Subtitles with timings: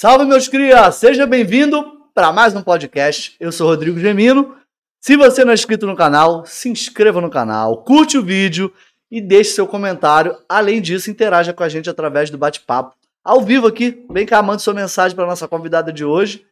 [0.00, 0.90] Salve, meus cria!
[0.90, 3.36] Seja bem-vindo para mais um podcast.
[3.38, 4.56] Eu sou Rodrigo Gemino.
[4.98, 8.72] Se você não é inscrito no canal, se inscreva no canal, curte o vídeo
[9.10, 10.34] e deixe seu comentário.
[10.48, 14.06] Além disso, interaja com a gente através do bate-papo ao vivo aqui.
[14.10, 16.46] Vem cá, mande sua mensagem para nossa convidada de hoje.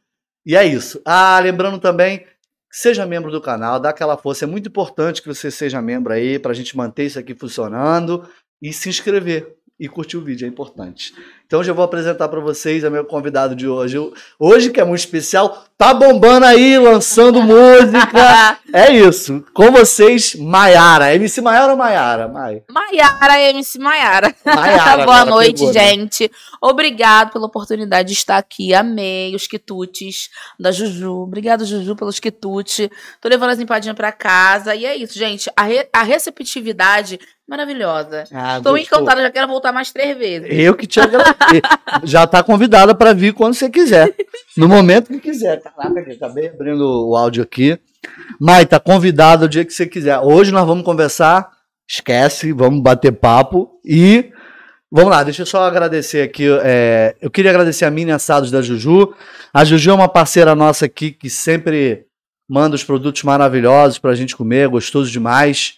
[0.45, 1.01] E é isso.
[1.03, 2.27] Ah, lembrando também,
[2.71, 4.45] seja membro do canal, dá aquela força.
[4.45, 8.29] É muito importante que você seja membro aí para a gente manter isso aqui funcionando
[8.61, 11.15] e se inscrever e curtir o vídeo, é importante.
[11.49, 13.97] Então já vou apresentar para vocês a meu convidado de hoje.
[14.39, 18.59] Hoje, que é muito especial, tá bombando aí, lançando música.
[18.71, 19.43] é isso.
[19.55, 21.15] Com vocês, Maiara.
[21.15, 22.29] MC Maiara ou Maiara?
[22.29, 22.63] Mai.
[22.71, 24.35] Maiara, MC Maiara.
[24.45, 25.81] Maiara Boa noite, pegou, né?
[25.89, 26.25] gente.
[26.25, 26.31] Né?
[26.61, 28.75] Obrigado pela oportunidade de estar aqui.
[28.75, 30.29] Amei os quitutes
[30.61, 31.23] da Juju.
[31.23, 32.91] Obrigado, Juju, pelos quitutes.
[33.23, 34.75] Tô levando as empadinhas para casa.
[34.75, 35.51] E é isso, gente.
[35.57, 38.25] A, re a receptividade maravilhosa.
[38.31, 40.47] Ah, Estou encantada, já quero voltar mais três vezes.
[40.51, 41.38] Eu que te agradeço.
[42.05, 44.15] Já está convidada para vir quando você quiser.
[44.57, 45.61] No momento que quiser.
[45.63, 47.79] Caraca, acabei abrindo o áudio aqui.
[48.41, 50.19] Mai, tá convidado o dia que você quiser.
[50.21, 51.49] Hoje nós vamos conversar.
[51.89, 54.31] Esquece, vamos bater papo e
[54.91, 56.47] Vamos lá, deixa eu só agradecer aqui.
[56.63, 59.15] É, eu queria agradecer a Mini Assados da Juju.
[59.53, 62.07] A Juju é uma parceira nossa aqui que sempre
[62.49, 65.75] manda os produtos maravilhosos para a gente comer, gostoso demais.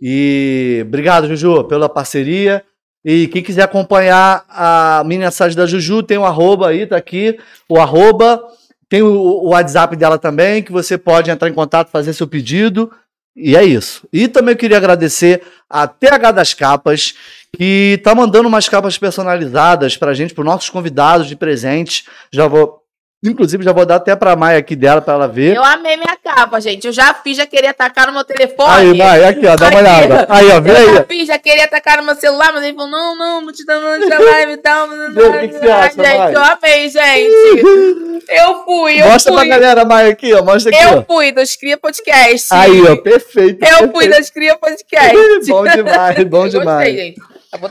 [0.00, 2.62] E obrigado, Juju, pela parceria.
[3.04, 7.38] E quem quiser acompanhar a mini assagem da Juju, tem o arroba aí, tá aqui.
[7.68, 8.42] O arroba.
[8.88, 12.90] Tem o, o WhatsApp dela também, que você pode entrar em contato, fazer seu pedido.
[13.36, 14.06] E é isso.
[14.12, 17.14] E também eu queria agradecer a TH das Capas,
[17.56, 22.04] que tá mandando umas capas personalizadas pra gente, para nossos convidados de presente.
[22.32, 22.79] Já vou
[23.22, 25.54] Inclusive, já vou dar até pra Maia aqui dela pra ela ver.
[25.54, 26.86] Eu amei minha capa, gente.
[26.86, 28.70] Eu já fiz, já queria atacar no meu telefone.
[28.70, 30.26] Aí, Maia, aqui, ó, dá uma olhada.
[30.26, 30.84] Aí, ó, vê aí.
[30.84, 33.52] Eu já fiz, já queria atacar no meu celular, mas ele falou: não, não, não
[33.52, 34.88] te dando não live e tal.
[34.88, 36.32] O que, que você acha, gente, Maia?
[36.32, 38.10] eu amei, gente.
[38.28, 39.40] Eu fui, eu Mostra fui.
[39.48, 40.44] pra galera, Maia, aqui, ó.
[40.44, 40.84] Mostra aqui.
[40.84, 41.02] Eu ó.
[41.02, 42.48] fui dos Cria Podcast.
[42.52, 43.64] Aí, ó, perfeito.
[43.64, 43.92] Eu perfeito.
[43.92, 45.16] fui das Cria Podcast.
[45.48, 46.88] bom demais, bom eu demais.
[46.88, 47.20] Gostei, gente.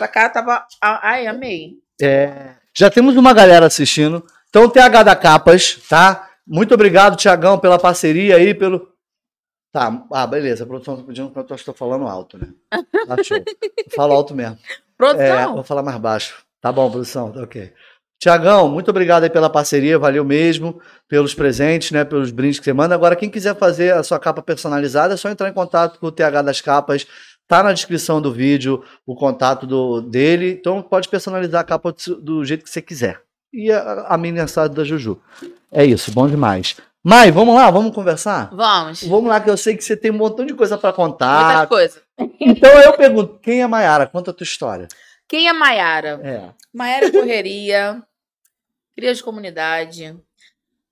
[0.04, 0.66] A cara tava.
[0.82, 1.76] Ai, amei.
[2.02, 2.32] É.
[2.76, 4.26] Já temos uma galera assistindo.
[4.50, 6.28] Então, TH da Capas, tá?
[6.46, 8.90] Muito obrigado, Tiagão, pela parceria aí, pelo.
[9.72, 10.64] Tá, ah, beleza.
[10.64, 12.52] A produção tá pedindo que eu estou falando alto, né?
[13.08, 13.38] Tá show.
[13.96, 14.58] Falo alto mesmo.
[14.98, 15.26] Produção.
[15.26, 16.44] É, vou falar mais baixo.
[16.60, 17.72] Tá bom, produção, tá ok.
[18.20, 22.74] Tiagão, muito obrigado aí pela parceria, valeu mesmo, pelos presentes, né, pelos brindes que você
[22.74, 22.94] manda.
[22.94, 26.12] Agora, quem quiser fazer a sua capa personalizada, é só entrar em contato com o
[26.12, 27.08] TH das Capas,
[27.48, 32.22] tá na descrição do vídeo o contato do, dele, então pode personalizar a capa do,
[32.22, 33.22] do jeito que você quiser
[33.54, 35.22] e a, a assado da Juju.
[35.72, 36.76] É isso, bom demais.
[37.04, 38.50] Mai, vamos lá, vamos conversar?
[38.54, 39.04] Vamos.
[39.04, 41.46] Vamos lá, que eu sei que você tem um montão de coisa para contar.
[41.46, 42.02] Muita coisa.
[42.40, 44.06] Então eu pergunto, quem é Maiara?
[44.06, 44.88] Conta a tua história.
[45.28, 46.20] Quem é Maiara?
[46.24, 46.50] É.
[46.74, 48.04] Maiara é correria,
[48.96, 50.18] cria de comunidade.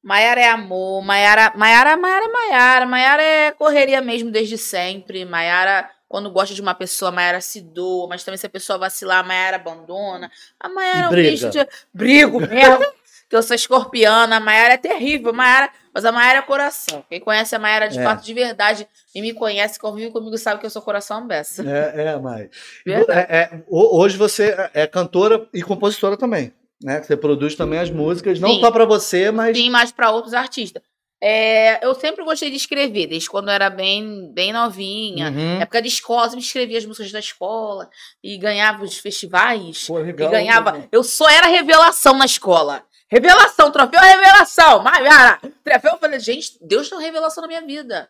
[0.02, 5.26] Maiara é amor, Maiara, Maiara, Maiara, Maiara, Maiara é correria mesmo desde sempre.
[5.26, 8.80] Maiara quando gosta de uma pessoa, a Mayara se doa, mas também se a pessoa
[8.80, 10.32] vacilar, a Mayara abandona.
[10.60, 11.68] A Mayara é um bicho de.
[11.94, 12.86] Brigo mesmo.
[13.30, 17.04] que eu sou escorpiana, a Mayara é terrível, a Mayara, mas a Mayara é coração.
[17.10, 18.04] Quem conhece a Mayara de é.
[18.04, 21.62] fato, de verdade, e me conhece, convive comigo, sabe que eu sou coração beça.
[21.70, 22.50] É, é, Mai.
[22.88, 26.54] É, é, hoje você é cantora e compositora também.
[26.82, 27.02] Né?
[27.02, 28.62] Você produz também as músicas, não Sim.
[28.62, 29.58] só para você, mas.
[29.58, 30.82] Sim, mas para outros artistas.
[31.22, 35.32] É, eu sempre gostei de escrever, desde quando eu era bem, bem novinha.
[35.32, 35.62] Uhum.
[35.62, 37.90] Época de escola, eu escrevia as músicas da escola
[38.24, 39.86] e ganhava os festivais.
[39.88, 40.88] Pô, legal, e ganhava.
[40.92, 42.84] Eu só era revelação na escola.
[43.10, 44.84] Revelação, troféu revelação.
[44.84, 45.94] Maiara, troféu.
[45.94, 48.10] Eu falei, gente, Deus tem uma revelação na minha vida.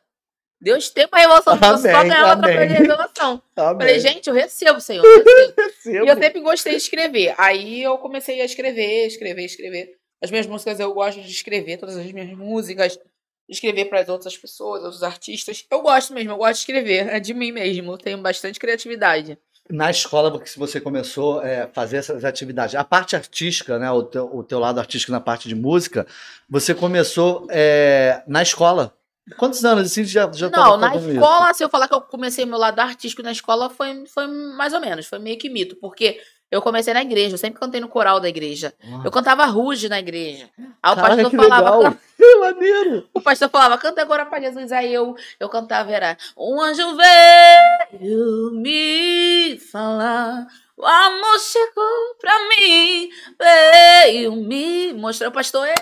[0.60, 1.54] Deus tem uma revelação.
[1.54, 3.42] Eu só ganhava troféu de revelação.
[3.56, 3.78] Amém.
[3.78, 5.06] Falei, gente, eu recebo, Senhor.
[5.06, 5.24] Eu
[5.56, 6.06] recebo.
[6.06, 7.36] E eu sempre gostei de escrever.
[7.38, 9.97] Aí eu comecei a escrever, escrever, escrever.
[10.22, 13.00] As minhas músicas eu gosto de escrever, todas as minhas músicas,
[13.48, 15.66] escrever para as outras pessoas, outros artistas.
[15.70, 19.38] Eu gosto mesmo, eu gosto de escrever, é de mim mesmo, eu tenho bastante criatividade.
[19.70, 24.02] Na escola que você começou a é, fazer essas atividades, a parte artística, né, o
[24.02, 26.08] teu, o teu lado artístico na parte de música,
[26.50, 28.94] você começou é, na escola.
[29.38, 31.58] Quantos anos assim já já Não, na escola, isso?
[31.58, 34.80] se eu falar que eu comecei meu lado artístico na escola foi, foi mais ou
[34.80, 38.20] menos, foi meio que mito, porque eu comecei na igreja, eu sempre cantei no coral
[38.20, 38.74] da igreja.
[39.04, 40.50] Eu cantava ruge na igreja.
[40.82, 41.78] Aí o pastor falava.
[41.78, 41.98] Legal.
[42.18, 43.08] Que maneiro!
[43.14, 44.72] O pastor falava, canta agora para Jesus.
[44.72, 46.18] Aí eu, eu cantava, era.
[46.36, 50.48] Um anjo veio me falar.
[50.78, 53.10] O amor chegou pra mim,
[53.40, 55.30] veio me mostrar.
[55.30, 55.74] O pastor, eu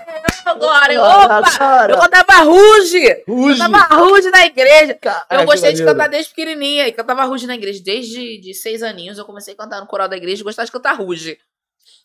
[0.45, 1.41] agora, eu, opa,
[1.89, 3.23] eu cantava ruge.
[3.27, 3.59] ruge.
[3.59, 4.97] Eu cantava ruge na igreja.
[5.31, 6.87] eu gostei de cantar desde pequenininha.
[6.87, 7.81] E cantava ruge na igreja.
[7.83, 10.71] Desde de seis aninhos eu comecei a cantar no coral da igreja e gostava de
[10.71, 11.37] cantar ruge.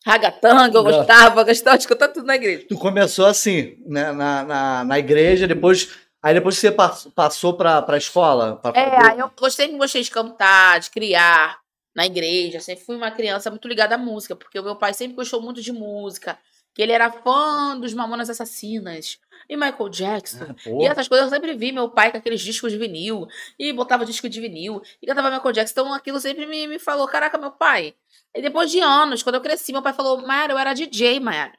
[0.04, 2.66] Ragatanga, eu gostava, gostava de escutar tudo na igreja.
[2.68, 5.90] Tu começou assim, né, na, na, na igreja, depois.
[6.22, 8.56] Aí depois você pass- passou pra, pra escola?
[8.56, 11.59] Pra É, eu gostei, gostei de cantar, de criar
[11.94, 12.60] na igreja.
[12.60, 15.60] Sempre fui uma criança muito ligada à música, porque o meu pai sempre gostou muito
[15.60, 16.38] de música.
[16.74, 20.44] Que ele era fã dos Mamonas Assassinas e Michael Jackson.
[20.48, 20.70] Ah.
[20.80, 23.26] E essas coisas eu sempre vi meu pai com aqueles discos de vinil,
[23.58, 25.72] e botava disco de vinil, e cantava Michael Jackson.
[25.72, 27.94] Então aquilo sempre me, me falou: caraca, meu pai.
[28.34, 31.58] E depois de anos, quando eu cresci, meu pai falou: Mayara, eu era DJ, Mayara.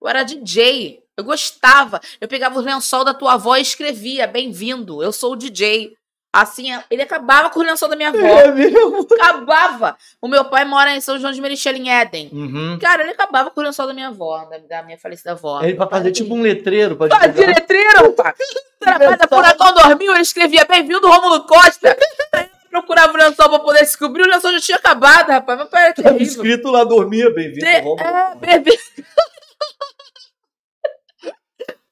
[0.00, 1.02] Eu era DJ.
[1.16, 2.00] Eu gostava.
[2.20, 5.96] Eu pegava o lençol da tua avó e escrevia: bem-vindo, eu sou o DJ.
[6.34, 8.18] Assim, ele acabava com o lençol da minha avó.
[8.18, 9.06] É mesmo?
[9.20, 9.96] acabava.
[10.20, 12.30] O meu pai mora em São João de Merichelli, em Éden.
[12.32, 12.78] Uhum.
[12.80, 15.60] Cara, ele acabava com o lençol da minha avó, da, da minha falecida avó.
[15.62, 17.54] Ele pra fazer tipo um letreiro pra Fazia divulgar.
[17.54, 18.34] letreiro, pá.
[18.80, 21.94] Trabalha Furacão dormiu, ele escrevia bem-vindo, Rômulo Costa.
[22.32, 25.58] Aí eu procurava o lençol pra poder descobrir, o lençol já tinha acabado, rapaz.
[25.58, 26.32] Meu pai era Tava terrível.
[26.32, 27.66] escrito lá, dormia, bem-vindo.
[27.82, 28.00] Rômulo.
[28.00, 28.78] É, bebê.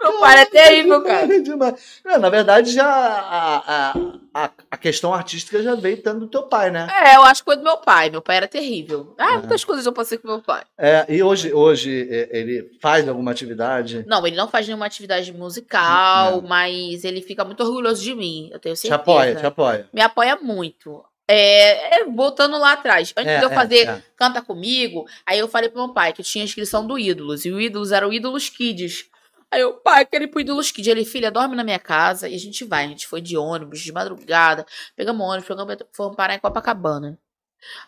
[0.00, 1.34] Meu pai é terrível, cara.
[1.34, 2.00] É demais.
[2.04, 3.92] É, na verdade, já a,
[4.34, 6.86] a, a, questão artística já veio tanto do teu pai, né?
[7.04, 8.08] É, eu acho que foi do meu pai.
[8.10, 9.14] Meu pai era terrível.
[9.18, 9.38] Ah, É.
[9.38, 10.62] muitas coisas eu passei com meu pai.
[10.78, 14.04] É, e hoje, hoje é, ele faz alguma atividade?
[14.06, 16.48] Não, ele não faz nenhuma atividade musical, Não.
[16.48, 18.48] mas ele fica muito orgulhoso de mim.
[18.52, 18.94] Eu tenho Te certeza.
[19.02, 19.88] apoia, te apoia.
[19.92, 21.04] Me apoia muito.
[21.32, 24.02] É, é, voltando lá atrás, antes É, de eu é, fazer é.
[24.16, 27.52] Canta Comigo, aí eu falei pro meu pai que tinha a inscrição do Ídolos, e
[27.52, 29.04] o Ídolos era o Ídolos Kids.
[29.50, 30.86] Aí eu, pai, quero ir pro Ídolos Kids.
[30.86, 32.84] Ele, filha, dorme na minha casa e a gente vai.
[32.84, 34.64] A gente foi de ônibus, de madrugada,
[34.96, 37.18] pegamos ônibus, pegamos, fomos parar em Copacabana.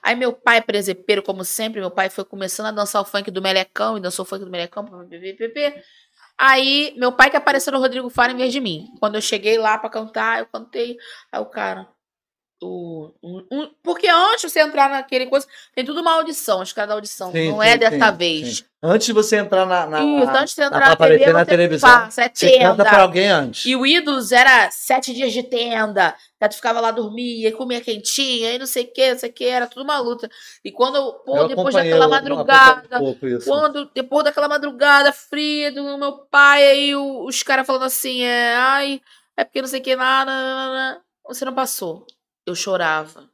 [0.02, 3.40] Aí meu pai, presepeiro, como sempre, meu pai foi começando a dançar o funk do
[3.40, 5.82] Melecão, e dançou o funk do Melecão, ppp.
[6.38, 8.88] Aí, meu pai que apareceu no Rodrigo Faro em vez de mim.
[8.98, 10.96] Quando eu cheguei lá pra cantar, eu cantei.
[11.30, 11.88] Aí o cara.
[12.64, 16.72] O, um- um- porque antes de você entrar naquele coisa, tem tudo uma audição, acho
[16.72, 17.32] que cada audição.
[17.32, 18.64] Sim, não sim, é dessa sim, vez.
[18.80, 19.86] Antes de você entrar na.
[19.86, 22.84] na Isso, antes de você entrar na aparecer TV, na televisão, passa, é você tenda.
[22.84, 23.66] pra alguém antes.
[23.66, 26.14] E o Ídolos era sete dias de tenda.
[26.40, 29.30] Aí tu ficava lá, dormia, e comia quentinha, e não sei o que, não sei
[29.30, 30.28] o que, era tudo uma luta.
[30.64, 33.14] E quando, pô, Eu depois daquela madrugada, um
[33.44, 39.00] quando, depois daquela madrugada fria do meu pai, aí os caras falando assim, é, ai,
[39.36, 42.04] é porque não sei o que, nada, você não passou.
[42.46, 43.28] Eu chorava.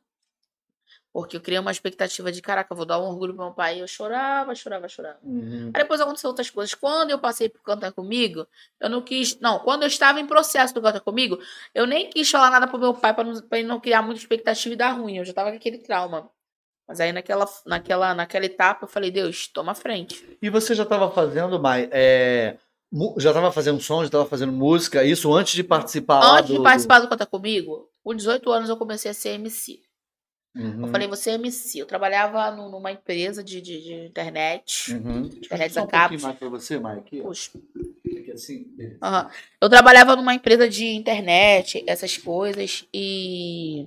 [1.13, 3.77] Porque eu criei uma expectativa de, caraca, eu vou dar um orgulho pro meu pai.
[3.79, 5.19] E eu chorava, chorava, chorava.
[5.23, 5.71] Uhum.
[5.75, 6.75] Aí depois aconteceu outras coisas.
[6.75, 8.47] Quando eu passei por Canta Comigo,
[8.79, 9.39] eu não quis.
[9.41, 11.39] Não, quando eu estava em processo do Canta Comigo,
[11.75, 14.21] eu nem quis falar nada pro meu pai pra não, pra ele não criar muita
[14.21, 15.17] expectativa e dar ruim.
[15.17, 16.31] Eu já tava com aquele trauma.
[16.87, 20.39] Mas aí naquela, naquela, naquela etapa eu falei, Deus, toma frente.
[20.41, 22.59] E você já estava fazendo, Mai, é, mu-
[23.19, 26.63] já estava fazendo som, já estava fazendo música, isso antes de participar Antes do- de
[26.63, 29.81] participar do Canta Comigo, com 18 anos eu comecei a ser MC.
[30.57, 31.79] Uhum, Eu falei, você é MC.
[31.79, 34.93] Eu trabalhava nu- numa empresa de, de, de internet.
[34.95, 35.27] uhum.
[35.27, 37.21] Internet Só um pouquinho mais para você, Mai, aqui.
[37.21, 37.51] Puxa.
[38.07, 38.67] Aqui assim.
[39.03, 39.31] Aham.
[39.61, 43.87] Eu trabalhava numa empresa de internet, essas coisas, e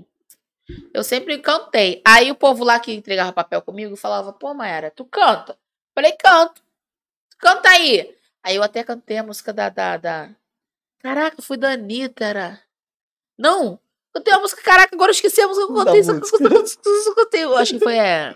[0.94, 2.02] eu sempre cantei.
[2.06, 5.58] Aí o povo lá que entregava papel comigo falava, pô, Mayara, tu canta?
[5.94, 6.62] Falei, canto.
[7.40, 8.16] Canta aí.
[8.44, 9.70] Aí eu até cantei a música da.
[9.70, 10.30] da, da...
[11.00, 12.60] Caraca, fui da Anitta, era.
[13.38, 13.80] Não!
[14.14, 16.04] Cantei a música, caraca, agora eu esqueci a música que eu cantei.
[16.04, 17.98] Só, cantei, eu acho que foi.
[17.98, 18.36] É...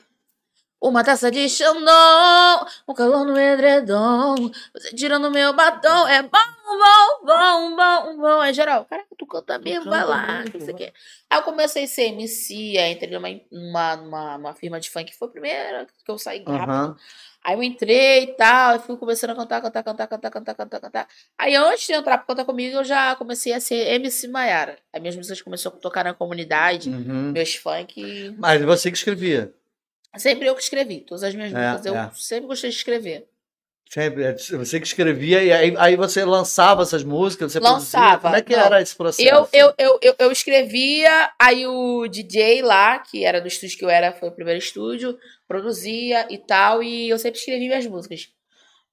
[0.82, 4.36] Uma taça de Xandão, um calor no edredom,
[4.72, 8.42] você tirando meu batom, é bom, bom, bom, bom, bom.
[8.42, 10.74] Aí geral, caraca, tu canta mesmo, vai lá, não sei o vai.
[10.76, 10.94] quê.
[11.30, 15.16] Aí eu comecei a ser MC, aí entrei numa, numa, numa, numa firma de funk,
[15.16, 16.72] foi a primeira que eu saí rápido.
[16.72, 16.98] Aham.
[17.46, 20.80] Aí eu entrei e tal, e fui começando a cantar, cantar, cantar, cantar, cantar, cantar,
[20.80, 21.08] cantar.
[21.38, 24.78] Aí antes de entrar pra cantar comigo, eu já comecei a ser MC Maiara.
[24.92, 27.32] Aí minhas músicas começaram a tocar na comunidade, Uhum.
[27.32, 28.34] meus funk.
[28.40, 29.54] Mas você que escrevia.
[30.18, 32.10] Sempre eu que escrevi, todas as minhas É, músicas, eu é.
[32.16, 33.28] sempre gostei de escrever.
[33.90, 38.00] Sempre, é, você que escrevia e aí, aí você lançava essas músicas, você produzia.
[38.00, 38.66] Lançava, Como é que não.
[38.66, 39.30] era esse processo?
[39.30, 43.86] Eu, eu, eu, eu, eu escrevia, aí o DJ lá, que era do estúdio que
[43.86, 48.30] eu era, foi o primeiro estúdio, produzia e tal, e eu sempre escrevi minhas músicas.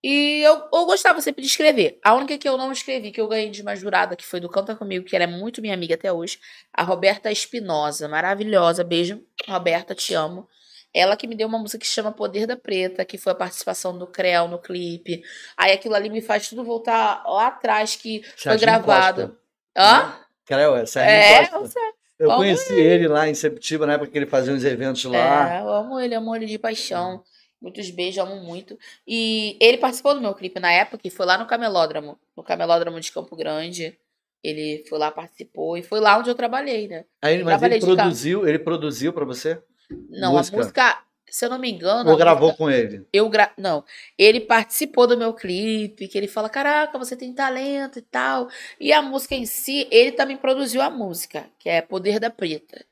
[0.04, 1.98] E eu, eu gostava sempre de escrever.
[2.04, 4.48] A única que eu não escrevi, que eu ganhei de mais jurada, que foi do
[4.48, 6.40] Canta Comigo, que ela é muito minha amiga até hoje,
[6.72, 9.22] a Roberta Espinosa, maravilhosa, beijo.
[9.46, 10.48] Roberta, te amo.
[10.94, 13.96] Ela que me deu uma música que chama Poder da Preta, que foi a participação
[13.96, 15.22] do Creu no clipe.
[15.56, 19.28] Aí aquilo ali me faz tudo voltar lá atrás, que foi gravado.
[19.28, 19.38] Costa.
[19.76, 20.14] Hã?
[20.44, 21.80] Creu, é Serginho É, Costa.
[22.18, 25.54] eu Vamos conheci ele lá em Sepetiba, na época que ele fazia uns eventos lá.
[25.54, 27.22] É, eu amo ele, amo ele de paixão.
[27.60, 28.76] Muitos beijos, amo muito.
[29.06, 33.00] E ele participou do meu clipe na época, que foi lá no Camelódromo, no Camelódromo
[33.00, 33.96] de Campo Grande.
[34.42, 37.04] Ele foi lá, participou, e foi lá onde eu trabalhei, né?
[37.22, 37.96] Aí, mas Trabalhei ele carro.
[37.96, 39.62] produziu, ele produziu pra você?
[40.08, 40.56] Não, Música.
[40.56, 41.02] a música.
[41.30, 42.10] se eu não me engano.
[42.10, 43.06] Ou gravou música- com ele?
[43.12, 43.52] Eu gra...
[43.56, 43.84] Não,
[44.18, 48.48] ele participou do meu clipe, que ele fala, caraca, você tem talento e tal.
[48.78, 52.84] E a música em si, ele também produziu a música, que é Poder da Preta.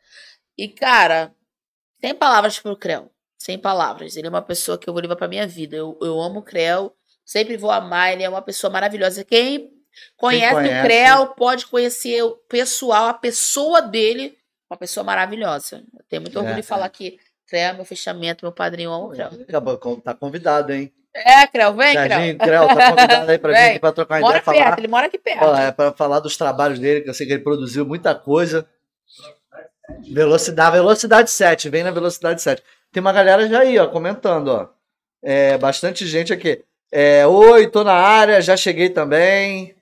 [0.57, 1.35] E, cara,
[2.01, 3.11] sem palavras pro Creu.
[3.39, 4.17] Sem palavras.
[4.17, 5.77] Ele é uma pessoa que eu vou levar pra minha vida.
[5.77, 6.95] Eu, eu amo o Creu,
[7.25, 9.25] sempre vou amar, ele é uma pessoa maravilhosa.
[9.25, 9.71] Quem
[10.17, 10.79] conhece, conhece.
[10.81, 14.37] o Creu pode conhecer o pessoal, a pessoa dele,
[14.71, 15.83] uma pessoa maravilhosa.
[15.95, 16.91] Eu tenho muito orgulho É, de falar é.
[16.91, 19.31] que Creu é meu fechamento, meu padrinho, o Creu.
[20.05, 20.93] Tá convidado, hein?
[21.13, 22.39] É, Creu, vem, Creu.
[22.39, 23.71] Creu, tá convidado aí pra vir Vem.
[23.71, 24.45] aqui pra trocar uma Mora ideia.
[24.45, 25.45] Falar, perto, ele mora aqui perto.
[25.45, 28.65] Ó, é pra falar dos trabalhos dele, que eu sei que ele produziu muita coisa.
[30.13, 32.63] Velocidade, velocidade 7, vem na velocidade 7.
[32.93, 34.69] Tem uma galera já aí, ó, comentando, ó.
[35.23, 36.63] É, bastante gente aqui.
[36.93, 39.75] É, Oi, tô na área, já cheguei também.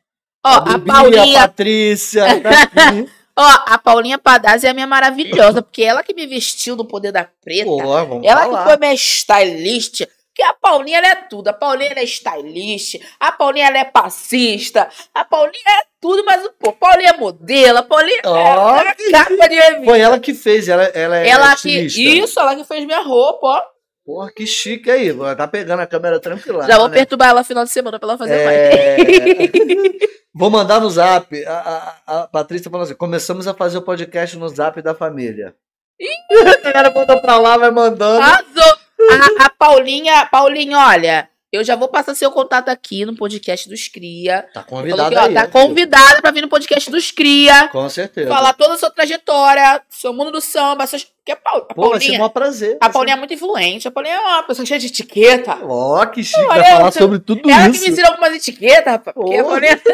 [0.45, 3.11] Ó, a Bibi, Paulinha, a Patrícia, tá aqui.
[3.39, 7.13] ó, a Paulinha Padazzi é a minha maravilhosa, porque ela que me vestiu no Poder
[7.13, 7.65] da Preta.
[7.65, 8.59] Pô, vamos ela falar.
[8.59, 10.07] que foi minha stylist.
[10.39, 11.49] Porque a Paulinha ela é tudo.
[11.49, 13.01] A Paulinha ela é stylist.
[13.19, 14.89] A Paulinha ela é passista.
[15.13, 17.79] A Paulinha é tudo, mas pô, Paulinha é modelo.
[17.79, 19.85] A Paulinha Ó, é uma capa de revista.
[19.85, 21.71] Foi ela que fez, ela, ela é Ela que.
[21.71, 23.78] Isso, ela que fez minha roupa, ó.
[24.09, 25.13] Porra, que chique aí.
[25.37, 26.67] Tá pegando a câmera tranquila.
[26.67, 26.95] Já vou né?
[26.95, 28.57] perturbar ela no final de semana pra ela fazer mais.
[28.57, 28.97] É...
[30.35, 31.45] Vou mandar no zap.
[31.45, 31.53] A,
[32.07, 35.55] a, a Patrícia falou assim: começamos a fazer o podcast no zap da família.
[36.65, 38.23] a galera manda pra lá, vai mandando.
[38.23, 43.89] A, a Paulinha, Paulinha, olha, eu já vou passar seu contato aqui no podcast dos
[43.89, 44.47] Cria.
[44.55, 45.35] Tá convidada que, ó, aí.
[45.35, 47.69] tá convidada pra vir no podcast dos Cria.
[47.69, 48.29] Com certeza.
[48.29, 51.07] Falar toda a sua trajetória, seu mundo do samba, suas...
[51.29, 52.79] porque a, Paul- a Pô, vai ser Paulinha, um prazer.
[52.81, 53.87] a Paulinha é muito influente.
[53.89, 55.59] A Paulinha é uma pessoa cheia de etiqueta.
[55.63, 56.47] Ó, que chique.
[56.47, 57.91] Vai falar você- sobre tudo Ela que me isso.
[57.91, 59.15] ensinou algumas etiquetas, rapaz.
[59.15, 59.43] Porque.
[59.43, 59.81] Paulinha...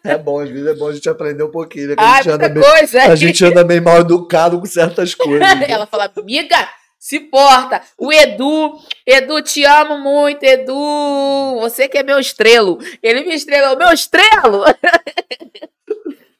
[0.02, 1.88] É bom, às vezes é bom a gente aprender um pouquinho.
[1.88, 1.94] Né?
[1.98, 3.02] A, Ai, gente anda meio, coisa.
[3.02, 5.40] a gente anda meio mal educado com certas coisas.
[5.40, 5.66] né?
[5.68, 6.56] Ela fala, amiga,
[6.98, 7.82] se porta.
[7.98, 11.58] O Edu, Edu, te amo muito, Edu.
[11.60, 12.78] Você que é meu estrelo.
[13.02, 14.64] Ele me estrelou, meu estrelo.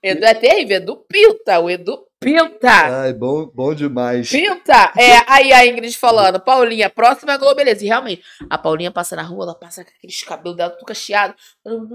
[0.03, 3.03] Edu é terrível, Edu pinta, o Edu pinta.
[3.03, 4.31] Ai, bom, bom demais.
[4.31, 4.93] Pinta!
[4.97, 7.85] É, aí a Ingrid falando, Paulinha, próxima é a Globeleza.
[7.85, 11.35] E realmente, a Paulinha passa na rua, ela passa com aqueles cabelos dela tudo cacheado.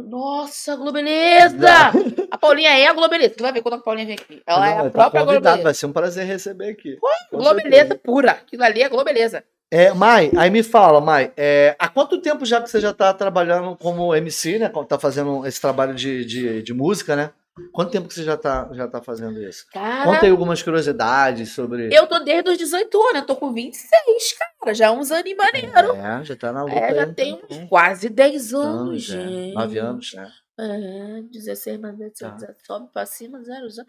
[0.07, 1.91] Nossa, Globeleza!
[2.29, 3.35] A Paulinha é a Globeleza.
[3.37, 4.41] Tu vai ver quando a Paulinha vem aqui.
[4.45, 5.63] Ela é Não, a tá própria convidado, Globeleza.
[5.63, 6.97] Vai ser um prazer receber aqui.
[7.31, 8.31] Com Globeleza pura.
[8.31, 9.43] Aquilo ali é Globeleza.
[9.71, 13.11] É, Mai, aí me fala, Mai, é, há quanto tempo já que você já tá
[13.13, 14.71] trabalhando como MC, né?
[14.87, 17.31] Tá fazendo esse trabalho de, de, de música, né?
[17.71, 19.65] Quanto tempo que você já tá, já tá fazendo isso?
[19.71, 21.89] Cara, Conta aí algumas curiosidades sobre.
[21.93, 24.73] eu tô desde os 18 anos, eu tô com 26, cara.
[24.73, 25.95] Já há uns anos e maneiro.
[25.95, 26.75] É, já tá na luta.
[26.75, 29.13] É, aí, já então, tem uns então, quase 10 anos, anos, é.
[29.13, 29.53] gente.
[29.55, 30.31] Nove anos, né?
[30.59, 32.53] É, 16 mais 18, Tá.
[32.65, 33.87] sobe pra cima, zero, zero.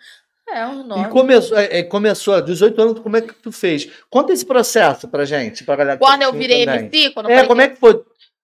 [0.49, 1.09] É, uns E 9.
[1.11, 3.91] começou, é, é, começou, 18 anos, como é que tu fez?
[4.09, 6.81] Conta esse processo pra gente, pra galera que Quando tá eu virei também.
[6.87, 8.01] MC, quando eu É, como é que foi?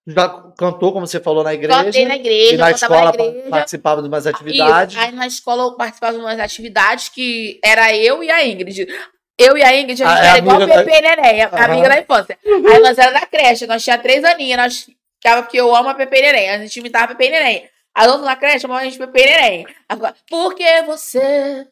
[0.07, 0.29] Já
[0.59, 1.85] cantou, como você falou, na igreja?
[1.85, 3.51] Cantei na e igreja, na cantava escola na igreja.
[3.51, 4.35] participava de umas Isso.
[4.35, 4.97] atividades.
[4.99, 8.87] Aí na escola eu participava de umas atividades que era eu e a Ingrid.
[9.39, 11.01] Eu e a Ingrid, a Ah, gente é era igual o amiga da- Pepe e
[11.03, 11.65] Neném, Aham.
[11.65, 12.39] amiga da infância.
[12.45, 14.87] Aí nós era da creche, nós tinha três aninhos, nós
[15.23, 17.69] ficava porque eu amo a Pepe e Neném, a gente imitava Pepe e Neném.
[17.95, 19.67] As outras na creche chamavam a gente Pepe e Neném.
[19.89, 21.65] Agora, porque você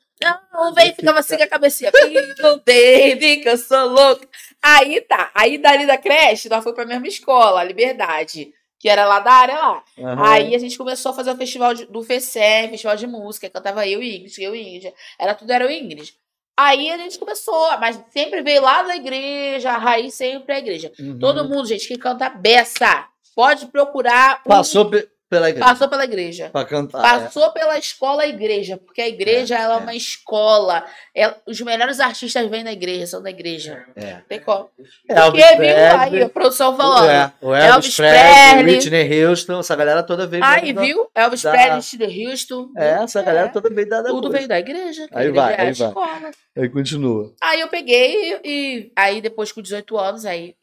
[0.52, 1.90] não vem, ficava assim com a cabecinha.
[2.38, 4.28] Não baby, que eu sou louca.
[4.62, 8.52] Aí tá, aí dali da creche, nós fomos pra mesma escola, Liberdade.
[8.78, 9.84] Que era lá da área lá.
[9.98, 10.30] Aham.
[10.32, 13.86] Aí a gente começou a fazer o festival de- do FECEM, festival de música, cantava
[13.86, 14.94] eu e Ingrid, eu e Ingrid.
[15.18, 16.14] Era tudo era e Ingrid.
[16.58, 20.60] Aí a gente começou, mas sempre veio lá da igreja, a raiz sempre é a
[20.60, 20.92] igreja.
[20.98, 21.18] Uhum.
[21.18, 24.40] Todo mundo, gente, que canta beça, pode procurar.
[24.46, 25.64] um- Passou pe- pela igreja.
[25.66, 26.50] passou pela igreja.
[26.50, 27.00] Pra cantar.
[27.00, 29.80] Passou pela escola igreja, porque a igreja É, ela é é.
[29.80, 30.84] uma escola.
[31.14, 33.86] Ela- os melhores artistas vêm da igreja, são da igreja.
[33.96, 34.04] é.
[34.04, 34.22] É.
[34.28, 34.68] Tem como.
[35.08, 35.84] É, Porque Elvis viu Presley,
[36.18, 37.08] aí a produção falando.
[37.10, 38.74] É, o Elvis, Elvis Presley, Presley.
[38.74, 40.44] Whitney Houston, essa galera toda veio.
[40.44, 41.08] Aí, da- viu?
[41.14, 42.68] Elvis da- Presley, Whitney Houston.
[42.76, 43.50] É, essa galera É.
[43.50, 44.36] toda veio da da Tudo coisa.
[44.36, 45.06] veio da igreja.
[45.12, 45.88] Aí igreja vai, é aí vai.
[45.88, 46.30] escola.
[46.58, 47.32] Aí continua.
[47.40, 50.54] Aí eu peguei e aí depois com 18 anos, aí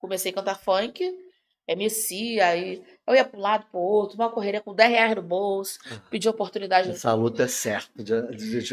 [0.00, 1.00] comecei a cantar funk,
[1.68, 5.22] MC, aí eu ia para um lado pro outro, uma correria com 10 reais no
[5.22, 5.78] bolso,
[6.10, 6.90] pedi oportunidade.
[6.90, 7.90] Essa luta é certa.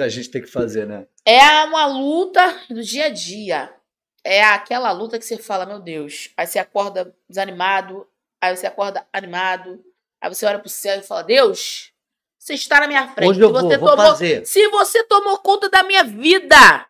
[0.04, 1.06] A gente tem que fazer, né?
[1.26, 3.74] É uma luta do dia a dia.
[4.24, 6.32] É aquela luta que você fala, meu Deus.
[6.36, 8.08] Aí você acorda desanimado,
[8.42, 9.84] aí você acorda animado,
[10.22, 11.92] aí você olha pro céu e fala, Deus,
[12.40, 13.30] você está na minha frente.
[13.30, 14.46] Hoje eu Se vou, você vou tomou fazer.
[14.46, 16.88] Se você tomou conta da minha vida,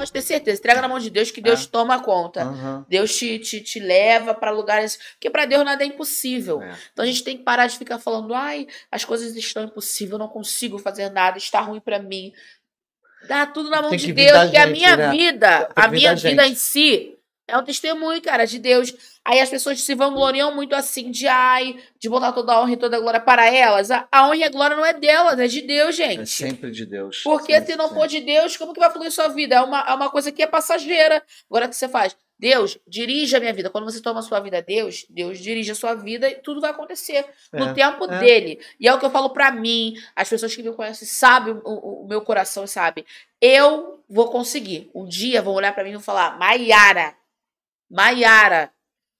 [0.00, 0.58] pode ter certeza.
[0.58, 1.68] Entrega na mão de Deus que Deus Ah.
[1.70, 2.42] toma conta.
[2.42, 2.86] Aham.
[2.88, 4.98] Deus te, te, te leva para lugares.
[5.12, 6.62] Porque para Deus nada é impossível.
[6.62, 6.74] É.
[6.92, 10.18] Então a gente tem que parar de ficar falando, ai, as coisas estão impossíveis, eu
[10.18, 12.32] não consigo fazer nada, está ruim para mim.
[13.28, 15.10] Dá tudo na mão de Deus, que a gente, minha né?
[15.10, 16.52] vida, a minha da vida gente.
[16.52, 17.18] em si,
[17.50, 18.94] É um testemunho, cara, de Deus.
[19.24, 22.76] Aí as pessoas se vangloriam muito assim, de ai, de botar toda a honra e
[22.76, 23.90] toda a glória para elas.
[23.90, 26.22] A, a honra e a glória não é delas, é de Deus, gente.
[26.22, 27.22] É sempre de Deus.
[27.22, 28.00] Porque sempre, se não sempre.
[28.00, 29.56] for de Deus, como que vai fluir sua vida?
[29.56, 31.22] É uma, é uma coisa que é passageira.
[31.48, 32.16] Agora, o que você faz?
[32.40, 33.68] Deus, dirige a minha vida.
[33.68, 36.58] Quando você toma a sua vida a Deus, Deus dirige a sua vida e tudo
[36.58, 38.18] vai acontecer no é, tempo é.
[38.18, 38.58] dele.
[38.80, 41.70] E é o que eu falo para mim, as pessoas que me conhecem sabem o,
[41.70, 43.04] o, o meu coração, sabe?
[43.38, 44.90] Eu vou conseguir.
[44.94, 47.14] Um dia vão olhar para mim e vão falar: Maiara,
[47.90, 48.70] Maiara,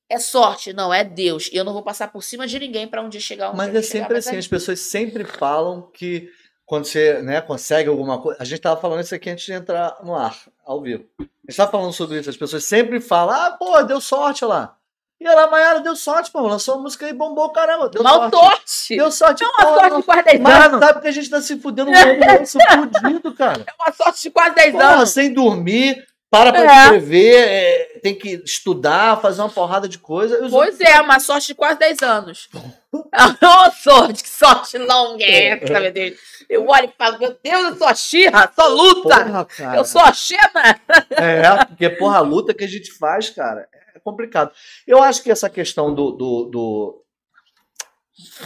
[0.09, 1.51] é sorte, não, é Deus.
[1.53, 3.75] E eu não vou passar por cima de ninguém para um dia chegar um Mas
[3.75, 6.31] é sempre assim, as pessoas sempre falam que
[6.71, 8.41] quando você né, consegue alguma coisa.
[8.41, 11.05] A gente estava falando isso aqui antes de entrar no ar, ao vivo.
[11.19, 12.31] A gente estava falando sobre isso.
[12.31, 14.77] As pessoas sempre falam: ah, pô, deu sorte lá.
[15.21, 17.91] E ela, Maiara, deu sorte, pô, lançou uma música e bombou, caramba.
[17.91, 18.97] Deu Mal sorte.
[18.97, 19.45] Deu sorte.
[19.45, 20.81] É uma pô, sorte de quase 10 mas anos.
[20.81, 23.65] sabe que a gente tá se fudendo no isso fudido, cara.
[23.67, 25.11] É uma sorte de quase 10 anos.
[25.11, 26.83] sem dormir, para pra é.
[26.85, 30.49] escrever, é, tem que estudar, fazer uma porrada de coisa.
[30.49, 32.49] Pois é, uma sorte de quase 10 anos.
[32.95, 36.17] Ô, sorte, que sorte longa é essa, meu Deus.
[36.49, 39.25] Eu olho e falo, meu Deus, eu sou a Xirra, sou luta.
[39.25, 40.81] Porra, eu sou a Xena.
[41.11, 44.53] É, porque, porra, a luta que a gente faz, cara, é complicado.
[44.87, 47.05] Eu acho que essa questão do, do, do,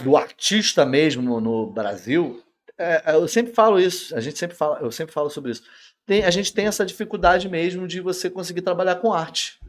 [0.01, 2.43] do artista mesmo no, no Brasil,
[2.79, 5.63] é, eu sempre falo isso, a gente sempre fala, eu sempre falo sobre isso
[6.05, 9.59] tem, a gente tem essa dificuldade mesmo de você conseguir trabalhar com arte.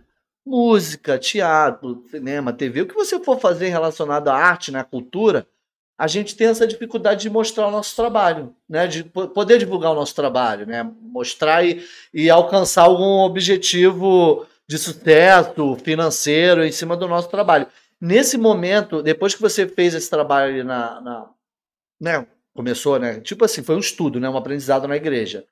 [0.44, 5.46] Música, teatro, cinema, TV, o que você for fazer relacionado à arte, na né, cultura,
[5.98, 8.86] a gente tem essa dificuldade de mostrar o nosso trabalho, né?
[8.86, 10.88] de poder divulgar o nosso trabalho, né?
[11.00, 17.66] mostrar e, e alcançar algum objetivo de sucesso financeiro em cima do nosso trabalho.
[17.98, 21.30] Nesse momento, depois que você fez esse trabalho na, na
[21.98, 23.20] né, começou, né?
[23.20, 24.28] Tipo assim, foi um estudo, né?
[24.28, 25.46] Um aprendizado na igreja.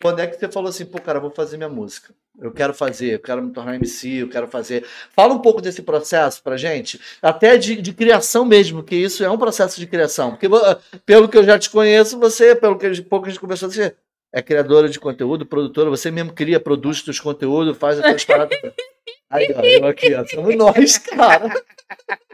[0.00, 2.14] Quando é que você falou assim, pô, cara, vou fazer minha música?
[2.40, 4.86] Eu quero fazer, eu quero me tornar MC, eu quero fazer.
[5.10, 9.30] Fala um pouco desse processo pra gente, até de, de criação mesmo, que isso é
[9.30, 10.30] um processo de criação.
[10.30, 10.48] Porque,
[11.04, 13.94] pelo que eu já te conheço, você, pelo que pouco a gente conversou, você
[14.32, 18.58] é criadora de conteúdo, produtora, você mesmo cria, produz seus conteúdos, faz aquelas paradas.
[19.28, 21.52] Aí, ó, eu aqui, ó, somos nós, cara.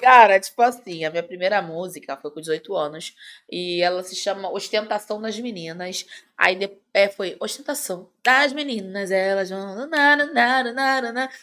[0.00, 3.14] Cara, tipo assim, a minha primeira música foi com 18 anos
[3.50, 6.04] e ela se chama Ostentação das Meninas.
[6.36, 9.88] Aí de, é, foi Ostentação das Meninas, elas vão.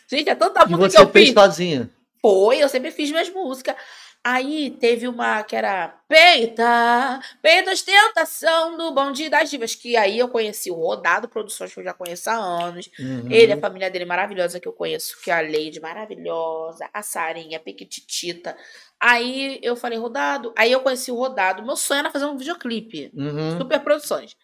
[0.08, 1.34] Gente, é tanta música que eu fez fiz.
[1.34, 1.90] sozinha?
[2.22, 3.76] Foi, eu sempre fiz minhas músicas.
[4.26, 10.28] Aí teve uma que era Peita, Peita Ostentação do Bonde das Divas, que aí eu
[10.28, 12.90] conheci o Rodado Produções, que eu já conheço há anos.
[12.98, 13.28] Uhum.
[13.30, 17.58] Ele, a família dele maravilhosa que eu conheço, que é a Leide maravilhosa, a Sarinha,
[17.58, 18.58] a Pequititita.
[19.00, 20.52] Aí eu falei, Rodado.
[20.58, 21.64] Aí eu conheci o Rodado.
[21.64, 23.12] Meu sonho era fazer um videoclipe.
[23.14, 23.60] Uhum.
[23.60, 24.36] Super produções.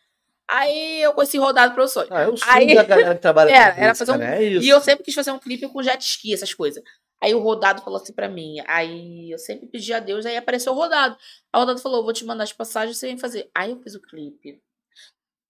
[0.48, 2.08] Aí eu conheci Rodado Produções.
[2.12, 2.76] Ah, é o sonho aí...
[2.76, 4.18] da galera que trabalha era, com era fazer um...
[4.18, 4.38] né?
[4.38, 4.64] é isso.
[4.64, 6.84] E eu sempre quis fazer um clipe com jet ski, essas coisas.
[7.22, 8.58] Aí o Rodado falou assim para mim.
[8.68, 11.16] Aí eu sempre pedi a Deus, aí apareceu o Rodado.
[11.54, 13.50] Aí o Rodado falou: vou te mandar as passagens, você vem fazer.
[13.54, 14.62] Aí eu fiz o clipe.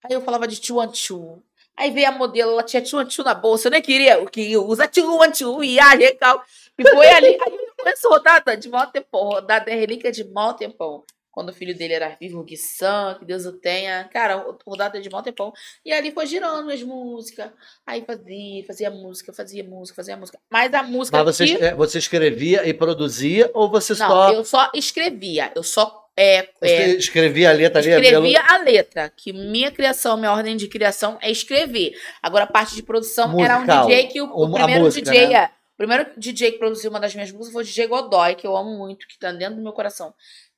[0.04, 1.42] Aí eu falava de two and two.
[1.76, 3.68] Aí veio a modelo, ela tinha two and two na bolsa.
[3.68, 6.44] Eu nem queria o que usa two and two e a recal.
[6.78, 7.38] E foi ali.
[7.40, 9.24] Aí eu conheço o Rodado de mó tempão.
[9.24, 13.24] Rodado é relíquia de mó tempão quando o filho dele era vivo, que Sam, que
[13.24, 14.04] Deus o tenha.
[14.12, 15.50] Cara, rodada de mó tempão.
[15.82, 17.50] E ali foi girando as músicas.
[17.86, 20.38] Aí fazia, fazia música, fazia música, fazia música.
[20.50, 21.16] Mas a música.
[21.24, 21.74] Mas você, que...
[21.74, 24.32] você escrevia e produzia ou você Não, só.
[24.32, 25.50] Eu só escrevia.
[25.56, 26.00] Eu só.
[26.14, 27.88] É, você é, escrevia a letra ali?
[27.88, 28.52] Escrevia pelo...
[28.52, 29.08] a letra.
[29.08, 31.94] Que minha criação, minha ordem de criação é escrever.
[32.22, 35.28] Agora a parte de produção Musical, era um DJ que o, o primeiro música, DJ
[35.28, 35.34] né?
[35.34, 35.46] é.
[35.46, 38.54] O primeiro DJ que produziu uma das minhas músicas foi o DJ Godoy, que eu
[38.54, 40.12] amo muito, que tá dentro do meu coração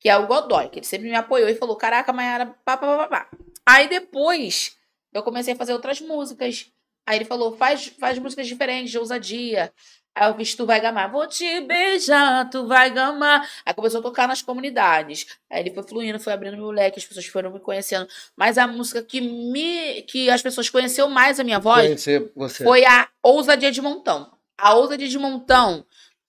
[0.05, 2.99] que é o Godoy, que ele sempre me apoiou e falou: Caraca, Mayara, pá, pá,
[2.99, 3.29] pá, pá.
[3.65, 4.77] Aí depois
[5.15, 6.71] eu comecei a fazer outras músicas.
[7.07, 9.73] Aí ele falou: faz, faz músicas diferentes, de ousadia.
[10.15, 11.11] Aí eu fiz Tu Vai Gamar.
[11.11, 13.49] Vou te beijar, tu vai gamar.
[13.65, 15.27] Aí começou a tocar nas comunidades.
[15.51, 18.07] Aí ele foi fluindo, foi abrindo meu leque, as pessoas foram me conhecendo.
[18.37, 22.05] Mas a música que me que as pessoas conheceram mais a minha voz
[22.63, 24.31] foi a Ousadia de Montão.
[24.57, 25.85] A Ousadia de Montão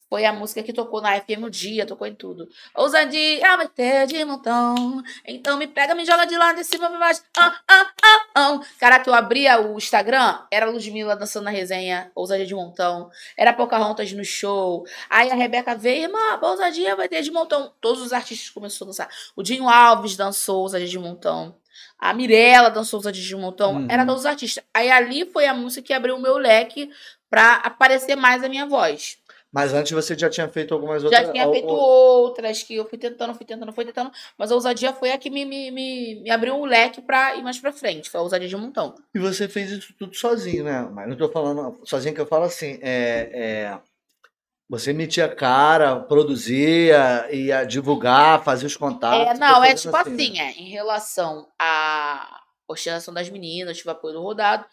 [0.10, 2.48] foi a música que tocou na FM o dia, tocou em tudo.
[2.76, 5.02] Ousadia, vai ter de montão.
[5.26, 7.22] Então me pega, me joga de lado de cima pra baixo.
[7.38, 8.60] Ah, ah, ah, ah.
[8.80, 13.10] Caraca, eu abria o Instagram, era Ludmilla dançando na resenha, ousadia de montão.
[13.36, 14.86] Era Pocahontas no show.
[15.10, 17.74] Aí a Rebeca veio, irmã, ousadia vai ter de montão.
[17.82, 19.10] Todos os artistas começaram a dançar.
[19.36, 21.56] O Dinho Alves dançou ousadia de montão.
[21.98, 23.76] A Mirella dançou ousadia de montão.
[23.76, 23.88] Uhum.
[23.89, 24.63] Era todos os artistas.
[24.74, 26.89] Aí ali foi a música que abriu o meu leque
[27.30, 29.18] pra aparecer mais a minha voz.
[29.56, 31.28] Mas antes você já tinha feito algumas outras.
[31.28, 34.12] Já tinha feito outras que eu fui tentando, fui tentando, fui tentando.
[34.38, 37.41] Mas a ousadia foi a que me, me, me, me abriu um leque pra ir
[37.41, 38.10] mais pra frente.
[38.10, 38.94] Foi a ousadia de um montão.
[39.15, 40.82] E você fez isso tudo sozinho, né?
[40.91, 42.78] Mas não tô falando sozinho que eu falo assim.
[42.82, 43.80] É, é,
[44.68, 49.26] você metia cara, produzia, ia divulgar, fazia os contatos.
[49.26, 50.39] É, não, é tipo assim, assim né?
[50.50, 54.65] é, em relação à ostentação das meninas, tive apoio do rodado.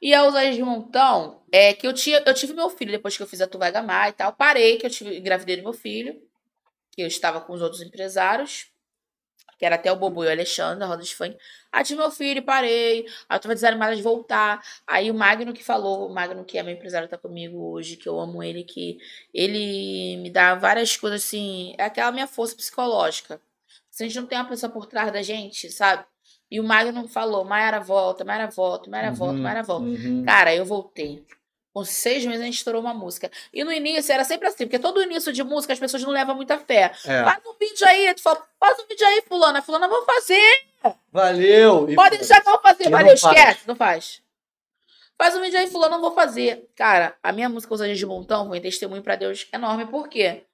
[0.00, 3.22] E a ousadia de montão é que eu, tinha, eu tive meu filho depois que
[3.22, 4.32] eu fiz a Tu Vai Gamar e tal.
[4.32, 6.20] Parei, que eu tive, engravidei do meu filho,
[6.92, 8.70] que eu estava com os outros empresários
[9.60, 11.36] que era até o Bobo e o Alexandre, a roda de funk.
[11.70, 13.06] Aí tive meu filho, parei.
[13.28, 14.64] Aí eu tava desanimada de voltar.
[14.86, 18.08] Aí o Magno que falou, o Magno que é meu empresário, tá comigo hoje, que
[18.08, 18.96] eu amo ele, que
[19.34, 21.74] ele me dá várias coisas assim.
[21.76, 23.38] É aquela minha força psicológica.
[23.90, 26.06] Se a gente não tem uma pessoa por trás da gente, sabe?
[26.50, 29.86] E o Magno falou: Mayara volta, Mayara volta, Mayara volta, uhum, Mayara volta.
[29.86, 30.24] Uhum.
[30.24, 31.24] Cara, eu voltei.
[31.72, 33.30] Com seis meses a gente estourou uma música.
[33.52, 36.34] E no início era sempre assim, porque todo início de música as pessoas não levam
[36.34, 36.92] muita fé.
[37.06, 37.22] É.
[37.22, 39.62] Faz um vídeo aí, tu fala, faz um vídeo aí, fulana.
[39.62, 40.64] Fulana, vou fazer.
[41.12, 41.86] Valeu.
[41.94, 42.90] Pode deixar que eu vou fazer.
[42.90, 43.66] Valeu, não esquece, faz.
[43.66, 44.22] não faz.
[45.16, 46.68] Faz um vídeo aí, fulana, não vou fazer.
[46.74, 49.86] Cara, a minha música Ousadia de Montão foi um testemunho pra Deus enorme.
[49.86, 50.44] Por quê?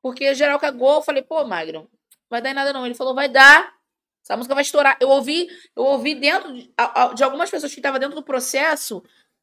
[0.00, 1.90] Porque geral cagou, eu falei, pô, Magro,
[2.30, 2.86] vai dar em nada não.
[2.86, 3.74] Ele falou, vai dar.
[4.22, 4.96] Essa música vai estourar.
[5.00, 6.72] Eu ouvi, eu ouvi dentro de,
[7.14, 9.02] de algumas pessoas que estavam dentro do processo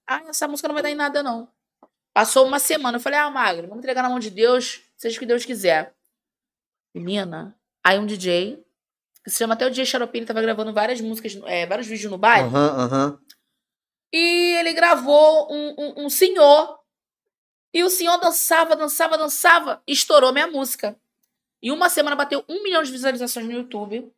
[0.09, 1.47] ah, essa música não vai dar em nada, não.
[2.11, 2.97] Passou uma semana.
[2.97, 5.93] Eu falei, ah, Magro, vamos entregar na mão de Deus, seja o que Deus quiser.
[6.95, 8.59] Menina, aí um DJ,
[9.23, 12.17] que se chama até o DJ Xaropini, tava gravando várias músicas, é, vários vídeos no
[12.17, 12.47] bairro.
[12.47, 13.11] Aham, uhum, aham.
[13.11, 13.19] Uhum.
[14.11, 16.79] E ele gravou um, um, um senhor.
[17.71, 19.83] E o senhor dançava, dançava, dançava.
[19.85, 20.99] E estourou minha música.
[21.61, 24.11] Em uma semana bateu um milhão de visualizações no YouTube.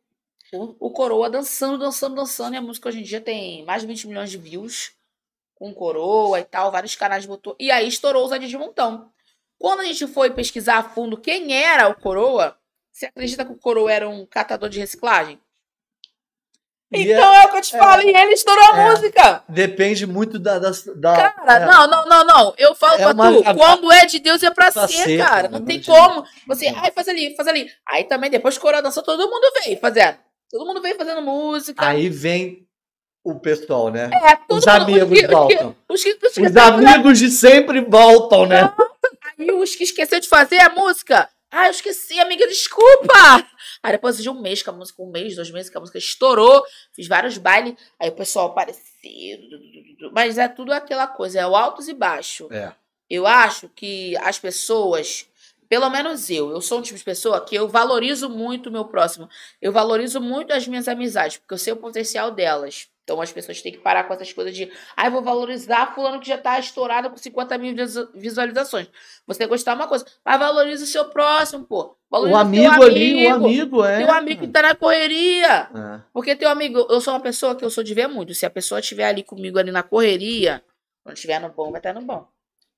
[0.52, 2.54] O, o Coroa dançando, dançando, dançando.
[2.54, 4.92] E a música hoje em dia tem mais de 20 milhões de views
[5.54, 7.54] com coroa e tal, vários canais botou.
[7.58, 9.12] E aí estourou os de montão.
[9.58, 12.58] Quando a gente foi pesquisar a fundo quem era o coroa,
[12.90, 15.40] você acredita que o coroa era um catador de reciclagem?
[16.94, 19.44] então é, é, o que eu te é, falo, e ele estourou a é, música.
[19.48, 20.58] Depende muito da.
[20.58, 22.54] da, da cara, é, não, não, não, não.
[22.58, 25.04] Eu falo é pra uma, tu, a, quando é de Deus é pra, pra ser,
[25.04, 25.48] ser, cara.
[25.48, 26.24] Não tem como.
[26.46, 27.70] Você, ai, faz ali, faz ali.
[27.88, 30.18] Aí também, depois que o coroa dançou, todo mundo veio fazendo.
[30.52, 31.86] Todo mundo veio fazendo música.
[31.86, 32.68] Aí vem
[33.24, 34.10] o pessoal, né?
[34.12, 35.76] É, os amigos que, voltam.
[35.88, 38.70] Os, que, os, os amigos de sempre voltam, né?
[39.38, 41.26] Aí os que esqueceu de fazer a música.
[41.50, 43.46] Ah, eu esqueci, amiga, desculpa!
[43.82, 45.98] Aí depois de um mês que a música, um mês, dois meses que a música
[45.98, 46.62] estourou,
[46.94, 49.38] fiz vários bailes, aí o pessoal apareceu.
[50.12, 52.48] Mas é tudo aquela coisa, é o altos e baixo.
[52.52, 52.72] É.
[53.08, 55.26] Eu acho que as pessoas,
[55.72, 58.84] pelo menos eu, eu sou um tipo de pessoa que eu valorizo muito o meu
[58.84, 59.26] próximo.
[59.58, 62.90] Eu valorizo muito as minhas amizades, porque eu sei o potencial delas.
[63.04, 66.28] Então as pessoas têm que parar com essas coisas de, ah, vou valorizar fulano que
[66.28, 67.74] já tá estourado com 50 mil
[68.14, 68.86] visualizações.
[69.26, 71.96] Você tem que gostar uma coisa, mas valoriza o seu próximo, pô.
[72.10, 73.96] Valoriza o amigo, amigo ali, o amigo, é.
[74.04, 75.70] Teu amigo que tá na correria.
[75.74, 76.00] É.
[76.12, 78.34] Porque teu amigo, eu sou uma pessoa que eu sou de ver muito.
[78.34, 80.62] Se a pessoa estiver ali comigo ali na correria,
[81.02, 82.28] quando estiver no bom, vai estar no bom.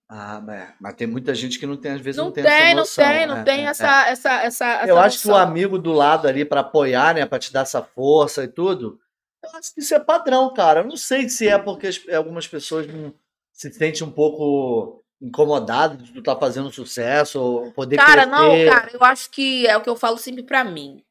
[0.09, 2.53] Ah, mas, mas tem muita gente que não tem, às vezes não, não tem, tem
[2.53, 3.05] essa noção.
[3.05, 4.11] Não tem, não é, tem é, essa, é.
[4.11, 7.39] essa, essa, essa Eu acho que o amigo do lado ali para apoiar, né, para
[7.39, 9.01] te dar essa força e tudo,
[9.43, 10.81] eu acho que isso é padrão, cara.
[10.81, 13.15] Eu não sei se é porque algumas pessoas não
[13.53, 18.31] se sentem um pouco incomodadas de tu estar tá fazendo sucesso ou poder Cara, crescer.
[18.31, 21.03] não, cara, eu acho que é o que eu falo sempre para mim.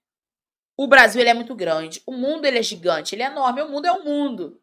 [0.77, 3.69] O Brasil ele é muito grande, o mundo ele é gigante, ele é enorme, o
[3.69, 4.60] mundo é o mundo.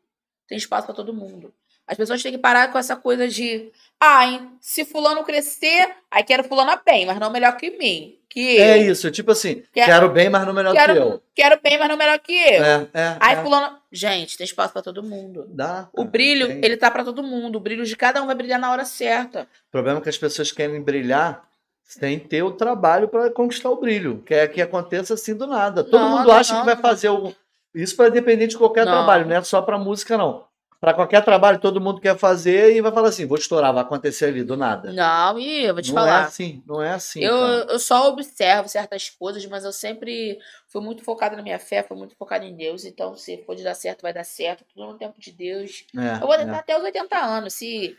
[0.46, 1.54] Tem espaço para todo mundo.
[1.90, 6.22] As pessoas têm que parar com essa coisa de, ai, ah, se fulano crescer, aí
[6.22, 8.16] quero fulano bem, mas não melhor que mim.
[8.28, 8.92] Que é eu.
[8.92, 11.22] isso, tipo assim, quero, quero, bem, mas não melhor quero, que eu.
[11.34, 12.64] Quero bem, mas não melhor que eu.
[12.64, 13.42] É, é, aí é.
[13.42, 15.46] fulano, gente, tem espaço para todo mundo.
[15.48, 15.88] Dá.
[15.92, 16.60] O brilho, tem.
[16.62, 19.48] ele tá para todo mundo, o brilho de cada um vai brilhar na hora certa.
[19.66, 21.42] O problema é que as pessoas querem brilhar
[21.82, 25.82] sem ter o trabalho para conquistar o brilho, quer que aconteça assim do nada.
[25.82, 27.34] Todo não, mundo não, acha não, que vai fazer o
[27.74, 30.49] isso para depender de qualquer trabalho, não é só para música não
[30.80, 34.26] para qualquer trabalho todo mundo quer fazer e vai falar assim, vou estourar, vai acontecer
[34.26, 34.90] ali do nada.
[34.92, 36.10] Não, e eu vou te não falar.
[36.10, 37.20] Não é assim, não é assim.
[37.22, 40.38] Eu, eu só observo certas coisas, mas eu sempre
[40.70, 42.84] fui muito focada na minha fé, fui muito focada em Deus.
[42.84, 44.64] Então, se pode dar certo, vai dar certo.
[44.72, 45.84] Tudo no tempo de Deus.
[45.96, 46.60] É, eu vou tentar é.
[46.60, 47.96] até os 80 anos, se.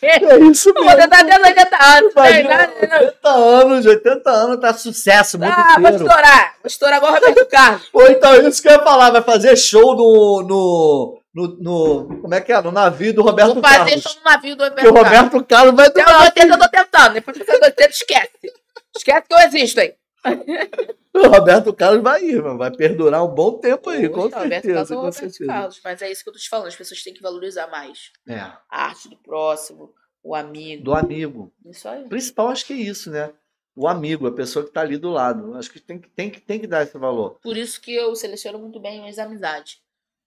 [0.00, 0.78] é isso mesmo.
[0.78, 2.12] Eu vou tentar até os 80 anos.
[2.12, 2.70] Imagina,
[3.00, 6.54] 80 anos, 80 anos, tá sucesso, muito Ah, vou estourar.
[6.62, 7.88] Vou estourar agora o Roberto Carlos.
[7.92, 10.42] Ou então, isso que eu ia falar, vai fazer show no...
[10.42, 12.62] no no, no, como é que é?
[12.62, 14.02] No navio do Roberto Vou fazer Carlos.
[14.04, 15.00] show no navio do Roberto Carlos.
[15.00, 16.32] o Roberto Carlos vai doar.
[16.36, 17.14] Eu, eu tô tentando.
[17.14, 18.52] Depois que você tá esquece.
[18.96, 19.94] Esquece que eu existo aí.
[21.14, 24.96] O Roberto Carlos vai ir, vai perdurar um bom tempo aí, com certeza.
[24.96, 25.46] com certeza.
[25.46, 28.10] Carlos, mas é isso que eu tô te falando, as pessoas têm que valorizar mais
[28.26, 28.40] é.
[28.40, 30.82] a arte do próximo, O amigo.
[30.82, 31.52] do amigo.
[31.66, 32.02] Isso aí.
[32.02, 33.32] O principal acho que é isso, né?
[33.76, 35.54] O amigo, a pessoa que tá ali do lado.
[35.54, 37.38] Acho que tem que, tem que, tem que dar esse valor.
[37.40, 39.80] Por isso que eu seleciono muito bem minhas amizades.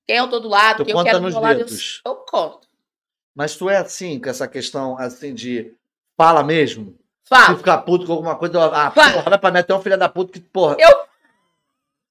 [0.05, 1.67] Quem eu tô do lado, Tu quem eu quero do meu lado, eu,
[2.05, 2.67] eu conto.
[3.35, 5.73] Mas tu é assim, com essa questão assim de
[6.15, 6.97] fala mesmo?
[7.27, 7.57] Se Fala.
[7.57, 9.37] ficar puto com alguma coisa, ah, Fala.
[9.37, 10.77] pra mim até um filho da puta que, porra.
[10.79, 11.07] Eu-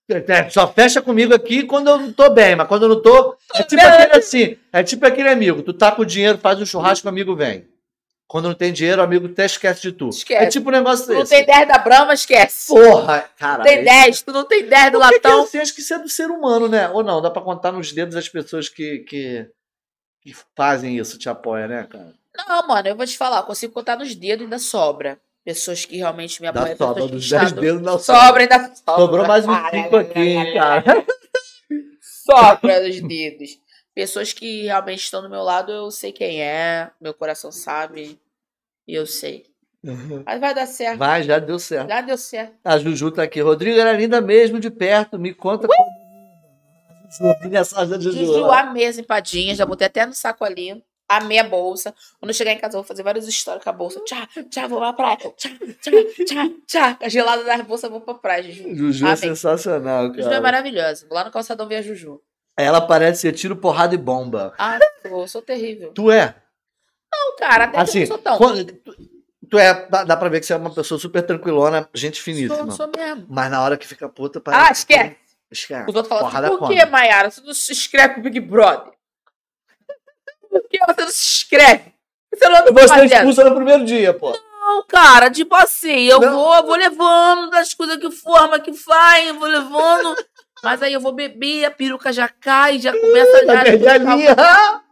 [0.09, 3.37] É, Só fecha comigo aqui quando eu não tô bem, mas quando eu não tô.
[3.55, 5.63] É tipo aquele assim, é tipo aquele amigo.
[5.63, 7.67] Tu tá com dinheiro, faz um churrasco, o amigo vem.
[8.29, 10.11] Quando não tem dinheiro, o amigo até esquece de tu.
[10.11, 10.45] Esquece.
[10.45, 12.69] É tipo um negócio Tu não tem 10 da Brahma, esquece.
[12.69, 13.63] Porra, cara.
[13.65, 15.43] Tu tem 10, tu não tem 10 do Por que latão.
[15.43, 15.59] assim?
[15.59, 16.89] Acho que isso é do ser humano, né?
[16.91, 17.21] Ou não?
[17.23, 19.49] Dá pra contar nos dedos as pessoas que, que,
[20.23, 22.13] que fazem isso, te apoiam, né, cara?
[22.49, 25.19] Não, mano, eu vou te falar, eu consigo contar nos dedos e ainda sobra.
[25.45, 26.77] Pessoas que realmente me apoiam.
[26.77, 28.21] sobra dos 10 estão- dedos, não sobra.
[28.27, 28.97] Sobra, ainda sobra.
[28.97, 31.07] Sobrou mais uns Ai, 5 ai, aqui, cara.
[32.01, 33.51] Sobra dos dedos.
[33.95, 38.19] Pessoas que realmente estão do meu lado, eu sei quem é, meu coração sabe.
[38.87, 39.45] E eu sei.
[40.25, 40.99] Mas vai dar certo.
[40.99, 41.89] Vai, já deu certo.
[41.89, 42.55] Já deu certo.
[42.65, 43.41] A Juju tá aqui.
[43.41, 45.17] Rodrigo era linda mesmo de perto.
[45.19, 45.91] Me conta como.
[47.09, 48.19] Juju, mensagem da Juju.
[48.19, 50.83] Juju, amei as empadinhas, já botei até no saco ali.
[51.09, 51.95] Amei a bolsa.
[52.19, 54.01] Quando eu chegar em casa, eu vou fazer vários stories com a bolsa.
[54.05, 55.17] Tchau, tchau, vou pra praia.
[55.17, 55.93] Tchau, tchau,
[56.27, 56.97] tchau, tchau.
[57.01, 58.75] A gelada da bolsa, eu vou pra praia, Juju.
[58.75, 60.41] Juju é sensacional, Juju é cara.
[60.41, 61.07] maravilhosa.
[61.09, 62.21] Vou lá no calçadão ver a Juju.
[62.59, 64.53] Ela parece ser tiro, porrada e bomba.
[64.59, 65.93] Ah, eu sou terrível.
[65.93, 66.35] Tu é?
[67.13, 68.39] Não, cara, até que eu Assim, não sou tão.
[68.39, 68.97] quando- tu,
[69.51, 69.87] tu é.
[69.89, 72.57] Dá, dá pra ver que você é uma pessoa super tranquilona, gente finíssima.
[72.57, 73.27] Sou, sou mesmo.
[73.29, 74.73] Mas na hora que fica puta, Ah, parece.
[74.81, 75.17] esquece.
[75.51, 75.89] Esquece.
[75.89, 76.75] Os outros falam assim, por come.
[76.77, 78.93] que, Mayara, você não se inscreve pro Big Brother?
[80.61, 81.95] Por que você não se inscreve?
[82.35, 83.13] Você não Você é fazendo?
[83.13, 84.31] expulsa no primeiro dia, pô.
[84.33, 86.33] Não, cara, tipo assim, eu Não.
[86.35, 90.15] vou, vou levando das coisas que forma, que faz, eu vou levando.
[90.63, 93.61] Mas aí eu vou beber, a peruca já cai, já começa já.
[93.93, 94.37] a linha.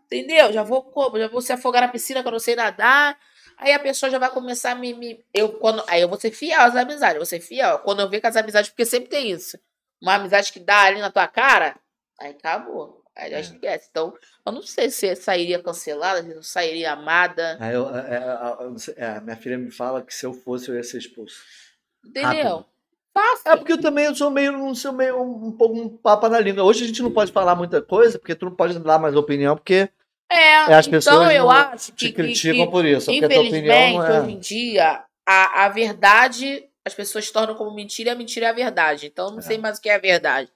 [0.06, 0.52] Entendeu?
[0.52, 1.18] Já vou como?
[1.18, 3.16] Já vou se afogar na piscina que eu não sei nadar.
[3.58, 4.94] Aí a pessoa já vai começar a me.
[4.94, 7.78] me- eu, quando, aí eu vou ser fiel às amizades, eu vou ser fiel.
[7.80, 9.58] Quando eu ver com as amizades, porque sempre tem isso.
[10.02, 11.76] Uma amizade que dá ali na tua cara,
[12.20, 13.02] aí acabou.
[13.16, 13.40] Já É.
[13.40, 13.88] esquece.
[13.90, 14.12] Então,
[14.44, 17.56] eu não sei se eu sairia cancelada, se eu sairia amada.
[17.60, 20.74] Aí eu- é, é, eu é, minha filha me fala que se eu fosse, eu
[20.74, 21.36] ia ser expulso.
[22.04, 22.28] Entendeu?
[22.32, 22.74] Rápido.
[23.46, 26.40] É porque eu também eu sou meio, um, sou meio um, pouco um papa na
[26.40, 26.64] língua.
[26.64, 29.54] Hoje a gente não pode falar muita coisa, porque tu não pode dar mais opinião,
[29.56, 29.88] porque
[30.28, 33.12] É, É, as então pessoas eu não acho te que, que, criticam que por isso.
[33.12, 34.30] Infelizmente, não hoje é.
[34.32, 38.52] em dia, a, a verdade as pessoas tornam como mentira e a mentira é a
[38.52, 39.06] verdade.
[39.06, 39.42] Então eu não É.
[39.42, 40.50] sei mais o que é a verdade.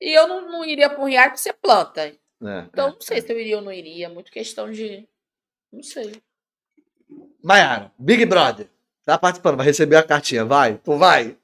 [0.00, 2.00] E eu não, não iria por real porque você planta.
[2.02, 3.20] É, Então é, não sei é.
[3.20, 4.08] se eu iria ou não iria.
[4.08, 5.06] Muito questão de.
[5.72, 6.20] Não sei.
[7.42, 8.68] Mayara, Big Brother.
[9.04, 10.74] Tá participando, vai receber a cartinha, vai?
[10.78, 11.36] Tu vai?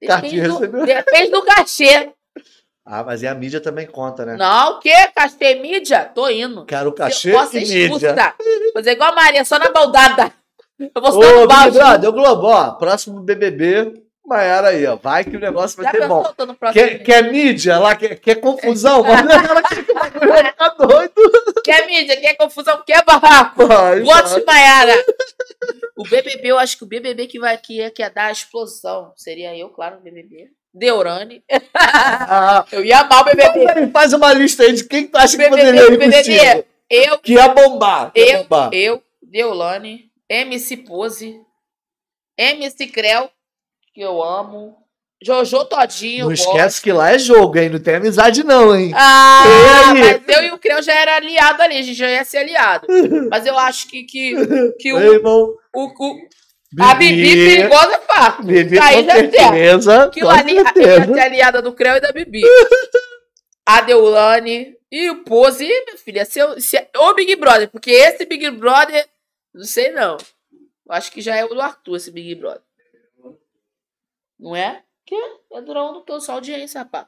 [0.00, 0.86] Depende do, recebeu.
[0.86, 2.12] depende do cachê.
[2.84, 4.36] Ah, mas e a mídia também conta, né?
[4.36, 4.94] Não, o quê?
[5.14, 6.06] Cachê mídia?
[6.06, 6.64] Tô indo.
[6.64, 8.16] Quero cachê eu e mídia.
[8.72, 10.32] Fazer igual a Maria, só na baldada.
[10.80, 11.76] Eu vou Ô, no Big balde.
[11.76, 14.94] Brother, ô Globo, ó, próximo BBB, Mayara aí, ó.
[14.96, 16.24] Vai que o negócio vai Já ser bom.
[16.72, 19.02] Quer, quer mídia lá, quer, quer confusão?
[19.02, 21.12] Mas ela que o bagulho vai ficar doido.
[21.64, 23.66] Quer mídia, quer confusão, quer barraco.
[23.66, 24.44] Vai, Vote vai.
[24.44, 24.94] Maiara.
[25.96, 28.32] O BBB, eu acho que o BBB que vai que é, que ia dar a
[28.32, 29.12] explosão.
[29.16, 30.48] Seria eu, claro, no BBB.
[30.72, 31.42] Deurane.
[31.74, 33.90] Ah, Eu ia amar o BBB.
[33.92, 36.16] faz uma lista aí de quem tu acha que BBB, poderia ir BBB.
[36.16, 36.64] contigo.
[36.88, 38.12] Eu, Que ia bombar.
[38.12, 38.70] que ia eu, bombar.
[38.72, 41.40] eu, Deulane, MC Pose,
[42.38, 43.28] MC Creu,
[44.00, 44.78] que eu amo,
[45.22, 46.24] Jojo Todinho.
[46.24, 46.82] Não esquece gosto.
[46.82, 47.68] que lá é jogo, hein?
[47.68, 48.90] Não tem amizade não, hein?
[48.94, 52.38] Ah, mas eu e o Creu já era aliado ali, a gente já ia ser
[52.38, 52.86] aliado.
[53.30, 54.34] Mas eu acho que, que,
[54.78, 55.54] que o, irmão.
[55.74, 56.28] o, o-
[56.80, 58.42] a Bibi perigosa é fato.
[58.42, 59.30] Bibi Aí com tem.
[59.30, 60.08] certeza.
[60.10, 61.20] Que com o ali, certeza.
[61.20, 62.40] é aliada do Creu e da Bibi.
[63.66, 68.24] A Deulane e o Pose, minha filha, se eu, se, ou Big Brother, porque esse
[68.24, 69.06] Big Brother,
[69.54, 70.16] não sei não.
[70.52, 72.62] Eu acho que já é o do Arthur, esse Big Brother.
[74.40, 74.82] Não é?
[75.04, 75.14] Que?
[75.52, 77.06] É durão do teu só audiência, rapaz.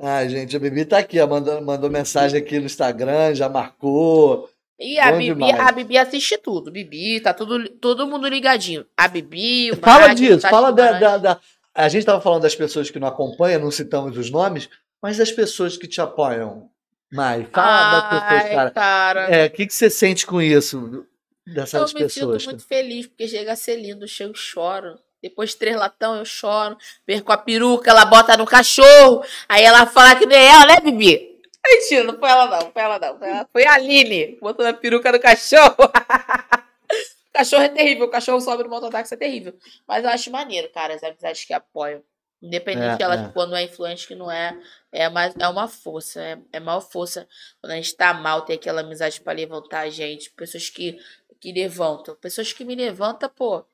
[0.00, 4.50] Ai, gente, a Bibi tá aqui, ó, mandou, mandou mensagem aqui no Instagram, já marcou.
[4.78, 5.60] E a Bom Bibi, demais.
[5.68, 6.70] a Bibi assiste tudo.
[6.70, 8.84] Bibi, tá tudo, todo mundo ligadinho.
[8.96, 11.40] A Bibi, o Fala disso, Tati fala da, da, da-
[11.72, 14.68] A gente tava falando das pessoas que não acompanham, não citamos os nomes,
[15.00, 16.68] mas das pessoas que te apoiam.
[17.12, 18.70] Mai, fala das pessoas, Ai, cara.
[18.72, 19.20] cara.
[19.30, 21.06] É, o que, que você sente com isso?
[21.46, 22.42] Eu Dessas me pessoas.
[22.42, 24.98] sinto muito feliz, porque chega a ser lindo, eu chego e choro.
[25.24, 26.76] Depois de três latão, eu choro.
[27.06, 29.24] Perco a peruca, ela bota no cachorro.
[29.48, 31.40] Aí ela fala que não é ela, né, Bibi?
[31.66, 33.18] Mentira, não foi ela não, foi ela não.
[33.18, 35.76] Foi, ela, foi a Aline, botou a peruca no cachorro.
[35.78, 35.88] o
[37.32, 39.56] cachorro é terrível, o cachorro sobe no mototáxi é terrível.
[39.88, 42.02] Mas eu acho maneiro, cara, as amizades que apoiam.
[42.42, 43.28] Independente É, de ela, é.
[43.32, 44.54] quando é influente, que não é,
[44.92, 47.26] é, mais, é uma força, é, é maior força.
[47.62, 50.98] Quando a gente tá mal, tem aquela amizade pra levantar a gente, pessoas que,
[51.40, 52.14] que levantam.
[52.16, 53.64] Pessoas que me levantam, pô,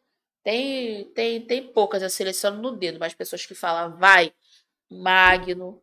[0.42, 4.32] tem, tem, tem poucas, eu seleciono no dedo, mas pessoas que falam, vai,
[4.90, 5.82] Magno,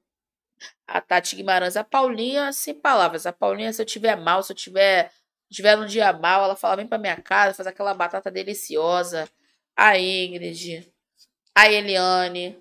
[0.88, 3.26] a Tati Guimarães, a Paulinha, sem palavras.
[3.26, 5.12] A Paulinha, se eu tiver mal, se eu tiver,
[5.52, 9.30] tiver num dia mal, ela fala, vem pra minha casa, faz aquela batata deliciosa.
[9.76, 10.92] A Ingrid,
[11.54, 12.58] a Eliane,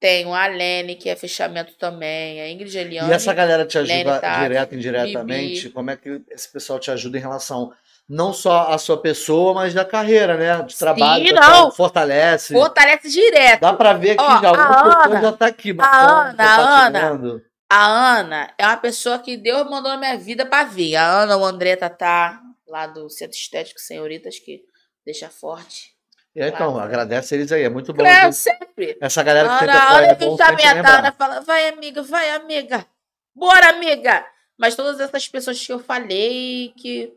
[0.00, 3.10] tem a Lene, que é fechamento também, a Ingrid Eliane.
[3.10, 5.62] E essa galera te ajuda Lene, Tati, direto e indiretamente?
[5.62, 5.70] Bibi.
[5.70, 7.72] Como é que esse pessoal te ajuda em relação
[8.08, 10.62] não só à sua pessoa, mas da carreira, né?
[10.62, 11.70] De trabalho, Sim, não.
[11.72, 12.52] Fortalece.
[12.52, 13.60] Fortalece direto.
[13.60, 15.76] Dá pra ver Ó, já, a alguma pessoa já tá aqui.
[15.78, 17.42] a Ana, a Ana.
[17.68, 20.94] A Ana é uma pessoa que Deus mandou na minha vida pra vir.
[20.94, 24.62] A Ana, o André Tatá, lá do Centro Estético Senhoritas, que
[25.04, 25.96] deixa forte.
[26.34, 28.04] E então, agradece eles aí, é muito bom.
[28.04, 28.96] Claro, sempre.
[29.00, 30.98] Essa galera que sempre Ana, apoia é que bom tá sempre lembrar.
[30.98, 32.86] Ana fala, vai amiga, vai amiga.
[33.34, 34.24] Bora amiga.
[34.58, 37.12] Mas todas essas pessoas que eu falei que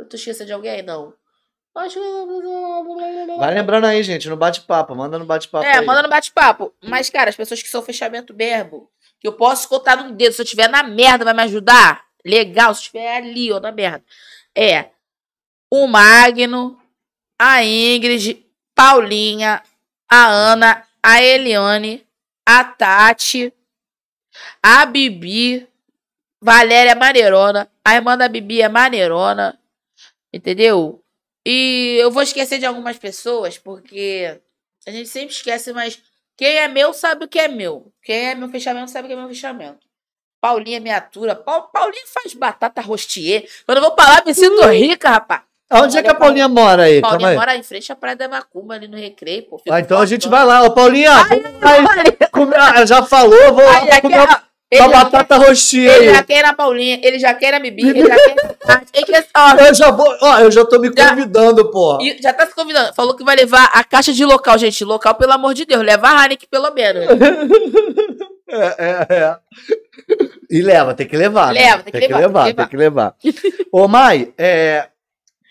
[0.00, 1.14] eu tô esquecendo de alguém, não.
[3.38, 5.86] Vai lembrando aí, gente, no bate-papo, manda no bate-papo É, aí.
[5.86, 6.74] manda no bate-papo.
[6.82, 10.42] Mas, cara, as pessoas que são fechamento berbo, que eu posso contar no dedo, se
[10.42, 12.04] eu tiver na merda, vai me ajudar?
[12.24, 14.04] Legal, se estiver ali, ó, na merda.
[14.56, 14.90] É
[15.72, 16.76] o Magno,
[17.38, 19.62] a Ingrid, Paulinha,
[20.10, 22.04] a Ana, a Eliane,
[22.44, 23.52] a Tati,
[24.60, 25.68] a Bibi,
[26.42, 29.59] Valéria Maneirona, a irmã da Bibi é Maneirona,
[30.32, 31.02] entendeu?
[31.46, 34.40] E eu vou esquecer de algumas pessoas, porque
[34.86, 36.00] a gente sempre esquece, mas
[36.36, 37.92] quem é meu sabe o que é meu.
[38.02, 39.78] Quem é meu fechamento sabe o que é meu fechamento.
[40.40, 41.34] Paulinha me atura.
[41.34, 43.46] Pau- Paulinha faz batata rostier.
[43.66, 45.42] Quando eu vou pra lá, me sinto rica, rapaz.
[45.68, 47.00] Aonde é que a Paulinha mora aí?
[47.00, 47.36] Calma Paulinha aí.
[47.36, 49.60] mora em frente à Praia da Macumba, ali no Recreio, pô.
[49.70, 50.62] Ah, então a gente vai lá.
[50.64, 51.38] Ô, Paulinha, vai
[51.84, 52.16] Paulinha.
[52.32, 54.26] comer- ah, já falou, vou Aí, comer
[54.70, 56.14] ele, uma batata roxinha quer, ele aí.
[56.14, 58.86] já quer na Paulinha, ele já quer na Bibi, ele já quer Tati.
[58.94, 61.98] Ele quer- ó, Eu já vou, ó, eu já tô me convidando, pô.
[62.20, 62.94] Já tá se convidando.
[62.94, 64.84] Falou que vai levar a caixa de local, gente.
[64.84, 65.82] Local, pelo amor de Deus.
[65.84, 67.04] Leva a Heineken, pelo menos.
[68.52, 69.36] É, é, é.
[70.50, 71.54] E leva, tem que levar.
[71.54, 71.60] né?
[71.60, 73.14] Leva, tem que levar, tem que tem que levar.
[73.72, 74.88] Ô, Mai, é,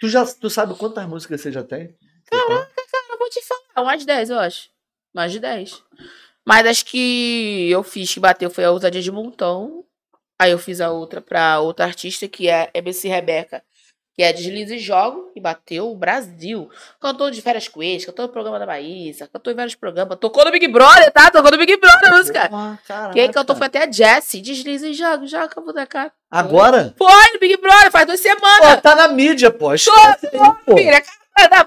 [0.02, 1.96] tu já tu sabe quantas músicas você já tem?
[2.30, 2.68] Cara,
[3.10, 3.86] eu vou te falar.
[3.88, 4.68] Umas 10, eu acho.
[5.16, 5.82] Mais de 10.
[6.48, 9.84] Mas as que eu fiz que bateu foi a ousadia de montão.
[10.42, 13.62] Aí eu fiz a outra pra outra artista, que é MC Rebeca,
[14.16, 16.70] que é Deslize e Jogo, e bateu o Brasil.
[17.00, 20.18] Cantou de férias com ex, cantou no programa da Maísa, cantou em vários programas.
[20.18, 21.30] Tocou no Big Brother, tá?
[21.30, 22.50] Tocou no Big Brother a música.
[22.52, 23.14] Ah, caraca.
[23.14, 24.42] Quem cantou foi até a Jessie.
[24.42, 26.12] Deslize e Jogo, joga a bunda da cara.
[26.32, 26.96] Agora?
[26.98, 28.76] Foi no Big Brother, faz duas semanas.
[28.76, 29.70] Pô, tá na mídia, pô.
[29.70, 29.78] Aí,
[30.66, 30.78] pô.
[30.78, 31.04] Filha,
[31.36, 31.66] cara da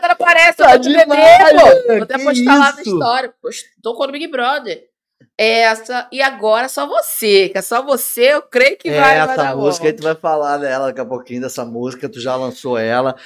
[0.00, 1.92] cara aparece, Tá eu demais, beber, pô.
[1.94, 3.34] Vou até postar lá na história.
[3.42, 4.88] Post- Tô no Big Brother.
[5.36, 9.34] Essa, e agora só você, que é só você, eu creio que vai, É, vai
[9.34, 12.36] essa dar música aí tu vai falar dela daqui a pouquinho, dessa música, tu já
[12.36, 13.16] lançou ela.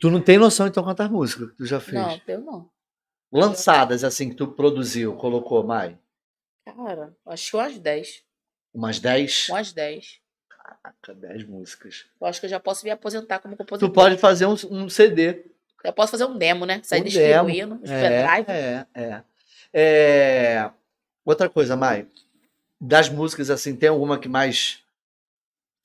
[0.00, 1.94] Tu não tem noção, então, quantas músicas que tu já fez?
[2.02, 2.68] Não, eu não.
[3.32, 5.98] Lançadas, assim, que tu produziu, colocou, Mai?
[6.66, 8.22] Cara, acho que umas 10.
[8.74, 9.48] Umas 10?
[9.48, 10.18] Umas 10.
[10.48, 12.04] Caraca, 10 músicas.
[12.20, 13.88] Eu acho que eu já posso me aposentar como compositor.
[13.88, 15.44] Tu pode fazer um, um CD.
[15.84, 16.80] Eu posso fazer um demo, né?
[16.82, 19.22] Sair Um distribuindo, os É, é, é.
[19.76, 20.70] É,
[21.24, 22.06] Outra coisa, Mai.
[22.80, 24.80] Das músicas, assim, tem alguma que mais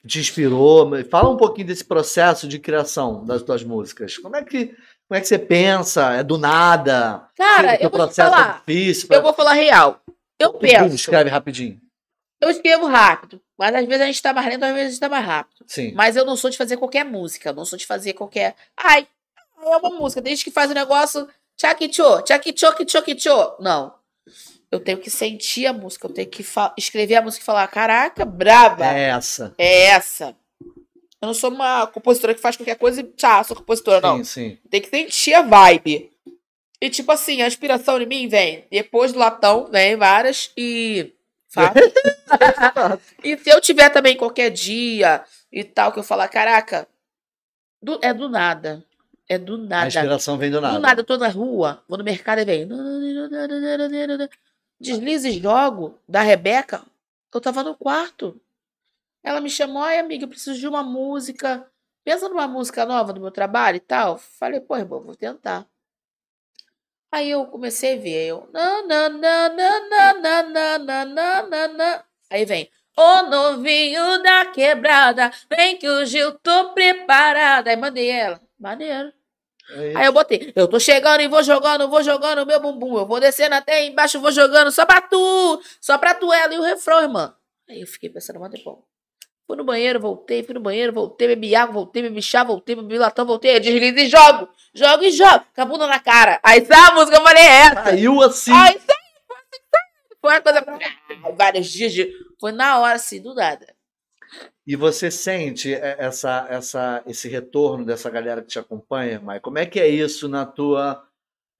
[0.05, 0.91] te inspirou?
[1.09, 4.17] Fala um pouquinho desse processo de criação das tuas músicas.
[4.17, 4.67] Como é que,
[5.07, 6.13] como é que você pensa?
[6.13, 7.27] É do nada?
[7.35, 8.63] Cara, o teu eu vou é falar.
[8.65, 9.07] difícil?
[9.11, 10.01] Eu vou falar real.
[10.37, 10.95] Eu penso.
[10.95, 11.79] Escreve rapidinho.
[12.41, 13.41] Eu escrevo rápido.
[13.57, 15.65] Mas às vezes a gente tá mais lento, às vezes a gente tá mais rápido.
[15.67, 15.93] Sim.
[15.93, 17.51] Mas eu não sou de fazer qualquer música.
[17.51, 18.55] Não sou de fazer qualquer.
[18.77, 19.05] Ai,
[19.61, 20.21] é uma música.
[20.21, 21.27] Desde que faz o negócio.
[21.57, 23.55] Tchakichô, tchakichô, kichô, kichô.
[23.59, 23.93] Não.
[24.71, 26.07] Eu tenho que sentir a música.
[26.07, 26.45] Eu tenho que
[26.77, 28.85] escrever a música e falar: caraca, braba.
[28.85, 29.53] É essa.
[29.57, 30.35] É essa.
[31.21, 34.17] Eu não sou uma compositora que faz qualquer coisa e tchau, sou compositora, não.
[34.19, 34.57] Sim, sim.
[34.69, 36.09] Tem que sentir a vibe.
[36.81, 41.13] E tipo assim, a inspiração em mim vem depois do latão, vem várias e.
[43.23, 46.87] E se eu tiver também qualquer dia e tal, que eu falar, caraca,
[47.81, 48.85] do- é do nada.
[49.29, 49.83] É do nada.
[49.83, 50.73] A inspiração vem do nada.
[50.73, 52.67] Do nada, eu tô na rua, vou no mercado e vem.
[54.81, 56.83] Deslize jogo da Rebeca.
[57.31, 58.41] Eu tava no quarto.
[59.23, 61.69] Ela me chamou, ai amiga, eu preciso de uma música.
[62.03, 64.17] Pensa numa música nova do meu trabalho e tal.
[64.17, 65.67] Falei, pô, irmão, vou tentar.
[67.11, 68.27] Aí eu comecei a ver.
[68.27, 68.49] Eu.
[72.31, 72.71] Aí vem.
[72.97, 77.69] O novinho da quebrada, vem que hoje eu tô preparada.
[77.69, 78.41] Aí mandei ela.
[78.59, 79.13] Maneiro.
[79.71, 82.97] É aí eu botei, eu tô chegando e vou jogando, vou jogando meu bumbum.
[82.97, 86.59] Eu vou descendo até embaixo, vou jogando só pra tu, só pra tu, ela e
[86.59, 87.35] o refrão, irmã.
[87.69, 88.77] Aí eu fiquei pensando, mas depois.
[89.45, 92.99] Fui no banheiro, voltei, fui no banheiro, voltei, bebi água, voltei, bebi chá, voltei, bebi
[92.99, 94.47] latão, voltei, deslize e jogo.
[94.73, 95.43] Jogo e jogo.
[95.55, 96.39] Com a bunda na cara.
[96.43, 97.89] Aí sabe a música, eu falei, é essa.
[98.25, 98.51] Assim.
[98.53, 99.61] Aí foi assim,
[100.21, 100.65] foi uma coisa.
[101.35, 102.11] Vários dias de.
[102.39, 103.75] Foi na hora, assim, do nada.
[104.69, 109.39] E você sente essa, essa, esse retorno dessa galera que te acompanha, Mai?
[109.39, 111.03] Como é que é isso na tua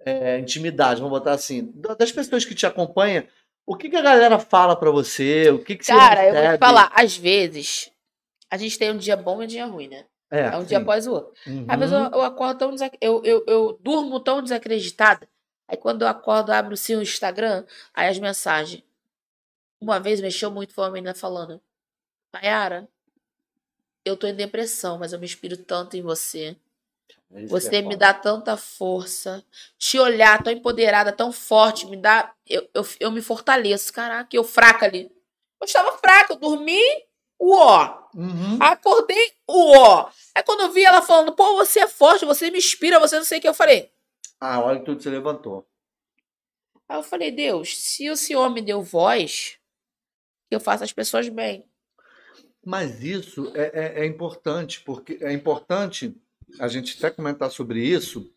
[0.05, 1.01] é, intimidade?
[1.01, 3.23] Vamos botar assim, das pessoas que te acompanham,
[3.65, 5.49] o que, que a galera fala para você?
[5.49, 7.91] O que, que Cara, eu vou te falar, às vezes
[8.47, 10.05] a gente tem um dia bom e um dia ruim, né?
[10.29, 10.67] É, é um sim.
[10.67, 11.33] dia após o outro.
[11.47, 11.65] Uhum.
[11.67, 12.95] Às vezes eu, eu acordo tão desac...
[13.01, 15.27] eu, eu, eu durmo tão desacreditada.
[15.67, 18.83] Aí quando eu acordo, abro sim o Instagram, aí as mensagens.
[19.81, 21.59] Uma vez mexeu muito, foi uma menina falando.
[22.31, 22.87] Mayara,
[24.05, 26.55] eu tô em depressão, mas eu me inspiro tanto em você.
[27.31, 29.43] É você é me dá tanta força.
[29.77, 32.33] Te olhar tão empoderada, tão forte, me dá.
[32.47, 33.93] Eu, eu, eu me fortaleço.
[33.93, 35.11] Caraca, eu fraca ali.
[35.61, 36.81] Eu estava fraca, eu dormi,
[37.37, 38.07] o ó.
[38.15, 38.57] Uhum.
[38.59, 40.09] Acordei, o ó.
[40.33, 43.25] Aí quando eu vi ela falando, pô, você é forte, você me inspira, você não
[43.25, 43.91] sei o que, eu falei.
[44.39, 45.67] Ah, olha que tudo se levantou.
[46.87, 49.59] Aí eu falei, Deus, se o Senhor me deu voz,
[50.49, 51.68] eu faço as pessoas bem.
[52.65, 56.15] Mas isso é, é, é, importante, porque é importante
[56.59, 58.33] a gente até comentar sobre isso.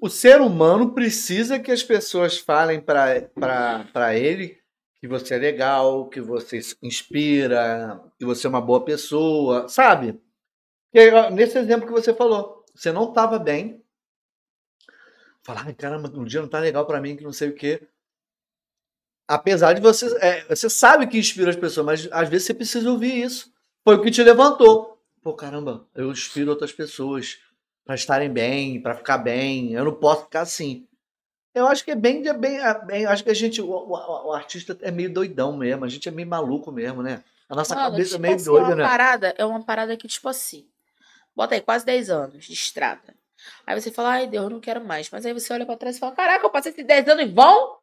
[0.00, 4.62] O ser humano precisa que as pessoas falem para ele
[5.02, 10.22] que você é legal, que você inspira, que você é uma boa pessoa, sabe?
[10.94, 13.84] E nesse exemplo que você falou, você não estava bem.
[15.42, 17.88] Falar, caramba, um dia não tá legal para mim, que não sei o quê.
[19.26, 20.06] Apesar de você.
[20.20, 23.52] É, você sabe que inspira as pessoas, mas às vezes você precisa ouvir isso.
[23.84, 24.98] Foi o que te levantou.
[25.22, 27.38] Pô, caramba, eu inspiro outras pessoas
[27.84, 29.72] para estarem bem, para ficar bem.
[29.72, 30.86] Eu não posso ficar assim.
[31.54, 34.28] Eu acho que é bem, é bem, é bem acho que a gente, o, o,
[34.28, 37.22] o, artista é meio doidão mesmo, a gente é meio maluco mesmo, né?
[37.46, 38.84] A nossa Mano, cabeça é tipo é meio assim, doida, uma né?
[38.84, 40.66] Parada, é uma parada que, tipo assim,
[41.36, 43.14] bota aí quase 10 anos de estrada.
[43.66, 45.10] Aí você fala, ai Deus, eu não quero mais.
[45.10, 47.34] Mas aí você olha pra trás e fala, caraca, eu passei esses 10 anos em
[47.34, 47.76] vão?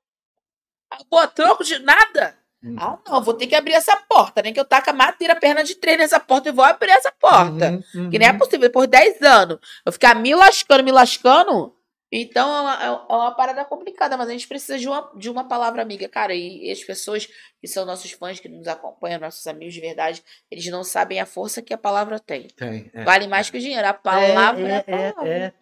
[1.09, 2.37] Pô, troco de nada.
[2.63, 2.75] Uhum.
[2.77, 5.75] Ah, não, vou ter que abrir essa porta, nem que eu taca madeira, perna de
[5.75, 7.71] três nessa porta e vou abrir essa porta.
[7.71, 8.09] Uhum, uhum.
[8.09, 11.73] Que nem é possível, depois de 10 anos, eu ficar me lascando, me lascando.
[12.11, 15.47] Então é uma, é uma parada complicada, mas a gente precisa de uma, de uma
[15.47, 16.33] palavra amiga, cara.
[16.33, 17.29] E, e as pessoas
[17.61, 21.25] que são nossos fãs, que nos acompanham, nossos amigos de verdade, eles não sabem a
[21.25, 22.47] força que a palavra tem.
[22.47, 23.87] tem é, vale mais que o dinheiro.
[23.87, 25.29] A palavra é, é, é, palavra.
[25.29, 25.53] é.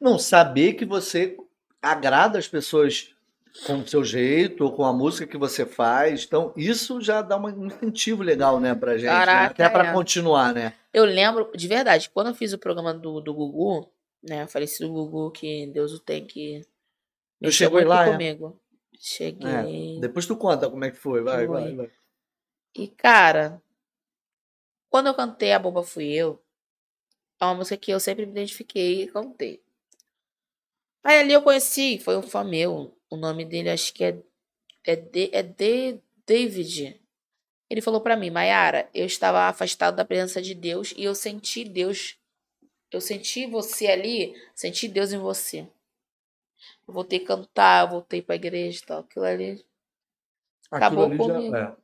[0.00, 1.36] Não, saber que você
[1.82, 3.13] agrada as pessoas
[3.66, 6.24] com o seu jeito, ou com a música que você faz.
[6.24, 9.06] Então, isso já dá um incentivo legal, né, pra gente.
[9.06, 9.12] Né?
[9.12, 9.46] Caraca, né?
[9.46, 9.92] Até para é.
[9.92, 10.74] continuar, né?
[10.92, 13.90] Eu lembro, de verdade, quando eu fiz o programa do, do Gugu,
[14.22, 16.62] né, falecido Gugu, que Deus o tem que.
[17.40, 18.12] Eu cheguei lá, é?
[18.12, 18.60] comigo.
[18.92, 18.96] É?
[18.98, 19.96] Cheguei.
[19.96, 20.00] É.
[20.00, 21.60] Depois tu conta como é que foi, vai, foi.
[21.60, 21.90] vai, vai.
[22.76, 23.62] E, cara,
[24.88, 26.42] quando eu cantei A Bomba Fui Eu,
[27.40, 29.62] é uma música que eu sempre me identifiquei e cantei.
[31.04, 34.18] Aí ali eu conheci, foi um fã meu, o nome dele acho que é,
[34.84, 37.00] é, de, é de David.
[37.70, 41.64] Ele falou para mim, Mayara, eu estava afastado da presença de Deus e eu senti
[41.64, 42.18] Deus.
[42.90, 45.66] Eu senti você ali, senti Deus em você.
[46.86, 49.00] Eu voltei a cantar, voltei pra igreja e tal.
[49.00, 49.64] Aquilo ali
[50.70, 51.56] acabou ali comigo.
[51.56, 51.74] É.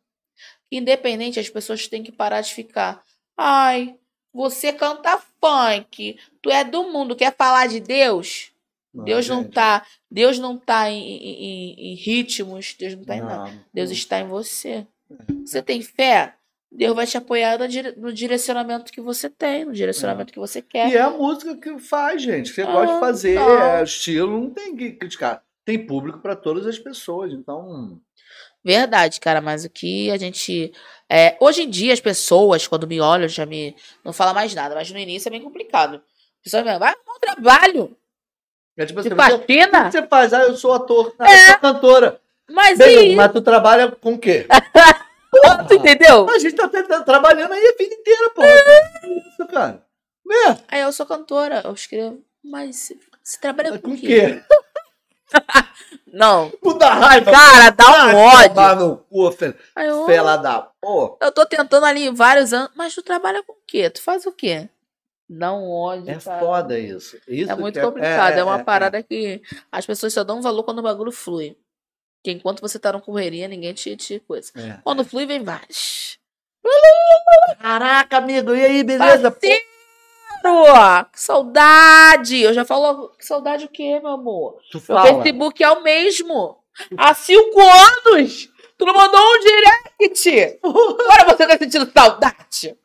[0.70, 3.04] Independente, as pessoas têm que parar de ficar.
[3.36, 3.98] Ai,
[4.32, 8.49] você canta funk, tu é do mundo, quer falar de Deus?
[8.93, 13.22] Não, Deus não tá, Deus não tá em, em, em ritmos, Deus não tá não,
[13.22, 13.66] em nada.
[13.72, 14.86] Deus está em você.
[15.11, 15.16] É.
[15.45, 16.34] Você tem fé?
[16.72, 17.59] Deus vai te apoiar
[17.97, 20.34] no direcionamento que você tem, no direcionamento é.
[20.34, 20.88] que você quer.
[20.88, 22.51] E é a música que faz, gente.
[22.51, 25.43] Você ah, gosta de fazer, é estilo, não tem que criticar.
[25.64, 28.01] Tem público para todas as pessoas, então.
[28.64, 30.72] Verdade, cara, mas o que a gente.
[31.09, 33.74] É, hoje em dia, as pessoas, quando me olham, já me.
[34.05, 35.97] Não fala mais nada, mas no início é bem complicado.
[35.97, 37.97] As pessoas me vai arrumar um trabalho.
[38.80, 40.32] É tipo assim, você, o que você faz?
[40.32, 41.14] Ah, eu sou ator.
[41.18, 41.34] Ah, é.
[41.34, 42.18] eu sou cantora.
[42.48, 44.46] Mas Beleza, mas tu trabalha com o quê?
[45.68, 46.26] tu entendeu?
[46.30, 46.66] A gente tá
[47.02, 48.42] trabalhando aí a vida inteira, pô.
[48.42, 48.90] É.
[49.04, 49.84] Isso, cara.
[50.30, 50.56] É.
[50.68, 52.24] Aí eu sou cantora, eu escrevo.
[52.42, 52.90] Mas
[53.22, 54.42] você trabalha com, com o quê?
[56.10, 56.50] Não.
[56.62, 57.30] Puta raiva.
[57.30, 58.76] Cara, dá um ódio.
[58.76, 61.16] no cu, fela da porra.
[61.20, 62.70] Eu tô tentando ali vários anos.
[62.74, 63.90] Mas tu trabalha com o quê?
[63.90, 64.70] Tu faz o quê?
[65.30, 66.10] Um ódio.
[66.10, 67.16] É foda isso.
[67.28, 68.32] isso é muito é, complicado.
[68.32, 71.12] É, é, é uma é, parada que as pessoas só dão valor quando o bagulho
[71.12, 71.56] flui.
[72.24, 74.50] Que enquanto você tá na correria, ninguém te, te coisa.
[74.56, 74.78] É.
[74.82, 76.18] Quando flui, vem vários.
[77.60, 79.30] Caraca, amigo, e aí, beleza?
[80.42, 81.06] Claro!
[81.12, 82.40] Que saudade!
[82.40, 84.60] Eu já falo, que saudade o quê, meu amor?
[84.70, 85.04] Tu Meu fala.
[85.04, 86.58] Facebook é o mesmo.
[86.96, 88.48] Há cinco anos!
[88.76, 90.58] Tu não mandou um direct!
[90.64, 92.76] Agora você tá sentindo saudade?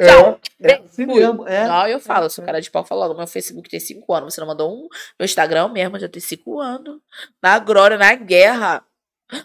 [0.00, 0.38] Tchau!
[0.62, 1.46] É, é assim mesmo.
[1.48, 1.66] É.
[1.66, 3.16] Não, eu falo, eu sou cara de pau falando.
[3.16, 4.34] Meu Facebook tem cinco anos.
[4.34, 4.88] Você não mandou um?
[5.18, 6.96] Meu Instagram mesmo já tem cinco anos.
[7.42, 8.82] Na glória, na guerra.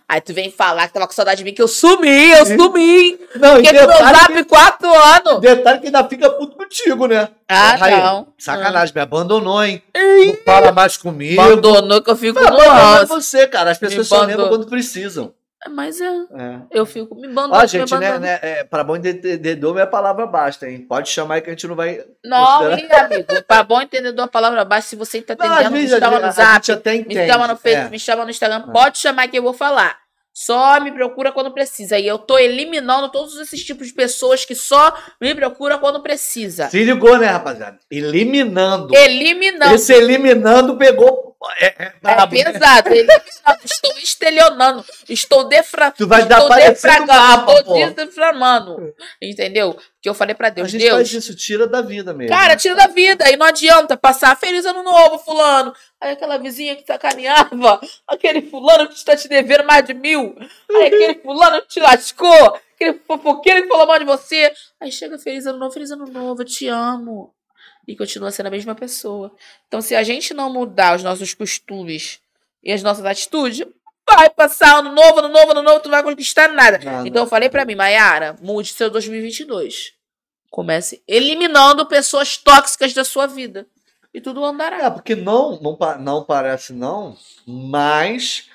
[0.07, 3.19] Aí tu vem falar que tava com saudade de mim, que eu sumi, eu sumi.
[3.35, 5.41] Não, Fiquei com meu zap quatro anos.
[5.41, 7.29] detalhe que ainda fica puto contigo, né?
[7.49, 8.27] Ah, Aí, não.
[8.37, 9.81] Sacanagem, me abandonou, hein?
[9.95, 11.41] Não fala mais comigo.
[11.41, 13.07] Abandonou que eu fico no ranço.
[13.07, 13.71] você, cara.
[13.71, 14.49] As pessoas Me só lembram abandonou.
[14.59, 15.33] quando precisam.
[15.69, 16.59] Mas é, É.
[16.71, 17.57] eu fico me abandonou.
[17.59, 20.79] Ó, me gente, né, né, é, pra bom entendedor, minha palavra basta, hein?
[20.87, 22.03] Pode chamar aí que a gente não vai.
[22.25, 22.79] Não, considerar-
[23.11, 25.99] ih, amigo, pra bom entendedor a palavra baixa, se você tá Não, entendendo, me vezes,
[25.99, 27.27] chama no zap, gente até me entende.
[27.31, 27.91] chama no Facebook, é.
[27.91, 28.71] me chama no Instagram, É.
[28.71, 29.99] pode chamar que eu vou falar.
[30.33, 31.99] Só me procura quando precisa.
[31.99, 36.69] E eu tô eliminando todos esses tipos de pessoas que só me procuram quando precisa.
[36.69, 37.77] Se ligou, né, rapaziada?
[37.91, 38.95] Eliminando.
[38.95, 39.75] Eliminando.
[39.75, 41.30] Esse eliminando pegou.
[41.59, 42.89] É, é pesado.
[42.89, 43.23] Eliminando.
[43.65, 44.85] Estou estelionando.
[45.09, 45.91] Estou defra...
[45.91, 47.07] Tu vai dar Estou defragando.
[47.07, 47.89] mapa, Estou pô.
[47.91, 48.93] deframando.
[49.19, 49.73] Entendeu?
[49.73, 52.35] Porque eu falei pra A Deus, gente Deus, faz isso, tira da vida mesmo.
[52.35, 53.29] Cara, tira da vida.
[53.31, 55.73] E não adianta passar feliz ano novo, fulano.
[55.99, 57.81] Aí aquela vizinha que sacaneava.
[58.07, 60.35] Aquele fulano que está te devendo mais de mil.
[60.69, 62.59] Aí aquele fulano que te lascou.
[62.75, 64.51] Aquele fofoqueiro que falou mal de você.
[64.79, 67.33] Aí chega feliz ano novo, feliz ano novo, eu te amo.
[67.87, 69.35] E continua sendo a mesma pessoa.
[69.67, 72.19] Então, se a gente não mudar os nossos costumes
[72.63, 73.65] e as nossas atitudes,
[74.07, 76.77] vai passar ano novo, ano novo, ano novo, tu não vai conquistar nada.
[76.77, 77.07] Nada.
[77.07, 79.93] Então eu falei pra mim, Mayara, mude seu 2022.
[80.49, 83.65] Comece eliminando pessoas tóxicas da sua vida.
[84.13, 84.85] E tudo andará.
[84.85, 87.17] É, porque não, não, não parece não,
[87.47, 88.49] mas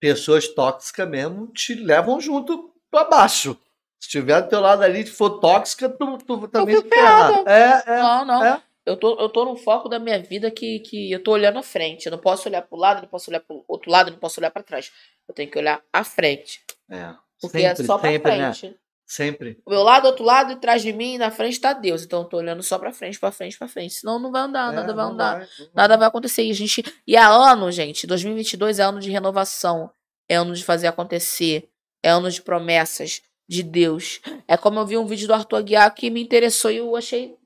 [0.00, 3.56] pessoas tóxicas mesmo te levam junto pra baixo.
[4.00, 7.28] Se tiver do teu lado ali e for tóxica, tu, tu também fico se ferra.
[7.44, 7.50] ferrada.
[7.50, 8.02] É, é.
[8.02, 8.44] não, não.
[8.44, 8.62] é.
[8.86, 11.62] Eu, tô, eu tô no foco da minha vida que, que eu tô olhando à
[11.62, 12.06] frente.
[12.06, 14.50] Eu não posso olhar pro lado, não posso olhar pro outro lado, não posso olhar
[14.50, 14.90] pra trás.
[15.28, 16.60] Eu tenho que olhar à frente.
[16.90, 17.14] é.
[17.40, 18.52] Porque Sempre, é só pra sempre, né?
[18.52, 18.76] frente.
[19.06, 19.58] Sempre.
[19.64, 22.02] O meu lado, outro lado, e atrás de mim, na frente tá Deus.
[22.02, 23.94] Então eu tô olhando só pra frente, pra frente, pra frente.
[23.94, 25.36] Senão não vai andar, nada É, vai não andar.
[25.38, 25.68] vai, vai.
[25.72, 26.42] Nada vai acontecer.
[26.44, 26.82] E, a gente...
[27.06, 28.06] e é ano, gente.
[28.08, 29.88] 2022 é ano de renovação.
[30.28, 31.68] É ano de fazer acontecer.
[32.02, 34.20] É ano de promessas de Deus.
[34.46, 37.36] É como eu vi um vídeo do Arthur Aguiar que me interessou e eu achei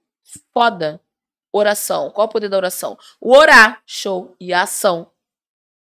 [0.53, 1.01] foda.
[1.53, 2.11] Oração.
[2.11, 2.99] Qual é o poder da oração?
[3.21, 3.83] O orar.
[3.87, 4.35] Show.
[4.41, 5.11] E a ação.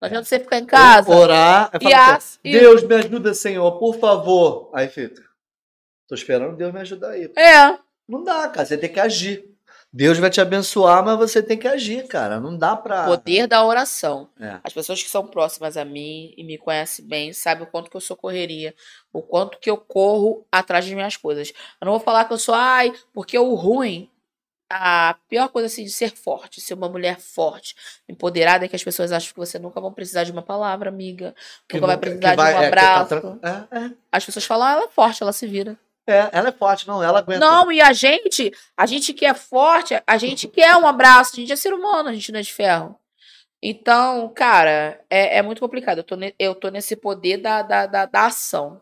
[0.01, 1.15] Não adianta você ficar em casa.
[1.15, 1.71] Orar.
[1.73, 2.17] é E falar a...
[2.17, 4.71] assim, Deus me ajuda, Senhor, por favor.
[4.73, 5.23] Aí fica.
[6.09, 7.31] Tô esperando Deus me ajudar aí.
[7.37, 7.79] É.
[8.09, 8.67] Não dá, cara.
[8.67, 9.55] Você tem que agir.
[9.93, 12.39] Deus vai te abençoar, mas você tem que agir, cara.
[12.39, 13.07] Não dá pra.
[13.07, 14.29] Poder da oração.
[14.39, 14.61] É.
[14.63, 17.97] As pessoas que são próximas a mim e me conhecem bem sabem o quanto que
[17.97, 18.73] eu sou correria,
[19.13, 21.53] o quanto que eu corro atrás das minhas coisas.
[21.81, 24.09] Eu não vou falar que eu sou, ai, porque o ruim,
[24.73, 27.75] a pior coisa assim de ser forte, ser uma mulher forte,
[28.09, 31.35] empoderada, é que as pessoas acham que você nunca vão precisar de uma palavra, amiga,
[31.69, 33.09] Que nunca vai precisar vai- de um é, tá abraço.
[33.21, 33.39] tran-
[33.73, 33.91] é, é.
[34.13, 35.77] As pessoas falam, ah, ela é forte, ela se vira.
[36.11, 37.41] É, ela é forte, não, ela aguenta.
[37.41, 41.37] Não, e a gente, a gente que é forte, a gente quer um abraço, a
[41.37, 42.99] gente é ser humano, a gente não é de ferro.
[43.63, 45.99] Então, cara, é, é muito complicado.
[45.99, 48.81] Eu tô, ne- eu tô nesse poder da, da, da, da ação.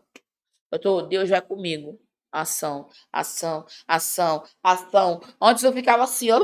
[0.71, 1.99] Eu tô, Deus vai comigo.
[2.31, 5.21] Ação, ação, ação, ação.
[5.41, 6.39] Antes eu ficava assim, ó.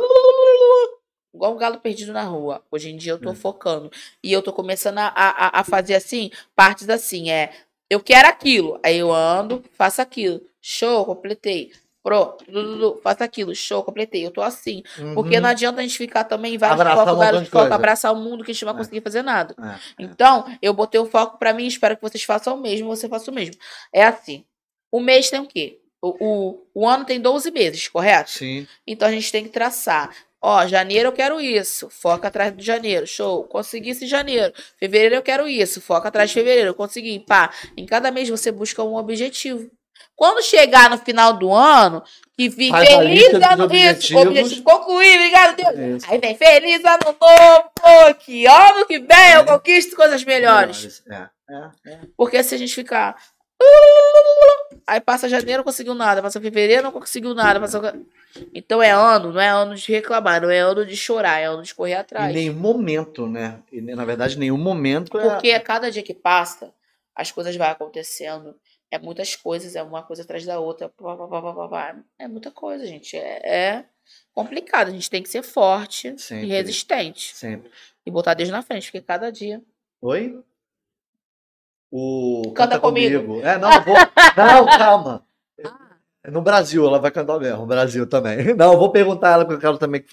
[1.33, 2.63] Igual um galo perdido na rua.
[2.71, 3.36] Hoje em dia eu tô Hum.
[3.36, 3.91] focando.
[4.23, 7.53] E eu tô começando a, a, a fazer assim, partes assim, é.
[7.89, 8.79] Eu quero aquilo.
[8.83, 10.41] Aí eu ando, faço aquilo.
[10.68, 11.72] Show, completei.
[12.01, 13.53] Pronto, du, faço aquilo.
[13.55, 14.26] Show, completei.
[14.26, 14.82] Eu tô assim.
[15.13, 15.41] Porque Uhum.
[15.41, 17.72] não adianta a gente ficar também em vários Abraçar um focos, montão vários de focos,
[17.72, 18.84] abraçar o mundo que a gente não vai É.
[18.84, 19.55] conseguir fazer nada.
[19.59, 20.03] É.
[20.03, 23.30] Então, eu botei o foco pra mim, espero que vocês façam o mesmo, você faça
[23.30, 23.55] o mesmo.
[23.93, 24.43] É assim.
[24.91, 25.80] O mês tem o quê?
[26.01, 28.32] O, o, o ano tem 12 meses, correto?
[28.32, 28.68] Sim.
[28.88, 30.16] Então a gente tem que traçar.
[30.41, 33.43] Ó, janeiro eu quero isso, foca atrás do janeiro, show.
[33.45, 34.53] Consegui esse janeiro.
[34.80, 37.20] Fevereiro eu quero isso, foca atrás de fevereiro, consegui.
[37.20, 39.72] Pá, em cada mês você busca um objetivo.
[40.15, 42.01] Quando chegar no final do ano,
[42.37, 46.03] que Faz a feliz ano, isso, objetivo concluído, obrigado, Deus.
[46.03, 46.11] Isso.
[46.11, 51.01] Aí vem feliz ano novo, que ano que vem eu conquisto coisas melhores.
[51.09, 51.99] É, é, é.
[52.17, 53.15] Porque se a gente ficar.
[54.85, 56.21] Aí passa janeiro, não conseguiu nada.
[56.21, 57.59] Passa fevereiro, não conseguiu nada.
[57.59, 57.95] Passa...
[58.53, 61.63] Então é ano, não é ano de reclamar, não é ano de chorar, é ano
[61.63, 62.33] de correr Em atrás.
[62.33, 63.59] nenhum momento, né?
[63.71, 65.29] E, na verdade, em nenhum momento é.
[65.29, 66.73] Porque a cada dia que passa,
[67.15, 68.55] as coisas vão acontecendo.
[68.91, 70.89] É muitas coisas, é uma coisa atrás da outra.
[70.89, 72.03] pá, pá, pá, pá, pá.
[72.19, 73.17] É muita coisa, gente.
[73.17, 73.86] É, é
[74.33, 74.89] complicado.
[74.89, 76.45] A gente tem que ser forte Sempre.
[76.45, 77.36] e resistente.
[77.36, 77.71] Sempre.
[78.05, 79.61] E botar Deus na frente, porque cada dia.
[80.01, 80.43] Oi?
[81.91, 83.41] O Canta comigo.
[83.41, 83.95] É, não, vou.
[84.36, 85.25] Não, calma.
[86.31, 88.38] No Brasil, ela vai cantar mesmo, no Brasil também.
[88.55, 90.03] Não, eu vou perguntar ela, porque eu quero também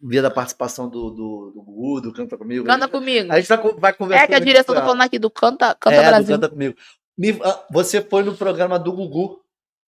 [0.00, 2.64] ver da participação do, do, do Gugu, do Canta Comigo.
[2.64, 3.30] Canta comigo.
[3.30, 4.24] A gente vai, vai conversar.
[4.24, 6.36] É que a direção tá falando aqui do Canta, Canta é, Brasil.
[6.38, 6.74] Do Canta Comigo.
[7.42, 9.40] Ah, você foi no programa do Gugu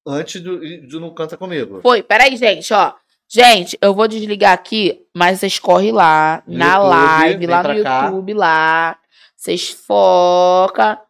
[0.06, 0.58] antes do,
[0.88, 1.80] do Não Canta Comigo.
[1.82, 2.92] Foi, peraí, gente, ó.
[3.28, 7.82] Gente, eu vou desligar aqui, mas vocês correm lá, No na YouTube, live, lá no
[7.84, 8.06] cá.
[8.06, 8.98] YouTube, lá.
[9.36, 11.00] Vocês foca.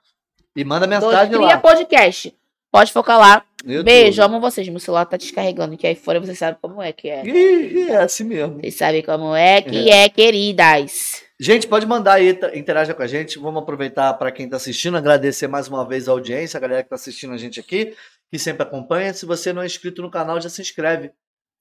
[0.55, 1.59] E manda Dois, mensagem cria lá.
[1.59, 2.35] podcast.
[2.71, 3.43] Pode focar lá.
[3.65, 3.85] YouTube.
[3.85, 4.69] Beijo, amo vocês.
[4.69, 7.25] Meu celular tá descarregando, que aí fora vocês sabem como é que é.
[7.27, 8.61] Ih, é assim mesmo.
[8.61, 11.23] Vocês sabem como é que é, queridas.
[11.43, 13.39] Gente, pode mandar aí, tá- interaja com a gente.
[13.39, 16.89] Vamos aproveitar para quem está assistindo, agradecer mais uma vez a audiência, a galera que
[16.89, 17.97] está assistindo a gente aqui,
[18.31, 19.15] que sempre acompanha.
[19.15, 21.11] Se você não é inscrito no canal, já se inscreve.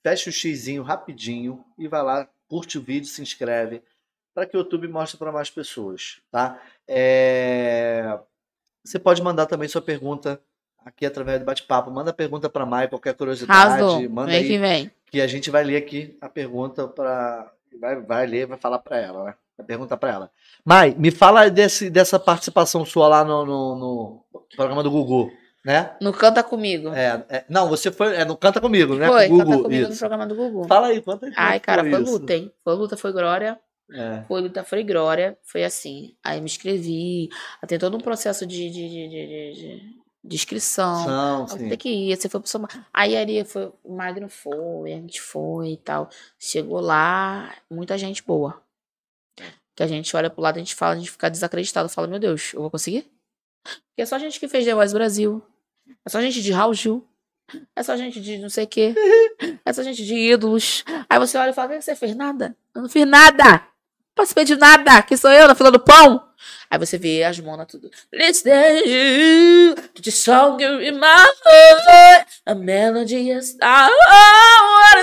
[0.03, 3.82] Fecha o xizinho rapidinho e vai lá, curte o vídeo, se inscreve,
[4.36, 6.61] para que o YouTube mostre para mais pessoas, tá?
[6.86, 8.19] É,
[8.84, 10.41] Você pode mandar também sua pergunta
[10.86, 11.89] aqui através do bate-papo.
[11.89, 14.09] Manda pergunta para Mai, qualquer curiosidade, Arrasou.
[14.09, 14.91] manda Vem aí que vem.
[15.09, 17.49] que a gente vai ler aqui a pergunta para
[17.80, 19.36] vai, vai ler, vai falar para ela, né?
[19.64, 20.32] Perguntar para ela.
[20.66, 25.32] Mai, me fala desse, dessa participação sua lá no, no, no programa do Gugu,
[25.66, 25.95] né?
[26.01, 26.89] No Canta Comigo.
[26.89, 29.07] É, é- não, você foi é, no Canta Comigo, né?
[29.07, 29.99] foi, Com o Canta Gugu, Comigo no isso.
[29.99, 30.68] programa do Gugu.
[30.68, 31.34] Fala aí, conta aí.
[31.36, 32.12] Ai, que cara, foi isso.
[32.12, 32.51] luta, hein?
[32.64, 33.60] Foi luta, foi glória.
[33.91, 34.24] É.
[34.28, 35.38] Foi luta, foi glória.
[35.43, 36.14] Foi assim.
[36.24, 37.28] Aí me inscrevi.
[37.62, 41.07] Aí Tem todo um processo de, de, de, de, de- de- inscrição.
[41.07, 41.57] Não, sim.
[41.57, 42.62] Você tem que ir, você foi pro seu.
[42.93, 46.07] Aí ali foi, o Magno foi, a gente foi e tal.
[46.38, 48.62] Chegou lá, muita gente boa.
[49.80, 51.88] Que a gente olha pro lado, a gente fala, a gente fica desacreditado.
[51.88, 53.09] Fala, meu Deus, eu vou conseguir?
[53.63, 55.41] Porque é só gente que fez The Voice Brasil.
[56.05, 57.07] É só gente de Raul Gil.
[57.73, 58.93] É só gente de não sei o quê.
[59.63, 60.84] É só gente de ídolos.
[61.09, 62.53] Aí você olha e fala, "Por que você fez nada?
[62.75, 63.65] Eu não fiz nada.
[64.13, 65.01] Participei de nada.
[65.01, 66.27] Que sou eu na fila do pão.
[66.69, 67.89] Aí você vê as monas tudo.
[68.11, 68.84] Listen
[69.93, 72.27] to the song in my heart.
[72.45, 73.89] A melody is oh,
[74.75, 74.99] what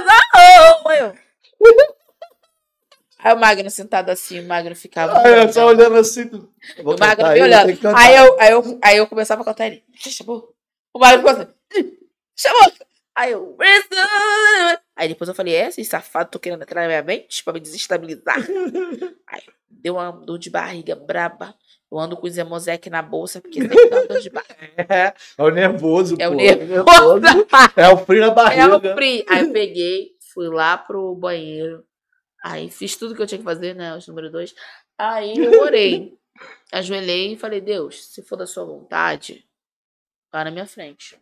[1.01, 1.13] is
[1.71, 1.96] oh,
[3.27, 3.33] Aí.
[3.33, 5.19] Aí o Magno sentado assim, o Magno ficava.
[5.19, 6.31] Ah, eu só olhando assim.
[6.85, 7.97] O Magno me aí, olhando.
[7.97, 9.83] Aí eu, aí, eu, aí eu começava a cantar ele.
[9.97, 10.55] Chamou.
[10.95, 11.97] O Magno ficou assim.
[12.37, 12.73] Chamou.
[13.15, 13.57] Aí eu.
[14.95, 17.61] Aí depois eu falei, é, esses safados tô querendo entrar na minha mente pra me
[17.61, 18.37] desestabilizar.
[19.27, 21.55] Aí deu uma dor de barriga braba.
[21.91, 24.55] Eu ando com o Zemozek na bolsa, porque sempre dá dor de barriga.
[24.77, 26.37] É, é o nervoso, É o pô.
[26.37, 27.21] nervoso.
[27.77, 28.77] É o frio na É barriga.
[28.77, 29.25] o free.
[29.29, 31.85] Aí eu peguei, fui lá pro banheiro.
[32.49, 33.97] Aí fiz tudo que eu tinha que fazer, né?
[33.97, 34.55] Os número dois.
[34.97, 36.17] Aí eu orei.
[36.73, 39.45] Ajoelhei e falei, Deus, se for da sua vontade,
[40.33, 41.21] vá na minha frente.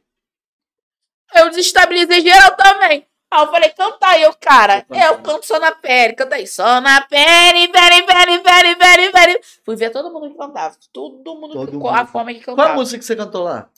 [1.34, 3.06] Eu desestabilizei geral também.
[3.32, 4.84] Aí eu falei, canta aí, eu, cara.
[4.90, 6.46] Eu canto só na pele, canta aí.
[6.46, 9.40] Só na pele, pele, pele, pele, pele, pele.
[9.64, 10.76] Fui ver todo mundo que cantava.
[10.92, 12.08] Todo mundo, Todo com a mundo.
[12.08, 12.74] forma que Qual cantava.
[12.74, 13.70] a música que você cantou lá?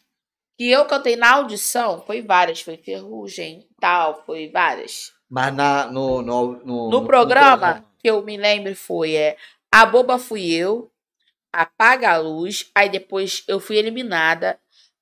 [0.59, 2.61] Que eu cantei na audição, foi várias.
[2.61, 5.15] Foi Ferrugem, tal, foi várias.
[5.29, 9.37] Mas na, no, no, no, No programa, que eu me lembro foi é,
[9.73, 10.91] A Boba Fui Eu,
[11.53, 14.59] Apaga a Luz, aí depois eu fui eliminada,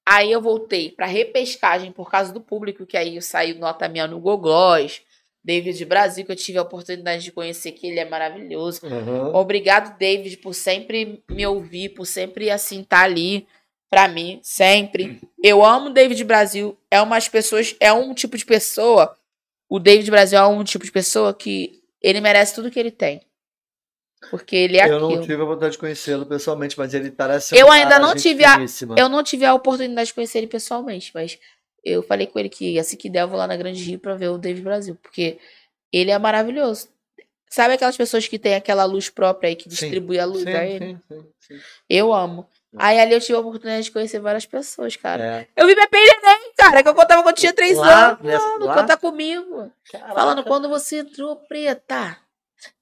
[0.07, 4.21] aí eu voltei pra repescagem por causa do público, que aí saiu nota minha no
[4.21, 5.03] Goglós,
[5.45, 8.81] David Brasil, que eu tive a oportunidade de conhecer, que ele é maravilhoso.
[8.87, 9.35] Uhum.
[9.35, 13.47] Obrigado, David, por sempre me ouvir, por sempre, assim, estar ali
[13.91, 15.21] pra mim, sempre.
[15.43, 16.79] Eu amo David Brasil.
[16.91, 19.15] É umas pessoas, é um tipo de pessoa.
[19.69, 23.21] O David Brasil é um tipo de pessoa que ele merece tudo que ele tem.
[24.31, 25.23] Porque ele é eu não aquilo.
[25.23, 28.55] tive a vontade de conhecê-lo pessoalmente, mas ele parece Eu um ainda não tive a-
[28.55, 28.95] finíssima.
[28.99, 31.39] Eu não tive a oportunidade de conhecer ele pessoalmente, mas
[31.85, 34.15] eu falei com ele que assim que der, eu vou lá na Grande Rio pra
[34.15, 35.39] ver o David Brasil, porque
[35.93, 36.89] ele é maravilhoso.
[37.51, 39.69] Sabe aquelas pessoas que têm aquela luz própria aí que Sim.
[39.71, 40.87] distribui a luz Sim, a ele?
[40.87, 41.61] sim, sim, sim.
[41.89, 42.49] Eu amo.
[42.77, 45.23] Aí ali eu tive a oportunidade de conhecer várias pessoas, cara.
[45.23, 45.47] É.
[45.57, 48.21] Eu vi Pepe Neném, cara, que eu contava quando tinha três Lá, anos.
[48.23, 48.75] nessa- Mano, lá?
[48.75, 49.71] canta comigo.
[49.91, 50.15] Caraca.
[50.15, 52.17] Falando quando você entrou, preta.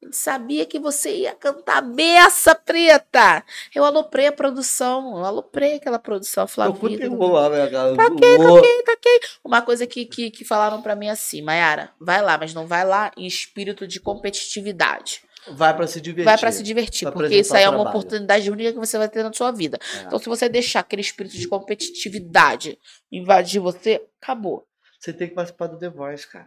[0.01, 3.45] A gente sabia que você ia cantar beça, preta.
[3.75, 5.19] Eu aloprei a produção.
[5.19, 6.45] Eu aloprei aquela produção.
[6.45, 6.79] Eu Flavia.
[6.79, 7.97] continuo lá, né, cara?
[7.97, 9.21] Taquei, taquei, taquei.
[9.45, 12.85] Uma coisa que, que, que falaram pra mim assim, Mayara, vai lá, mas não vai
[12.85, 15.23] lá em espírito de competitividade.
[15.51, 16.25] Vai pra se divertir.
[16.25, 19.09] Vai pra se divertir, Pra porque isso aí é uma oportunidade única que você vai
[19.09, 19.79] ter na sua vida.
[19.97, 20.03] É.
[20.03, 22.79] Então, se você deixar aquele espírito de competitividade
[23.11, 24.65] invadir você, acabou.
[25.01, 26.47] Você tem que participar do The Voice, cara.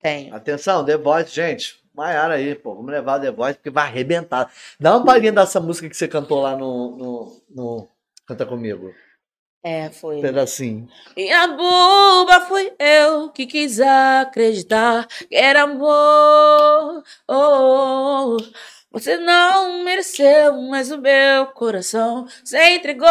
[0.00, 0.34] Tenho.
[0.34, 1.80] Atenção, The Voice, gente.
[1.94, 2.74] Maiara aí, pô.
[2.74, 4.50] Vamos levar o The Voice porque vai arrebentar.
[4.80, 6.96] Dá uma palhinha dessa música que você cantou lá no.
[6.96, 7.88] no, no-
[8.26, 8.94] Canta comigo.
[9.64, 10.18] É, foi.
[10.18, 10.88] Um pedacinho.
[11.16, 17.04] E a boba fui eu que quis acreditar que era amor.
[17.28, 18.52] Oh, oh, oh.
[18.92, 23.08] Você não mereceu, mas o meu coração se entregou.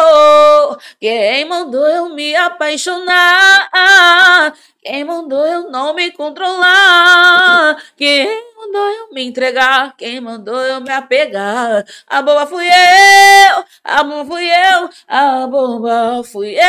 [1.00, 4.54] Quem mandou eu me apaixonar?
[4.80, 7.82] Quem mandou eu não me controlar?
[7.96, 9.96] Quem mandou eu me entregar?
[9.96, 11.84] Quem mandou eu me apegar?
[12.06, 16.62] A boba fui eu, a boba fui eu, a boba fui eu.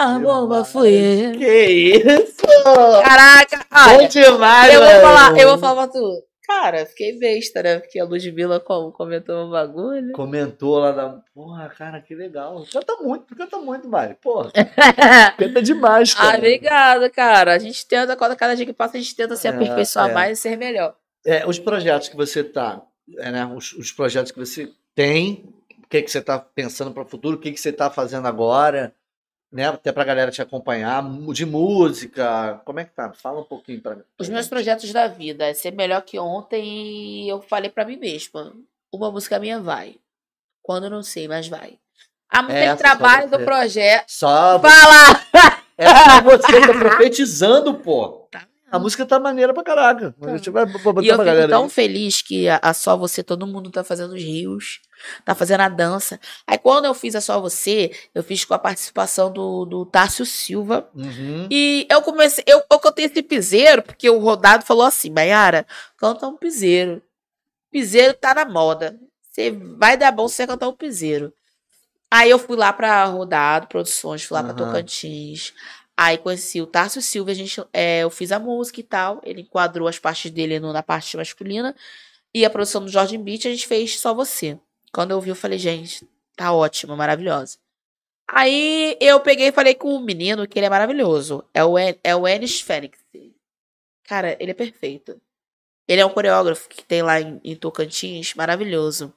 [0.00, 1.32] A boba fui eu.
[1.38, 2.36] Que isso?
[3.02, 5.00] Caraca, Bom olha, demais, eu vou mano.
[5.02, 6.22] falar, eu vou falar pra tu.
[6.46, 7.78] Cara, fiquei besta, né?
[7.78, 10.12] Porque a Ludmilla como, comentou um bagulho.
[10.12, 11.20] Comentou lá da.
[11.34, 12.64] Porra, cara, que legal.
[12.72, 14.14] Canta muito, canta muito, Mari.
[14.22, 14.50] Porra,
[15.36, 16.38] canta demais, Ah, cara.
[16.38, 17.52] obrigada, cara.
[17.54, 20.14] A gente tenta, cada cada dia que passa, a gente tenta se É, aperfeiçoar é.
[20.14, 20.94] mais e ser melhor.
[21.26, 22.80] É, os projetos que você tá,
[23.18, 25.44] é, né, os, os projetos que você tem,
[25.84, 28.26] o que, que você tá pensando para o futuro, o que, que você tá fazendo
[28.26, 28.94] agora,
[29.50, 29.68] né?
[29.68, 33.12] Até pra galera te acompanhar, de música, como é que tá?
[33.12, 37.28] Fala um pouquinho pra Os meus projetos da vida é ser melhor que ontem e
[37.28, 38.52] eu falei pra mim mesma.
[38.92, 39.96] Uma música minha vai.
[40.62, 41.78] Quando não sei, mas vai.
[42.30, 44.04] A Essa de trabalho do projeto.
[44.08, 45.58] Só Fala!
[45.78, 48.17] é você tá profetizando, pô.
[48.70, 50.14] Tá A música tá maneira pra caraca.
[50.20, 51.70] A gente vai botar E eu pra fico tão aí.
[51.70, 54.80] feliz que a, a Só Você, todo mundo tá fazendo os rios,
[55.24, 56.20] tá fazendo a dança.
[56.46, 60.26] Aí quando eu fiz a Só Você, eu fiz com a participação do, do Tárcio
[60.26, 60.88] Silva.
[60.94, 61.48] Uhum.
[61.50, 65.66] E eu comecei, eu, eu cantei esse piseiro, porque o Rodado falou assim, Maiara,
[65.96, 67.00] canta um piseiro.
[67.70, 68.98] Piseiro tá na moda.
[69.30, 71.32] Você vai dar bom você cantar um piseiro.
[72.10, 74.64] Aí eu fui lá pra Rodado Produções, fui lá pra Aham.
[74.72, 75.52] Tocantins.
[76.00, 79.20] Aí conheci o Tarso Silva, a gente, é, eu fiz a música e tal.
[79.24, 81.74] Ele enquadrou as partes dele no- na parte masculina.
[82.34, 84.58] E a produção do Jorge Beat a gente fez só você.
[84.92, 87.58] Quando eu vi, eu falei, gente, tá ótimo, maravilhosa.
[88.28, 91.44] Aí eu peguei e falei com o menino que ele é maravilhoso.
[91.54, 92.98] É o, En é o Enes Fênix.
[94.04, 95.20] Cara, ele é perfeito.
[95.88, 99.14] Ele é um coreógrafo que tem lá em, em Tocantins, maravilhoso.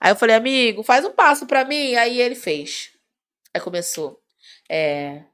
[0.00, 1.94] Aí eu falei, amigo, faz um passo pra mim.
[1.96, 2.92] Aí ele fez.
[3.54, 4.20] Aí começou.
[4.70, 5.24] É.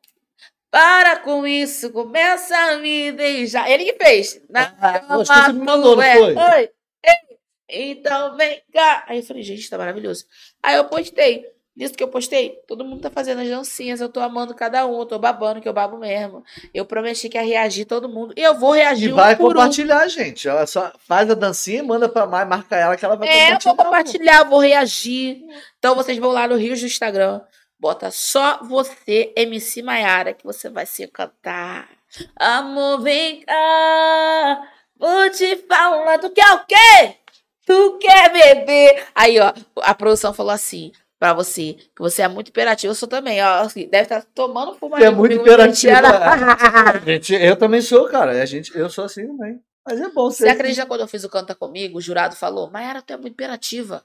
[0.77, 3.66] Para com isso, começa a me beijar.
[3.70, 4.43] Ele que fez.
[4.51, 6.16] Na Ah, cama você me mandou, é.
[6.18, 6.35] foi?
[6.37, 6.70] Oi,
[7.70, 9.03] ei, então vem cá.
[9.09, 10.27] Aí eu falei, gente, tá maravilhoso.
[10.62, 11.47] Aí eu postei.
[11.74, 14.03] Nisso que eu postei, todo mundo tá fazendo as dancinhas.
[14.03, 16.45] Eu tô amando cada um, eu tô babando, que eu babo mesmo.
[16.74, 18.35] Eu prometi que ia reagir todo mundo.
[18.37, 19.55] E eu vou reagir E um vai por um.
[19.55, 20.47] compartilhar, gente.
[20.47, 23.59] Ela só faz a dancinha, manda pra Mai, marca ela que ela vai É, eu
[23.61, 23.85] vou compartilhar.
[23.85, 25.43] compartilhar, vou reagir.
[25.79, 27.41] Então vocês vão lá no Rios do Instagram.
[27.79, 31.89] Bota só você, MC Maiara, que você vai se cantar.
[32.37, 34.68] Amor, vem cá.
[34.99, 36.18] Vou te falar.
[36.18, 37.16] Tu quer o quê?
[37.66, 39.05] Tu quer beber?
[39.14, 39.53] Aí, ó,
[39.83, 40.93] a produção falou assim.
[41.18, 42.91] Pra você, que você é muito imperativo.
[42.91, 43.61] Eu sou também, ó.
[43.62, 44.99] assim, deve estar tomando fuma.
[44.99, 45.97] Você é muito imperativa.
[47.07, 48.33] Gente, eu também sou, cara.
[48.43, 49.59] A gente, eu sou assim também.
[49.87, 50.51] Mas é bom Você ser.
[50.51, 54.03] acredita quando eu fiz o Canta Comigo, o jurado falou, Maiara, tu é muito imperativa.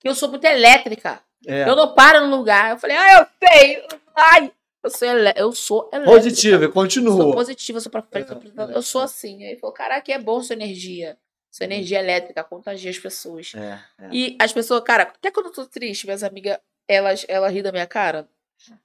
[0.00, 1.22] Que eu sou muito elétrica.
[1.46, 1.68] É.
[1.68, 2.70] Eu não paro no lugar.
[2.72, 3.86] Eu falei, ah, eu sei.
[4.14, 5.32] Ai, eu sou, ele...
[5.36, 6.16] eu sou elétrica.
[6.16, 7.32] Positiva, Sou continua.
[7.34, 8.70] positiva, sou pra frente, sou trás.
[8.70, 9.42] Eu sou assim.
[9.44, 11.16] Aí ele falou, caraca, é bom sua energia.
[11.50, 13.52] Sua energia elétrica contagia as pessoas.
[13.54, 14.08] É, é.
[14.10, 17.70] E as pessoas, cara, até quando eu tô triste, minhas amigas, elas, elas ri da
[17.70, 18.28] minha cara.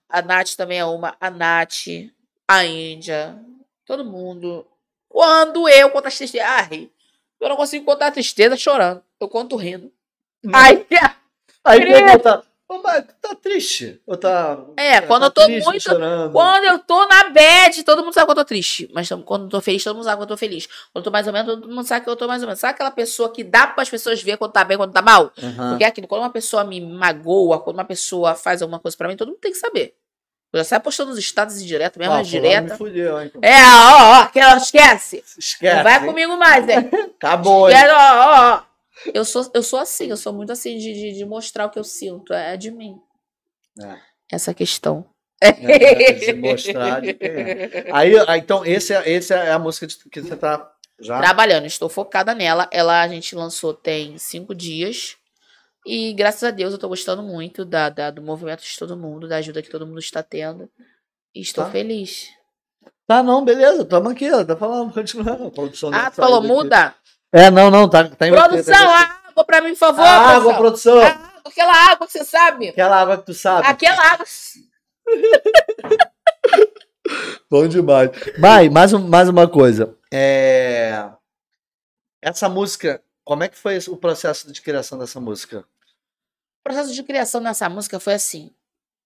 [0.07, 1.15] A Nath também é uma.
[1.19, 1.87] A Nath,
[2.47, 3.39] a Índia,
[3.85, 4.65] todo mundo.
[5.07, 6.91] Quando eu conto as tristezas, ah, ri.
[7.39, 9.01] Eu não consigo contar a tristeza chorando.
[9.19, 9.91] Eu conto rindo.
[10.53, 10.85] Ai,
[11.63, 13.99] Aí queria- pergunta, ô, mas tá triste?
[14.05, 14.57] Ou tá.
[14.77, 16.31] É, quando tá eu tô triste, muito- Chorando.
[16.31, 18.89] Quando eu tô na bad, todo mundo sabe que eu tô triste.
[18.93, 20.67] Mas quando eu tô feliz, todo mundo sabe que eu tô feliz.
[20.67, 22.59] Quando eu tô mais ou menos, todo mundo sabe que eu tô mais ou menos.
[22.59, 25.31] Sabe aquela pessoa que dá para as pessoas ver quando tá bem, quando tá mal?
[25.41, 25.69] Aham.
[25.71, 29.07] Porque é aquilo, quando uma pessoa me magoa, quando uma pessoa faz alguma coisa pra
[29.07, 29.95] mim, todo mundo tem que saber.
[30.51, 32.75] Eu já sai postando nos status direto, mesmo as fulano me direta.
[32.75, 33.31] fudeu, hein?
[33.39, 35.23] É, ó, ó, aquela esquece.
[35.37, 35.75] Esquece.
[35.75, 36.05] Não vai hein?
[36.07, 36.77] comigo mais, é.
[37.17, 37.75] Acabou, hein?
[37.77, 38.68] Quero, ó, ó, ó.
[39.13, 41.79] Eu sou, eu sou assim, eu sou muito assim de, de, de mostrar o que
[41.79, 42.33] eu sinto.
[42.33, 42.97] É de mim.
[43.81, 43.97] É.
[44.31, 45.05] Essa questão.
[45.41, 45.51] É,
[46.13, 47.89] de mostrar de é.
[47.93, 50.69] Aí, aí, então, esse é, esse é a música que você tá
[50.99, 51.17] já.
[51.19, 52.67] Trabalhando, estou focada nela.
[52.73, 55.15] Ela a gente lançou tem cinco dias.
[55.85, 59.29] E graças a Deus eu tô gostando muito da, da- do movimento de todo mundo,
[59.29, 60.69] da ajuda que todo mundo está tendo.
[61.33, 61.71] E estou Tá.
[61.71, 62.27] feliz.
[63.07, 65.47] Tá, não, beleza, tamo aqui, ó, tá falando, continuando.
[65.47, 66.47] A produção Ah, tu falou, aqui.
[66.47, 66.95] muda?
[67.31, 70.01] É, não, não, tá, tá em Produção, tá água pra mim, por favor.
[70.03, 70.99] Ah, água, produção.
[70.99, 71.23] produção.
[71.23, 72.69] Água, aquela água que você sabe.
[72.69, 73.67] Aquela água que tu sabe.
[73.67, 74.25] Aquela água.
[77.49, 78.09] Bom demais.
[78.37, 79.95] Mai, mais, um- mais uma coisa.
[80.13, 81.09] É...
[82.21, 85.59] Essa música, como é que foi o processo de criação dessa música?
[85.61, 88.51] O processo de criação dessa música foi assim.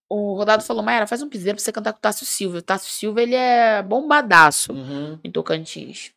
[0.10, 2.58] O Rodado falou, Mayara, faz um piseiro pra você cantar com o Tássio Silva.
[2.58, 5.20] O Tássio Silva, ele é bombadaço Uhum.
[5.24, 6.12] em Tocantins.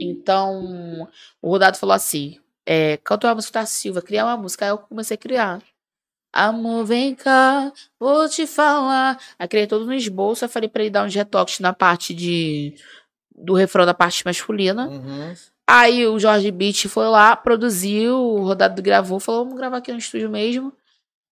[0.00, 1.08] Então,
[1.40, 4.64] o Rodado falou assim: é, canta uma música da Silva, criar uma música.
[4.64, 5.62] Aí eu comecei a criar.
[6.32, 9.18] Amor, vem cá, vou te falar.
[9.38, 10.44] Aí criei todo no esboço.
[10.44, 12.74] Eu falei pra ele dar uns retoques na parte de.
[13.34, 14.88] do refrão da parte masculina.
[14.88, 15.34] Uhum.
[15.68, 19.98] Aí o Jorge Beat foi lá, produziu, o Rodado gravou, falou: vamos gravar aqui no
[19.98, 20.72] estúdio mesmo.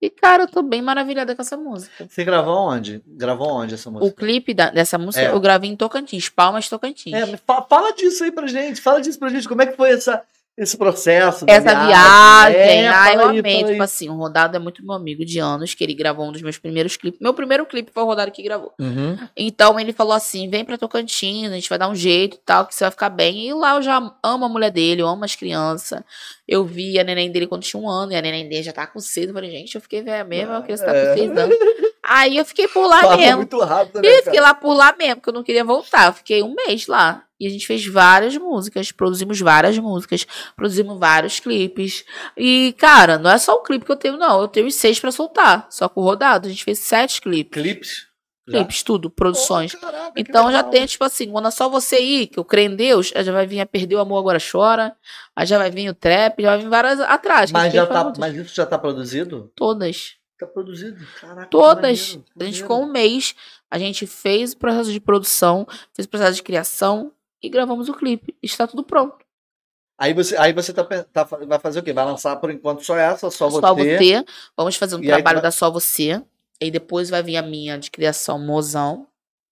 [0.02, 2.06] E, cara, eu tô bem maravilhada com essa música.
[2.08, 3.02] Você gravou onde?
[3.06, 4.10] Gravou onde essa música?
[4.10, 5.30] O clipe da- dessa música É.
[5.30, 7.12] eu gravei em Tocantins, Palmas Tocantins.
[7.12, 7.36] É,
[7.68, 9.46] fala disso aí pra gente, fala disso pra gente.
[9.46, 10.22] Como é que foi essa,
[10.62, 11.44] esse processo?
[11.46, 13.58] da Essa viagem, É, ah, eu aí, amei.
[13.58, 13.80] Tipo aí.
[13.80, 16.58] assim, o Rodado é muito meu amigo de anos, que ele gravou um dos meus
[16.58, 17.20] primeiros clipes.
[17.20, 18.72] Meu primeiro clipe foi o Rodado que gravou.
[18.78, 19.16] Uhum.
[19.36, 22.66] Então ele falou assim: vem pra Tocantins, a gente vai dar um jeito e tal,
[22.66, 23.48] que você vai ficar bem.
[23.48, 26.02] E lá eu já amo a mulher dele, eu amo as crianças.
[26.46, 28.86] Eu vi a neném dele quando tinha um ano, e a neném dele já tá
[28.86, 29.28] com seis.
[29.28, 31.06] Eu falei, gente, eu fiquei velha mesmo, a criança tá É.
[31.10, 31.56] com seis anos.
[32.12, 33.36] Aí eu fiquei por lá Passa mesmo.
[33.36, 34.24] muito rápido, né, E cara?
[34.24, 36.06] fiquei lá por lá mesmo, porque eu não queria voltar.
[36.08, 37.22] Eu fiquei um mês lá.
[37.38, 42.04] E a gente fez várias músicas, produzimos várias músicas, produzimos vários clipes.
[42.36, 44.40] E, cara, não é só o clipe que eu tenho, não.
[44.40, 45.68] Eu tenho seis pra soltar.
[45.70, 46.48] Só com o rodado.
[46.48, 47.62] A gente fez sete clipes.
[47.62, 48.06] Clipes?
[48.46, 49.72] Clipes, tudo, produções.
[49.76, 52.72] Pô, caraca, Então já tem, tipo assim, quando é só você ir, que eu creio
[52.72, 54.96] em Deus, aí já vai vir a Perder o Amor Agora Chora,
[55.36, 57.52] aí já vai vir o Trap, já vai vir várias atrás.
[57.52, 59.52] Mas, já tá, mas isso já tá produzido?
[59.54, 60.16] Todas.
[60.40, 61.04] Tá produzido.
[61.20, 62.14] Caraca, Todas.
[62.16, 63.34] maneiro, A gente ficou um mês,
[63.70, 67.12] a gente fez o processo de produção, fez o processo de criação
[67.42, 68.36] e gravamos o clipe.
[68.42, 69.18] Está tudo pronto.
[69.98, 71.92] Aí você, aí você tá, tá vai fazer o quê?
[71.92, 73.98] Vai lançar por enquanto só essa, só, Só você.
[73.98, 74.24] você.
[74.56, 76.22] Vamos fazer um E trabalho vai- da Só Você.
[76.58, 79.06] E depois vai vir a minha de criação Mozão.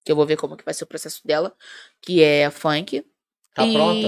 [0.05, 1.55] Que eu vou ver como que vai ser o processo dela.
[2.01, 3.05] Que é funk.
[3.55, 4.07] Tá pronta?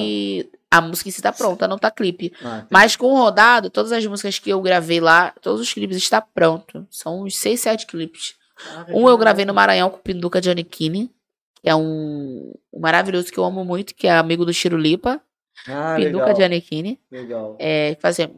[0.71, 2.33] A música em si tá pronta, não tá clipe.
[2.45, 2.65] Ah.
[2.71, 6.23] Mas com o rodado, todas as músicas que eu gravei lá, todos os clipes estão
[6.33, 6.85] prontos.
[6.91, 8.35] São uns seis, sete clipes.
[8.57, 9.53] Caraca, Um eu gravei no.
[9.53, 11.11] Maranhão com o Pinduca Giannichini,
[11.61, 15.21] que é um, um maravilhoso que eu amo muito, que é amigo do Chirulipa.
[15.67, 16.37] Ah, Pinduca legal.
[16.37, 17.01] Giannichini.
[17.11, 17.57] legal.
[17.59, 18.31] É, que fazia.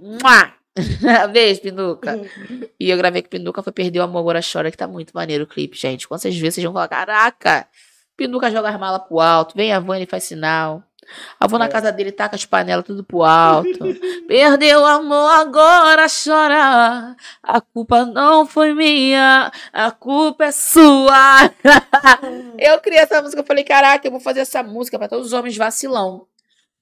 [1.33, 2.19] Beijo, Pinduca.
[2.81, 5.13] E eu gravei com o Pinduca, foi Perder o Amor Agora Chora, que tá muito
[5.13, 6.09] maneiro o clipe, gente.
[6.09, 7.69] Quando vocês verem, vocês vão falar: caraca!
[8.17, 10.83] Pinduca joga as malas pro alto, vem a Vânia e faz sinal.
[11.39, 11.69] A Vou na É.
[11.69, 13.69] casa dele, taca as panelas tudo pro alto.
[14.27, 17.17] Perdeu o amor, agora chora.
[17.43, 21.51] A culpa não foi minha, a culpa é sua.
[22.59, 25.33] eu criei essa música, eu falei, caraca, eu vou fazer essa música pra todos os
[25.33, 26.27] homens vacilão.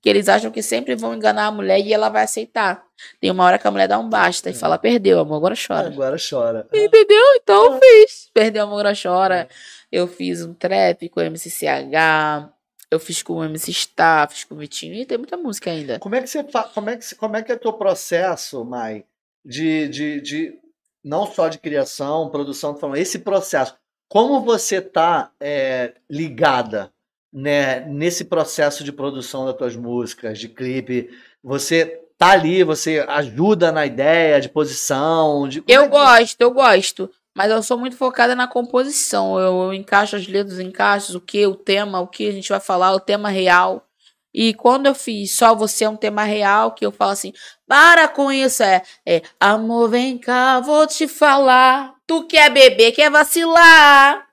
[0.02, 2.82] Que eles acham que sempre vão enganar a mulher e ela vai aceitar.
[3.20, 5.88] Tem uma hora que a mulher dá um basta e fala, perdeu, amor, agora chora.
[5.88, 6.66] Agora chora.
[6.72, 7.22] Entendeu?
[7.42, 8.30] Então eu fiz.
[8.32, 9.48] Perdeu amor, agora chora.
[9.92, 12.48] Eu fiz um trap com o MCCH.
[12.90, 14.94] Eu fiz com o MC Star, fiz com o Vitinho.
[14.94, 15.98] E tem muita música ainda.
[16.00, 19.04] Como é que você como é que como é que é teu processo, Mai,
[19.44, 20.58] de, de, de
[21.04, 23.74] não só de criação, produção, falando, esse processo,
[24.08, 26.92] como você tá é, ligada,
[27.32, 31.10] né, nesse processo de produção das tuas músicas, de clipe,
[31.42, 36.50] você tá ali, você ajuda na ideia de posição, de Eu é que- gosto, eu
[36.50, 37.10] gosto.
[37.36, 39.38] Mas eu sou muito focada na composição.
[39.38, 42.60] Eu, eu encaixo as letras, encaixo o que, o tema, o que a gente vai
[42.60, 43.86] falar, o tema real.
[44.32, 47.32] E quando eu fiz Só Você é um tema real, que eu falo assim,
[47.66, 51.94] para com isso, é, é amor, vem cá, vou te falar.
[52.06, 54.28] Tu quer beber, quer vacilar.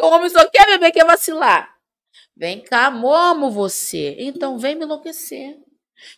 [0.00, 1.72] O homem só quer beber, quer vacilar.
[2.36, 4.16] Vem cá, amo você.
[4.18, 5.61] Então vem me enlouquecer.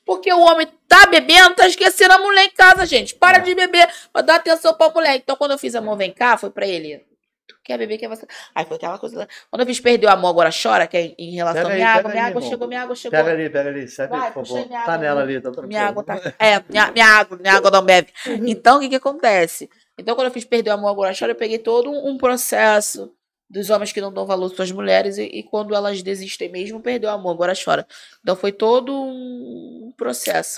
[0.04, 3.14] Porque o homem tá bebendo, tá esquecendo a mulher em casa, gente.
[3.14, 3.40] Para É.
[3.40, 5.16] de beber, pra dar atenção pra mulher.
[5.16, 7.04] Então, quando eu fiz Amor Vem Cá, foi pra ele.
[7.46, 8.26] Tu quer beber, quer você.
[8.54, 9.28] Aí foi aquela coisa.
[9.50, 11.88] Quando eu fiz Perdeu o Amor, agora chora, que é em relação à aí, minha
[11.90, 12.10] água.
[12.10, 12.50] Minha aí, água irmão.
[12.50, 13.18] chegou, minha água chegou.
[13.18, 14.66] Pega ali, pega ali, serve Vai, por favor.
[14.68, 15.32] Tá água, nela né?
[15.34, 15.62] ali, tá.
[15.62, 16.14] Minha água tá.
[16.38, 18.12] É, minha, minha água, minha água não bebe.
[18.26, 18.46] Uhum.
[18.46, 19.68] Então, o que que acontece?
[19.98, 23.12] Então, quando eu fiz Perder o Amor, agora chora, eu peguei todo um processo
[23.48, 26.80] dos homens que não dão valor às suas mulheres e, e quando elas desistem mesmo,
[26.80, 27.86] perdeu o amor, agora chora.
[28.20, 30.56] Então, foi todo um processo.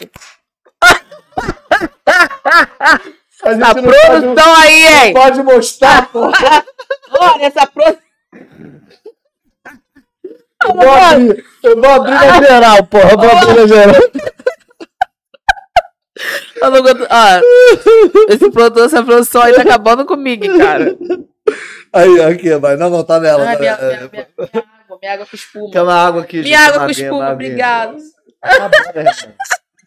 [3.45, 5.13] A gente Essa não pode- produção aí, hein?
[5.13, 6.21] pode mostrar, pô.
[7.11, 8.07] Olha essa produção.
[10.65, 13.11] Eu vou abrir, eu vou abrir na geral, porra.
[13.13, 14.03] Eu vou abrir na geral.
[16.57, 20.97] Eu não aguento- Ó, esse produtor, essa produção aí tá acabando comigo, cara.
[21.97, 22.77] Aí, aqui, vai.
[22.77, 23.45] Não, não, tá nela.
[23.45, 23.89] Ai, tá minha, nela.
[23.89, 25.71] minha, minha, minha água, minha água com espuma.
[25.71, 26.47] Quer uma água aqui, gente?
[26.47, 27.97] Minha água com espuma, obrigado.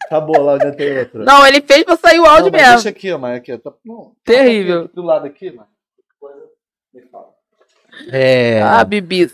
[0.06, 1.24] Acabou, lá ainda tem outra.
[1.24, 2.74] Não, ele fez pra sair o áudio Não, mas mesmo.
[2.74, 3.56] Deixa aqui, mas aqui.
[3.58, 4.82] Tá, não, Terrível.
[4.82, 5.50] aqui, do lado aqui,
[6.92, 7.28] me fala.
[8.10, 8.60] É.
[8.62, 9.30] Ah, Bibi.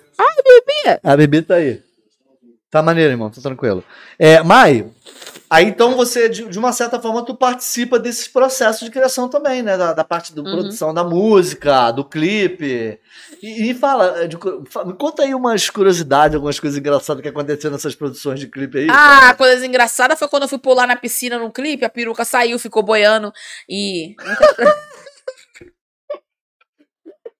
[1.02, 1.82] A bebê tá aí.
[2.70, 3.82] Tá maneiro, irmão, tá tranquilo.
[4.18, 4.84] É, Mai,
[5.48, 9.62] aí então você, de, de uma certa forma, tu participa desses processos de criação também,
[9.62, 9.76] né?
[9.78, 10.50] Da, da parte da Uhum.
[10.50, 12.98] produção da música, do clipe.
[13.40, 17.22] E, e fala, é, de cu- fa- me conta aí umas curiosidades, algumas coisas engraçadas
[17.22, 18.88] que aconteceram nessas produções de clipe aí.
[18.90, 22.24] Ah, a coisa engraçada foi quando eu fui pular na piscina no clipe, a peruca
[22.24, 23.32] saiu, ficou boiando
[23.68, 24.16] e.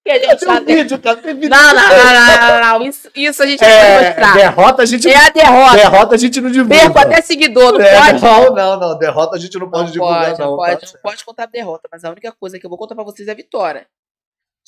[0.07, 0.61] que a gente Tem um tá...
[0.61, 1.51] vídeo, cara, tem vídeo.
[1.51, 2.87] Não, não, não, não, não, não.
[2.87, 4.35] Isso, isso a gente não É, pode mostrar.
[4.37, 5.77] derrota a gente É a derrota.
[5.77, 6.77] derrota a gente não divulga.
[6.81, 8.23] Perco até seguidor, não É, pode?
[8.23, 10.51] não, não, não, derrota a gente não pode Não divulgar pode, não.
[10.53, 11.03] não tá pode, não certo.
[11.03, 13.35] pode contar derrota, mas a única coisa que eu vou contar pra vocês é a
[13.35, 13.87] vitória.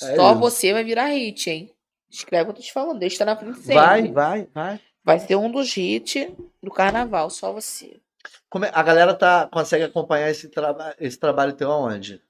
[0.03, 0.41] É Só isso.
[0.41, 1.72] você vai virar hit, hein?
[2.11, 3.74] Escreve o que eu tô te falando, deixa na frente sempre.
[3.74, 4.80] Vai, vai, vai.
[5.05, 6.28] Vai ser um dos hits
[6.62, 7.97] do carnaval, só você.
[8.51, 12.20] Como é- a galera tá, consegue acompanhar esse, traba esse trabalho teu aonde?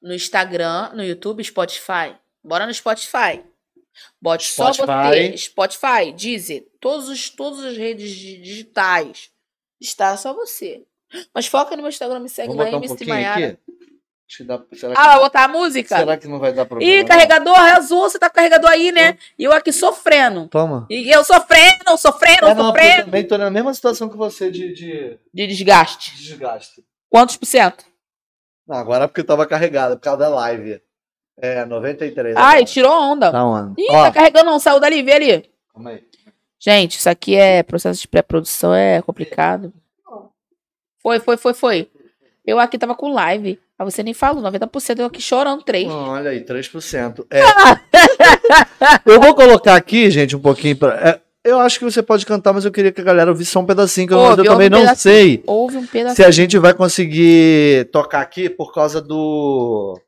[0.00, 2.14] No Instagram, no YouTube, Spotify.
[2.44, 3.42] Bora no Spotify.
[4.20, 5.32] Bote só Spotify.
[5.32, 5.36] você.
[5.36, 9.30] Spotify, Deezer, todos os, todas as redes di- digitais.
[9.80, 10.82] Está só você.
[11.34, 13.58] Mas foca no meu Instagram, me segue Vou lá, um MC pouquinho Maiara.
[14.46, 15.96] dá, será, que, Ah, vai botar a música?
[15.98, 16.90] será que não vai dar problema?
[16.90, 17.06] Ih, não?
[17.08, 19.18] carregador, azul, você tá com carregador aí, né?
[19.38, 20.48] E eu aqui sofrendo.
[20.48, 20.86] Toma.
[20.88, 23.04] E eu sofrendo, sofrendo, É, não, porque eu sofrendo.
[23.04, 26.16] também tô na mesma situação que você de, de De desgaste.
[26.16, 26.82] desgaste.
[27.10, 27.84] Quantos por cento?
[28.66, 30.80] Não, agora é porque tava carregado, por causa da live.
[31.42, 32.36] É, 93.
[32.36, 32.64] Ai, agora.
[32.64, 33.32] tirou onda.
[33.32, 33.74] Tá onde?
[33.82, 35.44] Ih, Ó, tá carregando não, saiu dali, vê ali.
[35.74, 36.02] calma aí.
[36.58, 39.72] Gente, isso aqui é processo de pré-produção, é complicado.
[41.02, 41.88] Foi, foi, foi, foi.
[42.46, 43.58] Eu aqui tava com live.
[43.76, 45.88] Aí você nem falou, 90% eu aqui chorando, 3.
[45.88, 47.26] Não, olha aí, 3%.
[47.28, 47.40] É.
[49.04, 50.94] eu vou colocar aqui, gente, um pouquinho pra.
[50.94, 53.58] é, eu acho que você pode cantar, mas eu queria que a galera ouvisse só
[53.58, 55.14] um pedacinho, que Ouve, eu também ouve um não pedacinho.
[55.14, 56.14] sei Houve um pedaço.
[56.14, 59.98] se a gente vai conseguir tocar aqui por causa do.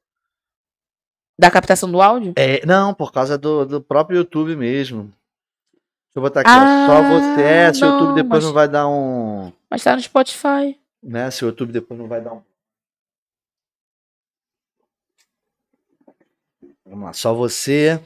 [1.38, 2.32] Da captação do áudio?
[2.36, 5.04] É, não, por causa do, do próprio YouTube mesmo.
[5.04, 6.94] Deixa eu botar aqui, Ah, ó.
[6.94, 7.42] Só você.
[7.42, 9.52] É, se o YouTube depois mas- não vai dar um.
[9.68, 10.78] Mas tá no Spotify.
[11.02, 11.30] Né?
[11.32, 12.42] Se o YouTube depois não vai dar um.
[16.86, 18.00] Vamos lá, só você.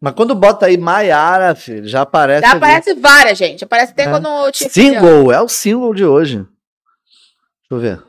[0.00, 2.42] Mas quando bota aí Maiara, filho, já aparece.
[2.42, 2.58] Já ali.
[2.58, 3.64] aparece várias, gente.
[3.64, 4.10] Aparece até É.
[4.10, 6.36] quando eu Single, é o single de hoje.
[6.36, 6.48] Deixa
[7.72, 8.04] eu ver.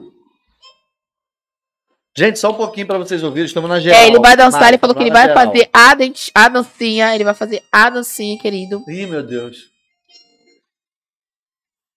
[2.19, 3.97] Gente, só um pouquinho pra vocês ouvirem, estamos na geral.
[3.97, 5.45] É, ele vai dançar, ele falou que ele vai geral.
[5.45, 5.95] fazer a,
[6.33, 8.83] a dancinha, ele vai fazer a dancinha, querido.
[8.89, 9.69] Ih, meu Deus.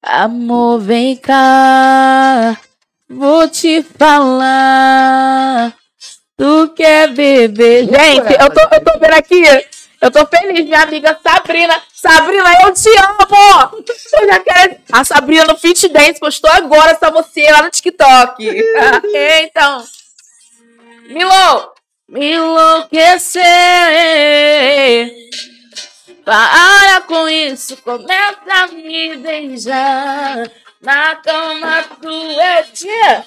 [0.01, 2.57] Amor, vem cá,
[3.09, 5.75] vou te falar.
[6.37, 7.87] Tu quer beber?
[7.87, 9.43] Gente, eu tô, eu tô vendo aqui,
[10.01, 11.83] eu tô feliz, minha amiga Sabrina.
[11.93, 13.85] Sabrina, eu te amo!
[14.21, 14.77] Eu já quero.
[14.93, 18.37] A Sabrina no Fit Dance postou agora só você lá no TikTok.
[19.43, 19.85] então.
[21.09, 21.73] Milo!
[22.09, 23.43] Me enlouquecer.
[26.25, 30.51] Para com isso, começa a me beijar.
[30.83, 33.25] Na cama tu é tia.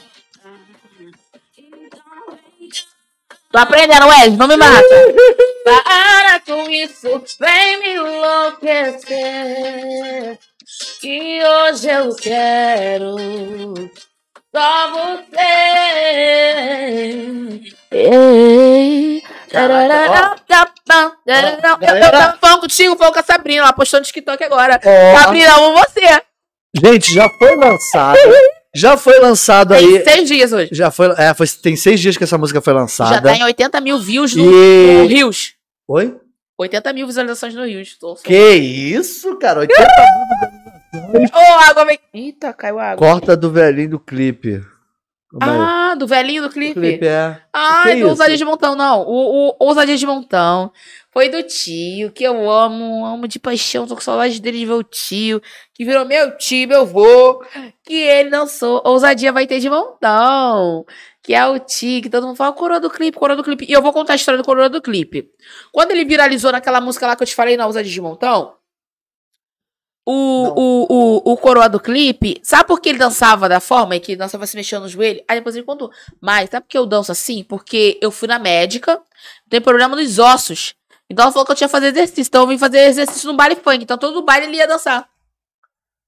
[3.51, 4.85] Tô aprendendo, Wes, não me mata.
[5.63, 9.17] Para com isso, vem me enlouquecer.
[11.01, 13.15] Que hoje eu quero
[14.55, 15.45] só você.
[17.91, 19.21] Ei.
[19.49, 19.85] Caraca,
[20.51, 22.11] Eu galera.
[22.11, 24.79] tava falando contigo, falando com a Sabrina, ela postou no TikTok agora.
[25.19, 26.21] Sabrina, amo você.
[26.73, 28.17] gente, já foi lançado.
[28.75, 30.03] Já foi lançado Tem aí.
[30.03, 30.69] seis dias hoje.
[30.73, 31.47] Já foi, é, foi.
[31.47, 33.15] Tem seis dias que essa música foi lançada.
[33.15, 35.53] Já tá em 80 mil views no, E- no Rios.
[35.87, 36.13] Oi?
[36.57, 37.97] 80 mil visualizações no Rios.
[37.97, 39.61] Tô, Que isso, cara?
[39.61, 39.81] 80
[41.33, 41.99] Ô, água vem.
[42.13, 43.07] Eita, caiu a água.
[43.07, 44.61] Corta do velhinho do clipe.
[45.41, 46.73] Ah, do velhinho do O clipe.
[46.73, 47.41] clipe é.
[47.51, 48.09] Ai, Que do?
[48.09, 49.01] Ousadia de Montão, não.
[49.01, 50.71] O, o Ousadia de Montão
[51.11, 54.73] foi do tio, que eu amo, amo de paixão, tô com saudade dele de ver
[54.73, 55.41] o tio,
[55.73, 57.43] que virou meu tio, meu vô,
[57.83, 58.81] que ele dançou.
[58.85, 60.85] Ousadia vai ter de Montão,
[61.21, 63.65] que é o tio, que todo mundo fala, coroa do clipe, coroa do clipe.
[63.67, 65.27] E eu vou contar a história do coroa do clipe.
[65.73, 68.53] Quando ele viralizou naquela música lá que eu te falei, na Ousadia de Montão,
[70.05, 74.11] o, o, o, o coroa do clipe, sabe por que ele dançava da forma que
[74.11, 75.23] ele dançava se mexendo no joelho?
[75.27, 75.91] Aí depois ele contou.
[76.21, 77.43] Mas sabe por que eu danço assim?
[77.43, 79.01] Porque eu fui na médica,
[79.49, 80.75] tem problema nos ossos.
[81.09, 82.29] Então ela falou que eu tinha que fazer exercício.
[82.29, 83.83] Então eu vim fazer exercício no baile funk.
[83.83, 85.09] Então todo baile ele ia dançar.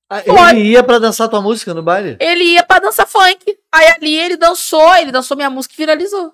[0.10, 0.22] Ah,
[0.52, 2.16] ele ia pra dançar tua música no baile?
[2.20, 3.58] Ele ia pra dançar funk.
[3.74, 6.34] Aí ali ele dançou, ele dançou minha música e viralizou.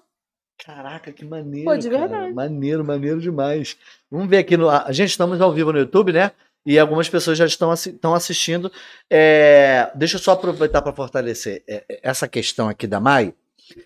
[0.63, 1.65] Caraca, que maneiro.
[1.65, 2.07] Pô, de cara.
[2.07, 2.33] verdade.
[2.33, 3.75] Maneiro, maneiro demais.
[4.11, 4.69] Vamos ver aqui no.
[4.69, 6.31] A gente estamos ao vivo no YouTube, né?
[6.65, 8.71] E algumas pessoas já estão, estão assistindo.
[9.09, 13.33] É, deixa eu só aproveitar para fortalecer é, é, essa questão aqui da Mai.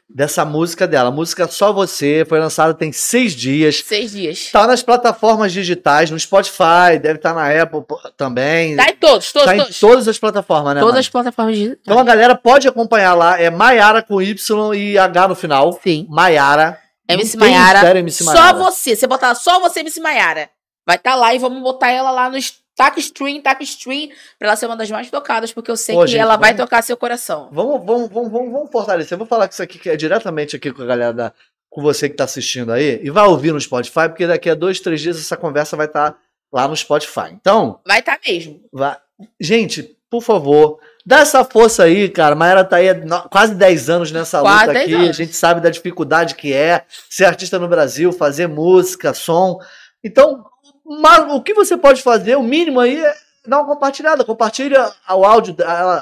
[0.10, 1.10] dessa música dela.
[1.10, 3.84] A música Só Você foi lançada tem seis dias.
[3.86, 4.52] Seis dias.
[4.52, 7.82] Tá nas plataformas digitais, no Spotify, deve estar na Apple
[8.16, 8.76] também.
[8.76, 9.80] Tá em todos, todos, Tá em todos.
[9.80, 10.82] todas as plataformas, né?
[10.82, 11.00] Todas Mari?
[11.06, 11.80] as plataformas digitais.
[11.82, 15.80] Então a galera pode acompanhar lá, é Maiara com Y e H no final.
[15.84, 16.06] Sim.
[16.10, 16.80] Maiara.
[17.10, 18.00] MC Não tem Maiara.
[18.00, 18.96] MC Só você.
[18.96, 20.50] Você botar lá, só você, MC Maiara.
[20.86, 22.38] Vai estar lá e vamos botar ela lá no
[22.78, 24.10] Tac Stream, Tac Stream,
[24.40, 26.52] pra ela ser uma das mais tocadas, porque eu sei Pô, que gente, ela vai
[26.54, 27.50] vamos- tocar seu coração.
[27.52, 29.16] Vamos, vamos, vamos, vamos, vamos fortalecer.
[29.16, 31.34] Eu vou falar que isso aqui que é diretamente aqui com a galera da,
[31.70, 34.80] com você que tá assistindo aí e vai ouvir no Spotify, porque daqui a dois,
[34.80, 36.16] três dias essa conversa vai estar
[36.54, 37.32] lá no Spotify.
[37.34, 38.62] Então, Vai estar mesmo.
[38.72, 38.96] vai...
[39.42, 42.36] gente, por favor, dá essa força aí, cara.
[42.36, 42.88] Maera tá aí
[43.30, 44.96] quase 10 anos nessa Quase luta 10 aqui.
[44.96, 45.18] A anos.
[45.18, 49.60] gente sabe da dificuldade que é ser artista no Brasil, fazer música, som.
[50.04, 50.46] Então,
[50.88, 53.14] ma- o que você pode fazer, o mínimo aí é
[53.48, 54.26] dar uma compartilhada.
[54.26, 55.56] Compartilha o áudio,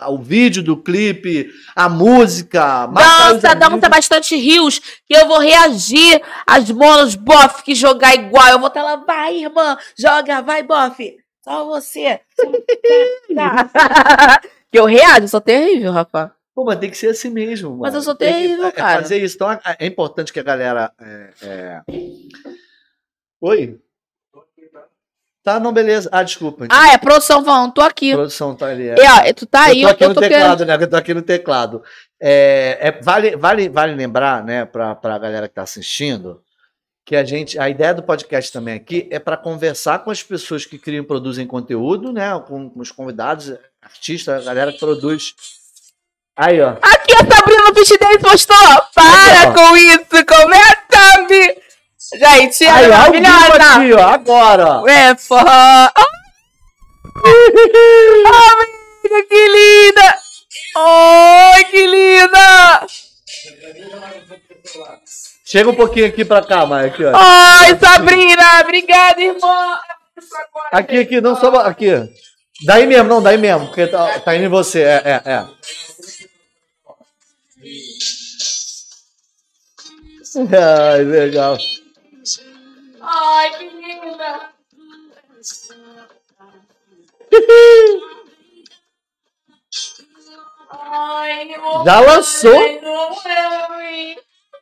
[0.07, 2.87] o vídeo do clipe, a música.
[2.87, 8.47] Dança, dança bastante rios, que eu vou reagir às monos bof que jogar igual.
[8.49, 11.15] Eu vou estar lá, vai, irmã, joga, vai, bof.
[11.43, 12.19] Só você.
[14.71, 16.31] que eu reajo, eu sou terrível, rapaz.
[16.55, 17.71] Pô, mas tem que ser assim mesmo.
[17.71, 17.97] Mas mano.
[17.97, 19.01] eu sou Tem que- terrível, é, cara.
[19.01, 19.35] Fazer isso.
[19.35, 20.91] Então é, é importante que a galera.
[20.99, 21.81] é, é-
[23.41, 23.77] Oi?
[25.45, 26.09] Tá, não, beleza.
[26.11, 26.65] Ah, desculpa.
[26.71, 28.13] Ah, é produção falando, tô aqui.
[28.13, 28.89] produção tá ali.
[28.89, 28.95] é.
[28.97, 30.37] E, ó, tu tá aí, eu tô eu aqui tô, no tô querendo.
[30.39, 30.73] teclado, né?
[30.73, 31.83] Eu tô aqui no teclado.
[32.19, 36.41] É, é, vale, vale, vale lembrar, né, pra, pra galera que tá assistindo,
[37.05, 40.65] que a gente, a ideia do podcast também aqui é para conversar com as pessoas
[40.65, 45.35] que criam e produzem conteúdo, né, com, com os convidados, artistas, a galera que produz.
[46.35, 46.71] Aí, ó.
[46.81, 48.81] Aqui a Sabrina Fit Dance postou.
[48.95, 51.64] Para Aqui, com isso, começa a vir.
[52.13, 53.75] Gente, é ao vivo maravilhosa.
[53.75, 54.91] aqui, ó, agora.
[54.91, 55.89] É, forró.
[55.97, 57.25] Oh,
[59.05, 60.17] amiga, que linda.
[60.77, 62.87] Oi, que linda.
[65.43, 67.11] Chega um pouquinho aqui pra cá, Maia, aqui, ó.
[67.11, 68.61] Oi, Sabrina.
[68.61, 69.79] Obrigada, irmã.
[70.71, 71.49] Aqui, aqui, não só.
[71.61, 71.89] Aqui.
[72.65, 74.81] Daí mesmo, não, daí mesmo, porque tá, tá indo em você.
[74.81, 75.45] É, é, é.
[80.57, 81.57] Ai, legal.
[83.07, 84.49] Ai, que linda.
[90.69, 91.47] Ai.
[91.85, 92.59] Já lançou?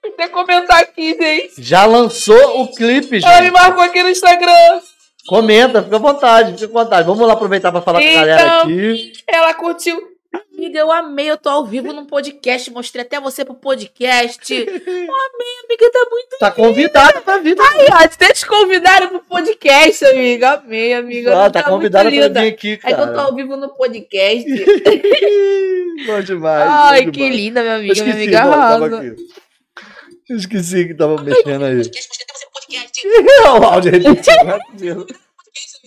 [0.01, 1.53] Tem que comentar aqui, gente.
[1.63, 3.53] Já lançou o clipe, Ela me gente.
[3.53, 4.81] marcou aqui no Instagram.
[5.27, 7.07] Comenta, fica à vontade, fica à vontade.
[7.07, 8.61] Vamos lá aproveitar pra falar com a galera Então.
[8.63, 9.13] aqui.
[9.25, 10.12] Ela curtiu.
[10.33, 14.53] Amiga, eu amei, eu tô ao vivo num podcast, mostrei até você pro podcast.
[14.55, 16.37] Eu amei, amiga, tá muito.
[16.39, 17.55] Tá convidada pra vir.
[17.55, 20.53] Tá, Ai, ó, até te convidaram pro podcast, amiga.
[20.53, 21.45] Amei, amiga.
[21.45, 23.21] Ah, tá convidada pra vir aqui, É que eu tô cara.
[23.23, 24.47] ao vivo no podcast.
[26.07, 26.67] bom demais.
[26.69, 27.35] Ai, bom que demais.
[27.35, 27.93] linda, minha amiga.
[27.93, 28.97] Minha esqueci, amiga tava arrasa.
[28.97, 29.15] aqui.
[30.29, 31.75] Eu esqueci que tava mexendo aí.
[31.75, 33.07] Mostrei até você pro podcast.
[33.59, 35.07] o áudio repetido.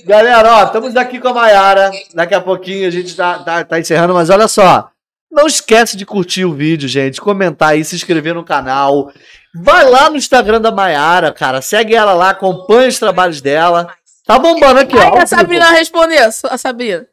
[0.05, 1.91] Galera, ó, estamos aqui com a Mayara.
[2.13, 4.91] Daqui a pouquinho a gente tá, tá, tá encerrando, mas olha só.
[5.31, 7.21] Não esquece de curtir o vídeo, gente.
[7.21, 9.11] Comentar aí, se inscrever no canal.
[9.55, 11.63] Vai lá no Instagram da Mayara, cara.
[11.63, 13.95] Segue ela lá, acompanha os trabalhos dela.
[14.25, 15.01] Tá bombando aqui, ó.
[15.01, 15.27] Ai, ao a.
[15.27, 16.27] Sabrina respondeu.
[16.27, 17.07] A Sabrina.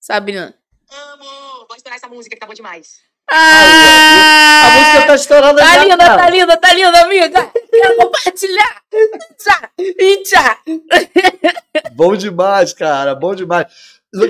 [0.00, 0.54] Sabrina.
[0.90, 1.66] Amo!
[1.66, 3.00] Vou estourar essa música que tá bom demais.
[3.34, 6.16] Ah, A música tá estourando Tá já, linda, cara.
[6.22, 7.50] tá linda, tá linda, amiga.
[7.70, 8.76] Quero compartilhar.
[9.38, 10.58] Tchá, e tchá.
[11.92, 13.14] Bom demais, cara.
[13.14, 13.66] Bom demais.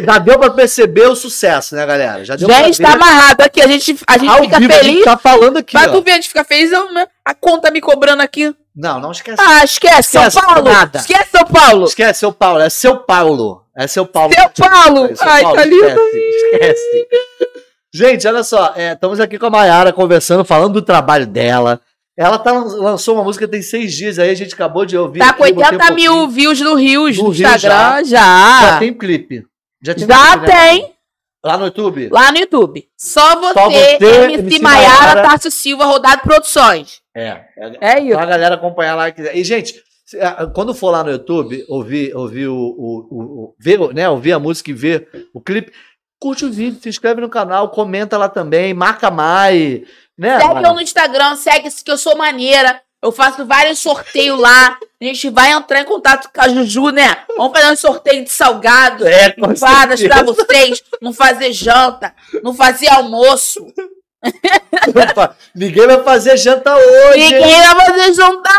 [0.04, 2.24] Já deu pra perceber o sucesso, né, galera?
[2.24, 3.02] Já deu Gente, pra tá ver.
[3.02, 3.60] amarrado aqui.
[3.60, 5.04] A gente, a gente Ao fica vivo, a gente feliz.
[5.04, 5.90] tá falando aqui, Vai ó.
[5.92, 6.70] tu ver, a gente fica feliz.
[6.70, 7.06] né?
[7.24, 8.54] A conta me cobrando aqui.
[8.76, 9.42] Não, não esquece.
[9.44, 10.70] Ah, esquece, São Esquece, Paulo.
[10.70, 11.00] nada.
[11.00, 11.84] Esquece São Paulo.
[11.86, 12.60] Esquece, seu Paulo.
[12.60, 13.64] É seu Paulo.
[13.76, 14.32] É seu Paulo.
[14.32, 15.06] Seu Paulo.
[15.06, 15.86] É seu Ai, Paulo, tá lindo.
[15.88, 17.51] Esquece, esquece.
[17.94, 18.72] Gente, olha só.
[18.74, 21.80] é, estamos aqui com a Mayara conversando, falando do trabalho dela.
[22.16, 25.18] Ela tá, lançou uma música tem seis dias aí, a gente acabou de ouvir.
[25.18, 28.04] Tá com aqui, botei um 80 mil views no Rios, No no, Rios Instagram.
[28.04, 28.60] Já.
[28.60, 29.44] Já tem clipe.
[29.82, 30.92] Já, tem, Já tem.
[31.44, 32.08] Lá no YouTube?
[32.10, 32.86] Lá no YouTube.
[32.96, 35.22] Só você, Só você, MC, MC Maiara.
[35.22, 37.00] Tarso Silva, Rodado Produções.
[37.14, 37.40] É.
[37.58, 38.16] é É isso.
[38.16, 39.08] Pra galera acompanhar lá.
[39.08, 39.74] E, gente,
[40.54, 44.70] quando for lá no YouTube, ouvir, ouvir o, o, o, ver, né, ouvir a música
[44.70, 45.72] e ver o clipe,
[46.22, 49.80] curte o vídeo, se inscreve no canal, comenta lá também, marca mais.
[50.16, 50.68] Né, Segue Mara?
[50.68, 52.80] eu no Instagram, segue que eu sou maneira.
[53.02, 54.78] Eu faço vários sorteios lá.
[55.00, 57.16] A gente vai entrar em contato com a Juju, né?
[57.36, 59.34] Vamos fazer um sorteio de salgados, É,
[59.96, 60.08] certeza.
[60.08, 60.80] pra vocês.
[61.00, 63.66] Não fazer janta, não fazer almoço.
[65.10, 67.20] Opa, Ninguém vai fazer janta hoje.
[67.20, 67.32] hein?
[67.34, 68.58] Ninguém vai fazer jantar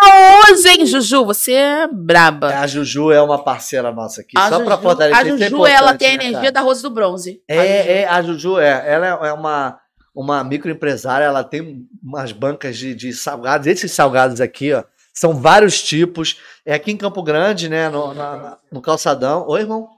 [0.50, 1.26] hoje, hein, Juju?
[1.26, 2.48] Você é braba.
[2.60, 4.38] A Juju é uma parceira nossa aqui.
[4.38, 5.18] A só pra Juju, fortalecer.
[5.18, 6.52] a é Juju ela importante, tem a né, energia cara?
[6.52, 7.42] da Rose do Bronze.
[7.50, 7.66] A Juju.
[7.66, 8.84] É, é, a Juju é.
[8.94, 9.80] Ela é- é uma,
[10.14, 13.66] uma microempresária, ela tem umas bancas de, de salgados.
[13.68, 14.84] Esses salgados aqui, ó,
[15.14, 16.38] são vários tipos.
[16.66, 17.90] É aqui em Campo Grande, né?
[17.90, 19.46] No, na- no calçadão.
[19.48, 19.90] Oi, irmão.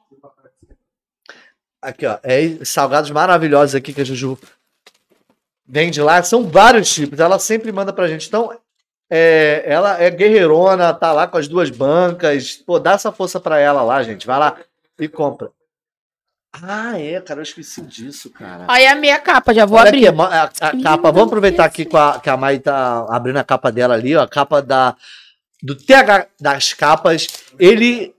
[1.81, 2.17] Aqui, ó.
[2.23, 4.37] É salgados maravilhosos aqui que a Juju
[5.67, 6.21] vende lá.
[6.23, 7.19] São vários tipos.
[7.19, 8.27] Ela sempre manda pra gente.
[8.27, 8.57] Então,
[9.09, 12.53] é, ela é guerreirona, tá lá com as duas bancas.
[12.55, 14.25] Pô, dá essa força pra ela lá, gente.
[14.25, 14.57] Vai lá
[14.99, 15.51] e compra.
[16.63, 18.65] Ah, é, cara, eu esqueci disso, cara.
[18.69, 20.07] Aí a minha capa, já vou Olha abrir.
[20.07, 21.11] aqui, a, a capa.
[21.11, 24.23] Vamos aproveitar aqui com a, que a Mai tá abrindo a capa dela ali, ó.
[24.23, 24.95] A capa da,
[25.61, 27.27] do TH das capas.
[27.59, 28.15] Ele.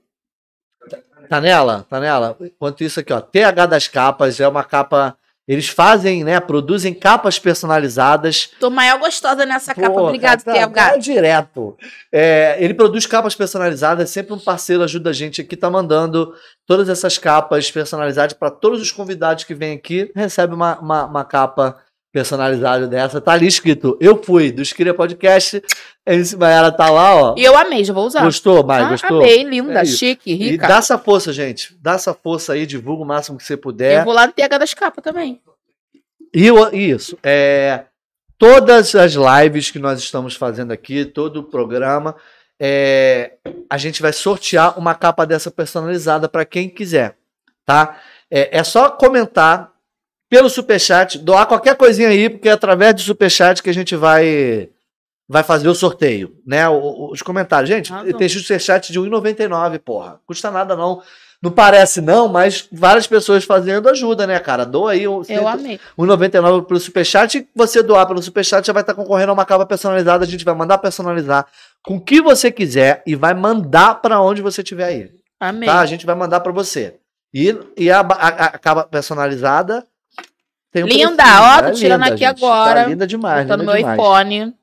[1.27, 1.85] Tá nela?
[1.89, 2.37] Tá nela?
[2.39, 3.19] Enquanto isso aqui, ó.
[3.19, 5.17] TH das capas é uma capa.
[5.47, 6.39] Eles fazem, né?
[6.41, 8.49] Produzem capas personalizadas.
[8.59, 9.89] Tô maior gostosa nessa capa.
[9.91, 10.89] Pô, Obrigado, cara, tá- TH.
[10.91, 11.77] tá direto.
[12.11, 16.33] É, ele produz capas personalizadas, sempre um parceiro ajuda a gente aqui, tá mandando
[16.65, 21.23] todas essas capas personalizadas para todos os convidados que vêm aqui, recebe uma, uma, uma
[21.23, 21.77] capa
[22.17, 23.21] personalizada dessa.
[23.21, 25.61] Tá ali escrito, eu fui, do Esquira Podcast,
[26.03, 27.35] esse ela tá lá, ó.
[27.37, 28.23] E eu amei, já vou usar.
[28.23, 28.81] Gostou, Mai?
[28.81, 29.21] Ah, Gostou?
[29.21, 30.67] Amei, linda, É chique, E rica.
[30.67, 31.77] dá essa força, gente.
[31.79, 33.99] Dá essa força aí, divulga o máximo que você puder.
[33.99, 35.39] Eu vou lá no TH das capas também.
[36.33, 37.83] E isso, é,
[38.37, 42.15] todas as lives que nós estamos fazendo aqui, todo o programa,
[42.59, 43.33] é,
[43.69, 47.15] a gente vai sortear uma capa dessa personalizada para quem quiser,
[47.63, 47.99] tá?
[48.29, 49.71] É, é só comentar
[50.29, 54.69] pelo superchat, doar qualquer coisinha aí, porque é através do superchat que a gente vai
[55.29, 56.69] vai fazer o sorteio, né?
[56.69, 57.69] Os comentários.
[57.69, 58.13] Gente, Arrasou.
[58.13, 60.21] tem superchat de 1,99, porra.
[60.25, 61.01] Custa nada não.
[61.43, 64.65] Não parece não, mas várias pessoas fazendo ajuda, né, cara?
[64.65, 65.07] Doa aí.
[65.07, 65.79] um- Eu amei.
[65.97, 67.37] 1,99 pelo Superchat.
[67.37, 70.23] E você doar pelo Superchat já vai estar concorrendo a uma capa personalizada.
[70.23, 71.45] A gente vai mandar personalizar
[71.83, 75.11] com o que você quiser e vai mandar para onde você estiver aí.
[75.39, 75.69] Amei.
[75.69, 75.79] Tá?
[75.79, 76.95] A gente vai mandar para você.
[77.31, 79.85] E, e a, a, a capa personalizada
[80.85, 82.25] tem um Linda, ó, tô tirando aqui gente.
[82.43, 82.83] agora.
[82.83, 83.97] Tá linda demais, Tô no linda meu demais.
[83.99, 84.53] iPhone.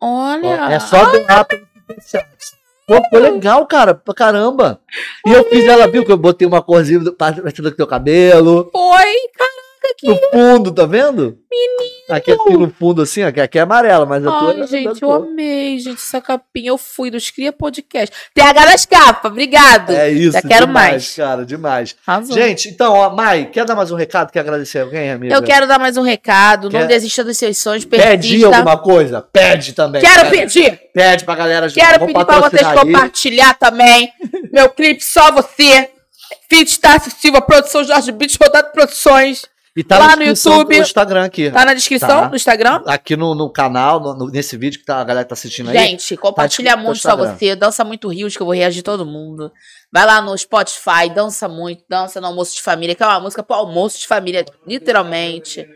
[0.00, 0.72] Olha.
[0.74, 2.26] É só doar pelo Superchat.
[2.86, 4.80] Pô, ficou legal, cara, pra caramba.
[5.26, 8.70] E eu fiz ela, viu que eu botei uma corzinha do- parecida com teu cabelo.
[8.72, 9.04] Foi,
[9.36, 9.65] caraca,
[9.98, 10.06] que.
[10.08, 11.38] No fundo, tá vendo?
[11.50, 11.96] Menino!
[12.08, 14.46] Aqui assim no fundo, assim, ó, aqui é amarela, mas eu tô.
[14.48, 16.68] Ai, gente, eu amei, gente, essa capinha.
[16.68, 18.14] Eu fui dos Cria Podcast.
[18.32, 19.90] TH das capas, obrigado.
[19.90, 21.14] É isso, Já quero demais, mais.
[21.14, 21.96] cara, demais.
[22.32, 24.30] Gente, então, ó, Mai, quer dar mais um recado?
[24.30, 25.34] Quer agradecer alguém, amiga?
[25.34, 26.64] eu quero dar mais um recado.
[26.70, 28.46] Não Quer- desista dos seus sonhos, persista.
[28.46, 29.20] alguma coisa?
[29.20, 30.00] Pede também.
[30.00, 30.80] Quero Pede, pedir.
[30.94, 31.86] Pede pra galera ajudar.
[31.92, 32.76] Quero pedir pra vocês aí.
[32.78, 34.12] compartilhar também.
[34.52, 35.90] Meu clipe Só Você.
[36.48, 39.42] Fit Tarso Silva, produção Jorge Beats, Rodado Produções.
[39.76, 40.74] E tá lá no YouTube.
[40.76, 41.50] do Instagram aqui.
[41.50, 42.26] Tá na descrição Tá.
[42.28, 42.82] do Instagram?
[42.86, 45.76] Aqui no, no canal, no- no- nesse vídeo que tá, a galera tá assistindo aí.
[45.76, 47.54] Gente, compartilha Tá no muito só você.
[47.54, 49.52] Dança muito rios que eu vou reagir todo mundo.
[49.92, 53.42] Vai lá no Spotify, dança muito, dança no almoço de família, que é uma música
[53.42, 55.66] pro almoço de família, literalmente.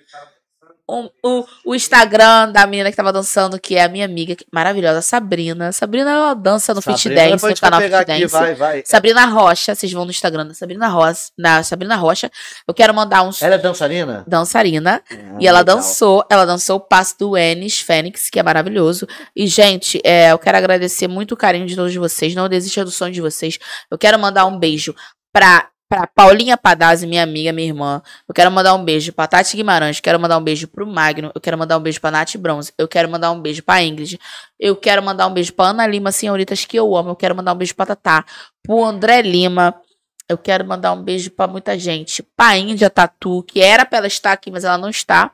[0.90, 5.00] O, o, o Instagram da menina que tava dançando, que é a minha amiga maravilhosa,
[5.00, 5.72] Sabrina.
[5.72, 8.26] Sabrina, ela dança no Fit Dance, no canal Fit aqui, Dance.
[8.32, 8.82] vai, vai.
[8.84, 12.30] Sabrina Rocha, vocês vão no Instagram da Sabrina Rocha, da Sabrina Rocha.
[12.66, 14.24] Eu quero mandar uns Ela é dançarina?
[14.26, 15.76] dançarina Ah, e ela legal.
[15.76, 19.06] dançou, ela dançou o passo do Enes Fênix, que é maravilhoso.
[19.34, 22.34] E, gente, é, eu quero agradecer muito o carinho de todos vocês.
[22.34, 23.58] Não desista do sonho de vocês.
[23.90, 24.94] Eu quero mandar um beijo
[25.32, 28.00] pra, pra Paulinha Padazzi, minha amiga, minha irmã.
[28.28, 29.98] Eu quero mandar um beijo pra Tati Guimarães.
[29.98, 31.32] Quero mandar um beijo pro Magno.
[31.34, 32.72] Eu quero mandar um beijo pra Nath Bronze.
[32.78, 34.16] Eu quero mandar um beijo pra Ingrid.
[34.58, 37.10] Eu quero mandar um beijo pra Ana Lima, senhoritas que eu amo.
[37.10, 38.24] Eu quero mandar um beijo pra Tatá.
[38.62, 39.74] Pro André Lima.
[40.28, 42.22] Eu quero mandar um beijo pra muita gente.
[42.36, 45.32] Pra Índia Tatu, que era pra ela estar aqui, mas ela não está.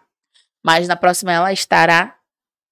[0.64, 2.15] Mas na próxima ela estará.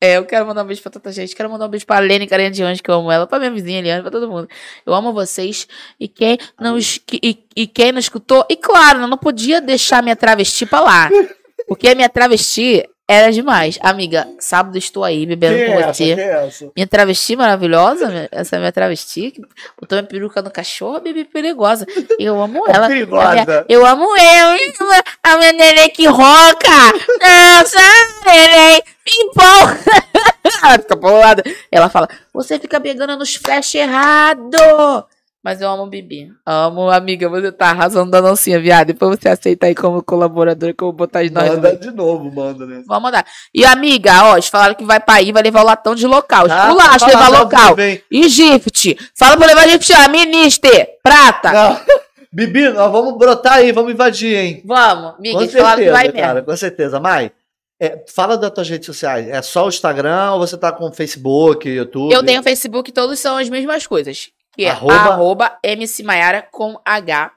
[0.01, 1.35] É, eu quero mandar um beijo pra tanta gente.
[1.35, 3.27] Quero mandar um beijo pra Lene Carinha de Anjo, que eu amo ela.
[3.27, 4.49] Pra minha vizinha Eliane, pra todo mundo.
[4.85, 5.67] Eu amo vocês.
[5.99, 8.45] E quem não, e, e quem não escutou.
[8.51, 11.11] E claro, eu não podia deixar minha travesti pra lá.
[11.67, 13.79] Porque a minha travesti era demais.
[13.83, 16.13] Amiga, sábado estou aí bebendo Quem com é você.
[16.13, 16.49] É?
[16.75, 19.43] Minha travesti maravilhosa, essa é minha travesti, que
[19.79, 21.87] botou minha peruca no cachorro, bebê perigosa.
[22.19, 22.89] Eu amo ela.
[22.89, 23.67] Perigosa.
[23.69, 24.57] Eu amo eu,
[25.23, 26.93] a minha neném que roca.
[27.21, 27.79] Nossa,
[28.25, 29.81] neném, empolga.
[30.63, 31.43] Ela fica bolada.
[31.71, 34.57] Ela fala, você fica pegando nos flash errado.
[35.45, 36.33] Mas eu amo o Bibi.
[36.47, 38.87] Amo, amiga, você tá arrasando da dancinha, viado.
[38.87, 41.51] Depois você aceita aí como colaboradora que eu vou botar as nós.
[41.51, 42.83] Manda de novo, manda, né?
[42.87, 43.27] Vamos mandar.
[43.55, 46.49] E amiga, ó, eles falaram que vai pra aí, vai levar o latão de local.
[46.49, 47.77] Tá, Esculacho, fala levar local.
[48.11, 48.97] E gift.
[49.15, 50.09] Fala pra levar gift, ó.
[50.11, 50.99] Minister.
[51.03, 51.53] Prata.
[51.53, 51.81] Não.
[52.33, 54.63] Bibi, nós vamos brotar aí, vamos invadir, hein?
[54.65, 55.37] Vamos, amiga.
[55.37, 56.47] Com Eles falaram que certeza, vai cara, mesmo.
[56.47, 57.01] com certeza.
[57.01, 57.33] Mai,
[57.79, 59.29] é, fala das tuas redes sociais.
[59.29, 62.13] É só o Instagram ou você tá com Facebook, YouTube?
[62.13, 64.31] Eu tenho Facebook, todos são as mesmas coisas.
[64.57, 67.33] Que é Arroba- arroba, MC Maiara com H.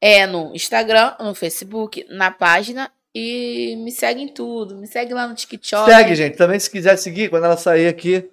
[0.00, 2.90] É no Instagram, no Facebook, na página.
[3.14, 4.76] E me segue em tudo.
[4.76, 5.88] Me segue lá no TikTok.
[5.90, 6.36] Segue, gente.
[6.36, 8.28] Também se quiser seguir, quando ela sair aqui.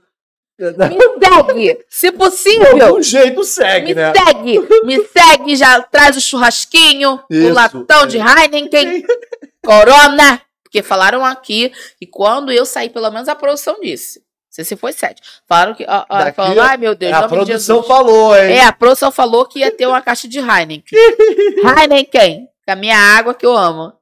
[0.59, 0.67] Me
[1.25, 1.85] segue.
[1.89, 4.13] Se De possível, algum jeito segue, me né?
[4.13, 4.59] segue.
[4.85, 7.49] Me segue, já traz o churrasquinho, Isso.
[7.49, 9.03] o latão de Heineken,
[9.65, 10.41] Corona.
[10.63, 14.21] Porque falaram aqui que quando eu saí, pelo menos a produção disse.
[14.51, 15.21] Sei se foi sete.
[15.47, 15.85] Falaram que.
[15.85, 17.87] Daqui, falaram, ai meu Deus, a nome de produção Jesus.
[17.87, 18.57] falou, hein?
[18.57, 20.83] É, a produção falou que ia ter uma caixa de Heineken.
[21.79, 23.93] Heineken, com a minha água que eu amo.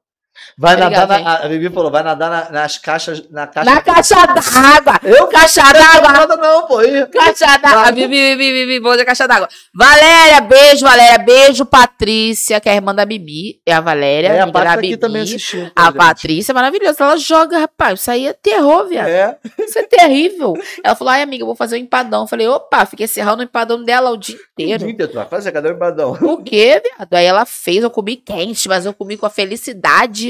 [0.56, 3.70] Vai Obrigada, nadar, na, a Bibi falou, vai nadar na- nas caixas, na caixa.
[3.70, 5.00] Na caixa d'água!
[5.02, 5.26] Eu?
[5.28, 6.12] Caixa Não d'água!
[6.12, 6.78] nada não, pô.
[7.12, 7.82] Caixa d'água!
[7.84, 7.92] Vai.
[7.92, 9.48] Bibi, Bibi, Bibi, vou da caixa d'água.
[9.74, 13.60] Valéria, beijo, Valéria, beijo, Patrícia, que é a irmã da Bibi.
[13.66, 15.70] É a Valéria, É, a Paty tá aqui também assistindo.
[15.74, 15.94] A gente.
[15.96, 16.96] Patrícia é maravilhosa.
[17.04, 18.00] Ela joga, rapaz.
[18.00, 19.08] Isso aí é terror, viado.
[19.08, 19.36] É.
[19.58, 20.54] Isso é terrível.
[20.84, 22.22] Ela falou, ai, amiga, eu vou fazer um empadão.
[22.22, 24.84] Eu falei, opa, fiquei serrando o empadão dela o dia inteiro.
[24.86, 26.14] Gente, tu vai fazer, cadê o embadão?
[26.14, 27.14] Por quê, viado?
[27.14, 30.29] Aí ela fez, eu comi quente, mas eu comi com a felicidade.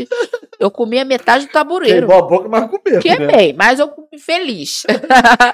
[0.59, 2.07] Eu comi a metade do tabureiro.
[2.07, 3.01] Queimou a boca, mas comeu, né?
[3.01, 4.83] Queimei, mas eu comi feliz.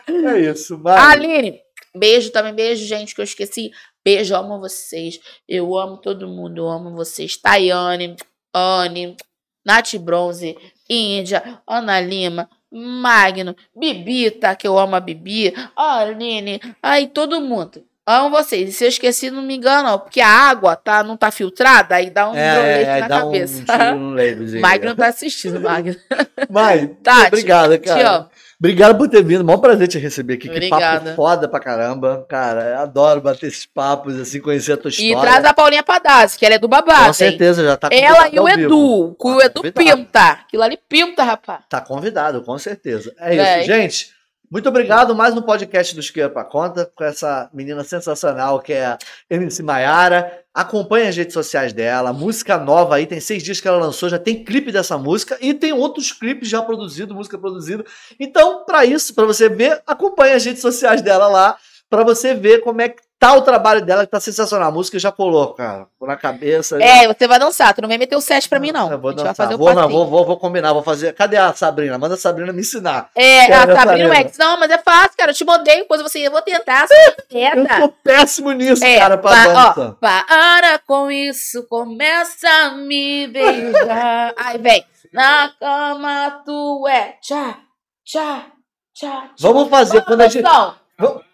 [0.09, 0.98] É isso, vai.
[0.98, 1.60] Aline,
[1.94, 3.70] beijo também, beijo, gente, que eu esqueci.
[4.05, 5.20] Beijo, eu amo vocês.
[5.48, 7.36] Eu amo todo mundo, eu amo vocês.
[7.36, 8.16] Tayane,
[8.55, 9.16] Anne,
[9.64, 10.56] Nath Bronze,
[10.89, 17.82] Índia, Ana Lima, Magno, Bibita, que eu amo a Bibi, Aline, aí todo mundo.
[18.06, 18.68] Amo vocês.
[18.68, 21.96] E se eu esqueci, não me engano, não, porque a água tá, não tá filtrada,
[21.96, 23.64] aí dá um É, é, na cabeça.
[23.96, 24.14] um.
[24.60, 25.96] Magno tá assistindo, Magno.
[26.48, 28.08] Mas, Tati, obrigado, Te cara.
[28.10, 28.28] amo.
[28.58, 29.44] Obrigado por ter vindo.
[29.44, 30.48] Mó prazer te receber aqui.
[30.48, 31.00] Que Obrigada.
[31.10, 32.24] papo foda pra caramba.
[32.26, 35.20] Cara, eu adoro bater esses papos, assim, conhecer a tua E história.
[35.30, 37.00] traz a Paulinha Padazzi, que ela é do babado.
[37.00, 37.12] Com hein?
[37.12, 38.48] certeza, já tá Ela e o.
[38.48, 39.14] Edu.
[39.20, 39.96] Que o Tá Edu convidado.
[39.98, 40.30] pinta.
[40.30, 41.60] Aquilo ali pinta, rapaz.
[41.68, 43.12] Tá convidado, com certeza.
[43.20, 43.64] É isso, Véi.
[43.64, 44.15] gente.
[44.48, 45.12] Muito obrigado.
[45.12, 48.98] Mais um podcast do Esquerda pra Conta com essa menina sensacional que é a
[49.28, 50.40] MC Maiara.
[50.55, 52.12] Acompanhe as redes sociais dela.
[52.12, 55.52] Música nova aí, tem seis dias que ela lançou, já tem clipe dessa música e
[55.52, 57.85] tem outros clipes já produzidos, música produzida.
[58.20, 61.59] Então, pra isso, pra você ver, acompanhe as redes sociais dela lá,
[61.90, 64.68] pra você ver como é que tá o trabalho dela, que tá sensacional.
[64.68, 66.82] A música já colou, cara, na cabeça.
[66.82, 67.74] É, você vai dançar.
[67.74, 68.90] Tu não vem meter o set pra mim, não.
[68.90, 69.34] Eu vou dançar.
[69.34, 71.12] fazer vou, não, vou, vou, vou combinar, vou fazer.
[71.14, 71.98] Cadê a Sabrina?
[71.98, 73.10] Manda a Sabrina me ensinar.
[73.14, 74.09] É, Quero a Sabrina.
[74.09, 74.38] Max.
[74.38, 75.30] Não, mas é fácil, cara.
[75.30, 76.86] Eu te mandei coisa, você eu vou tentar.
[77.30, 79.97] Eu sou péssimo nisso, É, cara, pra pa- ó, dança.
[80.01, 84.32] Para com isso, começa a me beijar.
[84.38, 84.84] Aí vem.
[85.12, 87.14] Na cama tu é.
[87.22, 87.59] Tchá,
[88.05, 88.47] tchá,
[88.94, 89.30] tchá.
[89.40, 90.43] Vamos fazer quando a gente.
[90.43, 91.25] Produção.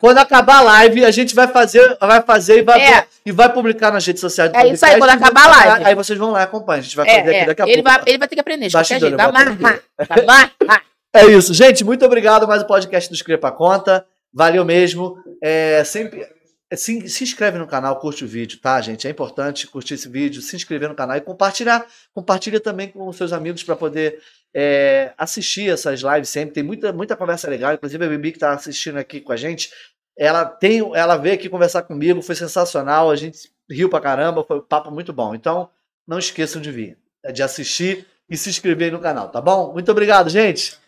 [0.00, 3.06] Quando acabar a live, a gente vai fazer, vai fazer e vai, É.
[3.24, 5.84] e vai publicar nas redes sociais do É isso aí, quando acabar a live.
[5.84, 6.80] Aí vocês vão lá e acompanham.
[6.80, 7.44] A gente vai É, fazer aqui é.
[7.46, 7.90] daqui a Ele, pouco.
[7.98, 9.16] vai, ele vai ter que aprender de qualquer jeito.
[9.16, 10.82] Vai amarrar.
[11.12, 11.84] É isso, gente.
[11.84, 12.46] Muito obrigado.
[12.48, 14.06] Mais um podcast do pra Conta.
[14.32, 15.16] Valeu mesmo.
[15.42, 16.26] É, sempre.
[16.70, 19.06] é, Se, se inscreve no canal, curte o vídeo, tá, gente?
[19.06, 21.84] É importante curtir esse vídeo, se inscrever no canal e compartilhar.
[22.14, 24.18] Compartilha também com os seus amigos para poder
[24.54, 26.54] é, assistir essas lives sempre.
[26.54, 27.74] Tem muita, muita conversa legal.
[27.74, 29.70] Inclusive a Bibi que tá assistindo aqui com a gente,
[30.18, 33.10] ela tem, ela veio aqui conversar comigo, foi sensacional.
[33.10, 35.34] A gente riu pra caramba, foi um papo muito bom.
[35.34, 35.68] Então,
[36.06, 39.72] não esqueçam de vir, é de assistir e se inscrever no canal, tá bom?
[39.72, 40.78] Muito obrigado, gente.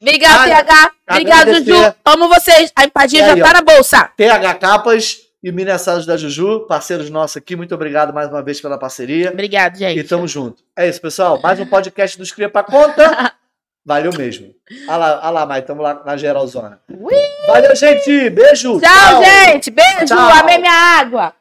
[0.00, 0.92] Obrigado, Ah, TH.
[1.10, 1.54] Obrigado.
[1.54, 1.94] Juju.
[2.04, 2.70] Amo vocês.
[2.76, 3.52] A empadinha já aí, tá ó.
[3.54, 4.04] na bolsa.
[4.16, 7.54] TH Capas e Mini Assados da Juju, parceiros nossos aqui.
[7.54, 9.30] Muito obrigado mais uma vez pela parceria.
[9.30, 10.02] Obrigado, E gente.
[10.02, 10.60] tamo junto.
[10.76, 11.38] É isso, pessoal.
[11.40, 13.32] Mais um podcast dos Cria pra Conta.
[13.86, 14.52] Valeu mesmo.
[14.88, 16.80] Olha lá, olha lá, Mai, tamo lá na geralzona.
[16.90, 17.14] Ui.
[17.46, 18.28] Valeu, gente.
[18.30, 18.80] Beijo.
[18.80, 19.70] Tchau, gente.
[19.70, 20.06] Beijo.
[20.06, 20.18] Tchau.
[20.18, 21.32] Amei minha água.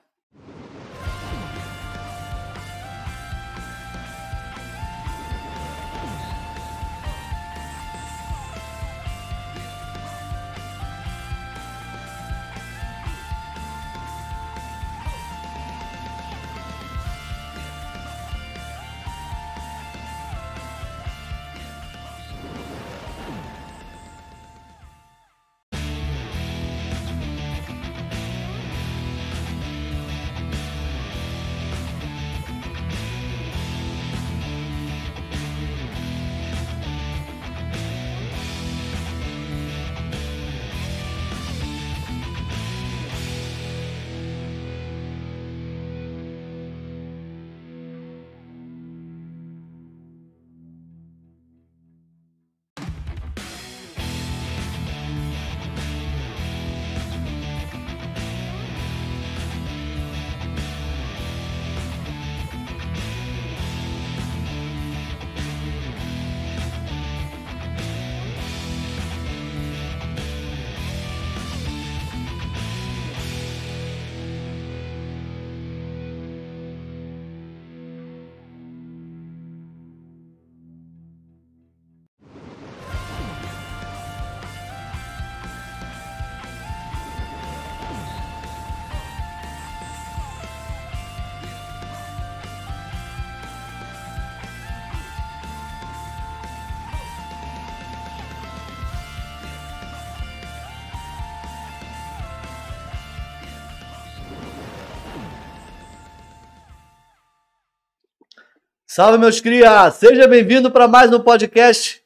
[108.96, 109.92] Salve, meus cria!
[109.92, 112.02] Seja bem-vindo para mais um podcast.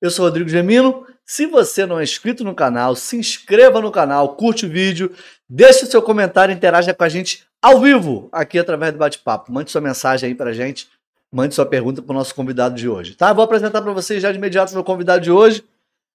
[0.00, 1.06] Eu sou Rodrigo Gemino.
[1.22, 5.12] Se você não é inscrito no canal, se inscreva no canal, curte o vídeo,
[5.46, 9.52] deixe o seu comentário, interaja com a gente ao vivo aqui através do bate-papo.
[9.52, 10.88] Mande sua mensagem aí pra gente,
[11.30, 13.34] mande sua pergunta pro nosso convidado de hoje, tá?
[13.34, 15.62] Vou apresentar para vocês já de imediato meu convidado de hoje.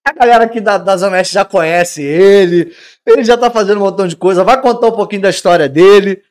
[0.03, 2.73] A galera aqui da, da Zona Oeste já conhece ele,
[3.05, 6.23] ele já tá fazendo um montão de coisa, vai contar um pouquinho da história dele.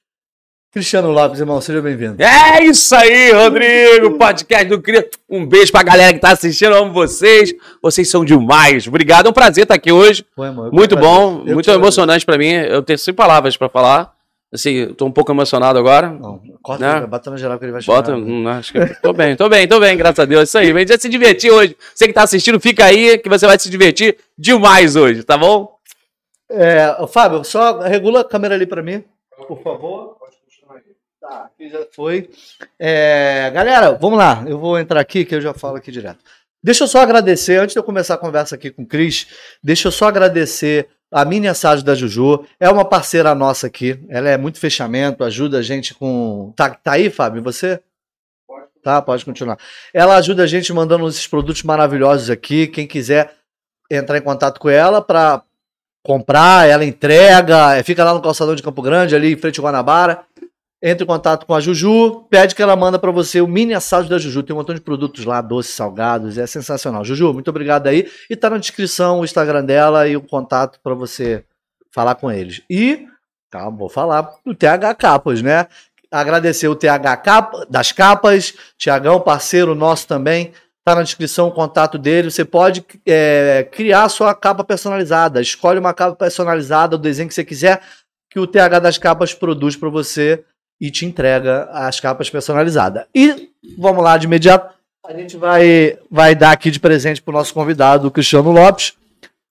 [0.75, 2.21] Cristiano Lopes, irmão, seja bem-vindo.
[2.21, 5.09] É isso aí, Rodrigo, podcast do Cria.
[5.31, 7.55] Um beijo pra galera que tá assistindo, amo vocês.
[7.81, 8.89] Vocês são demais.
[8.89, 10.27] Obrigado, é um prazer estar aqui hoje.
[10.37, 12.51] Irmão, Muito bom, muito emocionante pra mim.
[12.51, 14.13] Eu tenho sem palavras pra falar.
[14.53, 16.09] Assim, tô um pouco emocionado agora.
[16.11, 17.01] Não, corta, Né?
[17.03, 17.07] né?
[17.07, 17.97] bota no geral que ele vai chegar.
[17.97, 20.49] Bota, hum, acho que tô bem, tô bem, tô bem, graças a Deus.
[20.49, 21.77] Isso aí, vem já se divertir hoje.
[21.95, 25.73] Você que tá assistindo, fica aí que você vai se divertir demais hoje, tá bom?
[26.51, 29.03] É, Fábio, só regula a câmera ali pra mim,
[29.47, 30.17] por favor.
[31.25, 32.29] Tá, aqui já foi.
[32.79, 34.45] É, galera, vamos lá.
[34.47, 36.19] Eu vou entrar aqui que eu já falo aqui direto.
[36.63, 39.27] Deixa eu só agradecer, antes de eu começar a conversa aqui com o Cris,
[39.63, 42.45] deixa eu só agradecer a Mini Assagem da Juju.
[42.61, 44.05] É uma parceira nossa aqui.
[44.11, 46.53] Ela é muito fechamento, ajuda a gente com.
[46.55, 47.43] Tá, tá aí, Fábio?
[47.43, 47.81] Você?
[48.83, 49.57] Tá, pode continuar.
[49.95, 52.67] Ela ajuda a gente mandando esses produtos maravilhosos aqui.
[52.67, 53.33] Quem quiser
[53.91, 55.43] entrar em contato com ela para
[56.05, 59.65] comprar, ela entrega, é, fica lá no calçadão de Campo Grande, ali em frente ao
[59.65, 60.23] Guanabara.
[60.87, 64.07] Entra em contato com a Juju, pede que ela manda para você o mini assado
[64.07, 64.43] da Juju.
[64.43, 67.03] Tem um montão de produtos lá, doces, salgados, é sensacional.
[67.03, 68.07] Juju, muito obrigado aí.
[68.29, 71.43] E tá na descrição o Instagram dela e o contato para você
[71.91, 72.61] falar com eles.
[72.69, 73.07] E,
[73.51, 75.69] calma, vou falar do TH Capas, né?
[76.11, 80.53] Agradecer o TH Capa, das Capas, Tiagão, parceiro nosso também.
[80.85, 82.31] Tá na descrição o contato dele.
[82.31, 85.41] Você pode é, criar sua capa personalizada.
[85.41, 87.81] Escolhe uma capa personalizada, o desenho que você quiser,
[88.29, 90.45] que o TH das Capas produz para você
[90.81, 93.05] e te entrega as capas personalizadas.
[93.15, 94.75] E vamos lá de imediato.
[95.07, 98.95] A gente vai, vai dar aqui de presente pro nosso convidado, o Cristiano Lopes,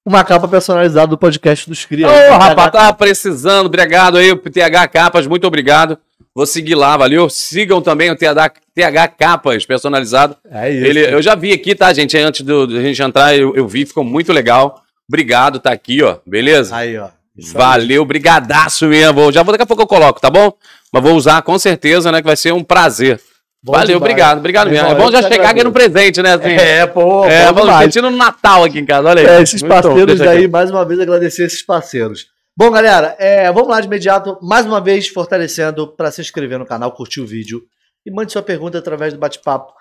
[0.05, 2.07] uma capa personalizada do podcast dos Cria.
[2.07, 3.67] Ô, rapaz, tava precisando.
[3.67, 5.97] Obrigado aí, TH Capas, muito obrigado.
[6.35, 7.29] Vou seguir lá, valeu.
[7.29, 10.35] Sigam também o TH, TH Capas personalizado.
[10.49, 10.85] É isso.
[10.85, 12.17] Ele, eu já vi aqui, tá, gente?
[12.17, 14.81] Antes do, da gente entrar, eu, eu vi, ficou muito legal.
[15.07, 16.17] Obrigado, tá aqui, ó.
[16.25, 16.75] Beleza?
[16.75, 17.09] Aí, ó.
[17.53, 19.31] Valeu, brigadaço mesmo.
[19.31, 20.53] Já vou daqui a pouco eu coloco, tá bom?
[20.93, 22.21] Mas vou usar com certeza, né?
[22.21, 23.19] Que vai ser um prazer.
[23.63, 24.01] Bom Valeu, demais.
[24.01, 24.89] obrigado, obrigado mesmo.
[24.89, 26.33] É bom já chegar aqui no presente, né?
[26.33, 26.49] Assim.
[26.49, 29.25] É, pô, É, bom vamos sentindo no Natal aqui em casa, olha aí.
[29.37, 30.29] É, esses Muito bom, parceiros aqui.
[30.29, 32.27] daí, mais uma vez, agradecer esses parceiros.
[32.55, 36.65] Bom, galera, é, vamos lá de imediato, mais uma vez, fortalecendo para se inscrever no
[36.65, 37.63] canal, curtir o vídeo
[38.05, 39.73] e mande sua pergunta através do bate-papo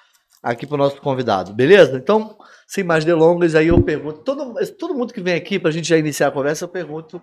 [0.43, 1.97] aqui pro nosso convidado, beleza?
[1.97, 2.37] Então,
[2.67, 5.99] sem mais delongas, aí eu pergunto, todo, todo mundo que vem aqui, pra gente já
[5.99, 7.21] iniciar a conversa, eu pergunto,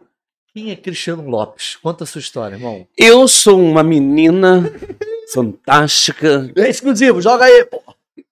[0.54, 1.76] quem é Cristiano Lopes?
[1.78, 2.86] Conta a sua história, irmão.
[2.98, 4.72] Eu sou uma menina
[5.34, 7.82] fantástica, É exclusivo, joga aí, pô.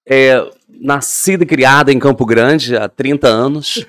[0.07, 3.85] é, nascida e criada em Campo Grande há 30 anos.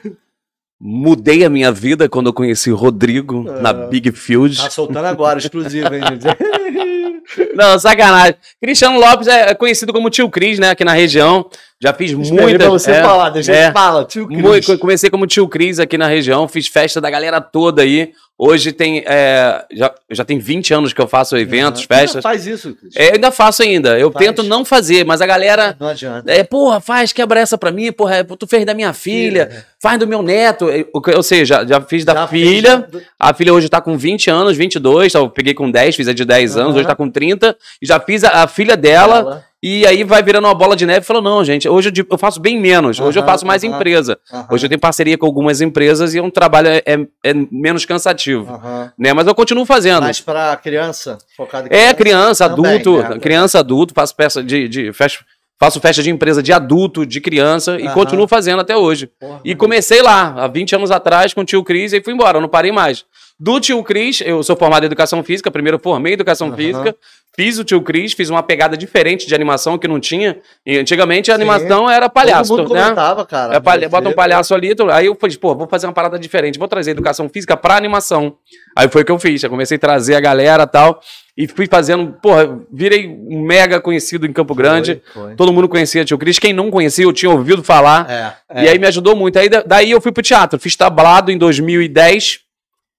[0.80, 4.56] Mudei a minha vida quando eu conheci Rodrigo na Big Field.
[4.56, 6.24] Tá soltando agora, exclusivo, hein, gente?
[7.54, 8.36] Não, sacanagem.
[8.60, 10.70] Cristiano Lopes é conhecido como Tio Cris, né?
[10.70, 11.50] Aqui na região.
[11.80, 12.58] Já fiz Esperei muitas.
[12.62, 13.68] pra você é, falar, deixa é.
[13.68, 14.40] eu falar, tio Cris.
[14.42, 18.10] Muito, comecei como tio Cris aqui na região, fiz festa da galera toda aí.
[18.40, 19.02] Hoje tem.
[19.06, 22.22] é, já, já tem 20 anos que eu faço eventos, Ainda festas.
[22.22, 22.94] Faz isso, Cris.
[22.96, 23.98] É, eu ainda faço ainda.
[23.98, 24.24] Eu Faz.
[24.26, 25.76] tento não fazer, mas a galera.
[25.78, 26.30] Não adianta.
[26.32, 29.98] É, porra, faz, quebra essa pra mim, porra, é, tu fez da minha filha, faz
[30.00, 30.68] do meu neto.
[30.70, 30.84] É,
[31.16, 32.86] Ou seja, já fiz da Já filha.
[32.90, 36.06] fez- A filha hoje tá com 20 anos, 22, então eu peguei com 10, fiz
[36.08, 36.78] a de 10 anos, Aham.
[36.78, 40.44] hoje tá com 30, e já fiz a, a filha dela, e aí vai virando
[40.46, 43.24] uma bola de neve e falou: não, gente, hoje eu, faço bem menos, hoje eu
[43.24, 43.74] faço mais aham.
[43.74, 44.18] empresa.
[44.32, 47.84] Aham, Hoje eu tenho parceria com algumas empresas e um trabalho é, é- é menos
[47.84, 48.60] cansativo.
[48.98, 49.12] Né?
[49.12, 50.02] Mas eu continuo fazendo.
[50.02, 53.18] Mais pra criança, focado em É, criança, Também, adulto, né?
[53.18, 55.24] criança, adulto, faço peça de, de festa,
[55.58, 59.08] faço festa de empresa de adulto, de criança e continuo fazendo até hoje.
[59.18, 62.40] Porra, E comecei lá, há 20 anos atrás, com o tio Cris e fui embora,
[62.40, 63.04] não parei mais.
[63.40, 66.56] Do tio Cris, eu sou formado em educação física, primeiro formei em educação Aham.
[66.56, 66.96] física,
[67.36, 70.38] fiz o tio Cris, fiz uma pegada diferente de animação que não tinha.
[70.66, 71.42] E antigamente a Sim.
[71.42, 72.82] animação era palhaço, Todo mundo né?
[72.82, 73.54] comentava, cara.
[73.54, 76.18] É, palha- Você- bota um palhaço ali, aí eu falei, pô, vou fazer uma parada
[76.18, 78.34] diferente, vou trazer educação física pra animação.
[78.76, 81.00] Aí foi o que eu fiz, eu comecei a trazer a galera e tal,
[81.36, 85.34] e fui fazendo, porra, virei um mega conhecido em Campo Grande, Foi, foi.
[85.36, 88.10] todo mundo conhecia tio Cris, quem não conhecia eu tinha ouvido falar,
[88.50, 89.38] É, e aí me ajudou muito.
[89.38, 92.40] Aí da- daí eu fui pro teatro, fiz tablado em 2010,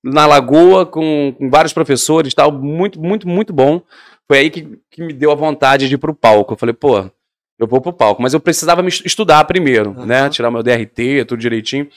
[0.03, 3.81] na Lagoa, com, com vários professores, tal, muito, muito, muito bom.
[4.27, 6.53] Foi aí que, que me deu a vontade de ir pro palco.
[6.53, 6.99] Eu falei, pô,
[7.59, 10.05] eu vou pro palco, mas eu precisava me estu- estudar primeiro, Aham.
[10.05, 10.29] né?
[10.29, 11.87] Tirar meu DRT, tudo direitinho.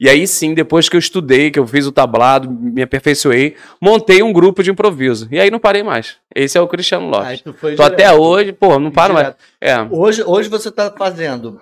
[0.00, 4.24] E aí sim, depois que eu estudei, que eu fiz o tablado, me aperfeiçoei, montei
[4.24, 5.28] um grupo de improviso.
[5.30, 6.16] E aí não parei mais.
[6.34, 7.40] Esse é o Cristiano Aí Lopes.
[7.42, 9.26] tu foi Tô até hoje, pô, não paro mais.
[9.28, 9.44] Direto.
[9.60, 11.60] É, Hoje, hoje você tá fazendo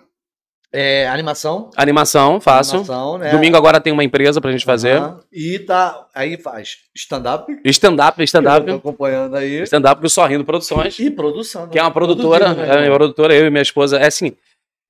[0.72, 1.70] é, animação.
[1.76, 2.76] animação, faço.
[2.76, 3.30] Animação, né?
[3.30, 4.96] Domingo agora tem uma empresa pra gente fazer.
[4.96, 5.20] Aham.
[5.32, 6.06] E tá.
[6.14, 7.60] Aí faz stand-up.
[7.64, 8.70] Stand-up, eu tô stand-up.
[8.70, 9.62] acompanhando aí.
[9.62, 10.98] Stand-up do Sorrindo Produções.
[10.98, 11.68] E produção.
[11.68, 11.94] que é uma né?
[11.94, 12.88] produtora, Produzindo, é né?
[12.88, 13.98] uma produtora, eu e minha esposa.
[13.98, 14.32] É assim,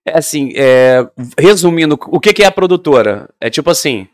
[0.07, 1.07] é assim, é,
[1.39, 3.29] resumindo, o que, que é a produtora?
[3.41, 4.07] É tipo assim,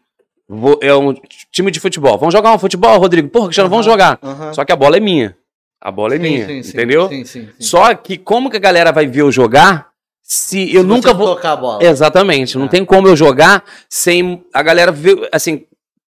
[0.48, 1.14] vou- é um
[1.52, 2.16] time de futebol.
[2.18, 3.28] Vamos jogar um futebol, Rodrigo?
[3.28, 4.18] Porra, Cristiano, vamos Aham, jogar.
[4.22, 4.54] aham.
[4.54, 5.36] Só que a bola é minha.
[5.80, 7.08] A bola é Sim, minha, sim, sim, entendeu?
[7.24, 7.48] Sim.
[7.60, 9.87] Só que como que a galera vai ver eu jogar
[10.30, 11.34] se eu Se nunca vou...
[11.34, 11.82] tocar a bola.
[11.82, 12.68] Exatamente, não É.
[12.68, 15.64] tem como eu jogar sem a galera ver, assim,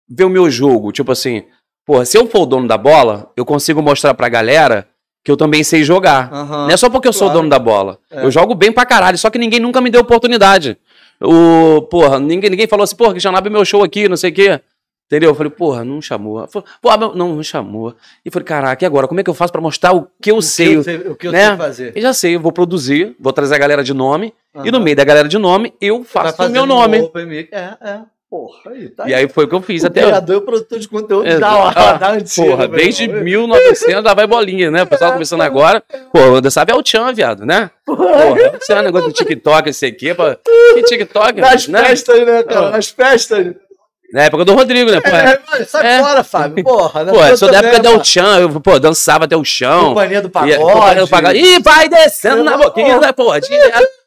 [0.10, 0.92] ver o meu jogo.
[0.92, 1.44] Tipo assim,
[1.86, 4.88] porra, se eu for o dono da bola, eu consigo mostrar pra galera
[5.24, 6.34] que eu também sei jogar.
[6.34, 6.64] Aham.
[6.66, 7.40] Não é só porque eu sou Claro.
[7.42, 8.00] dono da bola.
[8.10, 8.26] É.
[8.26, 10.78] Eu jogo bem pra caralho, só que ninguém nunca me deu oportunidade.
[11.22, 14.34] O, porra, ninguém, ninguém falou assim, porra, Cristiano, abre meu show aqui, não sei o
[14.34, 14.60] quê.
[15.08, 15.30] Entendeu?
[15.32, 16.46] Eu falei, porra, não chamou.
[16.48, 17.96] Falei, abre- não, não chamou.
[18.26, 19.08] E falei, caraca, e agora?
[19.08, 20.68] Como é que eu faço pra mostrar o que eu O sei?
[20.68, 21.48] que eu sei, o que eu né?
[21.48, 21.92] sei fazer.
[21.96, 24.34] Eu já sei, eu vou produzir, vou trazer a galera de nome,
[24.66, 27.00] e no meio da galera de nome, eu faço o meu nome.
[27.02, 27.10] um.
[27.52, 28.00] É, é.
[28.30, 30.02] Porra, aí, tá E aí foi o que eu fiz o até.
[30.04, 31.40] criador e o produtor de conteúdo Exato.
[31.40, 32.46] da hora, Ah, da antiga.
[32.48, 33.24] Porra, desde irmão.
[33.24, 34.84] 1900 já vai bolinha, né?
[34.84, 35.82] O pessoal começando agora.
[36.12, 37.72] Pô, você sabe é o Tchan, viado, né?
[37.86, 40.14] Porra, esse é negócio do TikTok, esse aqui.
[40.14, 40.24] Pô.
[40.74, 41.40] Que TikTok?
[41.40, 41.86] Nas né?
[41.86, 42.72] festas, né, cara?
[42.72, 43.56] Nas festas.
[44.14, 45.02] Na época do Rodrigo, né?
[45.02, 46.00] Pô, É, mas sai É.
[46.00, 46.64] fora, Fábio.
[46.64, 47.12] Porra, né?
[47.12, 48.02] pô sou da também, época do.
[48.02, 49.90] Tchan, eu pô, dançava até o chão.
[49.90, 50.58] Companhia do E- pagode.
[50.58, 51.40] companhia do pagode.
[51.40, 53.12] Ih, vai descendo na boquinha, né?
[53.12, 53.40] Porra.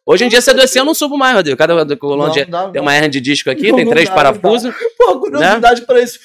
[0.06, 1.56] Hoje em dia, se eu descer, eu não subo mais, Rodrigo.
[1.58, 4.74] Cada dá- tem uma hernia de disco aqui, Não, tem não três dá, parafusos.
[4.96, 6.18] Pô, curiosidade pra isso.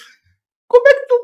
[0.68, 1.16] Como é que tu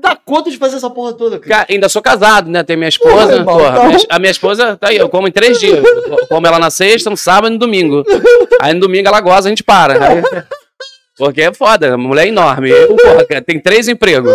[0.00, 1.50] dá conta de fazer essa porra toda, cara?
[1.50, 2.62] Cara, ainda sou casado, né?
[2.64, 3.34] Tem minha Porra, esposa.
[3.36, 5.84] irmão, porra, tá minha- a minha esposa tá aí, eu como em três dias.
[5.84, 8.02] Eu como ela na sexta, no sábado e no domingo.
[8.60, 9.92] Aí no domingo ela goza, a gente para.
[10.08, 10.22] Aí-
[11.20, 12.70] porque é foda, a mulher é enorme.
[12.70, 14.32] Eu, porra, cara, tem três empregos.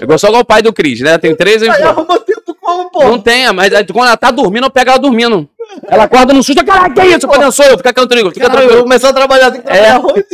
[0.00, 1.16] Eu sou igual o pai do Cris, né?
[1.18, 1.88] Tem três Aí empregos.
[1.90, 3.18] arruma tempo como, Não porra?
[3.20, 5.48] tem, mas aí quando ela tá dormindo, eu pego ela dormindo.
[5.88, 7.26] Ela acorda no susto, caralho, que isso?
[7.26, 8.74] Quando eu sou eu, fica tranquilo, fica Cara, eu tranquilo.
[8.78, 9.72] vou começar a trabalhar, tem que É.
[9.72, 10.24] trabalhar hoje.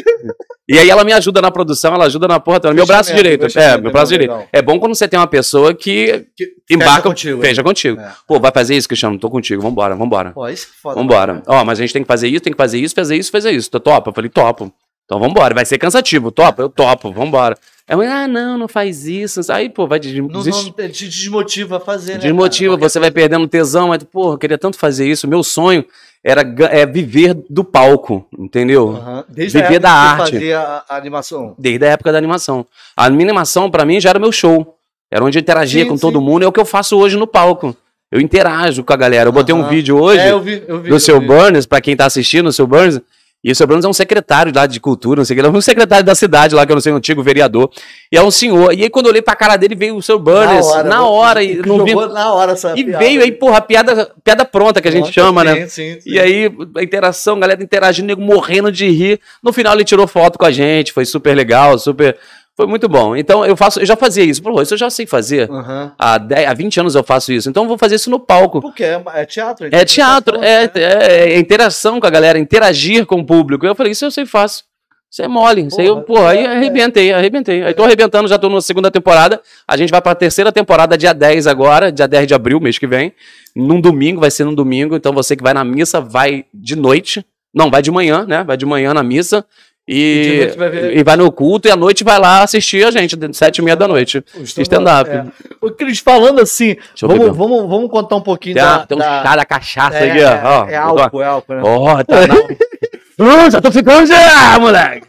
[0.68, 2.72] E aí ela me ajuda na produção, ela ajuda na porra toda.
[2.74, 3.46] Meu braço direito.
[3.58, 4.48] É, meu braço legal, direito.
[4.52, 7.48] É bom quando você tem uma pessoa que Que- embarca fecha contigo, né?
[7.48, 8.00] Fecha contigo.
[8.00, 8.12] É.
[8.26, 9.18] Pô, vai fazer isso, Cristiano?
[9.18, 9.60] Tô contigo.
[9.60, 10.30] Vambora, vambora.
[10.30, 10.94] Pô, isso é foda.
[11.00, 11.42] Vambora.
[11.46, 13.50] Ó, mas a gente tem que fazer isso, tem que fazer isso, fazer isso, fazer
[13.50, 13.70] isso.
[13.70, 14.10] Topa?
[14.10, 14.72] Eu falei, topo.
[15.04, 15.54] Então vambora.
[15.54, 16.30] Vai ser cansativo.
[16.30, 16.62] Topa?
[16.62, 17.12] Eu topo.
[17.12, 17.56] Vambora.
[17.88, 19.40] Eu, ah, não, não faz isso.
[19.52, 22.18] Aí, pô, vai des- Não, não, te desmotiva a fazer, né?
[22.20, 22.88] desmotiva, cara?
[22.88, 23.88] você vai perdendo tesão.
[23.88, 25.26] Mas, pô, eu queria tanto fazer isso.
[25.28, 25.84] Meu sonho
[26.24, 28.90] era é, viver do palco, entendeu?
[28.96, 29.24] Aham.
[29.28, 30.32] Desde a Viver época da arte.
[30.32, 31.54] fazia a, a animação.
[31.58, 32.64] Desde a época da animação.
[32.96, 34.76] A minha animação, pra mim, já era o meu show.
[35.10, 36.00] Era onde eu interagia Sim, com sim.
[36.00, 36.44] todo mundo.
[36.44, 37.76] É o que eu faço hoje no palco.
[38.10, 39.28] Eu interajo com a galera.
[39.28, 40.88] Eu botei um vídeo hoje É, eu vi, eu vi.
[40.88, 41.26] do eu seu vi.
[41.26, 43.00] Burns, pra quem tá assistindo, o seu Burns.
[43.44, 45.51] E o seu Burns é um secretário lá de cultura, não sei o que, é
[45.51, 47.70] um secretário da cidade lá, que eu não sei, um antigo vereador.
[48.10, 48.73] E é um senhor.
[48.73, 51.56] E aí, quando eu olhei pra cara dele, veio o seu Burns, na hora, e
[51.66, 51.93] não vi.
[51.94, 53.05] Na hora essa E piada.
[53.05, 55.66] veio aí, porra, a piada, piada pronta que a gente Nossa, chama, sim, né?
[55.66, 56.10] Sim, sim.
[56.10, 59.20] E aí, a interação, a galera interagindo, nego morrendo de rir.
[59.43, 62.16] No final, ele tirou foto com a gente, foi super legal, super.
[62.54, 63.16] Foi muito bom.
[63.16, 64.42] Então, eu faço, eu já fazia isso.
[64.42, 65.50] Pô, isso eu já sei fazer.
[65.50, 65.92] Aham.
[65.98, 67.48] Há, 10, há 20 anos eu faço isso.
[67.48, 68.60] Então, eu vou fazer isso no palco.
[68.60, 69.68] Porque é, é teatro.
[69.72, 70.70] É teatro, é, né?
[70.74, 73.64] é, é interação com a galera, interagir com o público.
[73.64, 74.64] Eu falei, isso eu sei fácil.
[75.12, 75.66] Isso é mole.
[75.66, 77.62] Isso aí, eu, Porra, porra, aí é, arrebentei, arrebentei.
[77.62, 79.42] Aí tô arrebentando, já tô na segunda temporada.
[79.68, 82.86] A gente vai pra terceira temporada, dia 10 agora, dia 10 de abril, mês que
[82.86, 83.12] vem.
[83.54, 84.96] Num domingo, vai ser num domingo.
[84.96, 87.24] Então você que vai na missa, vai de noite.
[87.54, 88.42] Não, vai de manhã, né?
[88.42, 89.44] Vai de manhã na missa.
[89.88, 92.90] E E, vai ver- e vai no culto, e à noite vai lá assistir a
[92.90, 94.24] gente, sete e meia da noite.
[94.44, 95.10] Stand-up.
[95.10, 95.24] É.
[95.60, 98.86] O Cris, falando assim, vamos, vamos, vamos contar um pouquinho Tem, da...
[98.86, 100.68] tem um da- chá da cachaça é, aqui, ó.
[100.68, 101.62] é, é álcool, é álcool, né?
[101.64, 102.16] Ó, tá
[103.18, 103.50] na...
[103.50, 105.06] Já tô ficando já, moleque.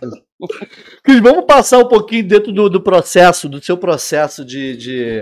[1.04, 5.22] Cris, vamos passar um pouquinho dentro do, do processo, do seu processo de, de,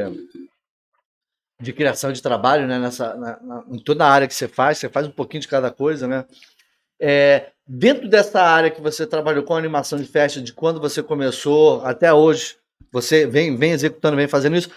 [1.61, 2.79] de criação de trabalho, né?
[2.79, 5.47] Nessa, na, na- em toda a área que você faz, você faz um pouquinho de
[5.47, 6.25] cada coisa, né?
[6.99, 11.81] É, dentro dessa área que você trabalhou com animação de festa, de quando você começou
[11.85, 12.57] até hoje,
[12.91, 14.69] você vem, vem executando, vem fazendo isso.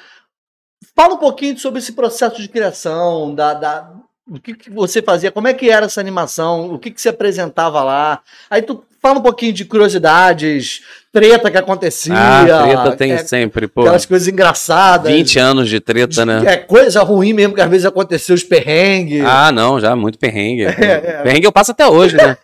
[0.95, 3.91] Fala um pouquinho sobre esse processo de criação, da, da,
[4.31, 7.09] o que, que você fazia, como é que era essa animação, o que, que você
[7.09, 8.21] apresentava lá.
[8.49, 12.15] Aí tu fala um pouquinho de curiosidades, treta que acontecia.
[12.17, 13.81] Ah, treta tem é, sempre, pô.
[13.81, 15.11] aquelas coisas engraçadas.
[15.11, 16.43] 20 anos de treta, né?
[16.47, 19.25] É coisa ruim mesmo que às vezes aconteceu os perrengues.
[19.27, 20.67] Ah, não, já muito perrengue.
[20.85, 21.23] É, é.
[21.23, 22.37] Perrengue eu passo até hoje, né?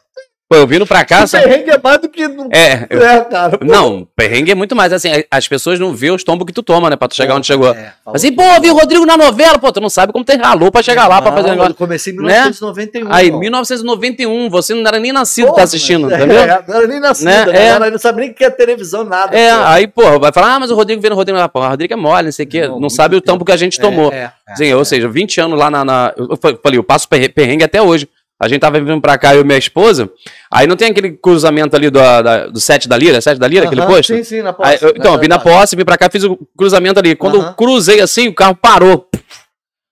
[0.52, 1.22] Pô, eu vindo pra cá.
[1.24, 2.22] O perrengue é mais do que.
[2.51, 3.56] É, eu- É, cara.
[3.56, 3.64] pô.
[3.64, 5.09] não, perrengue é muito mais assim.
[5.31, 6.97] As pessoas não vê os tombos que tu toma, né?
[6.97, 7.70] Pra tu chegar onde chegou.
[7.72, 9.60] É, Assim, pô, vi o Rodrigo na novela.
[9.60, 11.70] Pô, tu não sabe como tem ralou pra chegar lá pra fazer Não, negócio.
[11.70, 12.22] Eu comecei em Né?
[12.22, 13.12] 1991.
[13.12, 13.40] Aí, irmão.
[13.40, 16.40] 1991, você não era nem nascido, Porra, tá assistindo, entendeu?
[16.40, 17.52] É, não era nem nascida, Né?
[17.52, 17.66] né?
[17.86, 17.90] É.
[17.90, 19.36] Não sabe nem o que é televisão, nada.
[19.39, 19.62] É, pô.
[19.66, 21.39] aí, pô, vai falar, ah, mas o Rodrigo vendo o Rodrigo.
[21.39, 22.66] Ah, pô, o Rodrigo é mole, não sei o quê.
[22.66, 23.44] Não, Não, sabe o tempo.
[23.44, 24.12] que a gente tomou.
[24.12, 25.85] É, é, Sim, ou seja, 20 anos lá na.
[25.85, 28.09] na- eu fa- falei, eu passo perre- perrengue até hoje.
[28.41, 30.09] A gente tava vindo pra cá, eu e minha esposa.
[30.51, 33.67] Aí não tem aquele cruzamento ali do, da- do set da Lira, set da Lira,
[33.67, 34.17] aquele posto?
[34.17, 34.85] Sim, sim, na Aí, posse.
[34.85, 35.43] eu- então, vim na verdade.
[35.59, 37.15] posse, vim pra cá, fiz o cruzamento ali.
[37.15, 39.07] Quando eu cruzei assim, o carro parou.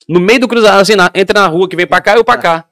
[0.09, 2.25] No meio do cruzamento, assim, na- entra na rua que vem pra cá e eu
[2.25, 2.65] pra cá.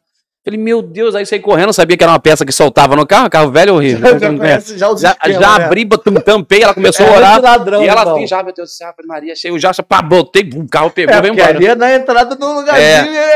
[0.46, 3.28] Falei, meu Deus, aí saí correndo, sabia que era uma peça que soltava no carro,
[3.28, 4.16] carro velho horrível.
[4.16, 5.64] Já conhece já Já, já né?
[5.64, 5.84] abri,
[6.24, 7.32] tampei, ela começou a É, orar.
[7.32, 10.48] muito ladrão, e ela assim, já, meu Deus do céu, Maria, cheio, já, pá, botei,
[10.54, 11.50] o carro pegou, É, veio embora.
[11.50, 13.12] ali é na entrada do lugarzinho.
[13.12, 13.34] É,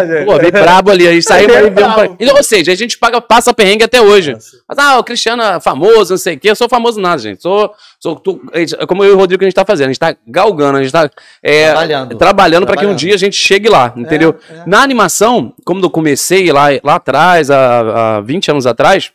[0.00, 0.24] é, né?
[0.24, 2.16] pô, veio brabo ali, aí saiu Veio aí, brabo.
[2.16, 2.34] pra...
[2.34, 4.32] Ou seja, a gente paga, passa perrengue até hoje.
[4.32, 4.56] Nossa.
[4.68, 6.50] Mas, ah, o Cristiano é famoso, não sei o quê.
[6.50, 7.40] Eu sou famoso nada, gente.
[7.40, 9.86] Sou, tu- é como eu e o Rodrigo que a gente tá fazendo.
[9.86, 11.10] A gente tá galgando, a gente tá
[11.42, 12.16] é, Trabalhando.
[12.16, 14.36] trabalhando para que um dia a gente chegue lá, entendeu?
[14.50, 14.62] é.
[14.66, 19.10] Na animação, como eu comecei lá, lá atrás, há, há 20 anos atrás,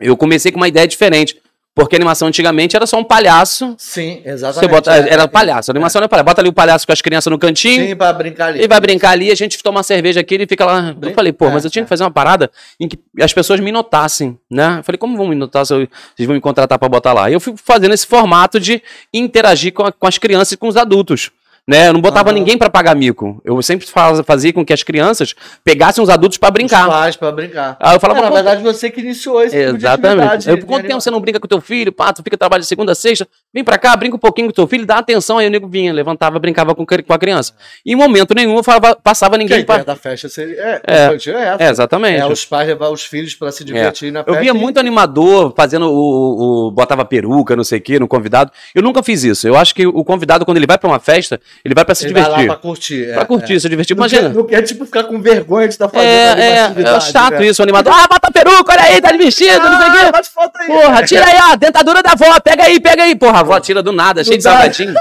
[0.00, 1.40] eu comecei com uma ideia diferente.
[1.74, 3.74] Porque animação antigamente era só um palhaço.
[3.78, 4.70] Sim, Você exatamente.
[4.70, 5.70] bota, É, era é, palhaço.
[5.70, 6.24] A animação não é palhaço.
[6.26, 7.86] Bota ali o palhaço com as crianças no cantinho.
[7.88, 8.58] Sim, pra brincar ali.
[8.58, 10.88] Ele vai brincar ali, a gente toma uma cerveja aqui, ele fica lá.
[10.88, 11.84] Eu Brin- falei, pô, é, mas eu tinha é.
[11.84, 14.76] que fazer uma parada em que as pessoas me notassem, né?
[14.80, 17.30] Eu falei, como vão me notar se eu- vocês vão me contratar pra botar lá?
[17.30, 18.82] E eu fui fazendo esse formato de
[19.12, 21.30] interagir com, a- com as crianças e com os adultos.
[21.68, 21.88] Né?
[21.88, 22.38] Eu não botava Aham.
[22.38, 23.40] ninguém pra pagar mico.
[23.44, 25.32] Eu sempre faz- fazia com que as crianças
[25.64, 26.88] pegassem os adultos pra Os brincar.
[26.88, 27.76] pais pra brincar.
[27.78, 30.08] Aí eu falava, É, na "Pô, verdade, você que iniciou esse tipo Exatamente.
[30.22, 31.92] atividade Eu, de quanto tempo você não brinca com teu filho?
[31.92, 34.52] Pá, tu fica trabalho de segunda a sexta, vem pra cá, brinca um pouquinho com
[34.54, 35.38] teu filho, dá atenção.
[35.38, 37.52] Aí o nego vinha, levantava, brincava com, a criança.
[37.86, 39.94] E em momento nenhum eu falava, passava ninguém ideia pra.
[39.94, 40.60] da festa seria.
[40.60, 40.96] É, É.
[40.96, 41.62] é essa.
[41.62, 42.18] É, exatamente.
[42.20, 44.36] É, os pais levar os filhos pra se divertir na festa.
[44.36, 48.00] Eu via e- muito animador fazendo o, o- o- botava peruca, não sei o que,
[48.00, 48.50] no convidado.
[48.74, 49.46] Eu nunca fiz isso.
[49.46, 52.04] Eu acho que o convidado, quando ele vai pra uma festa, ele vai pra se
[52.06, 52.48] Ele vai divertir.
[52.48, 53.12] lá pra curtir.
[53.12, 53.94] Pra é, curtir, se divertir.
[53.94, 53.96] é.
[53.96, 54.28] Não Imagina.
[54.30, 56.30] quer, não quer, tipo, ficar com vergonha de estar fazendo É,
[56.64, 57.46] ali é, é chato né?
[57.46, 57.92] isso, o animador.
[57.94, 60.12] Ah, bota a peruca, olha aí, tá de vestido, não sei o Ah, quê.
[60.12, 60.66] bate foto aí.
[60.66, 63.14] Porra, tira aí, ó, dentadura da avó, pega aí, pega aí.
[63.14, 64.50] Porra, a avó tira do nada, cheio de dá.
[64.52, 64.94] salgadinho.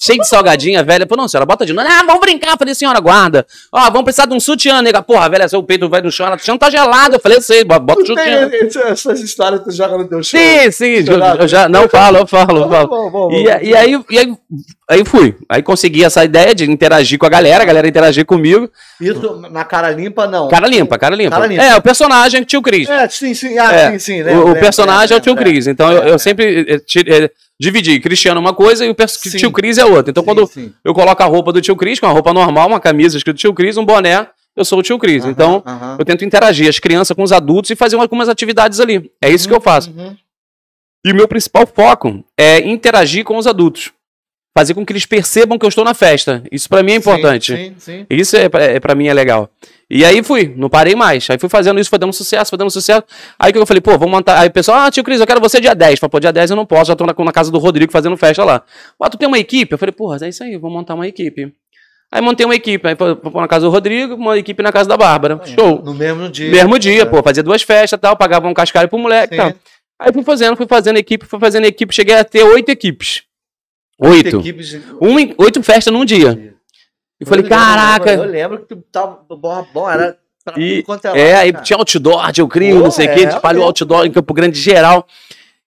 [0.00, 1.04] Cheio de salgadinha, velha.
[1.06, 1.88] Pô, não, senhora, bota de novo.
[1.90, 2.52] Ah, vamos brincar.
[2.52, 3.44] Eu falei, senhora, guarda.
[3.72, 5.02] Ó, vamos precisar de um sutiã, nega.
[5.02, 6.26] Porra, velha, seu peito vai no chão.
[6.26, 7.16] Ela, o chão tá gelado.
[7.16, 8.48] Eu falei, sei, bota o tem sutiã.
[8.52, 10.38] esse- essas histórias que tu joga no teu show.
[10.38, 11.42] Sim, sim, eu, Chorado.
[11.42, 12.88] eu já não falo, eu falo, eu falo.
[13.10, 13.62] vamos, E, vamos.
[13.68, 14.34] e aí, e aí,
[14.88, 15.34] aí fui.
[15.48, 18.70] Aí consegui essa ideia de interagir com a galera, a galera interagir comigo.
[19.00, 20.46] Isso na cara limpa, não.
[20.46, 21.30] Cara limpa, cara limpa.
[21.34, 21.62] Cara limpa.
[21.64, 22.88] É, o personagem é o tio Cris.
[22.88, 23.58] É, sim, sim.
[23.58, 24.22] Ah, É, sim, sim.
[24.22, 25.66] o, lembro, o lembro, personagem é o lembro, tio Cris.
[25.66, 26.82] Então eu, eu sempre
[27.60, 29.36] eh, ti- eh, dividi Cristiano uma coisa e o Sim.
[29.38, 30.10] tio Cris é outra.
[30.10, 30.72] Então Sim, quando sim.
[30.84, 33.52] eu coloco a roupa do tio Cris, com a roupa normal, uma camisa escrito tio
[33.54, 35.22] Cris, um boné, eu sou o tio Cris.
[35.22, 35.96] Aham, Então aham.
[35.98, 39.10] eu tento interagir as crianças com os adultos e fazer algumas atividades ali.
[39.22, 39.90] É isso que eu faço.
[39.90, 40.16] Uhum.
[41.06, 43.92] E o meu principal foco é interagir com os adultos.
[44.56, 46.42] Fazer com que eles percebam que eu estou na festa.
[46.50, 47.54] Isso pra mim é importante.
[47.56, 48.06] Sim, sim.
[48.10, 49.48] Isso é, pra- é, pra mim é legal.
[49.90, 51.28] E aí fui, não parei mais.
[51.30, 53.02] Aí fui fazendo isso, foi dando sucesso, foi dando sucesso.
[53.38, 54.38] Aí que eu falei, pô, vamos montar.
[54.38, 55.98] Aí o pessoal, ah, tio Cris, eu quero você dia 10.
[55.98, 58.14] Falei, pô, dia 10 eu não posso, já tô na, na casa do Rodrigo fazendo
[58.16, 58.62] festa lá.
[59.00, 59.72] Ah, tu tem uma equipe?
[59.72, 61.52] Eu falei, porra, é isso aí, vou montar uma equipe.
[62.12, 64.96] Aí montei uma equipe, aí pôr na casa do Rodrigo, uma equipe na casa da
[64.96, 65.40] Bárbara.
[65.44, 65.82] Show.
[65.82, 66.50] No mesmo dia.
[66.50, 67.04] Mesmo dia, É.
[67.06, 69.52] pô, fazia duas festas e tal, pagava um cascalho pro moleque e tal.
[69.98, 73.22] Aí fui fazendo, fui fazendo equipe, fui fazendo equipe, cheguei a ter oito equipes.
[74.00, 74.38] Oito.
[74.38, 76.54] Equipes Um, em- oito festas num dia.
[77.20, 78.12] E falei, Eu lembro, caraca.
[78.12, 81.52] Eu lembro que tu tava bom, bom era pra E- tudo quanto É, lado, aí
[81.64, 83.66] tinha outdoor, de eu crio, não sei o é, quê, espalhou é.
[83.66, 85.06] outdoor em Campo Grande geral.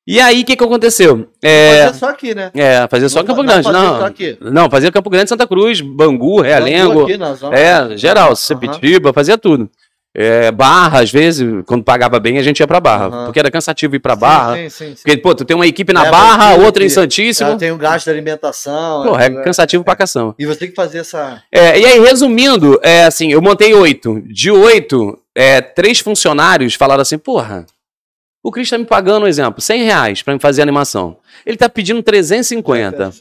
[0.08, 1.28] E aí, o que que aconteceu?
[1.44, 2.50] É, Fazia só aqui, né?
[2.56, 4.00] é fazer só Não Campo Grande, não fazia não.
[4.00, 4.38] só aqui.
[4.42, 7.56] Não, fazia Campo Grande, Santa Cruz, Bangu, Realengo, Aqui na zona.
[7.56, 8.36] é, geral.
[8.36, 9.70] Sepitiba, fazia tudo.
[10.14, 13.26] É, barra, às vezes, quando pagava bem, a gente ia pra Barra, Aham.
[13.26, 14.56] porque era cansativo ir pra Barra.
[14.58, 15.04] Sim, sim, sim.
[15.06, 17.58] Porque, pô, tu tem uma equipe na Leva Barra, outra em Santíssimo.
[17.58, 19.04] tem o gasto de alimentação.
[19.04, 19.42] Pô, é né?
[19.42, 20.36] cansativo pra cação.
[20.38, 21.42] E você tem que fazer essa.
[21.50, 24.22] É, e aí, resumindo, é assim, eu montei oito.
[24.26, 27.66] De oito, é, três funcionários falaram assim, porra,
[28.44, 31.18] o Cris tá me pagando, um exemplo, 100 reais pra me fazer animação.
[31.46, 33.12] Ele tá pedindo 350.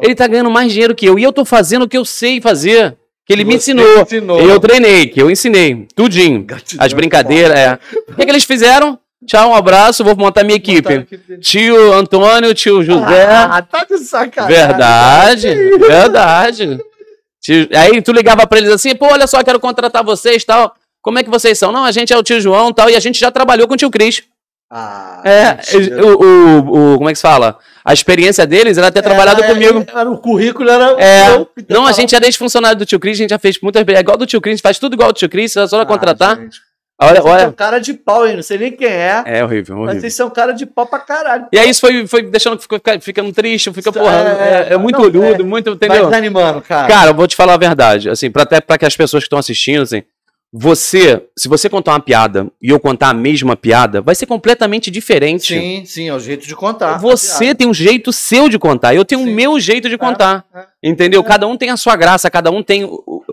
[0.00, 1.18] Ele tá ganhando mais dinheiro que eu.
[1.18, 2.96] E eu tô fazendo o que eu sei fazer.
[3.28, 4.00] Que ele me ensinou.
[4.02, 4.40] ensinou.
[4.40, 5.86] Eu treinei, que eu ensinei.
[5.94, 6.42] Tudinho.
[6.42, 7.78] Gratidão, As brincadeiras, é.
[8.08, 8.98] O que, que eles fizeram?
[9.26, 11.06] Tchau, um abraço, vou montar minha equipe.
[11.40, 13.26] Tio Antônio, tio José.
[13.26, 14.56] Ah, tá de sacanagem.
[14.56, 16.78] Verdade, verdade.
[17.42, 20.74] Tio- Aí tu ligava pra eles assim, pô, olha só, quero contratar vocês tal.
[21.02, 21.70] Como é que vocês são?
[21.70, 23.76] Não, a gente é o tio João tal, e a gente já trabalhou com o
[23.76, 24.22] tio Cris.
[24.70, 25.58] Ah, É,
[26.02, 27.56] o, o, o- como é que se fala?
[27.84, 29.84] A experiência deles era ter trabalhado Era- comigo.
[29.94, 30.94] Era, o currículo era.
[31.02, 33.82] É, eu- não, a gente era ex-funcionário do tio Cris, a gente já fez muitas.
[33.86, 35.80] É igual do tio Cris, a gente faz tudo igual do tio Cris, é só
[35.80, 36.36] Ah, contratar.
[36.36, 36.60] gente.
[37.00, 37.52] Olha, são olha.
[37.52, 38.34] cara de pau, hein?
[38.36, 39.22] Não sei nem quem é.
[39.24, 40.00] É horrível, Mas horrível.
[40.00, 41.46] vocês são cara de pau pra caralho.
[41.52, 44.76] E aí isso foi, foi deixando ficou fica- ficando triste, fica, porra, é- é, é
[44.76, 46.06] muito não, olhudo, é- muito, Vai entendeu?
[46.10, 46.88] desanimando, cara.
[46.88, 49.26] Cara, eu vou te falar a verdade, assim, pra, até pra que as pessoas que
[49.26, 50.02] estão assistindo, assim,
[50.52, 54.90] você, se você contar uma piada e eu contar a mesma piada, vai ser completamente
[54.90, 55.54] diferente.
[55.54, 56.96] Sim, sim, é o jeito de contar.
[56.98, 59.34] Você tem um jeito seu de contar, eu tenho o Sim.
[59.34, 60.44] meu jeito de contar.
[60.54, 60.64] é.
[60.82, 61.22] Entendeu?
[61.22, 62.84] Cada um tem a sua graça, cada um tem.
[62.84, 63.24] o- o-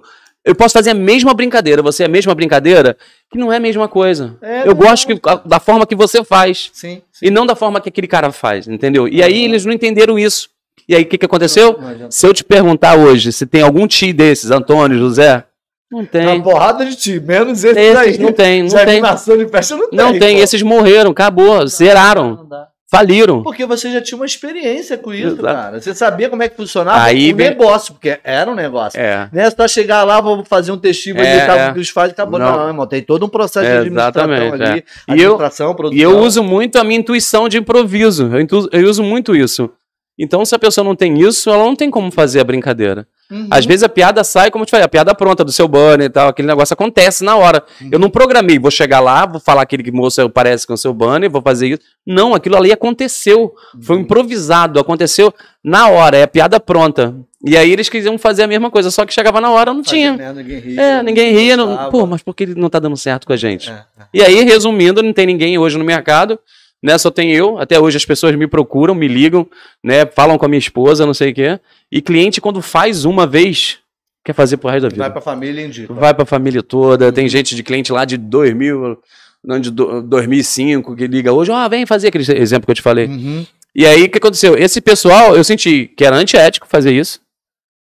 [0.43, 2.95] Eu posso fazer a mesma brincadeira, você a mesma brincadeira,
[3.31, 4.37] que não é a mesma coisa.
[4.43, 6.69] É, eu gosto que- da forma que você faz.
[6.71, 9.07] Sim, E não da forma que aquele cara faz, entendeu?
[9.07, 10.49] E aí eles não entenderam isso.
[10.87, 11.79] E aí o que, que aconteceu?
[12.11, 15.43] Se eu te perguntar hoje se tem algum tio desses, Antônio, José,
[15.91, 16.41] não Uma tem.
[16.41, 18.17] porrada de ti, menos esse Esses daí.
[18.17, 18.79] não tem, não tem.
[18.81, 19.97] animação de festa não tem.
[19.99, 22.67] Não tem, esses morreram, acabou, zeraram, Não dá.
[22.89, 23.43] faliram.
[23.43, 25.43] Porque você já tinha uma experiência com isso, Exato.
[25.43, 25.79] cara.
[25.81, 28.99] Você sabia como é que funcionava Aí o negócio, porque era um negócio.
[28.99, 29.29] É.
[29.31, 31.69] Não é só chegar lá, vou fazer um testigo, É, editar é.
[31.69, 32.39] o que eles fazem, acabou.
[32.39, 32.51] Não.
[32.57, 32.67] Não.
[32.67, 34.63] irmão, tem todo um processo É, de administração ali.
[34.63, 34.75] é.
[35.13, 35.99] E eu- administração, produção.
[35.99, 38.29] E eu uso muito a minha intuição de improviso.
[38.33, 39.69] Eu, eu uso muito isso.
[40.17, 43.05] Então, se a pessoa não tem isso, ela não tem como fazer a brincadeira.
[43.29, 43.47] Uhum.
[43.51, 46.05] Às vezes a piada sai, como eu te falei, a piada pronta do seu banner
[46.05, 47.63] e tal, aquele negócio acontece na hora.
[47.81, 47.89] Uhum.
[47.91, 50.93] Eu não programei, vou chegar lá, vou falar aquele que moço parece com o seu
[50.93, 51.81] banner, vou fazer isso.
[52.05, 53.51] Não, aquilo ali aconteceu.
[53.81, 54.03] Foi Uhum.
[54.03, 55.33] improvisado, aconteceu
[55.63, 57.15] na hora, é a piada pronta.
[57.43, 59.99] E aí eles quisiam fazer a mesma coisa, só que chegava na hora, não Fazia
[59.99, 60.13] tinha.
[60.13, 60.81] merda, ninguém ria.
[60.81, 61.57] É, ninguém ria.
[61.57, 61.89] Não...
[61.91, 63.69] Pô, mas por que ele não tá dando certo com a gente?
[63.69, 63.83] É, é.
[64.13, 66.39] E aí, resumindo, não tem ninguém hoje no mercado,
[66.83, 66.97] né?
[66.97, 67.57] Só tem eu.
[67.57, 69.47] Até hoje as pessoas me procuram, me ligam,
[69.83, 70.05] né?
[70.05, 71.59] Falam com a minha esposa, não sei o quê.
[71.91, 73.79] E cliente, quando faz uma vez,
[74.23, 75.01] quer fazer pro resto da vida.
[75.03, 75.93] Vai pra família indica.
[75.93, 77.11] Vai pra família toda.
[77.11, 78.97] Tem gente de cliente lá de 2000,
[79.43, 82.81] não, de do- 2005, que liga hoje, ó, vem fazer aquele exemplo que eu te
[82.81, 83.05] falei.
[83.07, 83.45] Uhum.
[83.75, 84.57] E aí, o que aconteceu?
[84.57, 87.19] Esse pessoal, eu senti que era antiético fazer isso.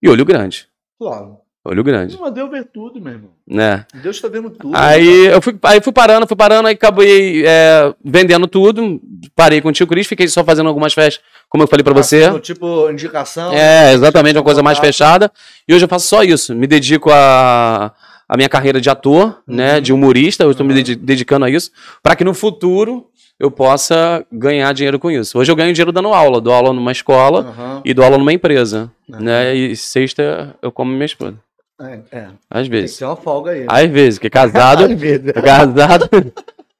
[0.03, 0.67] E olho grande.
[0.99, 1.39] Claro.
[1.63, 3.31] Olho grande, Mas Deus vê tudo, meu irmão.
[3.47, 3.85] né?
[4.03, 4.75] Deus tá vendo tudo.
[4.75, 8.99] Aí eu fui, aí fui parando, fui parando, aí acabei é, vendendo tudo,
[9.37, 12.23] parei com o tio Cris, fiquei só fazendo algumas festas, como eu falei pra você.
[12.25, 13.53] Assim, Tipo, indicação.
[13.53, 15.31] É, exatamente, uma coisa mais fechada.
[15.69, 16.55] E hoje eu faço só isso.
[16.55, 17.93] Me dedico a,
[18.27, 19.83] a minha carreira de ator, né?
[19.83, 20.45] De humorista.
[20.45, 20.77] Eu estou me Uhum.
[20.79, 21.71] dedi- dedicando a isso,
[22.03, 23.07] para que no futuro
[23.39, 25.39] eu possa ganhar dinheiro com isso.
[25.39, 27.83] Hoje eu ganho dinheiro dando aula, dou aula numa escola Aham.
[27.85, 28.91] e dou aula numa empresa.
[29.11, 29.21] Uhum.
[29.21, 29.55] Né?
[29.55, 31.35] E sexta eu como minha esposa.
[31.81, 32.27] É, é.
[32.51, 32.97] Às Tem que vezes.
[32.99, 33.65] ter uma folga aí.
[33.69, 34.85] Às vezes, porque casado.
[34.93, 35.33] Às vezes.
[35.33, 36.09] casado.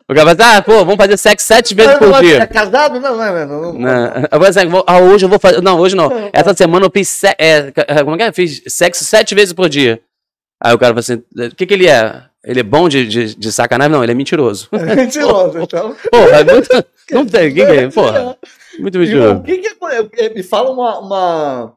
[0.09, 2.45] O cara vai ah, pô, vamos fazer sexo sete vezes por É dia.
[2.49, 2.99] casado?
[2.99, 3.47] Não, não, não.
[3.47, 4.63] não, não.
[4.65, 5.63] Eu vou ah, hoje eu vou fazer.
[5.63, 6.11] Não, hoje não.
[6.33, 7.09] Essa semana eu fiz.
[7.09, 8.33] se- é, é, como é que é?
[8.33, 10.01] Fiz sexo sete vezes por dia.
[10.61, 11.23] Aí o cara fala assim:
[11.53, 12.25] o que, que ele é?
[12.43, 13.93] Ele é bom de, de, de sacanagem?
[13.93, 14.67] Não, ele é mentiroso.
[14.73, 15.95] É mentiroso, então.
[16.11, 16.69] Porra, é muito.
[17.13, 17.89] Não tem, quem que é?
[17.89, 18.37] Porra.
[18.81, 19.43] Muito E o mentiroso.
[19.45, 21.73] que que é- é- me fala uma, uma...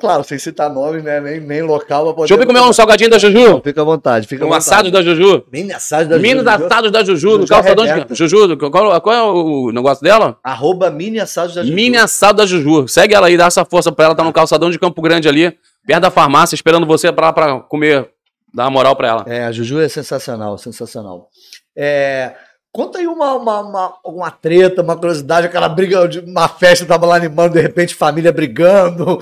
[0.00, 1.20] Claro, sem citar nome, né?
[1.20, 2.04] Nem, nem local.
[2.06, 3.60] pra poder- Deixa eu ver comer um salgadinho da Juju.
[3.62, 4.64] Fica à vontade, fica à Um vontade.
[4.68, 5.44] assado da Juju.
[5.52, 6.48] Mini assado da Juju.
[6.48, 8.14] assados da Juju, no calçadão de.
[8.14, 10.36] Juju, qual, qual é o negócio dela?
[10.42, 11.74] Arroba mini assados da Juju.
[11.74, 12.88] Mini assado da Juju.
[12.88, 15.56] Segue ela aí, dá essa força pra ela, tá no calçadão de Campo Grande ali,
[15.86, 18.10] perto da farmácia, esperando você pra, pra comer.
[18.52, 19.24] Dá uma moral pra ela.
[19.28, 21.28] É, a Juju é sensacional, sensacional.
[21.76, 22.34] É,
[22.72, 27.06] conta aí uma, uma, uma, uma treta, uma curiosidade, aquela briga de uma festa, tava
[27.06, 29.20] lá animando, de repente família brigando.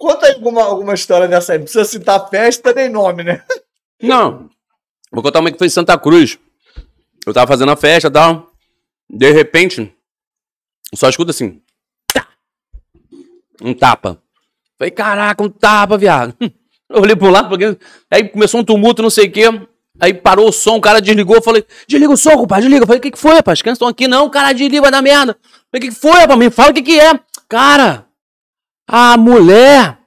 [0.00, 1.58] Conta alguma, alguma história dessa aí.
[1.58, 3.44] Não precisa citar festa nem nome, né?
[4.02, 4.48] Não.
[5.12, 6.38] Vou contar uma que foi em Santa Cruz.
[7.26, 8.50] Eu tava fazendo a festa e tal.
[9.10, 9.94] De repente,
[10.94, 11.60] só escuta assim.
[12.14, 12.26] Tá.
[13.60, 14.22] Um tapa.
[14.78, 16.34] Falei, caraca, um tapa, viado.
[16.88, 17.76] Eu olhei pro lado, porque...
[18.10, 19.44] aí começou um tumulto, não sei o quê.
[20.00, 21.36] Aí parou o som, o cara desligou.
[21.36, 22.84] Eu falei, desliga o som, compadre, desliga.
[22.84, 23.58] Eu falei, o que, que foi, rapaz?
[23.58, 24.24] As crianças estão aqui, não.
[24.24, 25.32] O cara desliga, vai dar merda.
[25.32, 25.36] Eu
[25.70, 26.38] falei, o que, que foi, rapaz?
[26.38, 27.20] Me fala o que, que é.
[27.46, 28.06] Cara,
[28.90, 29.98] a mulher,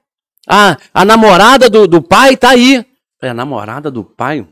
[0.46, 2.84] a, a namorada do, do pai tá aí.
[3.18, 4.46] Falei, a namorada do pai?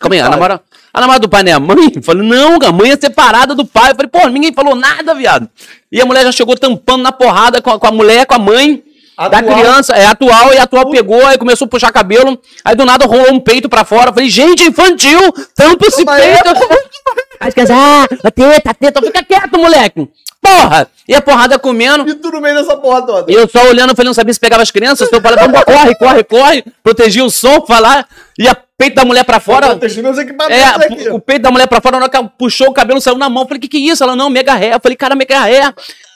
[0.00, 0.62] Calma aí, a namorada,
[0.92, 2.02] a namorada do pai não é a mãe?
[2.02, 3.90] Falei, não, a mãe é separada do pai.
[3.92, 5.48] Eu falei, pô, ninguém falou nada, viado.
[5.90, 8.38] E a mulher já chegou tampando na porrada com a, com a mulher, com a
[8.38, 8.82] mãe
[9.16, 9.58] da Atual.
[9.58, 9.92] criança.
[9.94, 12.40] É atual, e a atual pegou, aí começou a puxar cabelo.
[12.64, 14.12] Aí do nada rolou um peito pra fora.
[14.12, 15.20] Falei, gente, infantil,
[15.54, 16.48] tampa esse peito.
[17.48, 20.08] as crianças, ah, teta, teta, fica quieto, moleque.
[20.40, 20.88] Porra!
[21.06, 22.08] E a porrada comendo.
[22.08, 23.30] E tu no meio dessa porra toda.
[23.30, 25.62] E eu só olhando, falei, não sabia se pegava as crianças, se eu falei, vamos,
[25.64, 28.08] corre, corre, corre, protegia o som, falar,
[28.38, 29.68] e a peito da mulher pra fora.
[29.68, 31.08] Proteger meus equipamentos É, aqui.
[31.10, 33.28] o peito da mulher pra fora, na hora que ela puxou o cabelo, saiu na
[33.28, 33.44] mão.
[33.44, 34.02] Eu falei, que que é isso?
[34.02, 34.74] Ela, não, mega ré.
[34.74, 35.72] Eu falei, cara, mega ré.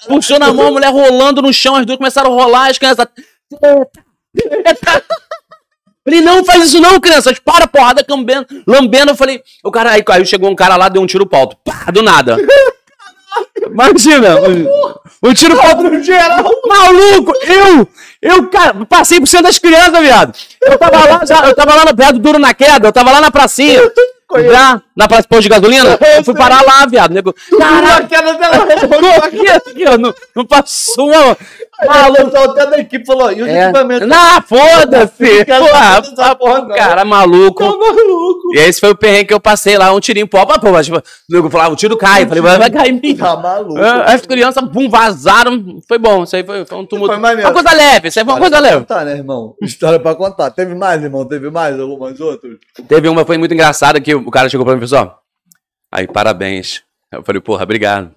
[0.08, 3.06] Puxou na mão, a mulher rolando no chão, as duas começaram a rolar, as crianças.
[6.06, 7.36] Falei, não faz isso não, crianças.
[7.40, 8.46] Para, porrada, lambendo.
[8.64, 11.36] Lambendo, eu falei, o cara, aí, aí chegou um cara lá, deu um tiro pro
[11.36, 11.56] alto.
[11.64, 12.36] Pá, do nada.
[13.60, 15.82] Imagina, o, o tiro pro alto.
[15.82, 16.44] No geral.
[16.64, 17.88] Maluco, eu,
[18.22, 20.32] eu, cara, passei por cima das crianças, viado.
[20.62, 23.10] Eu tava lá, já, eu tava lá no perto do duro na queda, eu tava
[23.10, 23.80] lá na pracinha.
[24.48, 27.12] Já, na praça de posto de gasolina, eu fui parar lá, viado.
[27.12, 28.64] Nego, Caraca, a queda dela
[29.24, 31.36] aqui, aqui, ó, não, não passou uma...
[31.86, 33.64] Maluco, o até da equipe falou, e os É.
[33.64, 34.08] equipamentos?
[34.08, 35.44] Não, foda-se!
[36.38, 36.74] Porra, não.
[36.74, 37.62] cara maluco.
[37.62, 38.54] Tá maluco.
[38.54, 41.02] E esse foi o perrengue que eu passei lá, um tirinho pó, pô, mas, tipo,
[41.30, 42.22] eu falava, o tiro cai.
[42.22, 43.14] Eu falei, vai, vai cair em mim.
[43.16, 43.78] Tá maluco.
[43.78, 45.62] Ah, As crianças, pum, vazaram.
[45.86, 47.12] Foi bom, isso aí foi, foi um tumulto.
[47.12, 47.46] Foi maneiro.
[47.46, 48.78] Uma coisa leve, isso aí foi uma coisa leve.
[48.78, 49.54] contar, né, irmão?
[49.62, 50.50] História pra contar.
[50.52, 51.26] Teve mais, irmão?
[51.26, 52.52] Teve mais algumas outras?
[52.88, 55.10] Teve uma, foi muito engraçada, que o cara chegou pra mim assim, ó,
[55.90, 56.82] aí, parabéns.
[57.12, 58.14] Eu falei, porra, obrigado.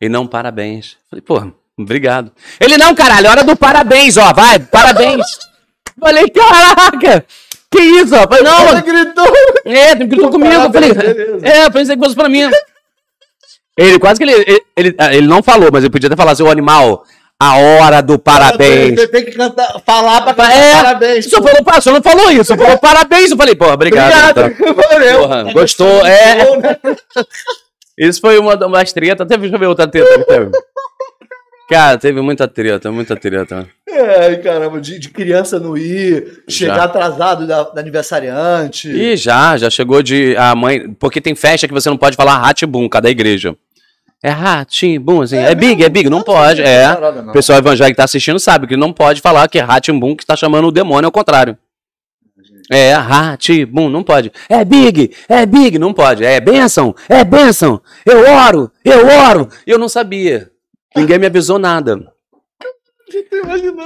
[0.00, 0.92] E não, parabéns.
[0.92, 2.32] Eu falei, porra, obrigado.
[2.58, 5.26] Ele, não, caralho, é hora do parabéns, ó, vai, parabéns.
[5.86, 7.24] Eu falei, caraca,
[7.70, 8.22] que isso, ó.
[8.22, 9.26] Eu falei, não, mano, gritou.
[9.64, 10.52] é, gritou comigo.
[10.52, 11.46] Eu falei, beleza.
[11.46, 12.50] é, eu pensei que fosse pra mim.
[13.76, 16.50] Ele, quase que ele, ele, ele, ele não falou, mas ele podia até falar, seu
[16.50, 17.04] animal,
[17.42, 19.00] a hora do parabéns.
[19.00, 21.30] Você tem que cantar, falar pra cantar É, parabéns.
[21.30, 23.30] Só falou, só não falou isso, só falou parabéns.
[23.30, 24.40] Eu falei, porra, obrigado.
[24.52, 24.74] então.
[24.74, 25.20] Valeu.
[25.20, 26.44] Porra, gostou, é.
[26.44, 26.76] Bom, né?
[27.96, 29.26] Isso foi uma das tretas.
[29.26, 30.50] Teve, deixa eu ver outra treta que teve.
[31.68, 33.68] Cara, teve muita treta, muita treta.
[33.86, 36.84] É, caramba, de, de criança não ir, chegar Já.
[36.84, 38.88] atrasado da, da aniversariante.
[38.90, 40.34] E já, já chegou de.
[40.36, 40.90] A mãe.
[40.98, 43.54] Porque tem festa que você não pode falar ratibum, cada igreja.
[44.22, 45.38] É ratibum, assim.
[45.38, 46.60] É, big, é big, não pode.
[46.60, 46.92] É.
[46.92, 47.30] Parada, não.
[47.30, 50.26] O pessoal evangélico que tá assistindo sabe que não pode falar que é ratibum que
[50.26, 51.56] tá chamando o demônio ao contrário.
[52.70, 54.30] É, ratibum, não pode.
[54.48, 56.24] É big, é big, não pode.
[56.24, 57.80] É bênção, é bênção.
[58.06, 59.48] Eu oro, eu oro.
[59.66, 60.50] Eu não sabia.
[60.94, 61.98] Ninguém me avisou nada.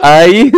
[0.03, 0.51] Aí,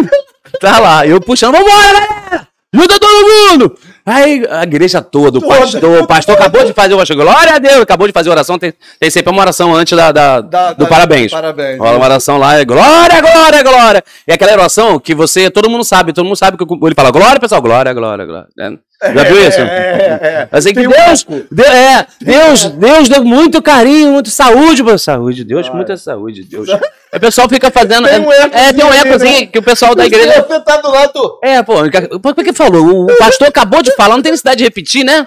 [0.61, 2.49] tá lá, eu puxando, vambora, galera!
[2.75, 3.79] Junta todo mundo!
[4.09, 5.59] Aí, a igreja toda, o Toda.
[5.59, 8.73] pastor, o pastor acabou de fazer oração, glória a Deus, acabou de fazer oração, tem,
[9.01, 11.33] tem sempre uma oração antes da, da- Da- do da- parabéns.
[11.33, 11.77] Parabéns.
[11.79, 14.05] Rola uma oração lá, é glória, glória, glória.
[14.29, 17.41] E aquela oração que você, todo mundo sabe, todo mundo sabe que ele fala glória,
[17.41, 18.47] pessoal, glória, glória, glória.
[18.57, 18.79] né?
[19.03, 19.61] Já viu isso?
[19.61, 20.49] É, é, é.
[20.51, 21.47] Assim que Tem um Deus, pouco.
[21.51, 26.69] Deus, é, Deus, Deus deu muito carinho, muito saúde, pra saúde, Deus, muita saúde, Deus.
[27.13, 28.09] O pessoal fica fazendo.
[28.09, 29.47] Tem um é, é, tem um ali, ecozinho né?
[29.47, 30.45] que o pessoal da igreja.
[30.49, 31.39] Você tá do lado.
[31.43, 31.75] É, pô,
[32.21, 33.05] por que falou?
[33.05, 35.27] O pastor acabou de falar, não tem necessidade de repetir, né?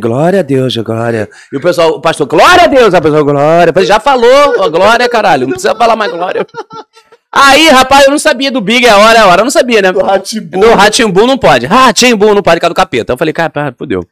[0.00, 1.28] Glória a Deus, glória.
[1.52, 3.72] E o pessoal, o pastor, glória a Deus, a pessoa, glória.
[3.84, 6.46] Já falou, glória, caralho, não precisa falar mais glória.
[7.32, 9.92] Aí, rapaz, eu não sabia do Big, é hora, é hora, eu não sabia, né?
[9.92, 10.00] Do
[10.74, 11.64] Ratimbu não pode.
[11.64, 13.12] Ratimbu não pode, causa do capeta.
[13.12, 14.04] Eu falei, cara, fudeu.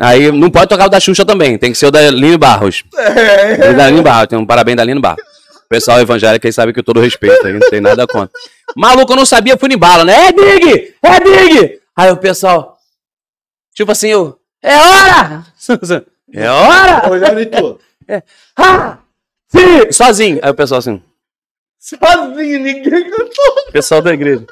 [0.00, 2.82] Aí não pode tocar o da Xuxa também, tem que ser o da Aline Barros.
[2.96, 3.70] É.
[3.70, 5.22] O da Aline Barros, tem um parabéns da Aline Barros.
[5.64, 8.30] O pessoal evangélico aí sabe que eu todo respeito aí, não tem nada contra.
[8.76, 10.26] Maluco, eu não sabia, fui em bala, né?
[10.26, 10.94] É Big!
[11.00, 11.80] É Big!
[11.94, 12.76] Aí o pessoal,
[13.72, 15.44] tipo assim, eu, é hora!
[16.32, 17.10] É hora!
[17.10, 17.80] Olhando em tu.
[18.56, 18.98] Ah!
[19.48, 19.90] Sim!
[19.90, 20.38] Sozinho.
[20.42, 21.02] Aí o pessoal assim,
[21.80, 23.72] Sozinho, ninguém cantou.
[23.72, 24.46] pessoal da igreja.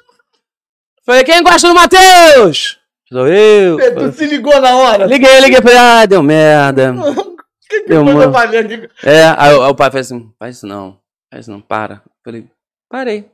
[1.05, 2.79] Falei, quem gosta do Matheus?
[3.13, 3.79] Sou eu.
[3.95, 5.07] Tu se ligou na hora.
[5.07, 6.95] Liguei, liguei, falei, ah, deu merda.
[7.71, 8.89] Que que Deu uma- aqui?
[9.05, 10.99] É, aí, o- aí o pai fez assim, faz isso não,
[11.31, 12.01] faz isso não, para.
[12.25, 12.47] Falei,
[12.91, 13.27] parei.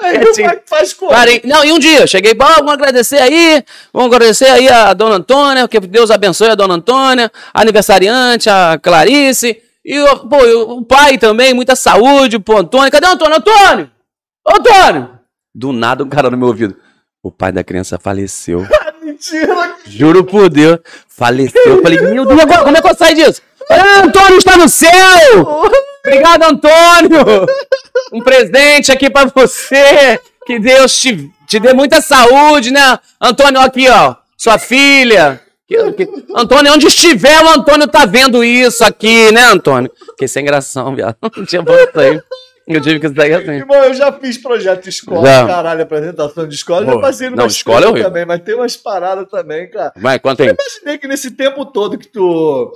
[0.00, 0.42] Aí É, sim.
[0.44, 1.10] o pai faz como?
[1.10, 1.42] Parei.
[1.44, 5.16] Não, e um dia, eu cheguei, bom, vamos agradecer aí, vamos agradecer aí a dona
[5.16, 10.36] Antônia, que Deus abençoe a dona Antônia, a aniversariante, a Clarice, e o, pô,
[10.78, 12.90] o pai também, muita saúde pro Antônio.
[12.90, 13.36] Cadê o Antônio?
[13.36, 13.90] Antônio!
[14.44, 15.10] Antônio!
[15.54, 16.76] Do nada, um cara no meu ouvido.
[17.22, 18.66] O pai da criança faleceu.
[19.00, 19.76] Mentira.
[19.86, 20.80] Juro por Deus.
[21.08, 21.76] Faleceu.
[21.76, 23.40] Eu falei, meu Deus, agora como é que eu saio disso?
[23.70, 24.90] Ah, Antônio está no céu!
[26.04, 27.46] Obrigado, Antônio!
[28.12, 30.20] Um presente aqui pra você.
[30.44, 32.98] Que Deus te, te dê muita saúde, né?
[33.20, 34.16] Antônio, aqui, ó.
[34.36, 35.40] Sua filha.
[36.36, 39.90] Antônio, onde estiver, o Antônio tá vendo isso aqui, né, Antônio?
[40.16, 41.16] Que sem gração, viado.
[41.36, 42.20] Não tinha volta aí.
[42.68, 43.52] Eu tive que sair assim.
[43.52, 45.46] Irmão, eu já fiz projeto de escola, Já.
[45.46, 46.84] caralho, apresentação de escola.
[46.84, 49.92] Pô, já passei não, numa escola é também, mas tem umas paradas também, cara.
[49.96, 50.48] Vai, conta aí.
[50.50, 52.72] Imaginei que nesse tempo todo que tu,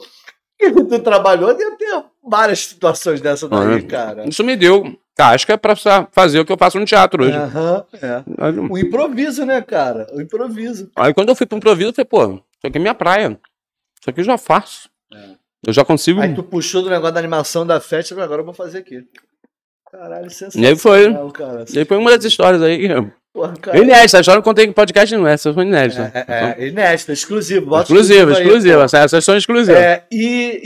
[0.59, 4.29] que tu trabalhou, deve ter várias situações dessa daí, Ah, cara.
[4.29, 7.37] Isso me deu casca pra sa- fazer o que eu faço no teatro hoje.
[7.37, 8.23] Aham, é.
[8.71, 10.07] O improviso, né, cara?
[10.15, 10.89] O improviso.
[10.95, 13.39] Aí quando eu fui pro improviso, eu falei, pô, isso aqui é minha praia.
[14.01, 14.89] Isso aqui eu já faço.
[15.67, 16.21] Eu já consigo.
[16.21, 19.05] Aí tu puxou do negócio da animação da festa, agora eu vou fazer aqui.
[19.91, 21.01] Caralho, E aí foi.
[21.05, 21.65] sensacional, cara.
[21.73, 22.89] E aí foi uma das histórias aí.
[23.33, 23.79] Porra, cara.
[23.79, 26.11] Inédita, a história eu contei em podcast não é, essa foi inédita.
[26.15, 27.67] É, é, é inédita, exclusivo.
[27.67, 28.79] bota exclusiva, aí, exclusiva.
[28.79, 28.85] pô.
[28.85, 29.81] Essa- Essas são exclusivas.
[29.83, 30.61] É, e,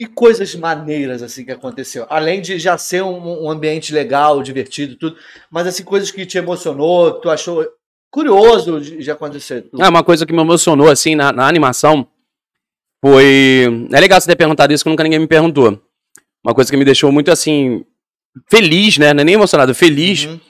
[0.00, 2.06] e, e coisas maneiras assim que aconteceu.
[2.08, 5.16] Além de já ser um, um ambiente legal, divertido, tudo,
[5.50, 7.66] mas assim, coisas que te emocionou, que tu achou
[8.10, 9.66] curioso de, de acontecer.
[9.78, 12.06] Ah, uma coisa que me emocionou, assim, na, na animação
[13.04, 13.88] foi.
[13.92, 15.80] É legal você ter perguntado isso, que nunca ninguém me perguntou.
[16.44, 17.84] Uma coisa que me deixou muito, assim,
[18.48, 19.12] feliz, né?
[19.12, 20.24] Não é nem emocionado, feliz.
[20.24, 20.40] Uhum.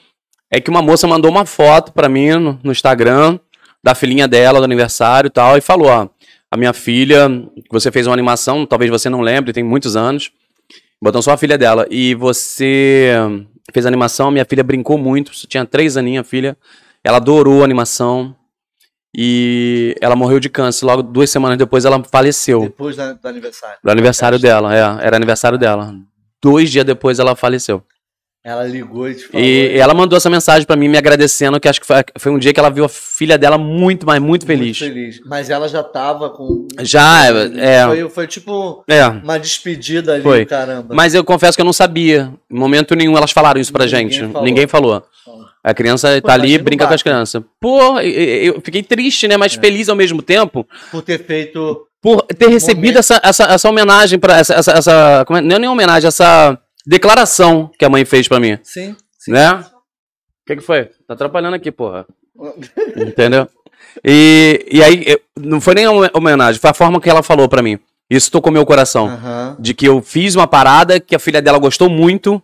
[0.51, 3.39] É que uma moça mandou uma foto pra mim no, no Instagram
[3.83, 6.07] da filhinha dela, do aniversário e tal, e falou: ó,
[6.49, 7.27] a minha filha,
[7.69, 10.31] você fez uma animação, talvez você não lembre, tem muitos anos.
[11.01, 11.85] Botou só a filha dela.
[11.91, 13.13] E você
[13.73, 16.57] fez a animação, minha filha brincou muito, tinha três aninhos, a filha.
[17.07, 18.35] Ela adorou a animação.
[19.15, 20.85] E ela morreu de câncer.
[20.85, 22.63] Logo duas semanas depois ela faleceu.
[22.63, 23.77] Depois do aniversário.
[23.81, 25.05] Do aniversário dela, é.
[25.07, 25.95] Era aniversário dela.
[26.43, 27.81] Dois dias depois ela faleceu.
[28.47, 29.45] Ela ligou e te falou.
[29.45, 32.39] E ela mandou essa mensagem pra mim me agradecendo, que acho que foi, foi um
[32.39, 34.79] dia que ela viu a filha dela muito, mas muito feliz.
[34.79, 35.19] Muito feliz.
[35.25, 36.65] Mas ela já tava com.
[36.79, 37.85] Já, é.
[37.85, 39.05] Foi, foi tipo É.
[39.05, 40.45] uma despedida ali, Foi.
[40.45, 40.95] caramba.
[40.95, 42.31] Mas eu confesso que eu não sabia.
[42.49, 44.31] Em momento nenhum elas falaram isso pra Ninguém gente.
[44.31, 44.43] falou.
[44.47, 45.03] Ninguém falou.
[45.61, 47.43] A criança Pô, tá ali e brinca com as crianças.
[47.59, 49.35] Pô, eu- fiquei triste, né?
[49.35, 49.59] Mas É.
[49.59, 51.81] feliz ao mesmo tempo Por ter feito.
[52.01, 52.99] por ter recebido Momento.
[52.99, 55.41] essa, essa, essa homenagem para essa, essa, essa é?
[55.41, 56.57] não é nem homenagem, essa
[56.87, 58.95] declaração que a mãe fez pra mim, Sim.
[59.19, 59.31] sim.
[59.31, 59.53] né?
[59.53, 60.85] O que que foi?
[61.07, 62.05] Tá atrapalhando aqui, porra.
[62.95, 63.47] Entendeu?
[64.03, 67.47] E, e aí, eu- não foi nem uma homenagem, foi a forma que ela falou
[67.49, 67.77] pra mim.
[68.09, 69.07] Isso tocou meu coração.
[69.07, 69.57] Aham.
[69.59, 72.41] De que eu fiz uma parada que a filha dela gostou muito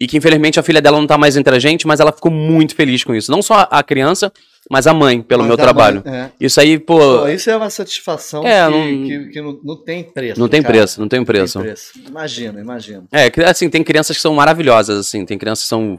[0.00, 2.30] e que infelizmente a filha dela não tá mais entre a gente, mas ela ficou
[2.30, 3.30] muito feliz com isso.
[3.30, 4.32] Não só a criança,
[4.70, 6.02] mas a mãe, pelo Mas meu trabalho.
[6.04, 6.30] mãe- é.
[6.40, 9.76] Isso aí, pô, Pô, isso é uma satisfação É, que, não- que, que não, não
[9.84, 10.38] tem preço.
[10.38, 10.74] não tem cara.
[10.74, 11.58] preço, não tem Não preço.
[11.58, 11.92] tem preço.
[12.06, 13.04] Imagina, imagina.
[13.10, 15.98] É, assim, tem crianças que são maravilhosas, assim, tem crianças que são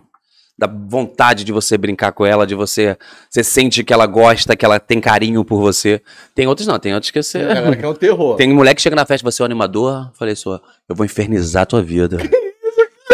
[0.58, 2.98] da vontade de você brincar com ela, de você,
[3.30, 6.02] você sente que ela gosta, que ela tem carinho por você.
[6.36, 7.40] Tem outros não, tem outros que você...
[7.40, 8.36] Tem galera que é um terror.
[8.36, 10.60] Tem moleque que chega na festa, você é o animador, falei só,
[10.90, 12.18] eu vou infernizar a tua vida.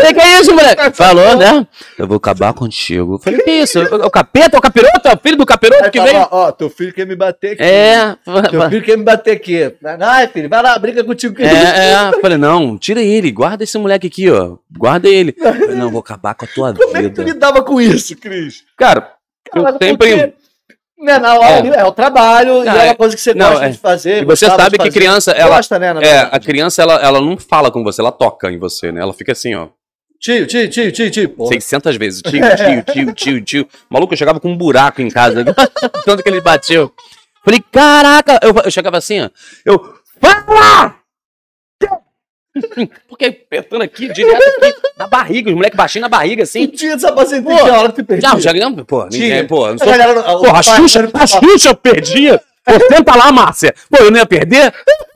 [0.05, 0.91] Falei, que é isso, moleque?
[0.93, 1.67] Falou, né?
[1.97, 3.17] Eu vou acabar contigo.
[3.19, 3.79] Falei, que isso?
[3.79, 5.07] É o capeta, é o capiroto?
[5.07, 6.17] É o filho do capiroto que veio?
[6.17, 7.63] ó, ó, teu filho quer me bater aqui.
[7.63, 8.15] É,
[8.49, 9.73] Teu filho quer me bater aqui.
[10.01, 11.41] Ai, filho, vai lá, briga contigo.
[11.41, 12.11] é, é.
[12.21, 14.57] Falei, não, tira ele, guarda esse moleque aqui, ó.
[14.77, 15.33] Guarda ele.
[15.33, 17.33] Falei, não, vou acabar com a tua Como é que tu vida.
[17.33, 18.63] lidava com isso, Cris?
[18.77, 19.11] Cara,
[19.53, 20.33] eu sempre.
[20.97, 21.83] Né, na hora, é.
[21.83, 23.69] o trabalho e Não, é uma é- coisa que você não, gosta é.
[23.69, 24.21] de fazer.
[24.21, 24.91] E você sabe que fazer.
[24.91, 25.57] criança, ela.
[25.57, 28.93] Gosta, né, É, a criança, ela, ela não fala com você, ela toca em você,
[28.93, 29.01] né?
[29.01, 29.67] Ela fica assim, ó.
[30.19, 31.29] Tio, tio, tio, tio, tio.
[31.29, 31.53] Porra.
[31.53, 32.21] 600 vezes.
[32.25, 33.67] Tio, tio, tio, tio, tio.
[33.89, 35.43] Maluco, eu chegava com um buraco em casa.
[36.05, 36.91] Tanto que ele bateu.
[37.43, 38.39] Falei, caraca.
[38.41, 39.29] Eu, eu chegava assim, ó.
[39.65, 40.95] Eu, fala!
[43.09, 46.67] Porque apertando aqui, direto aqui, na barriga, os moleques baixinhos na barriga, assim.
[46.67, 48.29] Tinha Pô, que a hora que tu perdia.
[48.29, 51.09] Não, já não, pô, ninguém, pô, não A sou galera não- o Porra, a Xuxa,
[51.13, 52.41] a Xuxa eu perdia.
[52.63, 53.75] Pô, senta lá, Márcia.
[53.89, 54.73] Pô, eu não ia perder?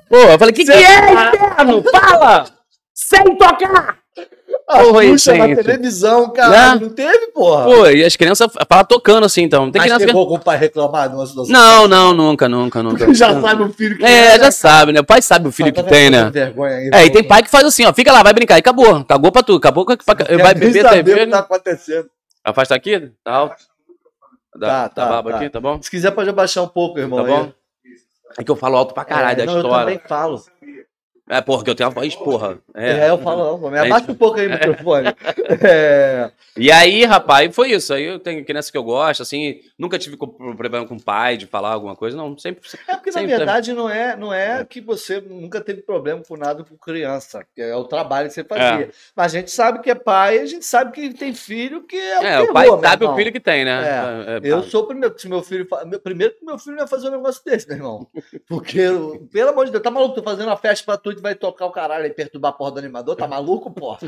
[0.09, 1.83] Pô, eu falei, que que é, inferno?
[1.89, 2.45] Fala!
[2.93, 3.98] Sem tocar!
[4.69, 6.75] A Porra, Xuxa na televisão, cara.
[6.75, 6.81] Né?
[6.81, 7.65] Não teve, porra.
[7.65, 9.71] Pô, e as crianças falam tocando assim, então.
[9.71, 10.13] Tem Mas criança que...
[10.13, 11.51] com o pai reclamar de uma situação.
[11.51, 13.11] Não, não, nunca, nunca, nunca.
[13.11, 14.99] Já sabe o filho que É, já sabe, né?
[14.99, 16.29] O pai sabe o filho que tem, né?
[16.29, 18.59] Vergonha aí, É, e tem pai que faz assim, ó, fica lá, vai brincar, e
[18.59, 18.97] acabou.
[18.97, 19.97] Acabou pra tu, acabou pra,
[20.37, 21.13] vai beber saber TV.
[21.13, 21.31] o que né?
[21.31, 22.07] tá acontecendo.
[22.43, 23.11] Afasta aqui?
[23.23, 23.55] Tá alto?
[24.59, 25.37] Tá, tá, tá, baba tá.
[25.37, 25.81] aqui, tá bom?
[25.81, 27.23] Se quiser, pode abaixar um pouco, irmão.
[27.23, 27.51] Tá bom?
[28.37, 29.85] É que eu falo alto pra caralho é, da não, Eu história.
[29.85, 30.43] também falo.
[31.29, 32.57] É, porra, que eu tenho uma voz, porra.
[32.73, 33.09] É, É.
[33.11, 33.69] eu falo, não.
[33.69, 35.09] Me É abaixa um pouco aí o microfone.
[35.61, 37.93] É, E aí, rapaz, foi isso.
[37.93, 41.45] Aí eu tenho criança que eu gosto, assim, nunca tive problema com o pai de
[41.45, 42.61] falar alguma coisa, não, sempre.
[42.87, 46.35] É porque, na sempre- verdade, não é, não é que você nunca teve problema com
[46.35, 48.85] nada com criança, é o trabalho que você fazia.
[48.85, 48.89] É.
[49.15, 52.19] Mas a gente sabe que é pai, a gente sabe que tem filho que é
[52.19, 53.13] o É, terror, o pai sabe irmão.
[53.13, 53.81] o filho que tem, né?
[53.87, 55.17] É, É, Eu sou o primeiro.
[55.17, 55.67] Se meu filho.
[56.03, 58.07] primeiro que meu filho não ia fazer um negócio desse, meu irmão.
[58.47, 58.81] Porque,
[59.31, 60.15] pelo amor de Deus, tá maluco?
[60.15, 62.71] Tô fazendo uma festa pra tu tu vai tocar o caralho e perturbar a porra
[62.71, 63.15] do animador?
[63.15, 63.99] Tá maluco, porra?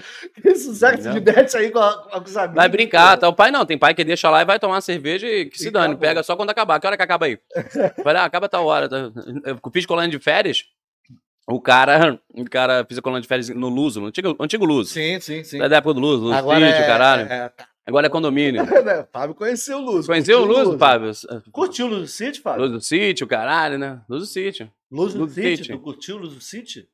[0.41, 0.69] Que se
[1.03, 1.13] Não.
[1.13, 2.55] diverte aí com, a- com os amigos?
[2.55, 3.27] Vai brincar, tá?
[3.29, 5.57] O pai não, tem pai que deixa lá e vai tomar uma cerveja e que
[5.59, 5.99] se E dane, acabou.
[6.01, 6.79] pega só quando acabar.
[6.79, 7.37] Que hora que acaba aí?
[8.03, 8.89] Vai lá, acaba tal hora.
[8.89, 9.11] tá?
[9.45, 10.65] Eu fiz colônia de férias,
[11.47, 14.91] o cara, o cara fiz a colônia de férias no Luso, no antigo, antigo Luso.
[14.91, 15.61] Sim, sim, sim.
[15.61, 17.21] É da época do Luso, Luso Agora Sítio, é, caralho.
[17.31, 17.51] é,
[17.85, 18.61] Agora é condomínio.
[18.87, 20.05] é, Fábio conheceu o Luz.
[20.05, 21.11] Conheceu o Luso, Fábio?
[21.51, 22.61] Curtiu o Luz do City, Fábio?
[22.61, 23.99] Luz do Sítio, caralho, né?
[24.07, 24.71] Luz do Sítio.
[24.91, 25.57] Luz do City?
[25.57, 25.71] City.
[25.71, 26.87] Tu curtiu o Luz do City?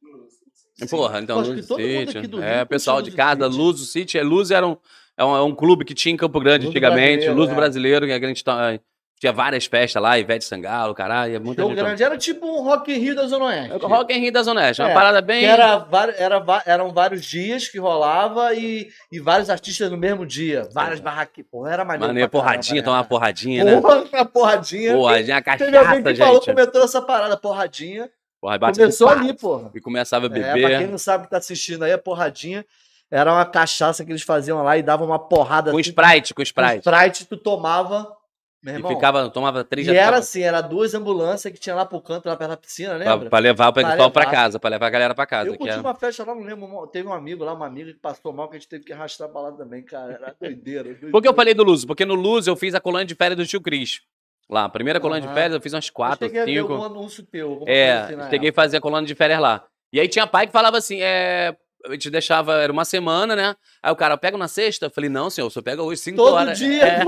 [0.90, 3.58] Porra, então, Luz do do Rio É, pessoal de casa, City.
[3.58, 4.20] Luz do Sítio.
[4.20, 4.78] É, Luz era um,
[5.18, 7.28] é um, é um clube que tinha em Campo Grande Luz antigamente.
[7.30, 7.56] Luz do é.
[7.56, 8.80] Brasileiro, que a gente tá-
[9.20, 11.36] tinha várias festas lá, Ivete Sangalo, caralho.
[11.36, 11.78] é Muita Rio gente.
[11.84, 13.78] Grande era tipo um Rock in Rio da Zona Oeste.
[13.86, 14.82] Rock in Rio da Zona Oeste.
[14.82, 15.44] Uma É, parada bem.
[15.44, 15.88] Era,
[16.18, 20.68] era, eram vários dias que rolava e, e vários artistas no mesmo dia.
[20.74, 21.50] Várias barraquinhas.
[21.50, 22.08] Porra, era maneiro.
[22.08, 23.10] Maneiro, porradinha, caramba, tomar uma né?
[23.10, 23.82] porradinha, né?
[23.82, 24.94] Porra, uma porradinha.
[24.94, 26.46] Porradinha, Teve alguém cachaça, que falou, gente.
[26.46, 28.10] comentou essa parada, porradinha.
[28.40, 29.72] Porra, Começou ali, porra.
[29.74, 30.78] E começava a É, pra beber.
[30.78, 32.64] quem não sabe que tá assistindo aí, a porradinha
[33.10, 36.38] era uma cachaça que eles faziam lá e davam uma porrada com assim, Sprite, com
[36.38, 36.88] com Sprite.
[36.88, 38.16] Sprite, tu tomava.
[38.64, 38.92] Meu E irmão.
[38.92, 42.02] ficava, tomava três e já era ficava- assim, era duas ambulâncias que tinha lá pro
[42.02, 43.30] canto, lá perto da piscina, pra, lembra?
[43.30, 45.50] pra levar o Pra pessoal pra casa, pra levar a galera pra casa.
[45.50, 46.88] Eu curti era- uma festa lá, não lembro.
[46.88, 49.30] Teve um amigo lá, uma amiga que passou mal, que a gente teve que arrastar
[49.30, 50.14] pra lá também, cara.
[50.14, 50.84] Era doideira.
[50.90, 51.12] doideira.
[51.12, 51.86] Por que eu falei do Luso?
[51.86, 54.02] Porque no Luso eu fiz a colônia de férias do tio Cris.
[54.50, 55.36] Lá, a primeira colônia de Aham.
[55.36, 56.74] férias eu fiz umas quatro, eu cheguei cinco.
[56.74, 57.64] algum anúncio teu.
[57.68, 59.64] É, coisa assim cheguei a fazer a colônia de férias lá.
[59.94, 61.56] E aí tinha pai que falava assim, é...
[61.86, 63.56] A gente deixava, era uma semana, né?
[63.84, 64.88] Aí o cara, eu pego na sexta?
[64.88, 66.58] Eu falei, não, senhor, só pega hoje, cinco Todo horas.
[66.58, 67.04] dia, É.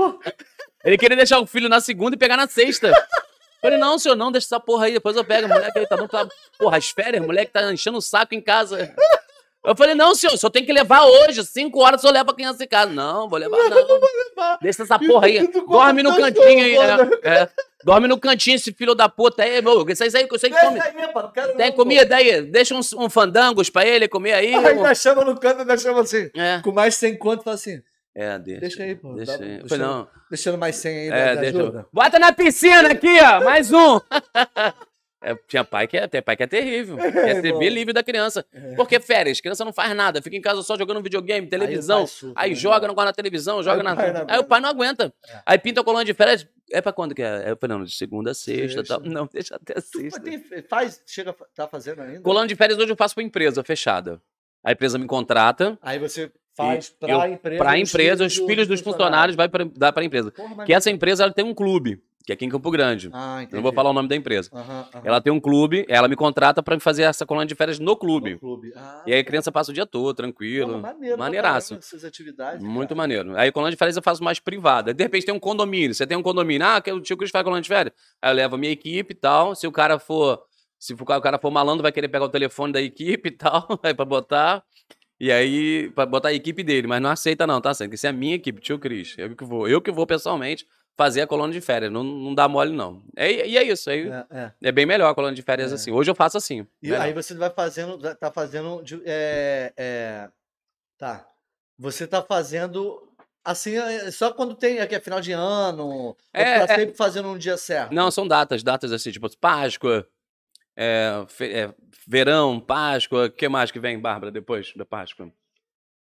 [0.84, 2.88] Ele queria deixar o filho na segunda e pegar na sexta.
[2.88, 2.94] Eu
[3.60, 5.46] Falei, não, senhor, não, deixa essa porra aí, depois eu pego.
[5.46, 6.26] O moleque aí tá dando tá...
[6.58, 8.94] Porra, as férias, moleque tá enchendo o saco em casa.
[9.62, 11.44] Eu falei, não, senhor, só tem que levar hoje.
[11.44, 12.90] Cinco horas eu levo a criança em casa.
[12.90, 14.58] Não, vou levar, não.
[14.62, 15.46] Deixa essa porra aí.
[15.46, 16.96] Dorme no cantinho aí.
[16.96, 17.48] tudo, é, é.
[17.84, 19.86] Dorme no cantinho, esse filho da puta aí, meu.
[19.90, 20.80] Isso aí, isso aí que come.
[20.80, 22.42] Aí, pá, não quero Tem não, comida aí?
[22.42, 24.54] Deixa uns um fandangos pra ele comer aí.
[24.54, 26.30] Aí ainda chama no canto, ainda chama assim.
[26.34, 27.82] É, Com mais 100 conto, fala assim.
[28.14, 28.60] É, deixa.
[28.60, 29.14] Deixa aí, pô.
[29.14, 29.60] Deixa aí.
[29.68, 30.08] Falei, não.
[30.28, 31.86] Deixando mais 100 aí, É, né, ajuda.
[31.92, 33.44] Bota na piscina aqui, ó.
[33.44, 34.00] Mais um.
[35.22, 36.96] É, tinha pai que é, tem pai que é terrível.
[36.96, 37.60] Quer ser irmão.
[37.62, 38.42] livre da criança.
[38.74, 42.06] Porque férias, criança não faz nada, fica em casa só jogando videogame, televisão.
[42.06, 43.94] surta, Aí né, joga, não gosta na televisão, joga o na.
[43.94, 45.12] pai Aí o pai não aguenta.
[45.28, 45.42] É.
[45.44, 46.48] Aí pinta a colônia de férias.
[46.72, 47.50] É pra quando que é?
[47.50, 48.98] Eu falei, não, de segunda a sexta, Sexta.
[48.98, 49.00] tal.
[49.12, 50.20] Não, deixa até Tu sexta.
[50.22, 52.22] tem- faz, chega, tá fazendo ainda?
[52.22, 54.22] Colônia de férias hoje eu faço pra empresa fechada.
[54.64, 55.76] A empresa me contrata.
[55.82, 56.32] Aí você
[56.66, 57.58] faz pra eu- empresa.
[57.64, 60.30] Pra os empresa, os filhos dos funcionários vai pra, dá pra empresa.
[60.30, 63.08] Porra, Que essa empresa ela tem um clube, que é aqui em Campo Grande.
[63.12, 64.50] Ah, não vou falar o nome da empresa.
[64.52, 65.02] Aham, aham.
[65.04, 68.34] Ela tem um clube, ela me contrata pra fazer essa colônia de férias no clube.
[68.34, 68.72] No clube.
[68.76, 70.78] Ah, E aí a criança passa o dia todo, porra, tranquilo.
[70.80, 71.78] maneiro, pra maneiraço.
[72.60, 72.96] Muito cara.
[72.96, 73.36] maneiro.
[73.36, 74.92] Aí colônia de férias eu faço mais privada.
[74.94, 75.94] De repente tem um condomínio.
[75.94, 76.66] Você tem um condomínio.
[76.66, 77.94] Ah, que o tio Cris faz colônia de férias.
[78.22, 79.54] Aí eu levo a minha equipe e tal.
[79.54, 80.40] Se o cara for.
[80.78, 83.66] Se o cara for malandro, vai querer pegar o telefone da equipe e tal.
[83.82, 84.62] Aí pra botar.
[85.20, 86.86] E aí, pra botar a equipe dele.
[86.86, 87.72] Mas não aceita, não, tá?
[87.74, 89.14] Que isso é a minha equipe, tio Cris.
[89.18, 89.68] Eu que vou.
[89.68, 90.66] Eu que vou pessoalmente
[90.96, 91.92] fazer a colônia de férias.
[91.92, 93.02] Não, não dá mole, não.
[93.16, 93.90] É, e é isso.
[93.90, 94.52] Aí É, é.
[94.62, 94.72] é.
[94.72, 95.74] bem melhor a colônia de férias É.
[95.74, 95.90] assim.
[95.92, 96.66] Hoje eu faço assim.
[96.82, 97.02] E melhor.
[97.02, 100.28] aí você vai fazendo, tá fazendo, é, é,
[100.98, 101.26] tá,
[101.78, 103.06] você tá fazendo
[103.44, 106.76] assim, é, só quando tem, aqui é final de ano, É, tá é.
[106.78, 107.92] sempre fazendo um dia certo?
[107.92, 110.06] Não, são datas, datas assim, tipo Páscoa,
[110.82, 111.74] é, é,
[112.06, 115.30] verão, Páscoa, o que mais que vem, Bárbara, depois da Páscoa?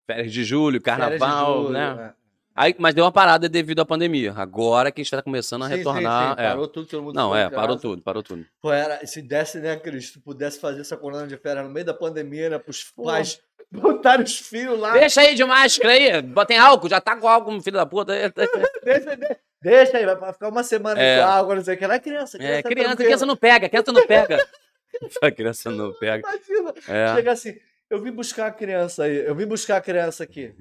[0.08, 2.14] Férias de julho, Férias de carnaval, julho, né?
[2.20, 2.26] é.
[2.58, 4.34] Aí, mas deu uma parada devido à pandemia.
[4.36, 6.36] Agora que a gente tá começando a Sim, sim, retornar.
[6.36, 6.48] sim, é.
[6.48, 7.82] Parou tudo, todo mundo Não, é, em parou casa.
[7.82, 8.46] tudo, parou tudo.
[8.62, 11.86] Pô, era, se desse, né, Cris, tu pudesse fazer essa coluna de férias no meio
[11.86, 13.04] da pandemia, né, pros Pô.
[13.04, 14.94] pais botarem os filhos lá.
[14.94, 18.14] Deixa aí de máscara aí, botem álcool, já tá com álcool, filho da puta.
[18.34, 21.20] Deixa, deixa, deixa aí, vai ficar uma semana É.
[21.20, 21.88] com água, não sei o que.
[21.88, 22.96] Não é criança, É, criança, tranquila.
[22.96, 24.38] criança não pega, criança não pega.
[25.22, 26.26] A criança não pega.
[26.30, 27.16] Imagina, É.
[27.16, 27.58] chega assim,
[27.90, 30.56] eu vim buscar a criança aí, eu vim buscar a criança aqui.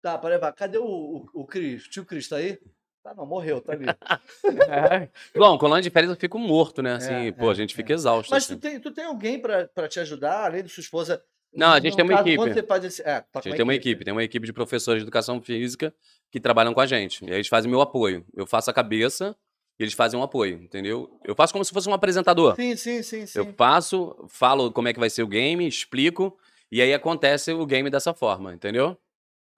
[0.00, 0.52] Tá, para levar.
[0.52, 1.84] Cadê o, o, o Cris?
[1.84, 2.58] O tio Cris tá aí?
[3.02, 3.84] Tá, não, morreu, tá ali.
[5.36, 6.94] Bom, colônia de férias eu fico morto, né?
[6.94, 7.76] Assim, É, pô, é, a gente é.
[7.76, 8.30] fica exausto.
[8.30, 8.54] Mas assim.
[8.54, 11.22] tu tem, tu tem alguém pra, pra te ajudar, além de sua esposa?
[11.52, 12.86] Não, a No gente tem uma caso, equipe.
[12.86, 13.02] Esse...
[13.02, 15.92] É, tá A gente tem uma equipe, tem uma equipe de professores de educação física
[16.30, 17.24] que trabalham com a gente.
[17.24, 18.24] E aí eles fazem meu apoio.
[18.34, 19.36] Eu faço a cabeça
[19.78, 21.18] e eles fazem um apoio, entendeu?
[21.24, 22.54] Eu faço como se fosse um apresentador.
[22.56, 23.38] Sim, sim, sim, sim.
[23.38, 26.36] Eu faço, falo como é que vai ser o game, explico,
[26.70, 28.96] e aí acontece o game dessa forma, entendeu?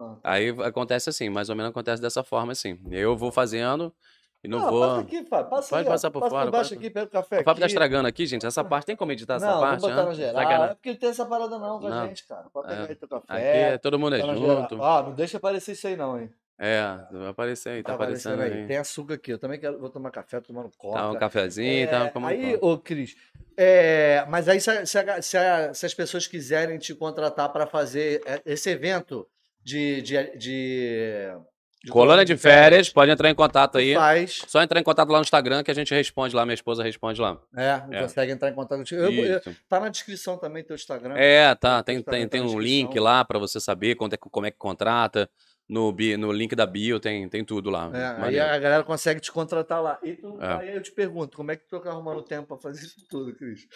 [0.01, 0.17] Ah.
[0.23, 2.79] Aí acontece assim, mais ou menos acontece dessa forma assim.
[2.89, 3.93] E aí eu vou fazendo
[4.45, 4.81] e não Ah, vou.
[4.89, 5.51] Passa aqui, Fábio.
[5.51, 5.91] Passa Pode aí, ó.
[5.91, 7.73] passar por passa fora, Por baixo pode- aqui, pega o café O Fábio tá aqui.
[7.75, 8.47] estragando aqui, gente.
[8.47, 9.81] Essa parte tem como editar essa Não, parte?
[9.81, 10.09] vamos botar né?
[10.11, 10.35] na geral.
[10.43, 10.65] Sacanagem.
[10.71, 12.07] É porque ele tem essa parada não com a Não.
[12.07, 12.47] gente, cara.
[12.53, 12.89] Pode pegar É.
[12.89, 13.61] aí teu Aqui café.
[13.73, 14.81] é, todo mundo é junto.
[14.83, 16.31] Ah, não deixa aparecer isso aí não, hein.
[16.59, 16.83] É,
[17.13, 18.67] vai aparecer aí, tá, aparecendo aí.
[18.67, 19.31] Tem açúcar aqui.
[19.33, 20.99] Eu também quero, vou tomar café, tô tomando coca.
[20.99, 23.15] Tá um cafezinho, É, tá como aí, ô Cris,
[23.57, 27.53] é, mas aí se, a- se a- se a- se as pessoas quiserem te contratar
[27.53, 29.29] para fazer é, esse evento
[29.63, 31.29] de, de, de,
[31.85, 33.95] de Colônia de férias, pode entrar em contato aí.
[33.95, 36.83] faz, Só entrar em contato lá no Instagram que a gente responde lá, minha esposa
[36.83, 37.41] responde lá.
[37.57, 38.03] é, É.
[38.03, 39.01] consegue entrar em contato contigo.
[39.01, 41.15] Eu- eu- tá na descrição também teu Instagram.
[41.17, 41.83] É, tá.
[41.83, 44.59] Tem, tem, tá tem um link lá pra você saber quanto é, como é que
[44.59, 45.31] contrata.
[45.69, 47.91] No, bi- no link da bio tem, tem tudo lá.
[47.93, 49.99] É, aí a galera consegue te contratar lá.
[50.03, 50.53] E tu- É.
[50.63, 53.35] aí eu te pergunto, como é que tu tá arrumando tempo para fazer isso tudo,
[53.35, 53.69] Cris?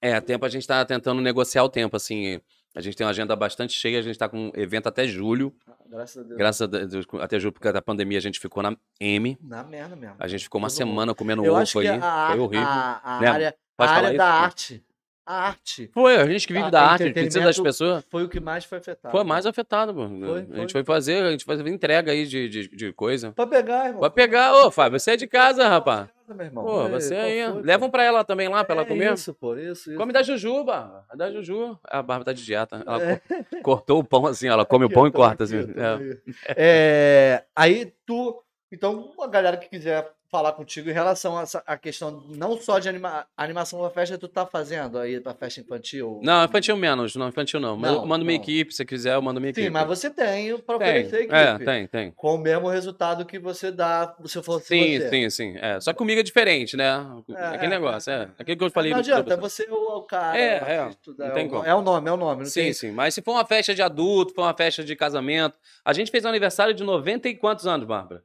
[0.00, 2.38] É, tempo a gente tá tentando negociar o tempo, assim.
[2.76, 5.50] A gente tem uma agenda bastante cheia, a gente tá com um evento até julho.
[5.88, 6.36] Graças a Deus.
[6.38, 9.38] Graças a Deus, até julho, porque da pandemia a gente ficou na M.
[9.42, 10.14] Na merda mesmo.
[10.18, 10.88] A gente ficou uma Todo mundo.
[10.90, 11.88] semana comendo Eu ovo acho aí.
[11.88, 12.66] a, Foi horrível.
[12.68, 13.28] a, a Né?
[13.28, 14.16] área, a área isso?
[14.18, 14.84] da arte,
[15.24, 18.04] a arte, Foi, a gente que vive Ah, da arte, a gente precisa das pessoas.
[18.10, 19.10] foi o que mais foi afetado.
[19.10, 20.06] Foi mais afetado, pô.
[20.08, 20.56] Foi, A foi.
[20.60, 23.32] gente foi fazer, a gente foi fazer entrega aí de, de, de coisa.
[23.32, 24.02] Pra pegar, irmão.
[24.02, 26.08] Vai pegar, ô, Fábio, você é de casa, rapaz.
[26.28, 26.64] Meu irmão.
[26.64, 27.52] Pô, Ei, você qual aí.
[27.52, 27.86] foi, Leva pô?
[27.86, 29.12] um pra ela também lá, pra ela É comer.
[29.14, 29.96] Isso, pô, isso, isso.
[29.96, 31.04] Come da Juju, Barba.
[31.08, 31.78] A da Juju.
[31.84, 32.82] A Barba tá de dieta.
[32.86, 33.16] Ela É.
[33.16, 35.72] co- cortou o pão assim, ela come o Aqui, pão e toma corta aqui, assim.
[35.76, 35.94] É.
[35.94, 36.20] aí.
[36.56, 38.42] É, aí tu.
[38.72, 42.78] Então, a galera que quiser falar contigo em relação a essa a questão não só
[42.78, 46.20] de anima, animação da festa, tu tá fazendo aí pra festa infantil.
[46.22, 47.74] Não, infantil menos, não, infantil não.
[47.78, 48.42] Não, eu mando minha não.
[48.44, 49.72] equipe, se quiser, eu mando minha Sim, equipe.
[49.72, 51.64] mas você tem pra oferecer é, equipe.
[51.64, 52.10] tem, tem.
[52.10, 55.08] Com o mesmo resultado que você dá se fosse Sim, você.
[55.08, 55.56] sim, sim.
[55.58, 55.80] É.
[55.80, 56.84] Só que comigo é diferente, né?
[57.30, 58.28] É, Aquele é, negócio, é, é.
[58.38, 58.92] Aquilo que eu falei.
[58.92, 60.38] Não adianta, é você o, o cara.
[60.38, 61.64] É, é, artista, não é tem o- como.
[61.64, 62.40] É o nome, é o nome.
[62.42, 62.72] Não Sim, tem...
[62.74, 62.90] sim.
[62.90, 65.56] Mas se for uma festa de adulto, for uma festa de casamento.
[65.82, 68.22] A gente fez um aniversário de 90 e quantos anos, Bárbara?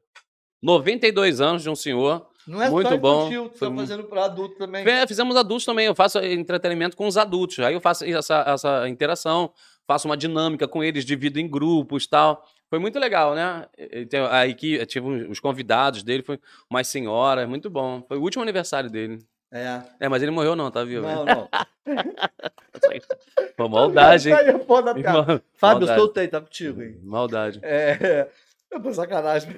[0.61, 2.27] 92 anos de um senhor.
[2.47, 3.21] Não é Muito só bom.
[3.27, 4.88] infantil, Foi tá mu- fazendo pra adulto também.
[4.88, 5.85] É, fizemos adultos também.
[5.85, 7.59] Eu faço entretenimento com os adultos.
[7.59, 9.51] Aí eu faço essa, essa interação,
[9.88, 12.43] faço uma dinâmica com eles, divido em grupos tal.
[12.67, 13.67] Foi muito legal, né?
[13.77, 16.39] E- e tem A equipe, tive os convidados dele, foi
[16.69, 18.03] umas senhoras, muito bom.
[18.07, 19.19] Foi o último aniversário dele.
[19.53, 19.81] É.
[19.99, 21.05] É, mas ele morreu não, tá vivo?
[21.05, 21.49] Não, não.
[23.57, 24.35] Pô, maldade, hein?
[24.35, 24.47] Tá aí.
[24.47, 25.99] Irmão, Fábio, maldade.
[25.99, 26.97] soltei, tá contigo, hein?
[27.03, 27.59] Maldade.
[27.61, 28.27] É.
[28.73, 29.49] É por sacanagem.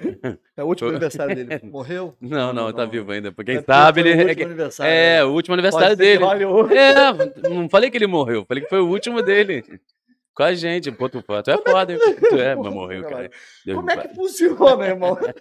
[0.56, 1.60] É o último aniversário dele.
[1.70, 2.16] Morreu?
[2.20, 2.90] Não, não, Não, tá não.
[2.90, 3.30] vivo ainda.
[3.30, 4.10] Porque É quem porque sabe ele.
[4.10, 5.22] o é último que- aniversário É, dele.
[5.28, 6.24] o último aniversário que dele.
[7.44, 9.62] É, não falei que ele morreu, falei que foi o último dele.
[10.34, 11.98] Com a gente, pô, tu, tu é foda, hein?
[12.28, 13.30] Tu é, mas morreu, cara.
[13.64, 15.16] Deus Como é que funciona, irmão?
[15.16, 15.32] Que.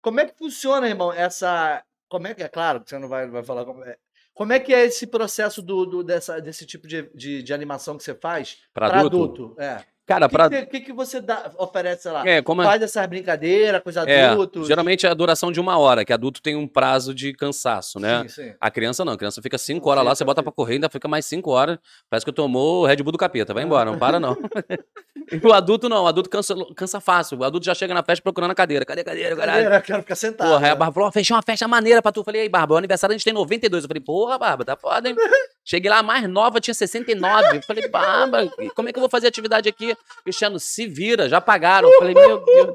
[0.00, 1.82] Como é que funciona, irmão, essa.
[2.08, 3.96] Como é que é claro que você não vai, vai falar como é.
[4.34, 7.96] Como é que é esse processo do, do- dessa, desse tipo de, de, de animação
[7.96, 9.54] que você faz Pra pra adulto?
[9.58, 9.84] É.
[10.14, 10.48] Cara, O que, pra.
[10.50, 12.26] que, você- que você dá, oferece, sei lá?
[12.28, 14.66] É, como é- Faz essas brincadeiras com os É, adultos?
[14.68, 18.22] geralmente é a duração de uma hora, que adulto tem um prazo de cansaço, né?
[18.22, 18.54] Sim, sim.
[18.60, 20.50] A criança não, a criança fica cinco horas lá, você bota fica.
[20.50, 21.78] pra correr, ainda fica mais cinco horas.
[22.10, 24.36] Parece que tomou o Red Bull do capeta, vai embora, não para não.
[25.44, 27.38] O adulto não, o adulto cansa, cansa fácil.
[27.38, 28.84] O adulto já chega na festa procurando a cadeira.
[28.84, 29.62] Cadê a cadeira, caralho?
[29.64, 30.48] Cadeira, quero ficar sentado.
[30.50, 30.74] Porra, aí a?
[30.74, 32.20] Bárbara falou, ó, fechei uma festa maneira pra tu.
[32.20, 33.84] Eu falei, aí, Bárbara, o aniversário a gente tem 92.
[33.84, 35.14] Eu falei, porra, Bárbara, tá foda, hein?
[35.64, 37.56] Cheguei lá, a mais nova tinha 69.
[37.56, 39.96] Eu falei, Bárbara, como é que eu vou fazer atividade aqui?
[40.24, 41.88] Cristiano, se vira, já pagaram.
[41.88, 42.74] Eu falei, meu Deus.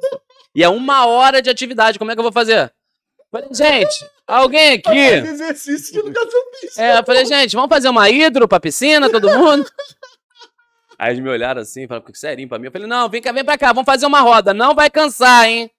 [0.56, 2.72] E é uma hora de atividade, como é que eu vou fazer?
[3.20, 4.98] Eu falei, gente, alguém aqui...
[4.98, 6.82] exercício de educação física.
[6.82, 9.70] É, eu falei, gente, vamos fazer uma hidro pra piscina, todo mundo?
[10.98, 12.68] Aí eles me olharam assim, falaram, serinho pra mim.
[12.68, 14.54] Eu falei, não, vem cá, vem pra cá, vamos fazer uma roda.
[14.54, 15.70] Não vai cansar, hein?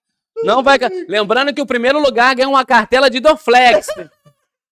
[0.43, 0.97] Não vai cansar.
[1.09, 3.87] Lembrando que o primeiro lugar ganha uma cartela de Dorflex.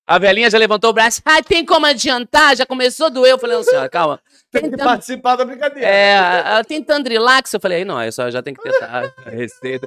[0.07, 1.21] A velhinha já levantou o braço.
[1.25, 2.55] Ai, tem como adiantar?
[2.55, 3.31] Já começou a doer.
[3.31, 4.21] Eu falei, não, senhora, calma.
[4.49, 5.85] Tem que Tenta- participar da brincadeira.
[5.85, 7.51] É, ela tem Tandrilax.
[7.51, 9.85] Eu falei, não, aí só já tem que tentar a receita.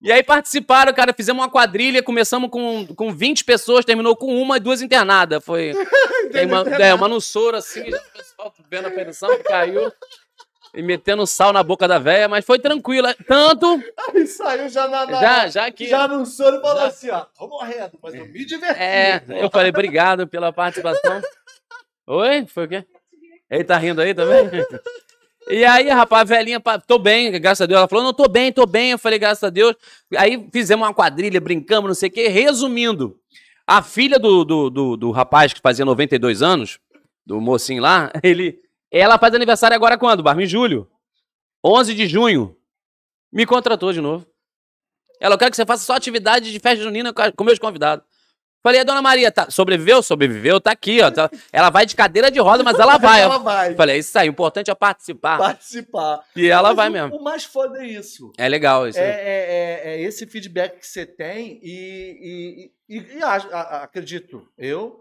[0.00, 4.58] E aí participaram, cara, fizemos uma quadrilha, começamos com, com 20 pessoas, terminou com uma
[4.58, 5.44] e duas internadas.
[5.44, 5.72] Foi
[6.30, 9.92] tem uma, é, uma no soro assim, já o pessoal vendo a pressão que caiu
[10.76, 13.08] e metendo sal na boca da véia, mas foi tranquilo.
[13.26, 13.82] Tanto,
[14.14, 15.06] Aí saiu já na.
[15.06, 15.88] na- já, já que.
[15.88, 16.86] Já no sono falou Já.
[16.86, 18.80] assim: ó, tô morrendo, mas eu me diverti.
[18.80, 21.20] É, eu falei, obrigado pela participação.
[22.06, 22.46] Oi?
[22.46, 22.84] Foi o quê?
[23.50, 24.50] Ele tá rindo aí também?
[25.48, 27.78] E aí, rapaz, a velhinha, tô bem, graças a Deus.
[27.78, 28.90] Ela falou, não, tô bem, tô bem.
[28.90, 29.76] Eu falei, graças a Deus.
[30.16, 32.26] Aí fizemos uma quadrilha, brincamos, não sei o quê.
[32.26, 33.16] Resumindo,
[33.64, 36.80] a filha do, do, do, do rapaz que fazia 92 anos,
[37.24, 38.58] do mocinho lá, ele,
[38.98, 40.42] ela faz aniversário agora quando, Barba?
[40.42, 40.88] Em julho.
[41.64, 42.56] 11 de junho.
[43.32, 44.26] Me contratou de novo.
[45.20, 48.04] Ela, eu quero que você faça só atividade de festa junina com meus convidados.
[48.62, 50.02] Falei, a dona Maria, tá, sobreviveu?
[50.02, 51.08] Sobreviveu, tá aqui, ó.
[51.10, 53.22] tá- ela vai de cadeira de roda, mas ela vai.
[53.22, 55.38] Ela vai Falei, isso aí, o importante é participar.
[55.38, 56.24] participar.
[56.34, 57.16] E ela Mas vai o- mesmo.
[57.16, 58.32] O mais foda é isso.
[58.36, 58.98] É legal isso.
[58.98, 63.82] É, é- é- é esse feedback que você tem e, e, e- e a- a-
[63.84, 65.00] acredito eu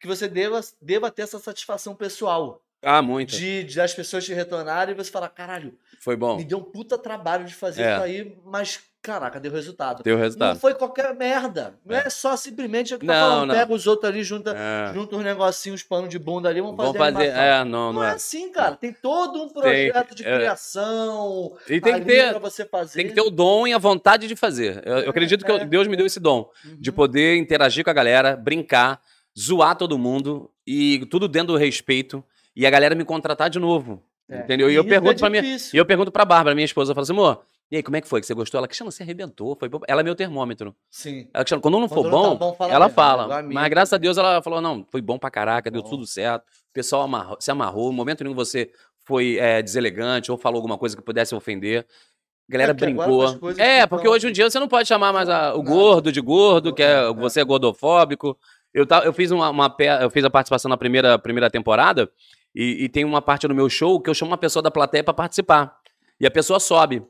[0.00, 3.36] que você deva, deva ter essa satisfação pessoal Ah, muito.
[3.36, 6.36] de, de as pessoas te retornarem e você falar, caralho, Foi bom.
[6.36, 7.94] me deu um puta trabalho de fazer É.
[7.94, 10.02] isso aí, mas caraca, deu resultado.
[10.02, 10.58] Deu Não resultado.
[10.58, 11.74] foi qualquer merda.
[11.84, 12.10] Não é, É.
[12.10, 13.48] só simplesmente o que tá Não, falando.
[13.48, 13.54] não.
[13.54, 14.94] Pega os outros ali, junta, É.
[14.94, 17.26] junta uns negocinhos, pano de bunda ali, vamos fazer Vamos fazer.
[17.28, 18.12] É, não, Não não é é.
[18.12, 18.76] assim, cara.
[18.76, 20.34] Tem todo um projeto de é.
[20.36, 21.54] criação.
[21.68, 22.30] E tem que ter.
[22.30, 22.94] pra você fazer.
[22.98, 24.82] Tem que ter o dom e a vontade de fazer.
[24.86, 25.64] Eu, eu acredito que eu- é.
[25.66, 26.48] Deus me deu esse dom
[26.78, 26.96] de Uhum.
[26.96, 29.00] poder interagir com a galera, brincar,
[29.38, 32.24] zoar todo mundo e tudo dentro do respeito
[32.56, 34.02] e a galera me contratar de novo.
[34.28, 34.38] É.
[34.38, 34.70] Entendeu?
[34.70, 35.42] E eu pergunto é pra minha.
[35.44, 38.00] E eu pergunto pra Bárbara, minha esposa, eu falo assim, amor, e aí, como é
[38.00, 38.20] que foi?
[38.20, 38.58] Que você gostou?
[38.58, 39.56] Ela, Cristiano, você arrebentou.
[39.56, 39.68] Foi...
[39.68, 40.74] bom." Ela é meu termômetro.
[40.90, 41.28] Sim.
[41.32, 43.42] Ela, Cristiano, quando não for Quando não tá bom, bom, fala ela mesmo, fala.
[43.42, 45.88] Mas graças a Deus ela falou, não, foi bom pra caraca, deu Bom.
[45.90, 46.42] tudo certo.
[46.44, 47.86] O pessoal amarrou- se amarrou.
[47.86, 48.70] No momento nenhum você
[49.04, 51.86] foi é, deselegante ou falou alguma coisa que pudesse ofender.
[52.48, 53.24] A galera É, brincou.
[53.58, 55.70] É, porque hoje em dia você não pode chamar mais a- o Nada.
[55.70, 58.38] gordo de gordo, que é, É, você é gordofóbico.
[58.74, 62.10] Eu, ta- eu fiz uma, uma eu fiz a participação na primeira, primeira temporada
[62.54, 65.02] e, e tem uma parte no meu show que eu chamo uma pessoa da plateia
[65.04, 65.76] pra participar.
[66.20, 67.02] E a pessoa sobe.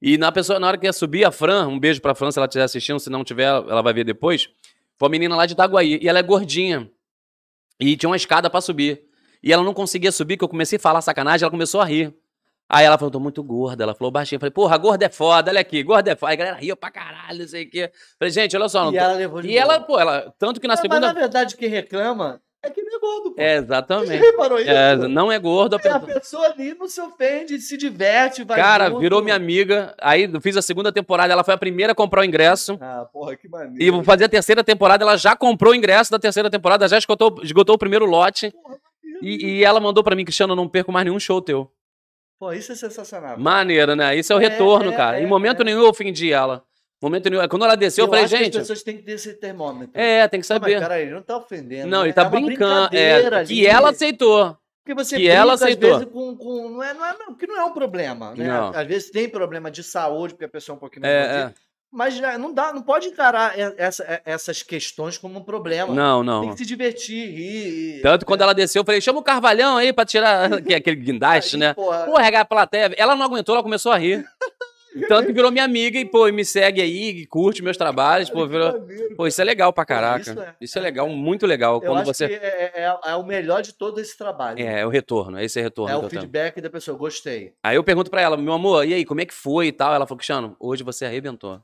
[0.00, 2.38] E na, pessoa, na hora que ia subir, a Fran, um beijo pra Fran se
[2.38, 4.48] ela estiver assistindo, se não tiver, ela vai ver depois.
[4.96, 5.98] Foi uma menina lá de Itaguaí.
[6.00, 6.88] E ela é gordinha.
[7.80, 9.02] E tinha uma escada pra subir.
[9.42, 12.14] E ela não conseguia subir, que eu comecei a falar sacanagem, ela começou a rir.
[12.68, 13.82] Aí ela falou, tô muito gorda.
[13.84, 14.36] Ela falou baixinho.
[14.36, 16.30] Eu falei, porra, gorda é foda, olha aqui, gorda é foda.
[16.30, 17.90] Aí a galera riu pra caralho, não sei o quê.
[18.18, 18.84] Falei, gente, olha só.
[18.84, 20.32] Não E tô- ela levou de E ela, pô, ela.
[20.38, 21.00] Tanto que na segunda.
[21.00, 23.40] Mas na verdade, quem reclama é que não é gordo, pô.
[23.40, 24.16] É, Você exatamente.
[24.16, 24.68] reparou isso?
[24.70, 25.76] É, não é gordo.
[25.76, 29.36] a É, a pessoa- pessoa ali não se ofende, se diverte, vai Cara, virou minha
[29.36, 29.94] amiga.
[29.98, 32.76] Aí fiz a segunda temporada, ela foi a primeira a comprar o ingresso.
[32.82, 33.82] Ah, porra, que maneiro.
[33.82, 36.98] E vou fazer a terceira temporada, ela já comprou o ingresso da terceira temporada, já
[36.98, 38.52] esgotou, esgotou o primeiro lote.
[39.22, 41.70] E, e ela mandou pra mim, Cristiano, eu não perco mais nenhum show teu.
[42.38, 43.38] Pô, isso é sensacional.
[43.38, 44.16] Maneiro, né?
[44.16, 45.18] Isso é o É, retorno, é, cara.
[45.18, 45.64] é, em momento é.
[45.64, 46.62] nenhum eu ofendi ela.
[47.02, 47.46] Momento nenhum.
[47.48, 48.56] Quando ela desceu, eu, falei, acho que gente.
[48.56, 49.90] as pessoas têm que ter esse termômetro.
[49.94, 50.80] É, tem que Não, mas saber.
[50.80, 51.88] peraí, ele não tá ofendendo.
[51.88, 52.06] Não, né?
[52.06, 52.96] ele tá É brincando.
[52.96, 54.56] É, que ela aceitou.
[54.84, 55.90] Porque você que brinca, ela às aceitou.
[55.98, 58.48] vezes, com, com- não é, não é, não, que não é um problema, né?
[58.48, 58.70] Não.
[58.70, 61.52] Às vezes tem problema de saúde, porque a pessoa é um pouquinho mais É,
[61.90, 65.94] Mas não dá, não pode encarar essa- essas questões como um problema.
[65.94, 66.50] Não, Tem não.
[66.52, 68.02] que se divertir, rir.
[68.02, 70.76] Tanto que quando ela desceu, eu falei, chama o Carvalhão aí pra tirar que é
[70.76, 71.74] aquele guindaste, Aí, né?
[71.74, 72.92] porra, Pô, regar a plateia.
[72.96, 74.24] Ela não aguentou, ela começou a rir.
[75.08, 78.72] Tanto que virou minha amiga e, pô, me segue aí, curte meus trabalhos, pô, virou...
[79.16, 80.20] Pô, isso é legal pra caraca.
[80.22, 81.74] isso Isso é- é, legal, muito legal.
[81.76, 82.26] Eu quando você.
[82.26, 84.58] que é, é- é o melhor de todo esse trabalho.
[84.58, 85.94] É, é o retorno, esse é o retorno.
[85.94, 86.22] É o eu tenho.
[86.22, 87.52] feedback da pessoa, gostei.
[87.62, 89.94] Aí eu pergunto pra ela, meu amor, e aí, como é que foi e tal?
[89.94, 91.60] Ela falou, Cristiano, hoje você arrebentou.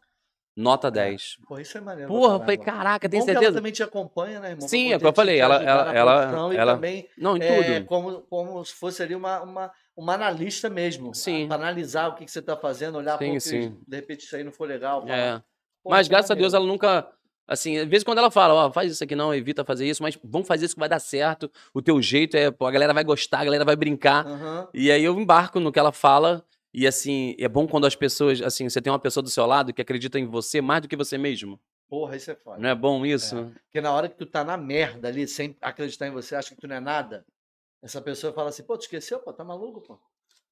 [0.57, 1.39] Nota 10.
[1.49, 2.09] Pô, isso é maneiro.
[2.13, 3.59] Porra, eu falei, caraca, tem Bom que ela certeza?
[3.59, 4.69] também te acompanha, né, irmão?
[4.69, 6.23] Sim, é o que eu falei, ela- ela- ela-
[6.55, 7.87] ela- também Não, em é, tudo.
[7.87, 11.13] como, como se fosse ali uma, uma, uma analista mesmo.
[11.13, 11.49] Sim.
[11.49, 13.77] Pra analisar o que, que você tá fazendo, olhar, Sim, pô, sim.
[13.87, 15.01] de repente isso aí não foi legal.
[15.03, 15.39] falar, É.
[15.83, 17.09] pô, Mas é graças a Deus ela nunca.
[17.47, 20.17] Assim, às vezes quando ela fala, ó, faz isso aqui não, evita fazer isso, mas
[20.25, 21.51] vamos fazer isso que vai dar certo.
[21.75, 24.25] O teu jeito é, pô, a galera vai gostar, a galera vai brincar.
[24.27, 24.69] Aham.
[24.73, 26.43] E aí eu embarco no que ela fala.
[26.75, 29.73] E assim, é bom quando as pessoas, assim, você tem uma pessoa do seu lado
[29.73, 31.61] que acredita em você mais do que você mesmo.
[31.89, 32.59] Porra, isso é foda.
[32.59, 33.53] Não é bom isso?
[33.67, 36.61] Porque na hora que tu tá na merda ali, sem acreditar em você, acha que
[36.61, 37.25] tu não é nada,
[37.81, 40.01] essa pessoa fala assim, pô, tu esqueceu, pô, tá maluco, pô?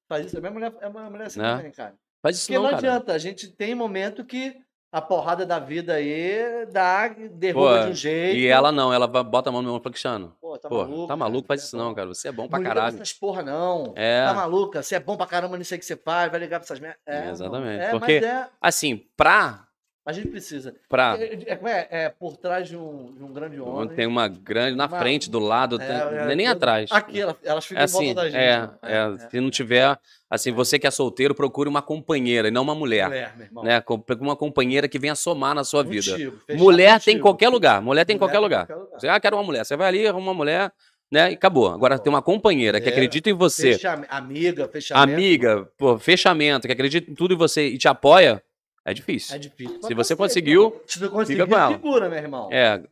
[0.09, 0.39] Faz isso.
[0.39, 1.71] A minha mulher é uma mulher assim Né?
[1.73, 1.99] cara.
[2.23, 4.57] Faz isso Porque não, não, adianta, a gente tem momento que
[4.93, 8.37] a porrada da vida aí dá, derruba Pô, de um jeito.
[8.37, 10.79] E ela não, ela bota a mão no meu ombro e fala, Pô, tá pô,
[10.85, 11.07] maluco.
[11.09, 12.09] tá maluco, faz isso é não, cara.
[12.09, 12.95] Você é bom pra Não pra caralho.
[12.97, 13.95] essas porra, não.
[13.97, 14.27] É.
[14.27, 14.83] Tá maluca?
[14.83, 17.01] Você é bom pra caramba nisso aí que você faz, vai ligar pra essas merdas.
[17.07, 17.31] É.
[17.31, 18.47] Exatamente, É, porque- é.
[18.61, 19.65] Assim, pra.
[20.05, 20.75] A gente precisa.
[20.89, 23.89] pra É, é, como é, é por trás de um, de um grande homem.
[23.95, 24.77] tem uma grande.
[24.77, 26.91] Na Uma- frente, do lado, É, tem- é, é nem atrás.
[26.91, 28.37] Aqui, ela- elas É ficam em assim, volta da gente.
[28.37, 28.71] é, né?
[28.83, 29.97] é, se não tiver,
[30.29, 33.63] assim, você que é solteiro, procure uma companheira e não uma mulher, Mulher, meu irmão.
[33.65, 33.81] né?
[34.21, 36.11] Uma companheira que venha somar na sua vida.
[36.11, 38.67] Contigo, Mulher tem em qualquer lugar, mulher tem em Mulher qualquer lugar.
[38.99, 39.65] Você, ah, quero uma mulher.
[39.65, 40.73] Você vai ali, arruma uma mulher,
[41.13, 41.31] né?
[41.31, 41.69] E acabou.
[41.69, 42.93] Agora tem uma companheira que É.
[42.93, 45.13] acredita em você, Fecha- amiga, fechamento.
[45.15, 48.43] amiga, pô, fechamento, que acredita em tudo em você e te apoia,
[48.85, 49.37] é difícil.
[49.37, 49.83] É difícil.
[49.83, 50.83] Se você conseguiu.
[50.87, 51.73] Se tu conseguir, fica com ela.
[51.73, 52.49] segura, meu irmão.
[52.53, 52.83] É,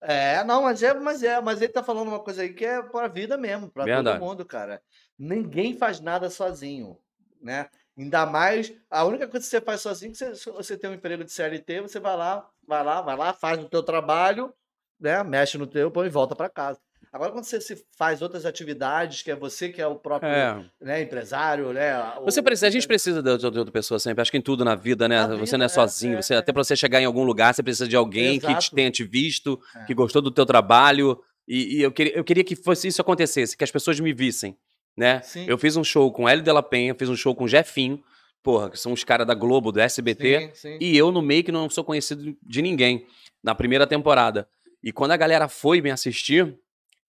[0.00, 2.82] É, não, mas é, mas é, mas ele tá falando uma coisa aí que é
[2.82, 4.18] pra vida mesmo, pra Verdade.
[4.18, 4.80] todo mundo, cara.
[5.18, 6.96] Ninguém faz nada sozinho,
[7.40, 7.68] né?
[7.96, 10.94] Ainda mais, a única coisa que você faz sozinho, é que você, você tem um
[10.94, 14.54] emprego de CLT, você vai lá, vai lá, vai lá, faz o teu trabalho,
[15.00, 15.24] né?
[15.24, 16.78] Mexe no teu, põe e volta pra casa.
[17.12, 20.64] Agora, quando você se faz outras atividades, que é você que é o próprio é.
[20.80, 21.92] né, empresário, né?
[22.24, 24.20] Você precisa, a gente precisa de outra pessoa sempre.
[24.20, 25.20] Acho que em tudo na vida, né?
[25.20, 26.18] Na você vida, não é é, sozinho.
[26.18, 26.36] é, você, é.
[26.36, 28.74] Até pra você chegar em algum lugar, você precisa de alguém que te Exato.
[28.74, 29.84] tenha te visto, É.
[29.84, 31.18] que gostou do teu trabalho.
[31.46, 34.56] E, e eu, queria, eu queria que fosse isso acontecesse, que as pessoas me vissem,
[34.96, 35.22] né?
[35.22, 35.46] Sim.
[35.48, 38.02] Eu fiz um show com Hélio Della Penha, fiz um show com Jefinho,
[38.42, 40.50] porra, que são os caras da Globo, do SBT.
[40.52, 40.78] Sim, sim.
[40.78, 43.06] E eu no meio que não sou conhecido de ninguém,
[43.42, 44.46] na primeira temporada.
[44.82, 46.54] E quando a galera foi me assistir,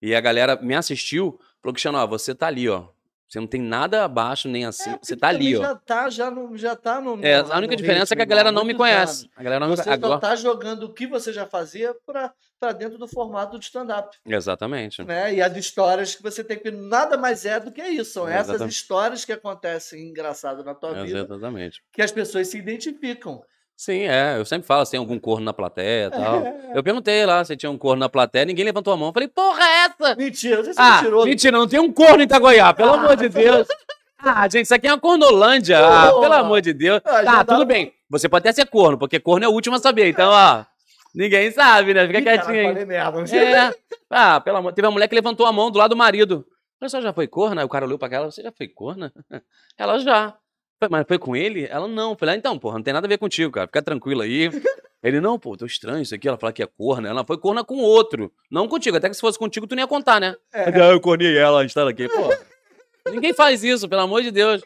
[0.02, 2.88] e a galera me assistiu, falou, Cristiano, ó, você tá ali, ó.
[3.28, 5.62] Você não tem nada abaixo nem assim, É, você tá ali, também ó.
[5.70, 7.24] Já tá, já, no, já tá no.
[7.24, 9.26] É, no- a única diferença é que a galera não me conhece.
[9.26, 9.30] anos.
[9.38, 10.20] A galera não me Você só Agora...
[10.20, 14.18] tá jogando o que você já fazia pra, pra dentro do formato de stand-up.
[14.26, 15.04] Exatamente.
[15.04, 15.36] Né?
[15.36, 16.72] E as histórias que você tem que.
[16.72, 18.14] Nada mais é do que isso.
[18.14, 18.74] São essas Exatamente.
[18.74, 21.84] histórias que acontecem engraçadas na tua vida Exatamente.
[21.94, 23.44] que as pessoas se identificam.
[23.82, 24.36] Sim, é.
[24.38, 26.36] Eu sempre falo se tem algum corno na plateia e tal.
[26.46, 26.72] É.
[26.76, 29.08] Eu perguntei lá se tinha um corno na plateia, ninguém levantou a mão.
[29.08, 30.16] Eu falei, porra, é essa?
[30.18, 31.26] Mentira, você Ah, mentiroso.
[31.28, 33.66] mentira, não tem um corno em Itagoiá, pelo amor de Deus.
[34.22, 35.80] Ah, gente, isso aqui é uma cornolândia.
[35.80, 37.00] Ah, pelo amor de Deus.
[37.06, 37.94] Ah, Tá, dá- tudo bem.
[38.10, 40.10] Você pode até ser corno, porque corno é o último a saber.
[40.10, 40.66] Então, ó,
[41.16, 42.06] ninguém sabe, né?
[42.06, 42.86] Fica Ih, quietinho aí.
[42.86, 43.38] merda.
[43.38, 43.74] É.
[44.10, 44.74] Ah, pelo amor.
[44.74, 46.46] Teve uma mulher que levantou a mão do lado do marido.
[46.78, 47.62] Falei, você já foi corna?
[47.62, 49.14] Aí o cara olhou pra ela, você já foi corna?
[49.80, 50.36] Ela já.
[50.90, 51.66] Mas foi com ele?
[51.66, 52.16] Ela não.
[52.16, 53.68] Falei, ah, então, porra, não tem nada a ver contigo, cara.
[53.68, 54.50] Fica tranquilo aí.
[55.02, 56.28] Ele, não, pô, tô estranho isso aqui.
[56.28, 57.08] Ela falou que é corna.
[57.08, 58.32] Ela foi corna com outro.
[58.52, 58.98] Não contigo.
[58.98, 60.36] Até que se fosse contigo, tu nem ia contar, né?
[60.54, 60.64] É.
[60.64, 62.08] Ah, eu cornei ela, a gente tá aqui.
[62.10, 62.30] Pô.
[63.10, 64.62] Ninguém faz isso, pelo amor de Deus.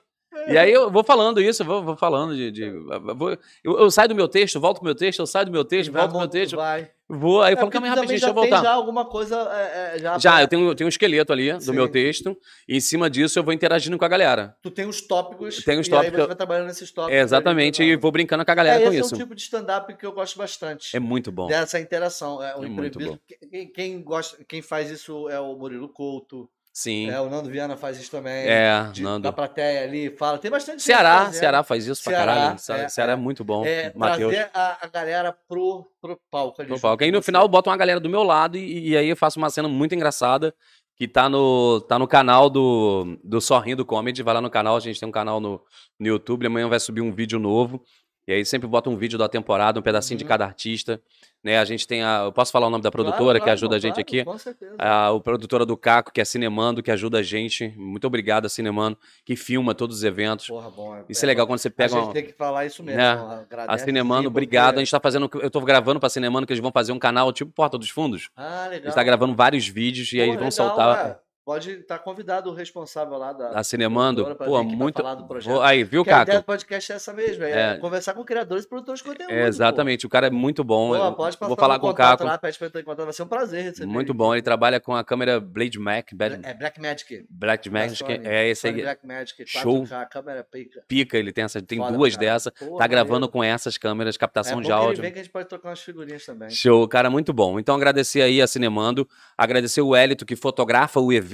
[0.47, 2.51] E aí eu vou falando isso, eu vou, vou falando de.
[2.51, 3.31] de- eu, vou-
[3.63, 5.91] eu- eu saio do meu texto, volto pro meu texto, eu saio do meu texto,
[5.91, 6.89] volto pro meu texto, Vai.
[7.07, 7.41] vou.
[7.41, 8.61] Aí eu É, falo, calma aí rapidinho, deixa eu já voltar.
[8.63, 10.17] já alguma coisa é, é, já.
[10.17, 11.71] Já, pra- eu tenho, eu tenho um esqueleto ali do Sim.
[11.73, 12.35] meu texto,
[12.67, 14.55] e em cima disso eu vou interagindo com a galera.
[14.61, 15.63] Tu tem os tópicos.
[15.63, 17.17] Tem os E tópicos, aí você vai trabalhando nesses tópicos.
[17.17, 19.13] É, exatamente, ali, e vou brincando com a galera é, com esse isso.
[19.13, 20.95] é um tipo de stand-up que eu gosto bastante.
[20.95, 21.47] É muito bom.
[21.47, 22.41] Dessa interação.
[22.43, 23.19] É, o É muito imprevisto.
[23.49, 26.49] Quem, quem gosta, quem faz isso é o Murilo Couto.
[26.73, 27.07] Sim.
[27.07, 28.47] É, o Nando Viana faz isso também.
[28.47, 29.21] É, de- Nando.
[29.21, 30.39] Da plateia ali, fala.
[30.39, 31.31] Tem bastante gente Ceará.
[31.31, 32.59] Ceará faz isso pra Ceará, caralho.
[32.59, 33.15] Ceará é, Ceará é é.
[33.15, 33.63] muito bom.
[33.63, 34.33] É, Matheus.
[34.33, 36.69] trazer a, a galera pro, pro palco ali.
[36.69, 37.03] Junto palco.
[37.03, 39.37] Aí no final eu boto uma galera do meu lado e, e aí eu faço
[39.37, 40.51] uma cena muito engraçada
[40.95, 44.23] que tá no, tá no canal do, do Sorrindo Comedy.
[44.23, 45.61] Vai lá no canal, a gente tem um canal no,
[45.99, 46.47] no YouTube.
[46.47, 47.83] Amanhã vai subir um vídeo novo.
[48.27, 50.29] E aí sempre bota um vídeo da temporada, um pedacinho de Uhum.
[50.29, 51.01] cada artista.
[51.43, 51.59] Né?
[51.59, 52.21] A gente tem a.
[52.23, 54.23] Eu posso falar o nome da Claro, produtora que claro, ajuda a gente claro, aqui?
[54.23, 54.75] Com certeza.
[54.79, 57.73] A, o produtora do Caco, que é Cinemando, que ajuda a gente.
[57.75, 60.47] Muito obrigado a Cinemando, que filma todos os eventos.
[60.47, 61.03] Porra, bom.
[61.09, 62.13] Isso é legal quando você pega a gente uma.
[62.13, 63.01] tem que falar isso mesmo.
[63.01, 64.75] É, agradece A Cinemando, obrigado.
[64.77, 65.29] A gente tá fazendo.
[65.41, 68.29] Eu tô gravando pra Cinemando que eles vão fazer um canal tipo Porta dos Fundos.
[68.37, 68.85] Ah, A legal.
[68.85, 71.07] gente tá gravando vários vídeos e aí Pô, vão legal, soltar.
[71.07, 71.22] é.
[71.45, 73.49] Pode estar convidado o responsável lá da.
[73.49, 74.95] A Cinemando, produtora pra pô, muito.
[75.01, 75.59] falar do projeto.
[75.61, 76.41] Aí, viu, Porque a ideia Caco?
[76.41, 77.77] do podcast é essa mesmo, é, É.
[77.79, 79.29] conversar com criadores e produtores de conteúdo.
[79.29, 80.97] É, exatamente, o cara é muito bom.
[80.97, 82.23] Pô, pode passar vou falar com o Caco.
[82.23, 82.67] Lá, pede pra
[83.03, 83.91] vai ser um prazer receber.
[83.91, 84.17] Muito ele.
[84.17, 87.25] bom, ele trabalha com a câmera Blade Mac, Bad- É Black Magic.
[87.29, 88.25] Black da Magic, Sony.
[88.25, 89.83] é esse aí, Black Magic, Show.
[89.85, 90.81] 4K, câmera é pica.
[90.87, 94.17] pica, ele tem essa, tem Foda duas dessa, Pô, tá gravando com essas câmeras, É
[94.17, 95.01] captação bom de que ele áudio.
[95.01, 96.49] vem que a gente pode trocar umas figurinhas também.
[96.49, 97.59] Show, cara, muito bom.
[97.59, 99.05] Então agradecer aí a Cinemando,
[99.37, 101.32] agradecer o Hélito que fotografa o evento.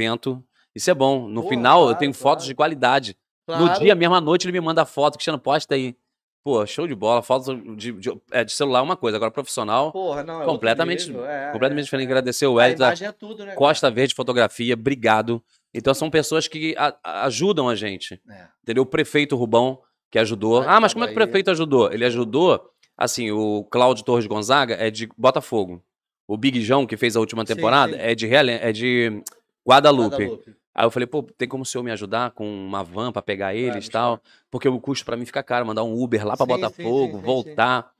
[0.75, 1.27] Isso é bom.
[1.27, 2.21] No Pô, final eu claro, tenho claro.
[2.23, 3.17] fotos de qualidade.
[3.47, 3.79] No Claro.
[3.81, 5.95] dia, mesmo à noite, ele me manda foto, Cristiano, posta aí.
[6.43, 7.21] Pô, show de bola.
[7.21, 11.09] Foto de, de, é, de celular é uma coisa, agora profissional, Porra, não, é completamente,
[11.11, 12.07] é, completamente é, diferente.
[12.07, 13.53] Agradecer o imagem é tudo, né?
[13.55, 15.43] Costa Verde Fotografia, obrigado.
[15.73, 18.17] Então são pessoas que a- a- ajudam a gente.
[18.25, 18.39] cara?
[18.39, 18.47] É.
[18.63, 18.83] Entendeu?
[18.83, 20.61] O prefeito Rubão, que ajudou.
[20.61, 21.91] Ah, Ah, mas como é que o prefeito ajudou?
[21.91, 25.83] Ele ajudou, assim, o Cláudio Torres Gonzaga é de Botafogo.
[26.27, 27.99] O Big João, que fez a última Sim, temporada, sim.
[27.99, 29.23] é de, é de
[29.69, 30.15] Guadalupe.
[30.15, 30.55] Guadalupe.
[30.73, 33.53] Aí eu falei, pô, tem como o senhor me ajudar com uma van pra pegar
[33.53, 34.21] eles e tal?
[34.49, 37.11] Porque o custo pra mim fica caro, mandar um Uber lá pra Sim, sim, Botafogo,
[37.13, 37.91] sim, sim, voltar.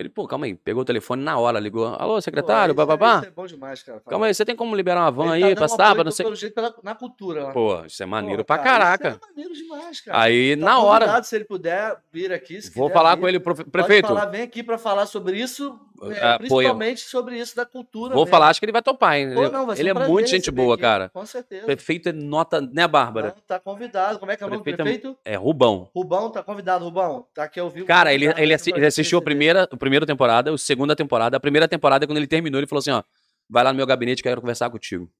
[0.00, 1.86] Ele, pô, calma aí, pegou o telefone na hora, ligou.
[1.86, 3.18] Alô, Pô, secretário, é- bababá?
[3.18, 4.00] Isso é bom demais, cara.
[4.08, 6.04] Calma aí, você tem como liberar uma van Ele aí tá pra sábado?
[6.04, 6.24] Não sei...
[6.24, 7.52] Pelo jeito, pela- na cultura lá.
[7.52, 9.08] Pô, isso é maneiro Pô, pra cara, caraca.
[9.10, 10.18] Isso é maneiro demais, cara.
[10.22, 12.54] Aí, Tá na hora, Se ele puder vir aqui.
[12.74, 14.08] vou quiser falar vir, com ele, profe- pode prefeito.
[14.08, 17.66] falar, vem aqui pra falar sobre isso, é, Ah, pô, eu- principalmente sobre isso da
[17.66, 18.14] cultura.
[18.14, 18.30] Vou mesmo.
[18.30, 19.34] falar, acho que ele vai topar, hein?
[19.34, 21.10] Pô, Ele- não, vai ele é muito gente boa, aqui, cara.
[21.10, 21.66] Com certeza.
[21.66, 23.34] Prefeito é nota, né, Bárbara?
[23.36, 24.18] Não, tá convidado.
[24.18, 25.18] Como é que é o nome do Prefeito é- prefeito?
[25.26, 25.90] É Rubão.
[25.94, 27.26] Rubão, tá convidado, Rubão.
[27.34, 27.86] Tá aqui ao vivo.
[27.86, 31.36] Cara, ele, convidado, ele, assistiu a primeira, primeira temporada, a segunda temporada.
[31.36, 33.02] A primeira temporada, quando ele terminou, ele falou assim: ó,
[33.48, 35.10] vai lá no meu gabinete quero conversar contigo.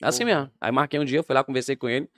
[0.00, 0.26] Assim Pô.
[0.26, 0.50] mesmo.
[0.60, 2.08] Aí marquei um dia, fui lá, conversei com ele.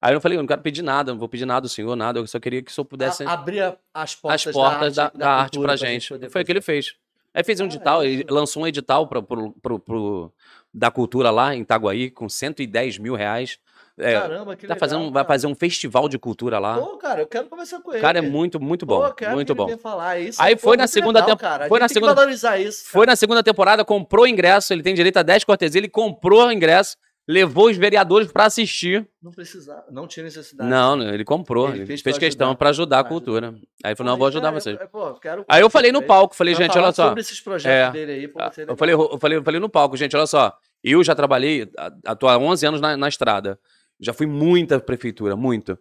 [0.00, 2.18] Aí eu falei, eu não quero pedir nada, não vou pedir nada do senhor, nada.
[2.18, 3.60] Eu só queria que o senhor pudesse A- abrir
[3.94, 6.08] as portas, as portas da, da arte cultura pra gente.
[6.08, 6.94] poder Foi o que ele fez.
[7.32, 10.32] Aí fez um Ah, edital, é ele lançou um edital pro, pro, pro- pro-
[10.74, 13.58] da cultura lá em Itaguaí, com 110 mil reais.
[14.02, 15.24] É, Caramba, que tá legal, fazendo, vai cara.
[15.26, 16.78] fazer um festival de cultura lá.
[16.78, 17.98] Pô, cara, eu quero conversar com ele.
[17.98, 19.00] O cara é muito, muito bom.
[19.02, 19.76] Pô, quero muito bom.
[19.78, 20.40] falar isso.
[20.42, 21.64] Aí Pô, foi na muito segunda legal, tempo- cara.
[21.66, 22.84] A foi na tem segunda- valorizar isso.
[22.88, 26.96] Foi na segunda temporada, comprou ingresso, ele tem direito a 10 cortesias, ele comprou ingresso,
[27.28, 29.06] levou os vereadores pra assistir.
[29.22, 30.68] Não precisava, não tinha necessidade.
[30.68, 33.54] Não, não, ele comprou, Ele fez fez, questão ajudar, pra ajudar a cultura.
[33.84, 34.80] Aí ele Pô, falou, não, vou isso ajudar é- vocês.
[34.80, 35.16] é, pô,
[35.48, 37.06] Aí eu falei no palco, falei, gente, olha só.
[37.06, 37.92] sobre esses projetos É.
[37.92, 40.52] dele aí, pô, Eu falei, eu falei, eu falei no palco, gente, olha só.
[40.82, 41.70] Eu já trabalhei,
[42.04, 43.56] atuo há 11 anos na, na estrada.
[44.02, 45.78] Já fui muita prefeitura, muito.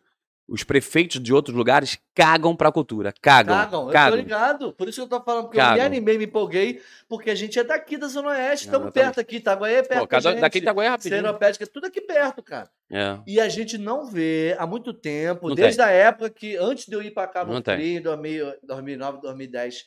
[0.48, 3.14] Os prefeitos de outros lugares cagam pra cultura.
[3.22, 3.56] Cagam.
[3.56, 4.12] Cagam, eu Cagam.
[4.12, 4.74] tô ligado.
[4.74, 5.86] Por isso que eu tô falando, porque eu me Cagam.
[5.86, 9.76] animei, me empolguei, porque a gente é daqui da Zona Oeste, estamos perto aqui, Itaguaí
[9.76, 10.42] é perto Pô, da cada, gente.
[10.42, 11.16] daqui em Itaguaí é rapidinho.
[11.22, 12.70] Seropédica, tudo aqui perto, cara.
[12.92, 13.18] É.
[13.26, 16.94] E a gente não vê há muito tempo, Não desde a época que, antes de
[16.96, 17.76] eu ir pra Cabo tem.
[17.78, 19.86] Frio, em 2000, 2009, 2010,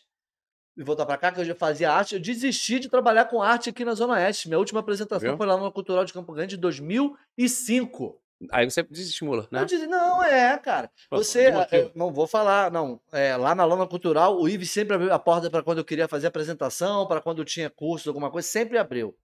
[0.78, 3.68] e voltar pra cá, que eu já fazia arte, eu desisti de trabalhar com arte
[3.68, 4.48] aqui na Zona Oeste.
[4.48, 5.36] Minha última apresentação Viu?
[5.36, 8.18] foi lá no Cultural de Campo Grande em 2005.
[8.50, 9.60] Aí você desestimula, né?
[9.60, 10.90] Eu disse, não, é, cara.
[11.10, 11.86] Você, motivo.
[11.86, 13.00] eh, não vou falar, não.
[13.12, 16.08] É, lá na Lona Cultural, o Ives sempre abriu a porta para quando eu queria
[16.08, 19.16] fazer apresentação, para quando tinha curso, alguma coisa, sempre abriu.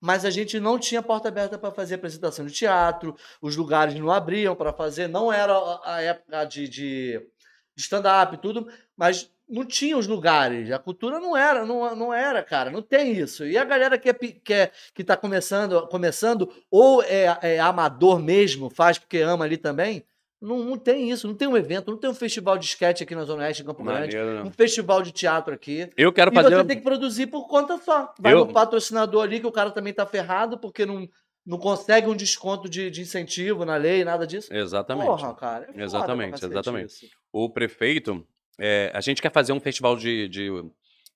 [0.00, 4.10] Mas a gente não tinha porta aberta para fazer apresentação de teatro, os lugares não
[4.10, 7.18] abriam para fazer, não era a época de, de,
[7.76, 8.66] de stand-up e tudo,
[8.96, 10.70] mas não tinha os lugares.
[10.70, 13.44] A cultura não era, não, não era, cara, não tem isso.
[13.44, 18.18] E a galera que é, que, é, que tá começando, começando, ou é, é amador
[18.20, 20.04] mesmo, faz porque ama ali também,
[20.40, 23.14] não, não tem isso, não tem um evento, não tem um festival de sketch aqui
[23.14, 24.50] na Zona Oeste, em Campo Grande, um né?
[24.56, 25.90] festival de teatro aqui.
[25.96, 26.54] Eu quero E fazer.
[26.56, 28.14] você tem que produzir por conta só.
[28.18, 31.06] Vai Eu- no patrocinador ali, que o cara também tá ferrado, porque não,
[31.44, 34.48] não consegue um desconto de, de incentivo na lei, nada disso.
[34.54, 35.06] Exatamente.
[35.06, 35.68] Porra, cara.
[35.74, 36.86] é Exatamente, exatamente.
[37.04, 37.06] isso.
[37.30, 38.26] O prefeito,
[38.60, 40.48] é, a gente quer fazer um festival de, de,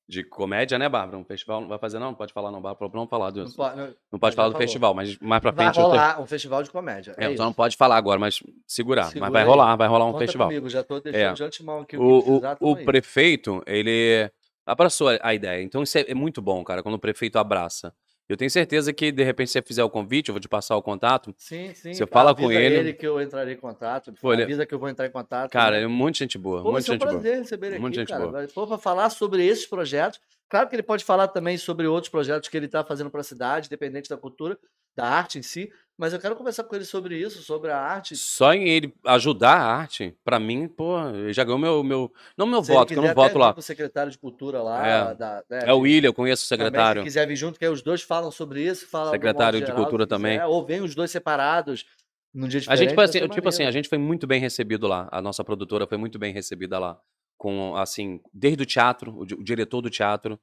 [0.09, 1.19] de comédia, né, Bárbara?
[1.19, 2.15] Um festival, não vai fazer não?
[2.15, 3.57] Pode falar não, Bárbara, não falar Não disso.
[3.57, 4.67] pode, não- Não pode falar do falou.
[4.67, 5.75] festival, mas mais pra vai frente...
[5.77, 7.15] tô- rolar um festival de comédia.
[7.19, 9.05] É, É, só não pode falar agora, mas segurar.
[9.05, 9.49] Segura mas vai aí.
[9.49, 10.49] rolar, vai rolar um Conta festival.
[10.49, 11.33] comigo, já tô deixando É.
[11.35, 14.31] de antemão aqui o, O, o, o prefeito, ele
[14.67, 15.63] abraçou a- ideia.
[15.63, 17.95] Então isso é, é muito bom, cara, quando o prefeito abraça.
[18.29, 20.77] Eu tenho certeza que, de repente, se você fizer o convite, eu vou te passar
[20.77, 21.35] o contato.
[21.37, 21.93] Sim, sim.
[21.93, 22.93] Você fala com avisa ele.
[22.95, 24.15] que eu entrarei em contato.
[24.21, 25.51] Pô, ele- avisa que eu vou entrar em contato.
[25.51, 25.83] Cara, né?
[25.83, 27.13] é muito gente boa, Pô, muito vai ser um gente boa.
[27.13, 28.31] prazer receber ele Muita aqui, gente cara.
[28.31, 28.49] boa.
[28.55, 30.19] Pô, pra falar sobre esses projetos.
[30.49, 33.25] Claro que ele pode falar também sobre outros projetos que ele está fazendo para a
[33.25, 34.59] cidade, dependente da cultura,
[34.97, 35.71] da arte em si.
[35.97, 38.17] Mas eu quero conversar com ele sobre isso, sobre a arte.
[38.17, 41.85] Só em ele ajudar a arte, pra mim, pô, ele já ganhou meu.
[41.85, 43.55] meu não meu Se voto, que eu não voto lá.
[43.57, 44.87] O secretário de cultura lá.
[44.87, 45.15] É.
[45.15, 47.03] da- né, É o William, eu conheço o também, secretário.
[47.03, 48.89] Se quiser vir junto, que aí os dois falam sobre isso.
[48.89, 50.41] Falam do Secretário modo de geral, Cultura quiser, também.
[50.43, 51.87] Ou vem os dois separados
[52.35, 55.09] num dia A gente foi assim, tipo assim, a gente foi muito bem recebido lá.
[55.13, 56.99] A nossa produtora foi muito bem recebida lá.
[57.37, 60.41] Com, assim, desde o teatro, o diretor do teatro,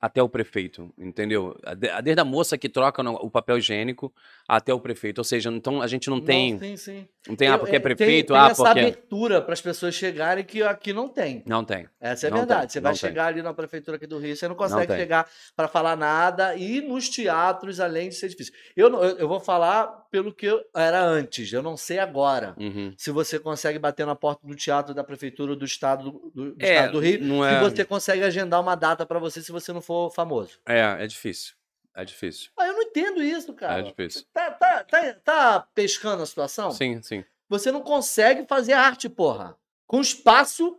[0.00, 1.56] até o prefeito, entendeu?
[2.02, 4.12] Desde a moça que troca o papel higiênico
[4.48, 5.18] até o prefeito.
[5.18, 6.52] Ou seja, então a gente não tem.
[6.54, 7.08] Não, sim, sim.
[7.28, 8.80] Não tem, ah, Eu- porque é é, tem- prefeito, tem ah, essa porque.
[8.80, 11.42] abertura para as pessoas chegarem que aqui não tem.
[11.46, 11.88] Não tem.
[12.00, 12.60] Essa é a Não verdade.
[12.62, 13.08] tem, você vai não tem.
[13.10, 14.96] chegar ali na prefeitura aqui do Rio, você não consegue tem.
[14.98, 18.54] chegar para falar nada e nos teatros, além de ser difícil.
[18.76, 22.54] Eu, não- eu, eu vou falar pelo que eu era antes, eu não sei agora.
[22.58, 22.94] Uhum.
[22.96, 26.64] Se você consegue bater na porta do teatro da prefeitura do estado do, do- do
[26.64, 27.60] É, estado do Rio, não se é.
[27.60, 30.58] você consegue agendar uma data para você se você não for famoso.
[30.66, 31.54] É, é difícil.
[31.94, 32.50] É difícil.
[32.58, 33.80] Ah, eu não entendo isso, cara.
[33.80, 34.24] É difícil.
[34.32, 36.70] Tá, tá, tá, tá pescando a situação?
[36.70, 37.24] Sim, sim.
[37.48, 39.56] Você não consegue fazer arte, porra.
[39.86, 40.78] Com espaço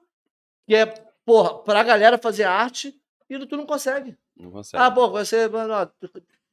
[0.67, 0.85] que é,
[1.25, 2.99] porra, pra galera fazer arte
[3.29, 4.15] e tu não consegue.
[4.35, 4.83] Não consegue.
[4.83, 5.49] Ah, pô, você.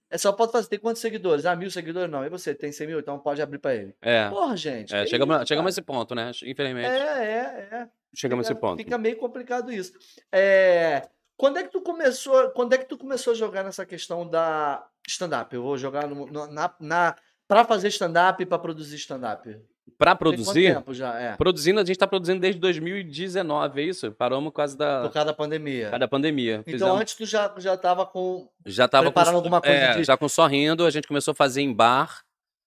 [0.08, 0.68] É só pode fazer.
[0.68, 1.44] Tem quantos seguidores?
[1.44, 2.10] Ah, mil seguidores?
[2.10, 2.24] Não.
[2.24, 2.54] E você?
[2.54, 3.00] Tem 100 mil?
[3.00, 3.94] Então pode abrir pra ele.
[4.00, 4.28] é.
[4.30, 4.94] Porra, gente.
[4.94, 6.30] é chegamos, isso, chegamos a esse ponto, né?
[6.44, 6.86] Infelizmente.
[6.86, 7.88] É, é, é.
[8.14, 8.76] chegamos a esse ponto.
[8.76, 9.92] Fica meio complicado isso.
[10.30, 12.50] É, Quando é que tu começou?
[12.50, 15.54] Quando é que tu começou a jogar nessa questão da stand-up?
[15.54, 17.16] Eu vou jogar no, no- na, na
[17.48, 19.56] para fazer stand-up e para produzir stand-up.
[19.98, 21.18] Quanto produzir, tempo já?
[21.20, 21.36] É.
[21.36, 24.10] produzindo, a gente tá produzindo desde 2019, é isso?
[24.12, 25.84] Paramos causa da, Por causa da pandemia.
[25.84, 26.54] por causa da pandemia.
[26.66, 28.48] Então Fizemos- antes tu já, já tava com.
[28.64, 31.34] já tava preparando com, alguma coisa é, de- já com sorrindo, a gente começou a
[31.34, 32.22] fazer em bar.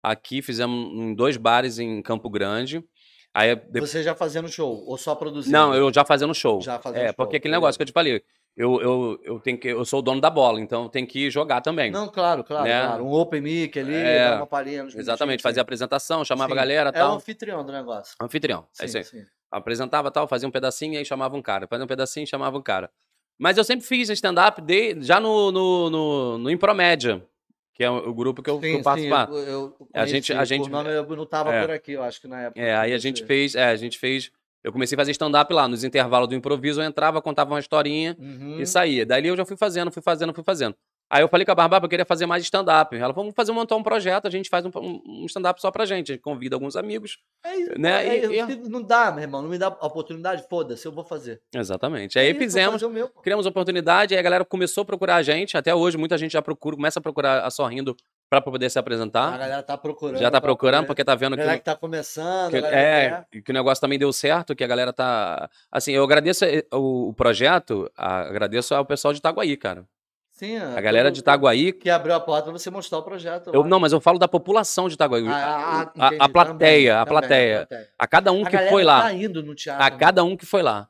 [0.03, 2.84] Aqui fizemos em dois bares em Campo Grande.
[3.34, 5.56] Aí Você já fazendo show, ou só produzindo?
[5.56, 6.61] Não, eu já fazendo show.
[6.61, 8.23] Já fazendo é, show, porque aquele negócio que eu te falei,
[8.60, 11.31] eu, eu, eu tenho que eu sou o dono da bola, então eu tenho que
[11.31, 11.90] jogar também.
[11.90, 12.81] Não, claro, claro, Né?
[12.86, 13.06] claro.
[13.06, 15.61] Um open mic ali, É, uma palhinha nos Exatamente, fazia sim.
[15.61, 16.57] apresentação, chamava Sim.
[16.60, 17.15] a galera, É o tal.
[17.15, 18.15] anfitrião do negócio.
[18.22, 19.03] Anfitrião, é Sim, isso aí.
[19.22, 19.26] sim.
[19.49, 21.68] Apresentava tal, fazia um pedacinho e aí chamava um cara.
[21.68, 22.91] Fazia um pedacinho e chamava um cara.
[23.40, 24.61] Mas eu sempre fiz stand-up
[24.99, 27.26] já no, no, no, no Impromédia,
[27.73, 29.31] que é o, o grupo que eu, que eu Sim, participava.
[29.34, 31.61] sim, eu, eu A gente- a conheci, gente- Por nome eu não tava É.
[31.61, 32.60] por aqui, eu acho que na época.
[32.61, 34.30] É, aí a gente fez, é, a gente fez.
[34.64, 38.15] Eu comecei a fazer stand-up lá, nos intervalos do improviso, eu entrava, contava uma historinha
[38.19, 38.60] Uhum.
[38.60, 39.06] e saía.
[39.06, 40.76] Daí eu já fui fazendo, fui fazendo, fui fazendo.
[41.11, 42.95] Aí eu falei com a Barbara, eu queria fazer mais stand-up.
[42.95, 45.84] Ela falou, vamos fazer montar um projeto, a gente faz um, um stand-up só pra
[45.84, 46.11] gente.
[46.11, 47.18] A gente convida alguns amigos.
[47.44, 50.86] É isso, né, é, e- eu- Não dá, meu irmão, não me dá oportunidade, foda-se,
[50.86, 51.41] eu vou fazer.
[51.56, 52.19] Exatamente.
[52.19, 52.84] Aí É vou fizemos,
[53.23, 55.57] criamos oportunidade, aí a galera começou a procurar a gente.
[55.57, 57.95] Até hoje, muita gente já procura, começa a procurar a Sorrindo
[58.30, 59.38] pra poder se A apresentar.
[59.38, 60.19] galera tá procurando.
[60.19, 61.41] Já tá procurando, porque tá vendo A que.
[61.41, 63.41] galera que tá começando, que- a galera é, que quer.
[63.43, 65.49] que o negócio também deu certo, que a galera tá.
[65.72, 69.84] Assim, eu agradeço eh, o, projeto, a- agradeço ao pessoal de Itaguaí, cara.
[70.31, 71.73] Sim, A galera de Itaguaí.
[71.73, 73.51] Que abriu a porta pra você mostrar o projeto.
[73.53, 75.27] Eu, não, mas eu falo da população de Itaguaí.
[75.27, 77.68] Ah, ah, a, ah, a- a plateia, também, a também, plateia.
[77.97, 79.01] A cada um A que foi lá.
[79.01, 79.84] Tá indo no teatro.
[79.84, 80.88] A cada um que foi lá.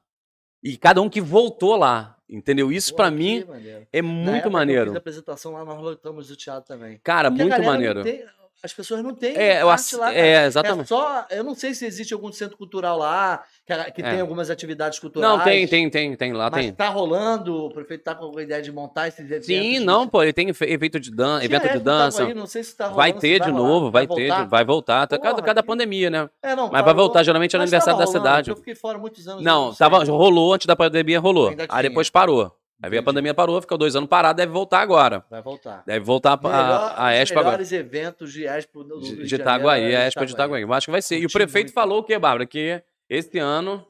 [0.64, 2.16] E cada um que voltou lá.
[2.30, 2.72] Entendeu?
[2.72, 3.44] Isso pra mim
[3.92, 4.86] é Na muito que Eu maneiro.
[4.88, 7.00] fiz a apresentação lá, nós lotamos o teatro também.
[7.04, 8.04] Cara, Porque muito maneiro.
[8.04, 8.24] tem-
[8.64, 9.76] as pessoas não têm É, eu lá,
[10.14, 10.46] é, cara.
[10.48, 10.82] exatamente.
[10.82, 14.12] É só, eu não sei se existe algum centro cultural lá, que, a- que É.
[14.12, 15.38] tem algumas atividades culturais.
[15.38, 16.34] Não, tem, tem, tem, tem.
[16.34, 16.74] Lá Mas tem.
[16.74, 19.46] tá rolando, o prefeito tá com alguma ideia de montar esses eventos.
[19.46, 22.24] Sim, de- não, pô, ele tem evento de dança, Tinha evento de que tava dança.
[22.24, 24.46] aí, não sei se tá rolando, Vai ter de novo, vai ter, voltar.
[24.48, 25.08] vai voltar.
[25.08, 26.30] Tá cada, Porra, cada que- pandemia, né?
[26.44, 26.96] É, não, Mas vai parou.
[27.06, 28.50] voltar, geralmente é no Mas aniversário tava da rolando, cidade.
[28.52, 29.44] Eu fiquei fora muitos anos.
[29.44, 31.54] Não, tava, rolou antes da pandemia, rolou.
[31.70, 32.52] Aí depois parou.
[32.82, 35.26] Aí veio a pandemia, parou, ficou dois anos parado, deve voltar agora.
[35.30, 35.84] Vai voltar.
[35.86, 37.58] Deve voltar Melhor- a, a Expo agora.
[37.58, 40.62] melhores eventos de Expo Rio De, de Itaguaí, Janeiro, a é Expo de Itaguaí.
[40.62, 41.20] Eu acho que vai ser.
[41.20, 41.74] E o prefeito muito.
[41.74, 42.46] falou o quê, Bárbara?
[42.46, 43.86] Que esse ano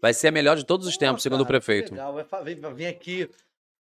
[0.00, 1.90] vai ser a melhor de todos os tempos, segundo o cara, que prefeito.
[1.92, 3.28] Legal, vai, vai vir aqui.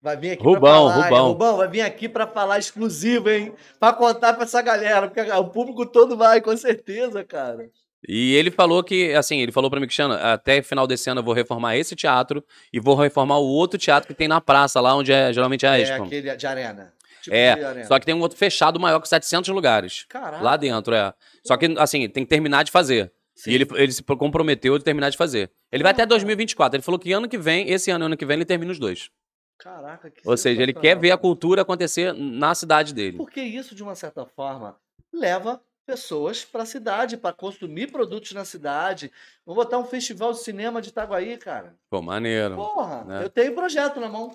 [0.03, 1.17] Vai vir aqui Rubão, falar, Rubão.
[1.25, 3.53] é, Rubão, vai vir aqui pra falar exclusivo, hein?
[3.79, 7.69] Pra contar pra essa galera, porque o público todo vai, com certeza, cara.
[8.07, 11.23] E ele falou que, assim, ele falou pra mim, Cristiano, até final desse ano eu
[11.23, 14.95] vou reformar esse teatro e vou reformar o outro teatro que tem na praça, lá
[14.95, 16.03] onde é, geralmente é a É Expo.
[16.03, 16.93] aquele de arena.
[17.21, 17.85] tipo É, de arena?
[17.85, 20.05] Só que tem um outro fechado maior com 700 lugares.
[20.09, 20.43] Caraca.
[20.43, 21.13] Lá dentro, é.
[21.45, 23.11] Só que, assim, tem que terminar de fazer.
[23.35, 23.51] Sim.
[23.51, 25.51] E ele, ele se comprometeu de terminar de fazer.
[25.71, 26.05] Ele vai até Ah.
[26.07, 26.75] 2024.
[26.77, 28.79] Ele falou que ano que vem, esse ano e ano que vem, ele termina os
[28.79, 29.09] dois.
[29.59, 33.17] Caraca, que Ou seja, ele quer ver a cultura acontecer na cidade dele.
[33.17, 34.75] Porque isso, de uma certa forma,
[35.13, 35.61] leva
[35.91, 39.11] pessoas para a cidade, para consumir produtos na cidade.
[39.45, 41.75] Vou botar um festival de cinema de Itaguaí, cara.
[41.89, 42.55] Pô, maneiro.
[42.55, 43.23] Porra, né?
[43.25, 44.33] eu tenho projeto na mão.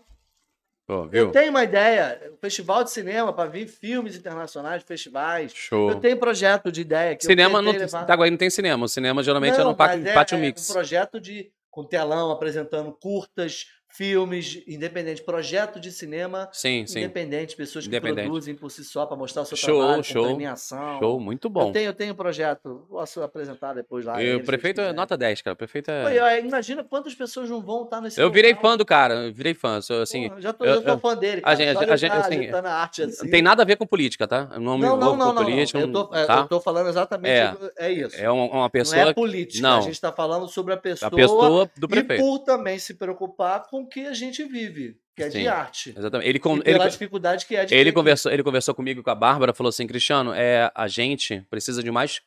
[0.87, 5.51] Pô, Eu tenho uma ideia, um festival de cinema para vir filmes internacionais, festivais.
[5.55, 5.91] Show.
[5.91, 7.17] Eu tenho projeto de ideia.
[7.17, 8.05] Que Cinema, não, levar.
[8.05, 8.85] Itaguaí não tem cinema.
[8.85, 10.69] O cinema geralmente é Não, no pátio, mas pátio é, mix.
[10.71, 13.67] um projeto de com telão apresentando curtas,
[13.97, 16.99] filmes independentes, projeto de cinema Sim, sim.
[16.99, 18.25] independente, pessoas que Independente.
[18.27, 20.99] produzem por si só para mostrar o seu Show, trabalho, show, premiação.
[20.99, 21.73] Show, muito Eu bom.
[21.73, 24.23] tenho, eu tenho um projeto, posso apresentar depois lá.
[24.23, 25.55] E o prefeito é nota 10, cara.
[25.55, 26.03] O prefeito é.
[26.05, 28.71] Pô, e, ó, Imagina quantas pessoas não vão estar nesse Eu virei local.
[28.73, 29.81] fã do cara, eu virei fã.
[29.81, 31.41] Sou, assim, Porra, já tô, eu- eu, sou eu- fã dele.
[31.41, 31.57] a Cara.
[31.57, 33.25] gente- Só a gente, tá assim, agitando a arte assim.
[33.25, 34.49] não tem nada a ver com política, tá?
[34.53, 35.45] Eu não Não, não, não, não.
[35.45, 35.79] política.
[35.79, 36.39] Eu tô, é, tá?
[36.41, 37.31] eu tô falando exatamente.
[37.33, 37.87] É.
[37.87, 38.17] É, isso.
[38.17, 39.67] É uma, uma não pessoa, é política.
[39.67, 39.79] não.
[39.79, 42.21] A gente está falando sobre a pessoa, a pessoa do e prefeito.
[42.23, 45.41] por também se preocupar com que a gente vive, que é Sim.
[45.41, 45.95] de arte.
[45.97, 46.29] Exatamente.
[46.29, 49.03] Ele, E con- ele, pela dificuldade que é de ele conversou, ele conversou comigo e
[49.03, 52.21] com a Bárbara, falou assim, Cristiano, é, a gente precisa de mais,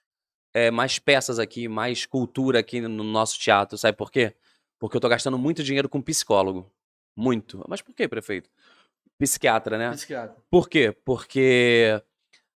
[0.53, 4.33] é, mais peças aqui, mais cultura aqui no nosso teatro, sabe por quê?
[4.79, 6.71] Porque eu tô gastando muito dinheiro com psicólogo.
[7.15, 7.63] Muito.
[7.67, 8.49] Mas por quê, prefeito?
[9.17, 9.91] Psiquiatra, né?
[9.91, 10.35] psiquiatra.
[10.49, 10.95] Por quê?
[11.03, 12.01] Porque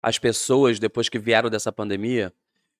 [0.02, 2.32] as pessoas, depois que vieram dessa pandemia,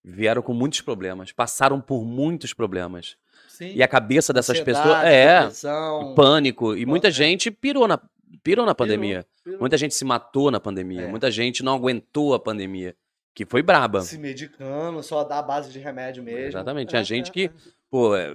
[0.04, 3.16] vieram com muitos problemas, passaram por muitos problemas.
[3.60, 3.72] Sim.
[3.74, 5.04] E a cabeça dessas Ansiedade, pessoas.
[5.04, 6.74] É, depressão, pânico.
[6.74, 7.10] E muita É.
[7.10, 7.98] gente pirou na,
[8.42, 9.26] pirou na pirou, pandemia.
[9.44, 9.60] pirou.
[9.60, 11.02] Muita gente se matou na pandemia.
[11.02, 11.06] É.
[11.08, 12.96] Muita gente não aguentou a pandemia.
[13.34, 14.00] Que foi braba.
[14.00, 16.46] se medicando, só dá a base de remédio mesmo.
[16.46, 16.88] Exatamente.
[16.88, 17.32] É, Tinha é, gente é.
[17.32, 17.50] que,
[17.90, 18.34] pô, é,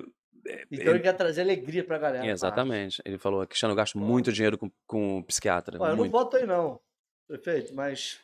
[0.72, 2.26] Então ele quer trazer alegria pra galera.
[2.27, 3.02] exatamente.
[3.03, 5.77] Ele falou, Cristiano, eu gasto muito dinheiro com, com psiquiatra.
[5.80, 6.11] Ó, eu não muito.
[6.11, 6.80] voto aí não,
[7.27, 8.19] prefeito, mas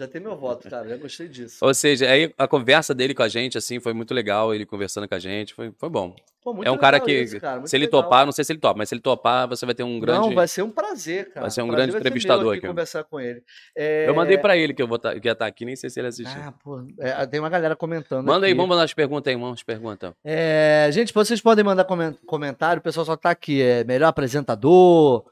[0.00, 0.88] já tem meu voto, cara.
[0.88, 1.58] Já gostei disso.
[1.64, 4.54] Ou seja, aí a conversa dele com a gente, assim, foi muito legal.
[4.54, 6.14] Ele conversando com a gente, foi, foi bom.
[6.42, 8.02] Pô, muito é um cara que, isso, cara, se ele legal.
[8.02, 10.20] topar, não sei se ele topa, mas se ele topar, você vai ter um grande.
[10.28, 11.42] Não, vai ser um prazer, cara.
[11.42, 12.66] vai ser um Prazer grande entrevistador aqui.
[12.66, 13.42] conversar com ele.
[13.76, 15.90] É, Eu mandei pra ele que eu vou tá, que ia estar aqui, nem sei
[15.90, 16.40] se ele assistiu.
[16.42, 18.56] Ah, pô, é, tem uma galera comentando Manda aí, aqui.
[18.56, 20.14] vamos mandar as perguntas aí, vamos, perguntas.
[20.24, 23.60] É, gente, vocês podem mandar comen- comentário, o pessoal só tá aqui.
[23.60, 25.24] É melhor apresentador.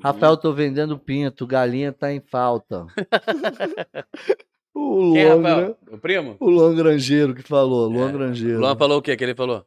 [0.00, 2.86] Rafael, tô vendendo pinto, galinha tá em falta.
[4.74, 5.68] o Quem, Luan, Rafael?
[5.68, 5.74] né?
[5.92, 6.36] O primo?
[6.40, 8.60] O Luan Grangeiro que falou, Luan É, Grangeiro.
[8.60, 9.64] Luan falou o quê que ele falou?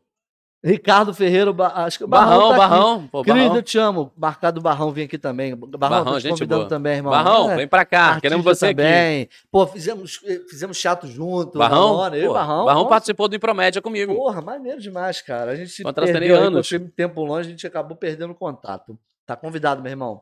[0.64, 2.58] Ricardo Ferreira, acho que o Barrão, tá aqui.
[2.58, 3.08] Barrão.
[3.08, 3.56] Pô, Querido, Barrão.
[3.58, 4.12] eu te amo.
[4.18, 5.56] Marcado Barrão vem aqui também.
[5.56, 6.70] Barrão, Barrão, tô te gente convidando boa.
[6.70, 7.12] também, irmão.
[7.12, 8.00] Barrão, É, vem pra cá.
[8.00, 8.76] artista Queremos você aqui.
[8.78, 9.30] também.
[9.52, 11.60] Pô, fizemos, fizemos chato junto.
[11.60, 11.90] Barrão?
[11.98, 12.66] Ramona, eu Barrão.
[12.66, 14.16] Barrão nossa, participou do Impromédia comigo.
[14.16, 15.52] Porra, maneiro demais, cara.
[15.52, 18.98] A gente perdeu aí, com tempo longe, a gente acabou perdendo contato.
[19.26, 20.22] Tá convidado, meu irmão.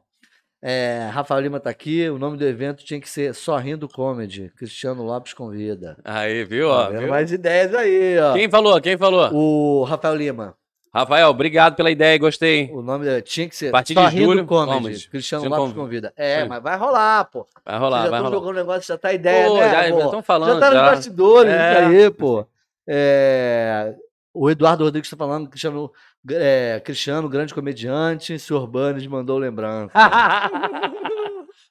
[0.65, 2.09] É, Rafael Lima tá aqui.
[2.09, 4.49] O nome do evento tinha que ser Sorrindo Comedy.
[4.57, 5.98] Cristiano Lopes convida.
[6.06, 6.69] Aí, viu?
[6.69, 7.09] Ó, Tá vendo viu?
[7.09, 8.33] mais ideias aí, ó.
[8.33, 8.80] Quem falou?
[8.80, 9.30] Quem falou?
[9.33, 10.56] O Rafael Lima.
[10.95, 12.69] Rafael, obrigado pela ideia, gostei.
[12.72, 15.09] O nome dele tinha que ser partir de Sorrindo julho, Comedy.
[15.09, 16.14] Cristiano Lopes conv- convida.
[16.15, 16.48] É, Sim.
[16.48, 17.45] mas vai rolar, pô.
[17.65, 18.32] Vai rolar, já vai rolar.
[18.35, 19.69] jogando negócio, já tá a ideia, Pô, né?
[19.72, 20.53] já estão falando.
[20.53, 21.72] Já tá nos bastidores É.
[21.72, 22.45] isso aí, pô.
[22.88, 23.95] É,
[24.33, 25.91] O Eduardo Rodrigues tá falando, Cristiano,
[26.31, 29.91] é, Cristiano, grande comediante, senhor Burns mandou lembrança.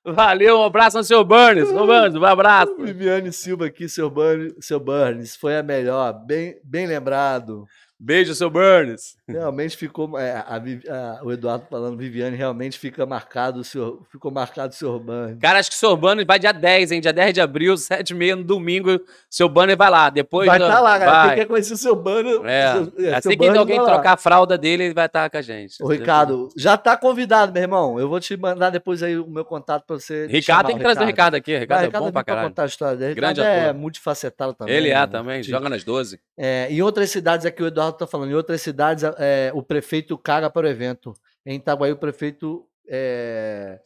[0.05, 1.69] Valeu, um abraço no seu Burns.
[1.71, 2.77] Ô, Burns, um abraço.
[2.77, 7.67] Viviane Silva aqui, seu Burns, seu Burns, foi a melhor, bem, bem lembrado.
[8.05, 9.15] Beijo, seu Burns.
[9.29, 14.29] Realmente ficou, é, a a- o Eduardo falando, Viviane, realmente fica marcado, o senhor, ficou
[14.33, 15.39] marcado o senhor Burns.
[15.41, 17.01] Cara, acho que o seu Burns vai dia 10, hein?
[17.01, 19.01] Dia 10 de abril, 7 e meia no domingo.
[19.31, 20.11] Seu banner vai lá.
[20.11, 21.11] Depois Vai estar lá, galera.
[21.13, 21.29] vai.
[21.29, 22.73] Quem quer conhecer o seu Burns, É.
[22.73, 23.85] seu- é, assim seu que Burns, alguém lá.
[23.87, 25.81] trocar a fralda dele, ele vai estar com a gente.
[25.81, 28.01] Ô, Ricardo, já tá convidado, meu irmão.
[28.01, 30.27] Eu vou te mandar depois aí o meu contato pra você.
[30.27, 31.57] Ricardo tem que trazer o Ricardo aqui.
[31.57, 32.49] Ricardo Vai, é bom pra caralho.
[32.49, 33.15] contar a história dele.
[33.15, 33.81] Grande Ricardo é ator.
[33.81, 34.75] multifacetado também.
[34.75, 35.13] Ele né, é mano?
[35.13, 36.19] também, joga nas 12.
[36.37, 40.17] é, em outras cidades, aqui o Eduardo tá falando, em outras cidades é, o prefeito
[40.19, 41.15] caga para o evento.
[41.45, 42.67] Em Itaguaí o prefeito.
[42.89, 43.81] É...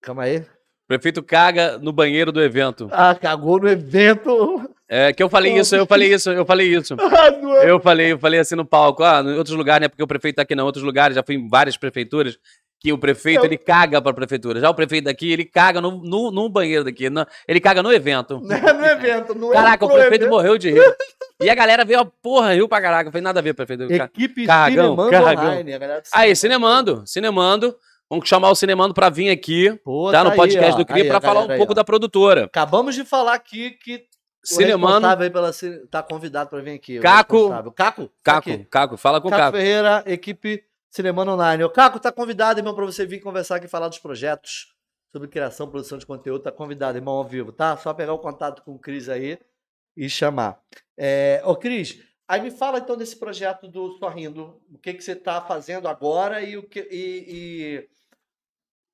[0.00, 0.44] Calma aí.
[0.86, 2.88] Prefeito caga no banheiro do evento.
[2.90, 4.68] Ah, cagou no evento.
[4.88, 6.96] É que eu falei isso, eu falei isso, eu falei isso.
[7.00, 7.28] Ah,
[7.64, 9.88] é- Eu falei, eu falei assim no palco, ah, em outros lugares, né?
[9.88, 12.38] Porque o prefeito tá aqui não, em outros lugares, já fui em várias prefeituras,
[12.80, 14.58] que o prefeito Eu- ele caga pra prefeitura.
[14.58, 17.92] Já o prefeito daqui, ele caga no, no, no banheiro daqui, no- ele caga no
[17.92, 18.40] evento.
[18.50, 20.30] É no evento, não é Caraca, o prefeito evento.
[20.30, 20.96] morreu de rir.
[21.42, 23.12] E a galera veio, ó, porra, riu pra caraca.
[23.12, 23.84] Foi nada a ver, prefeito.
[23.84, 25.44] Equipe Cagão, Cinemando cagão.
[25.52, 25.74] Online.
[25.74, 27.02] a Aí, Cinemando.
[27.06, 27.76] Cinemando.
[28.08, 30.24] Vamos chamar o Cinemando pra vir aqui, Pô, tá?
[30.24, 30.76] No aí, podcast ó.
[30.78, 31.74] do CRI, Aí, pra a falar um aí, pouco ó.
[31.74, 32.44] da produtora.
[32.46, 34.00] Acabamos de falar aqui que o
[34.42, 35.50] Cinemando, responsável aí pela
[35.90, 36.98] tá convidado para vir aqui.
[36.98, 37.50] Caco.
[37.76, 38.10] Caco.
[38.24, 38.66] tá Caco.
[38.70, 39.56] Caco, fala com o Caco, Caco.
[39.58, 41.64] Ferreira, equipe Cinemano Online.
[41.64, 44.74] O Caco tá convidado, irmão, para você vir conversar aqui e falar dos projetos.
[45.12, 47.76] sobre criação, produção de conteúdo, tá convidado, irmão, ao vivo, tá?
[47.76, 49.38] Só pegar o contato com o Cris aí
[49.96, 50.60] e chamar.
[50.96, 54.60] É, ô, Cris, aí me fala então desse projeto do Sorrindo.
[54.72, 56.78] O que, que você tá fazendo agora e o que.
[56.92, 57.88] E, e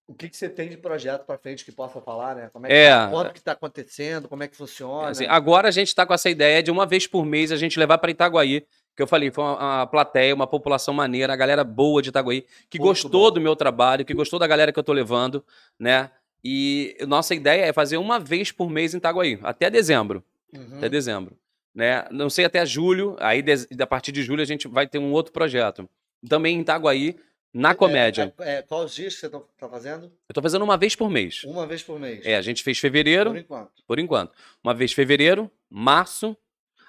[0.08, 2.48] o que, que você tem de projeto para frente que possa falar, né?
[2.50, 3.10] Como é que, É.
[3.10, 5.10] quanto que tá acontecendo, como é que funciona?
[5.10, 7.78] Assim, agora a gente está com essa ideia de uma vez por mês a gente
[7.78, 8.64] levar para Itaguaí,
[8.96, 12.46] que eu falei, foi uma, uma plateia, uma população maneira, a galera boa de Itaguaí,
[12.70, 13.30] que Muito gostou bom.
[13.32, 15.44] do meu trabalho, que gostou da galera que eu tô levando,
[15.78, 16.10] né?
[16.42, 20.78] E nossa ideia é fazer uma vez por mês em Itaguaí, até dezembro, Uhum.
[20.78, 21.36] até dezembro,
[21.74, 22.06] né?
[22.10, 25.12] Não sei até julho, aí des- a partir de julho a gente vai ter um
[25.12, 25.88] outro projeto,
[26.28, 27.16] também em Itaguaí,
[27.52, 28.32] na comédia.
[28.40, 30.12] É, é, quais os dias que você tá- tá fazendo?
[30.28, 31.42] Eu tô fazendo uma vez por mês.
[31.44, 32.24] Uma vez por mês.
[32.24, 33.72] É, a gente fez fevereiro, Por enquanto.
[33.86, 34.32] por enquanto.
[34.62, 36.36] Uma vez fevereiro, março,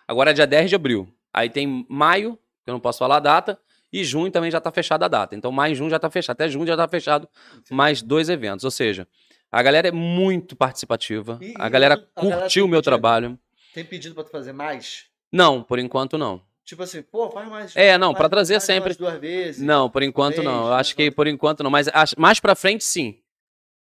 [0.07, 1.07] agora é dia 10 de abril.
[1.33, 3.59] Aí tem maio, que eu não posso falar a data,
[3.91, 5.35] e junho também já tá fechada a data.
[5.35, 7.27] Então mais junho já tá fechado, até junho já tá fechado
[7.71, 8.65] mais dois eventos.
[8.65, 9.07] Ou seja,
[9.51, 12.83] a galera é muito participativa, E- a e galera a curtiu o meu pedido?
[12.91, 13.39] trabalho.
[13.73, 15.05] Tem pedido pra tu fazer mais?
[15.31, 16.41] Não, por enquanto não.
[16.65, 17.75] Tipo assim, pô, faz mais.
[17.77, 19.61] É, não, pra trazer faz sempre- duas vezes.
[19.65, 20.65] Não, por enquanto vez, não.
[20.65, 23.19] Eu né, acho que quando- por enquanto não, mas acho- mais pra frente sim.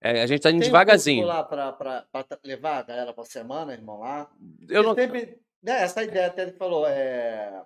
[0.01, 1.21] É, a gente tá indo Tem um devagarzinho.
[1.25, 4.29] público lá pra, pra, pra levar a galera pra semana, irmão, lá.
[4.67, 5.15] Eu Porque não...
[5.15, 7.61] sempre, né, essa ideia até ele falou, é.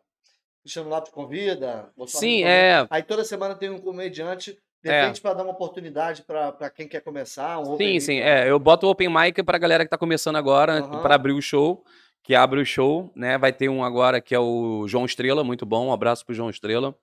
[0.61, 1.89] Cristiano Lopes convida.
[1.95, 2.49] Bolsonaro Sim, convida.
[2.49, 2.87] é.
[2.89, 5.01] Aí toda semana tem um comediante, de É.
[5.01, 7.59] repente, pra dar uma oportunidade pra quem quer começar.
[7.59, 8.19] Um Sim, mic, sim.
[8.19, 8.45] né?
[8.45, 11.01] É, eu boto o open mic pra galera que tá começando agora, Aham.
[11.01, 11.83] pra abrir o show,
[12.21, 13.37] que abre o show, né?
[13.37, 15.87] Vai ter um agora que é o João Estrela, muito bom.
[15.87, 16.93] Um abraço pro João Estrela.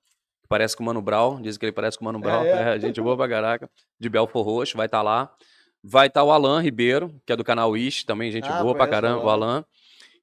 [0.42, 2.44] que Parece com o Mano Brown, dizem que ele parece com o Mano Brown.
[2.44, 2.74] é?
[2.76, 3.70] É, gente boa pra caraca.
[3.98, 5.32] De Belfor Roxo, vai estar lá.
[5.82, 8.86] Vai estar o Alan Ribeiro, que é do canal Ish, também gente Ah, boa pra
[8.86, 9.64] caramba, o Alan.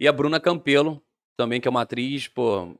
[0.01, 0.99] E a Bruna Campelo,
[1.38, 2.75] também, que é uma atriz, pô,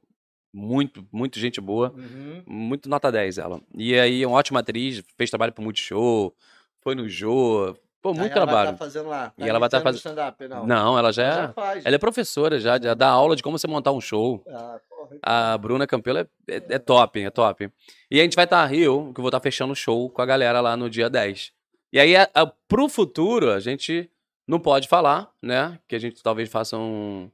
[0.51, 1.93] muito, muito gente boa.
[1.95, 2.41] Uhum.
[2.48, 3.61] Muito nota 10 ela.
[3.75, 6.33] E aí, é uma ótima atriz, fez trabalho pro Multishow,
[6.82, 7.75] foi no Jô.
[8.01, 8.69] Pô, Aí muito ela trabalho.
[8.69, 9.32] Vai tá fazendo lá.
[9.38, 10.66] E ela vai tá iniciando no fazendo- não.
[10.66, 11.85] Não, ela já, Ela é- já faz.
[11.85, 14.43] ela é professora já, já dá aula de como você montar um show.
[14.50, 15.19] Ah, porra.
[15.22, 17.69] A Bruna Campelo é, é, é top, é top.
[18.09, 20.25] E a gente vai estar Rio, que eu vou estar fechando o show com a
[20.25, 21.51] galera lá no dia 10.
[21.93, 24.09] E aí, a, a, pro futuro, a gente
[24.51, 25.80] não pode falar, né?
[25.88, 27.31] Que a gente talvez faça um,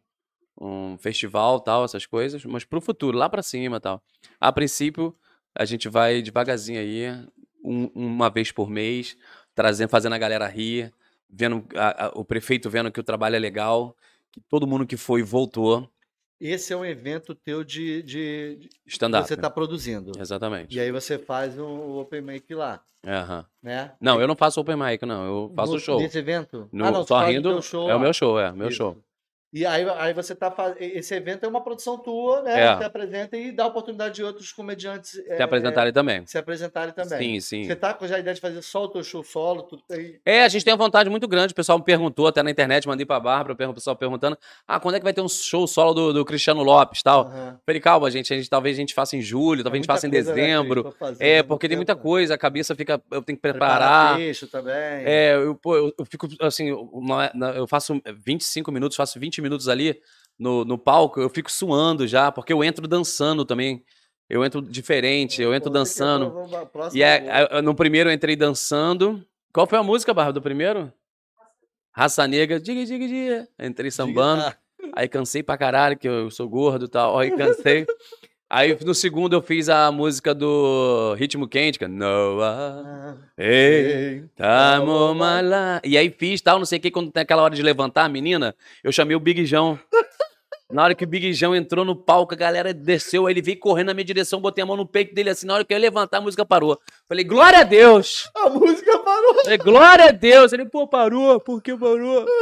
[0.59, 2.45] um festival, tal, essas coisas.
[2.45, 4.01] Mas pro futuro, lá pra cima, tal.
[4.39, 5.15] A princípio,
[5.57, 7.07] a gente vai devagarzinho aí,
[7.63, 9.17] um- uma vez por mês,
[9.55, 10.93] trazendo, fazendo a galera rir,
[11.29, 13.95] vendo a- a- o prefeito vendo que o trabalho é legal,
[14.31, 15.89] que todo mundo que foi voltou.
[16.39, 19.27] Esse é um evento teu de, de, Stand-up.
[19.27, 20.11] você está produzindo.
[20.19, 20.75] Exatamente.
[20.75, 23.45] E aí você faz um open mic lá, Aham.
[23.61, 23.93] né?
[23.99, 25.25] Não, eu não faço open mic, não.
[25.25, 25.99] Eu faço no, show.
[25.99, 26.69] Nesse evento?
[26.71, 27.61] No, ah, não, só o rindo.
[27.61, 28.51] show é o meu show, é.
[28.51, 28.77] Meu Isso.
[28.77, 29.03] show.
[29.53, 30.77] E aí, aí você tá fazendo.
[30.81, 32.59] Esse evento é uma produção tua, né?
[32.61, 32.75] É.
[32.75, 36.25] Você apresenta e dá a oportunidade de outros comediantes Se apresentarem também.
[36.27, 37.39] se apresentarem também.
[37.39, 37.63] Sim, sim.
[37.63, 39.63] Você tá com já a ideia de fazer só o teu show solo?
[39.63, 40.19] Tudo aí?
[40.25, 41.53] É, a gente tem uma vontade muito grande.
[41.53, 44.95] O pessoal me perguntou até na internet, mandei pra Bárbara, o pessoal perguntando: ah, quando
[44.95, 47.21] é que vai ter um show solo do, do Cristiano Lopes tal?
[47.27, 47.59] Aham.
[47.65, 49.93] Falei, calma, gente, a gente, talvez a gente faça em julho, talvez a gente É
[49.93, 50.93] faça em né, dezembro.
[50.99, 52.11] fazer É, porque tem muita tempo, né?
[52.11, 53.01] coisa, a cabeça fica.
[53.09, 54.49] Eu tenho que Preparar preparar.
[54.51, 55.05] também.
[55.05, 56.69] É, eu, pô, eu, eu fico assim,
[57.33, 59.99] na- eu faço 25 minutos, faço 20 minutos ali
[60.37, 63.83] no, no palco, eu fico suando já, porque eu entro dançando também.
[64.29, 66.33] Eu entro diferente, eu entro dançando.
[66.93, 69.25] E é, é, no primeiro eu entrei dançando.
[69.53, 70.91] Qual foi a música, Barra, do primeiro?
[71.93, 73.47] Raça Negra, diga, diga, diga.
[73.57, 74.43] Entrei sambando.
[74.93, 77.17] Aí cansei pra caralho, que eu sou gordo e tal.
[77.17, 77.85] Aí cansei.
[78.49, 84.23] Aí no segundo eu fiz a música do Ritmo Quente, que é Noah, Ah, hey,
[84.37, 85.81] time of my life.
[85.83, 88.09] E aí fiz tal, não sei o que, quando tem aquela hora de levantar a
[88.09, 89.77] menina, eu chamei o Big João.
[90.69, 93.57] Na hora que o Big João entrou no palco, a galera desceu, aí ele veio
[93.57, 95.77] correndo na minha direção, botei a mão no peito dele assim, na hora que eu
[95.77, 96.77] ia levantar, a música parou.
[97.07, 98.29] Falei, glória a Deus!
[98.35, 99.35] A música parou.
[99.43, 100.51] Falei, glória a Deus!
[100.51, 102.25] Ele, pô, parou, por que parou?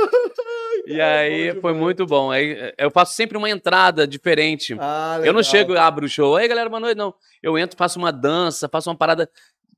[0.87, 2.29] E aí foi muito bom.
[2.29, 4.75] Aí eh, eu faço sempre uma entrada diferente.
[4.79, 6.35] Ah, eu não chego e abro o show.
[6.35, 7.11] Aí, galera, boa noite, não.
[7.41, 9.27] Eu entro, faço uma dança, faço uma parada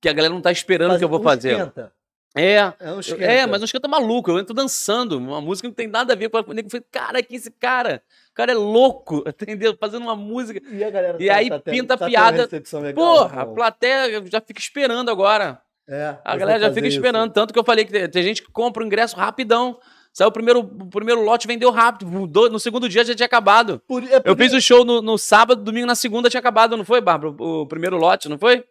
[0.02, 1.52] que a galera não tá esperando Faz que eu vou fazer.
[1.52, 1.94] esquenta.
[2.40, 2.74] É.
[2.80, 3.24] É um esquenta.
[3.24, 6.16] É, mas não esquenta maluco, eu entro dançando, uma música que não tem nada a
[6.16, 6.42] ver com a.
[6.42, 8.02] Eu falei, cara, que esse cara?
[8.32, 9.76] O cara é louco, entendeu?
[9.80, 10.62] Fazendo uma música.
[10.72, 12.50] E a galera E tá- aí tá pinta tá tendo piada.
[12.82, 13.54] legal, Porra, a bom.
[13.56, 15.60] plateia já fica esperando agora.
[15.90, 16.98] É, A galera já fica isso.
[16.98, 17.32] esperando.
[17.32, 19.80] Tanto que eu falei que tem, tem gente que compra o ingresso rapidão.
[20.12, 22.28] Saiu o primeiro, o primeiro lote, vendeu rápido.
[22.28, 23.82] Do- No segundo dia já tinha acabado.
[23.88, 26.76] Por- é por Eu fiz o show no, no sábado, domingo, na segunda tinha acabado,
[26.76, 27.34] não foi, Bárbara?
[27.40, 28.66] O, o primeiro lote, não foi?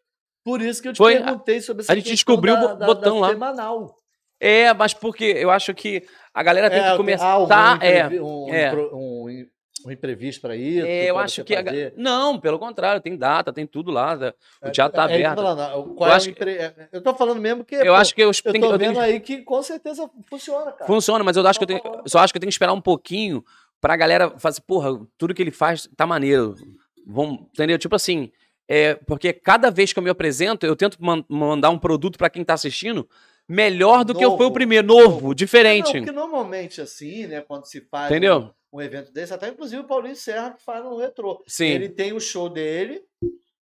[0.47, 2.86] Por isso que eu te Foi, perguntei sobre essa a gente descobriu o da, da-
[2.86, 3.28] botão da lá.
[3.31, 3.97] semanal.
[4.39, 7.36] É, mas porque eu acho que a galera tem É, que começar.
[7.41, 7.49] um
[7.83, 8.73] é, um, é.
[8.92, 9.47] um-
[9.84, 10.86] um imprevisto para isso?
[10.86, 11.55] É, eu acho que.
[11.57, 11.62] a?
[11.97, 14.15] Não, pelo contrário, tem data, tem tudo lá.
[14.15, 15.36] da- O teatro tá É, é que aberto.
[15.42, 17.75] falando, Eu é o acho que- empre- é, Eu tô falando mesmo que.
[17.75, 20.08] Eu pô, acho que eu, Eu tenho, tô eu tenho vendo aí que com certeza
[20.31, 20.86] funciona, cara.
[20.86, 22.55] Funciona, mas eu acho que eu tenho, Tá eu só acho que eu tenho que
[22.55, 23.44] esperar um pouquinho
[23.81, 26.55] pra galera fazer, porra, tudo que ele faz tá maneiro.
[27.05, 27.78] Vamos, entendeu?
[27.78, 28.31] Tipo assim,
[28.69, 32.31] é, porque cada vez que eu me apresento, eu tento man- mandar um produto pra
[32.31, 33.09] quem tá assistindo
[33.49, 34.53] melhor do que eu fui o Novo.
[34.55, 35.93] primeiro, novo, Não, diferente.
[35.93, 38.51] porque normalmente assim, né, quando se faz Entendeu?
[38.73, 41.45] um, um evento desse, até inclusive o Paulinho Serra que faz no retrô.
[41.47, 41.67] Sim.
[41.69, 43.03] Ele tem o show dele,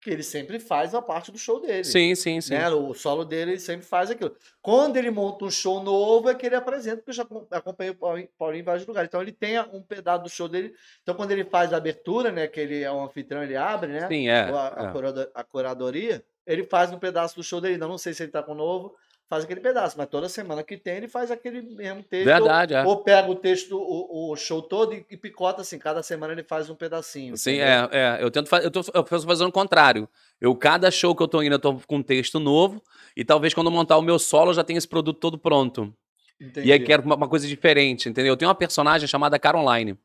[0.02, 1.84] que ele sempre faz a parte do show dele.
[1.84, 2.54] Sim, sim, sim.
[2.54, 2.70] Né?
[2.70, 4.34] O solo dele ele sempre faz aquilo.
[4.62, 7.92] Quando ele monta um show novo, é que ele apresenta, porque eu já acom- acompanhei
[7.92, 9.08] o Paulinho, Paulinho em vários lugares.
[9.10, 10.74] Então ele tem um pedaço do show dele.
[11.04, 12.48] Então quando ele faz a abertura, né?
[12.48, 14.08] Que ele é um anfitrião, ele abre, né?
[14.08, 14.42] Sim, é.
[14.44, 14.92] A, a é.
[14.92, 17.78] curado- a curadoria, ele faz um pedaço do show dele.
[17.78, 18.96] Não, não sei se ele tá com o novo,
[19.30, 22.26] faz aquele pedaço, mas toda semana que tem, ele faz aquele mesmo texto.
[22.26, 22.82] Verdade, é.
[22.82, 26.34] Ou, ou pega o texto, o, o show todo e, e picota assim, cada semana
[26.34, 27.38] ele faz um pedacinho.
[27.38, 27.90] Sim, entendeu?
[27.92, 28.24] é, é.
[28.24, 30.10] Eu tento fazer, eu tô, eu fazendo o contrário.
[30.42, 32.82] Eu, cada show que eu tô indo, eu tô com um texto novo,
[33.16, 35.94] e talvez quando eu montar o meu solo, eu já tenha esse produto todo pronto.
[36.40, 36.80] E aí Entendi.
[36.80, 38.34] quero uma, uma coisa diferente, entendeu?
[38.34, 39.96] Eu tenho uma personagem chamada Caroline,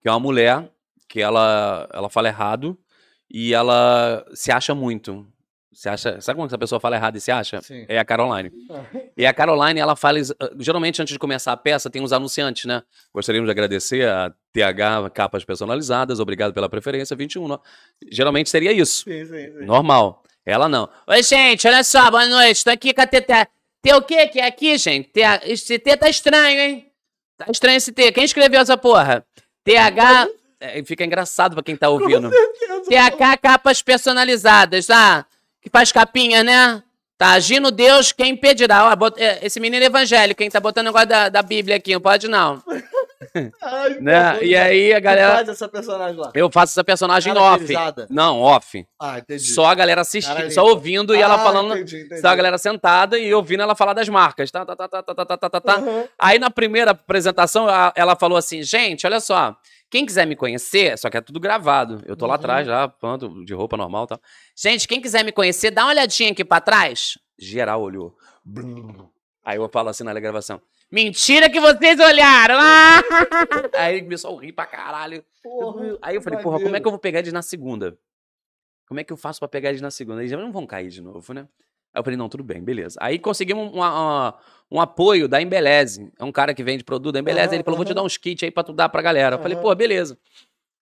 [0.00, 0.70] que é uma mulher
[1.08, 2.78] que ela, ela fala errado
[3.28, 5.26] e ela se acha muito.
[5.76, 7.60] Se acha, sabe quando essa pessoa fala errado e se acha?
[7.60, 7.84] Sim.
[7.86, 8.50] É a Caroline.
[9.14, 10.18] E a Caroline, ela fala.
[10.18, 12.82] ah, Geralmente, antes de começar a peça, tem os anunciantes, né?
[13.12, 17.46] Gostaríamos de agradecer a TH Capas Personalizadas, obrigado pela preferência, 21.
[17.46, 17.60] não-
[18.10, 19.04] Geralmente seria isso.
[19.04, 19.64] Sim, sim, sim.
[19.66, 20.22] Normal.
[20.46, 20.88] Ela não.
[21.08, 22.64] Oi, gente, olha só, boa noite.
[22.64, 23.46] Tô aqui com a TT.
[23.82, 25.10] T o quê que é aqui, gente?
[25.10, 26.90] T, esse T tá estranho, hein?
[27.36, 28.12] Tá estranho esse T.
[28.12, 29.26] Quem escreveu essa porra?
[29.62, 30.26] TH.
[30.58, 32.30] É, fica engraçado pra quem tá ouvindo.
[32.88, 35.26] TH Capas Personalizadas, tá?
[35.66, 36.80] que faz capinha, né?
[37.18, 38.88] Tá agindo Deus, quem impedirá?
[38.88, 39.20] Ó, bot...
[39.20, 42.28] É, esse menino é evangélico, quem tá botando negócio da, da Bíblia aqui, não pode
[42.28, 42.62] não.
[43.60, 44.32] Ai, né?
[44.34, 45.34] Deus, e aí a galera.
[45.36, 46.30] Faz essa personagem lá.
[46.34, 47.74] Eu faço essa personagem Cara, off.
[48.08, 48.86] Não, off.
[49.00, 49.42] Ah, entendi.
[49.42, 51.74] Só a galera assistindo, só ouvindo e ela ah, falando.
[51.74, 52.20] Entendi, entendi.
[52.20, 54.50] Só a galera sentada e ouvindo ela falar das marcas.
[54.50, 55.78] Tá, tá, tá, tá, tá, tá, tá, tá.
[55.78, 56.04] Uhum.
[56.18, 59.56] Aí na primeira apresentação ela falou assim: gente, olha só.
[59.90, 62.02] Quem quiser me conhecer, só que é tudo gravado.
[62.06, 62.40] Eu tô lá Uhum.
[62.40, 64.20] atrás, já, pronto, de roupa normal e tal.
[64.56, 67.16] Gente, quem quiser me conhecer, dá uma olhadinha aqui pra trás.
[67.38, 68.16] Geral olhou.
[69.44, 70.60] Aí eu falo assim na gravação.
[70.90, 72.56] Mentira que vocês olharam!
[72.60, 73.00] Ah!
[73.78, 75.24] Aí começou a rir pra caralho.
[75.42, 77.96] Porra, Aí eu falei, porra, como é que eu vou pegar eles na segunda?
[78.88, 80.20] Como é que eu faço pra pegar eles na segunda?
[80.20, 81.48] Eles já não vão cair de novo, né?
[81.96, 82.98] Aí eu falei, não, tudo bem, beleza.
[83.00, 84.34] Aí conseguimos uma- uma-
[84.70, 86.12] um apoio da Embeleze.
[86.18, 87.54] É um cara que vende produto da Embeleze.
[87.54, 89.36] Ele falou, vou te dar uns kits aí pra tu dar pra galera.
[89.36, 90.18] Eu falei, pô, beleza.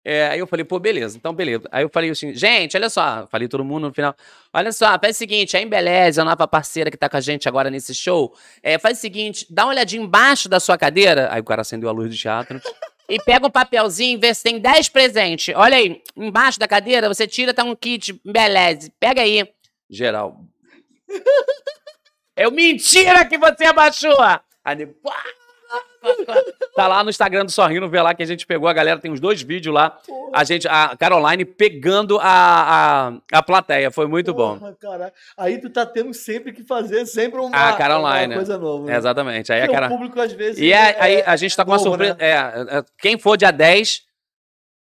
[0.06, 1.66] É, aí eu falei, pô, beleza, então beleza.
[1.72, 4.14] Aí eu falei assim, gente, olha só, falei todo mundo no final.
[4.52, 7.48] Olha só, faz o seguinte, a Embeleze, a nova parceira que tá com a gente
[7.48, 11.28] agora nesse show, é, faz o seguinte, dá uma olhadinha embaixo da sua cadeira.
[11.30, 12.60] Aí o cara acendeu a luz do teatro.
[13.08, 15.54] E pega um papelzinho, vê se tem 10 presentes.
[15.56, 18.90] Olha aí, embaixo da cadeira, você tira, tá um kit Embeleze.
[19.00, 19.46] Pega aí.
[19.88, 20.38] Geral.
[22.36, 24.16] Eu mentira que você abaixou!
[24.64, 24.88] Aí,
[26.76, 29.10] Tá lá no Instagram do Sorrindo, vê lá que a gente pegou a galera, tem
[29.10, 29.98] uns dois vídeos lá.
[30.34, 32.24] A gente, a Caroline pegando a,
[33.32, 34.58] a, a plateia, foi muito bom.
[34.58, 35.12] Porra, caralho.
[35.36, 38.84] Aí tu tá tendo sempre que fazer sempre uma, A Caroline, uma coisa nova.
[38.86, 38.96] né?
[38.96, 39.52] Exatamente.
[39.52, 39.86] Aí a cara...
[39.86, 40.58] O público às vezes.
[40.58, 42.14] E é- aí a gente tá com uma surpresa.
[42.14, 42.18] né?
[42.20, 44.02] É, é, quem for dia 10.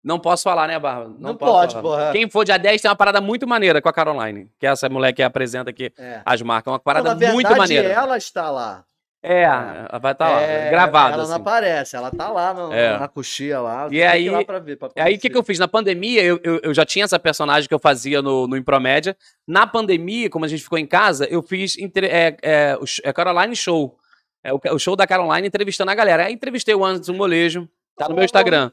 [0.03, 1.13] Não posso falar, né, Barba?
[1.19, 1.83] Não posso pode, falar.
[1.83, 2.11] porra.
[2.11, 4.89] Quem for dia 10 tem uma parada muito maneira com a Caroline, que é essa
[4.89, 6.21] mulher que apresenta aqui É.
[6.25, 6.71] as marcas.
[6.71, 7.87] Uma Não, parada na verdade, muito maneira.
[7.89, 8.83] ela está lá.
[9.23, 11.13] É, ela vai estar lá, É, gravada.
[11.13, 11.31] Ela assim.
[11.31, 12.97] não aparece, ela tá lá no- É.
[12.97, 13.87] na coxia lá.
[13.91, 15.59] E aí- lá pra ver, pra aí, o que, que eu fiz?
[15.59, 19.15] Na pandemia, eu, eu, eu já tinha essa personagem que eu fazia no, no Impromédia.
[19.47, 23.13] Na pandemia, como a gente ficou em casa, eu fiz entre- é, é, o é
[23.13, 23.95] Caroline Show.
[24.43, 26.25] É o, o show da Caroline entrevistando a galera.
[26.25, 28.71] Aí entrevistei o Anderson Molejo, tá no meu Instagram.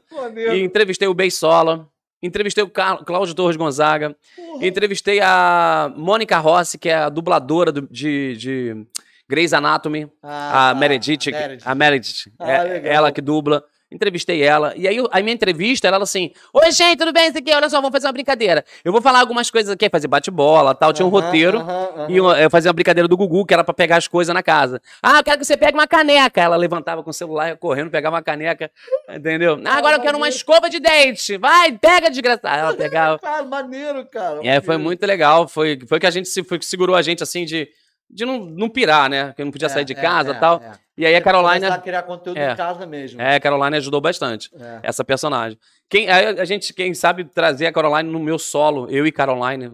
[0.53, 1.87] E entrevistei o Beisola.
[2.21, 4.15] Entrevistei o Cláudio Torres Gonzaga.
[4.61, 8.85] Entrevistei a Mônica Rossi, que é a dubladora do- de, de
[9.27, 10.11] Grey's Anatomy.
[10.21, 10.79] Ah, a tá.
[10.79, 11.29] Meredith,
[11.63, 13.63] a Meredith, Ah, é- ela que dubla.
[13.91, 14.71] Entrevistei ela.
[14.75, 17.27] E aí, a minha entrevista, ela assim: Oi, gente, tudo bem?
[17.29, 18.63] Isso aqui, olha só, vamos fazer uma brincadeira.
[18.85, 20.93] Eu vou falar algumas coisas aqui, fazer bate-bola tal.
[20.93, 21.57] Tinha um Aham, roteiro.
[21.59, 22.07] aham, aham.
[22.09, 24.43] E uma- eu fazia uma brincadeira do Gugu, que era pra pegar as coisas na
[24.43, 24.79] casa.
[25.01, 26.39] Ah, eu quero que você pegue uma caneca.
[26.39, 28.69] Ela levantava com o celular, correndo, pegava uma caneca.
[29.09, 29.59] Entendeu?
[29.65, 31.35] Ah, agora eu quero uma escova de dente.
[31.37, 32.57] Vai, pega, desgraçada.
[32.61, 33.17] Ela pegava.
[33.19, 34.39] Cara, maneiro, cara.
[34.43, 35.47] É, foi muito legal.
[35.47, 37.67] Foi, foi que a gente se, foi que segurou a gente assim de,
[38.09, 39.33] de não, não pirar, né?
[39.35, 40.61] Que eu não podia sair de É, casa e é, tal.
[40.63, 40.71] é.
[40.97, 41.59] E aí a Caroline.
[41.59, 42.51] Começar a criar conteúdo É.
[42.51, 43.21] em casa mesmo.
[43.21, 44.49] É, a Caroline ajudou bastante.
[44.59, 44.79] É.
[44.83, 45.57] Essa personagem.
[45.89, 49.71] Quem, a, a gente, quem sabe trazer a Caroline no meu solo, eu e Caroline,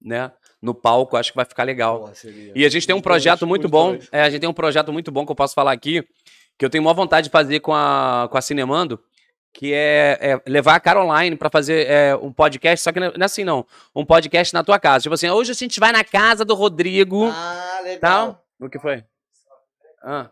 [0.00, 0.30] né?
[0.60, 2.10] No palco, acho que vai ficar legal.
[2.14, 2.52] Seria.
[2.54, 3.96] E a gente tem um Os dois, projeto muito bom.
[4.12, 6.04] É, a gente tem um projeto muito bom que eu posso falar aqui,
[6.58, 9.00] que eu tenho maior vontade de fazer com a, com a Cinemando,
[9.58, 13.24] que é, é levar a Caroline pra fazer é, um podcast, só que não é
[13.24, 15.02] assim não, um podcast na tua casa.
[15.02, 17.98] Tipo assim, hoje a gente vai na casa do Rodrigo, Ah, legal.
[18.00, 18.44] tal.
[18.60, 19.02] O que foi?
[20.00, 20.28] Ah.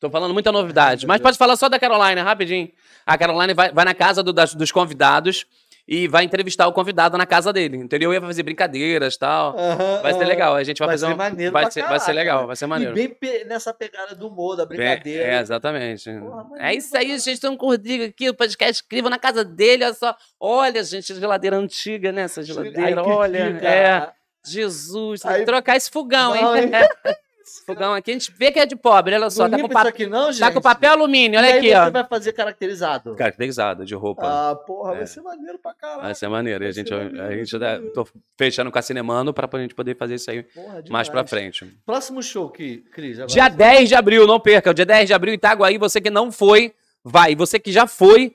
[0.00, 2.70] Tô falando muita novidade, mas pode falar só da Caroline, rapidinho.
[3.04, 5.44] A Caroline vai, vai na casa do- das- dos convidados
[5.90, 8.14] e vai entrevistar o convidado na casa dele, entendeu?
[8.14, 9.58] Ia fazer brincadeiras tal.
[9.58, 11.98] Aham, Vai ser legal, a gente vai, Vai fazer ser um- maneiro vai ser, vai
[11.98, 12.46] ser legal, né?
[12.46, 12.94] vai ser E maneiro.
[12.94, 15.24] bem pe- nessa pegada do humor, da Bem- brincadeira.
[15.24, 16.08] É, exatamente.
[16.20, 17.32] Porra, é isso aí, gente.
[17.32, 19.84] Estão com o Rodrigo aqui, o podcast incrível na casa dele.
[19.84, 20.16] Olha só.
[20.38, 22.22] Olha, gente, geladeira antiga, né?
[22.22, 23.38] Essa geladeira, que olha.
[23.60, 24.08] É.
[24.46, 26.70] Jesus, tem Aí- que trocar esse fogão, Não, hein?
[26.70, 26.70] Esse
[27.66, 29.48] fogão aqui a gente vê que é de pobre, olha só.
[29.48, 30.40] Não Tá com, pa- isso aqui não, gente?
[30.40, 31.90] tá com papel alumínio, olha E aí aqui, você ó.
[31.90, 33.14] vai fazer caracterizado.
[33.14, 34.22] Caracterizada de roupa.
[34.24, 35.06] Ah, porra, vai É.
[35.06, 36.02] ser maneiro pra caralho.
[36.02, 36.62] Vai ser maneiro.
[36.64, 38.06] E a vai gente, a vai gente tá- tô
[38.38, 41.66] fechando com a Cinemano pra gente poder fazer isso aí Porra, mais pra frente.
[41.84, 43.18] Próximo show, que, Cris.
[43.18, 43.32] agora.
[43.32, 44.72] Dia 10 de abril, não perca.
[44.74, 45.78] Dia 10 de abril, Itaguaí.
[45.78, 46.72] Você que não foi,
[47.02, 47.34] vai.
[47.34, 48.32] Você que já foi,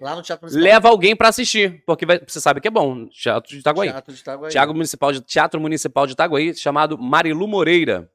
[0.52, 1.84] leva alguém pra assistir.
[1.85, 3.06] Porque vai- você sabe que é bom.
[3.08, 3.90] Teatro de Itaguaí.
[3.90, 4.52] Teatro de Itaguaí.
[4.52, 8.10] Teatro Municipal de, Teatro Municipal de Itaguaí, chamado Marilu Moreira.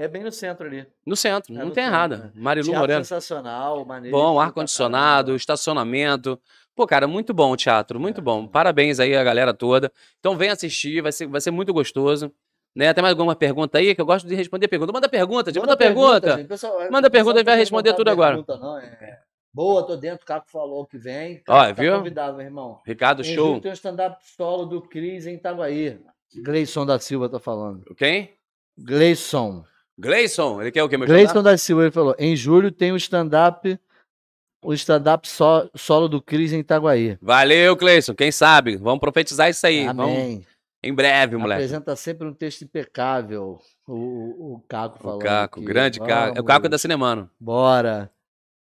[0.00, 0.86] É bem no centro ali.
[1.04, 2.16] No centro, É não tem errado.
[2.16, 2.30] né?
[2.34, 3.02] Marilu Teatro Moreira.
[3.02, 4.16] sensacional, maneiro.
[4.16, 6.40] Bom, ar-condicionado, estacionamento.
[6.76, 8.46] Pô, cara, muito bom o teatro, muito bom.
[8.46, 9.90] Parabéns aí a galera toda.
[10.20, 12.32] Então vem assistir, vai ser, vai ser muito gostoso.
[12.76, 12.94] Né?
[12.94, 13.92] Tem mais alguma pergunta aí?
[13.92, 14.92] Que eu gosto de responder pergunta.
[14.92, 16.36] Manda pergunta, gente, manda, pergunta.
[16.36, 16.46] gente.
[16.46, 18.36] Pessoal, é- Manda pergunta, a gente vai responder tudo agora.
[18.36, 19.18] pergunta, não, é-
[19.52, 21.42] Boa, tô dentro, o Caco falou que vem.
[21.48, 21.96] Ó, tá viu?
[21.96, 22.80] convidado, meu irmão.
[22.86, 23.58] Ricardo, Em show.
[23.60, 25.98] tem um stand-up solo do Cris em Itaguaí.
[26.44, 27.82] Gleison da Silva tá falando.
[27.96, 28.30] Quem?
[28.78, 29.64] Gleison.
[29.98, 32.14] Gleison, ele quer o quê, meu Gleison da Silva, ele falou.
[32.18, 33.78] Em julho tem o stand-up
[34.62, 37.16] o stand-up so- solo do Cris em Itaguaí.
[37.22, 38.14] Valeu, Gleison.
[38.14, 38.76] Quem sabe?
[38.76, 39.86] Vamos profetizar isso aí.
[39.86, 40.44] Vamos, Amém.
[40.82, 41.62] em breve, moleque.
[41.62, 43.60] Apresenta sempre um texto impecável.
[43.86, 45.22] O, o, o Caco O falando.
[45.22, 45.66] Caco, aqui.
[45.66, 46.36] grande Caco.
[46.36, 47.30] É o Caco da Cinemano.
[47.38, 48.10] Bora.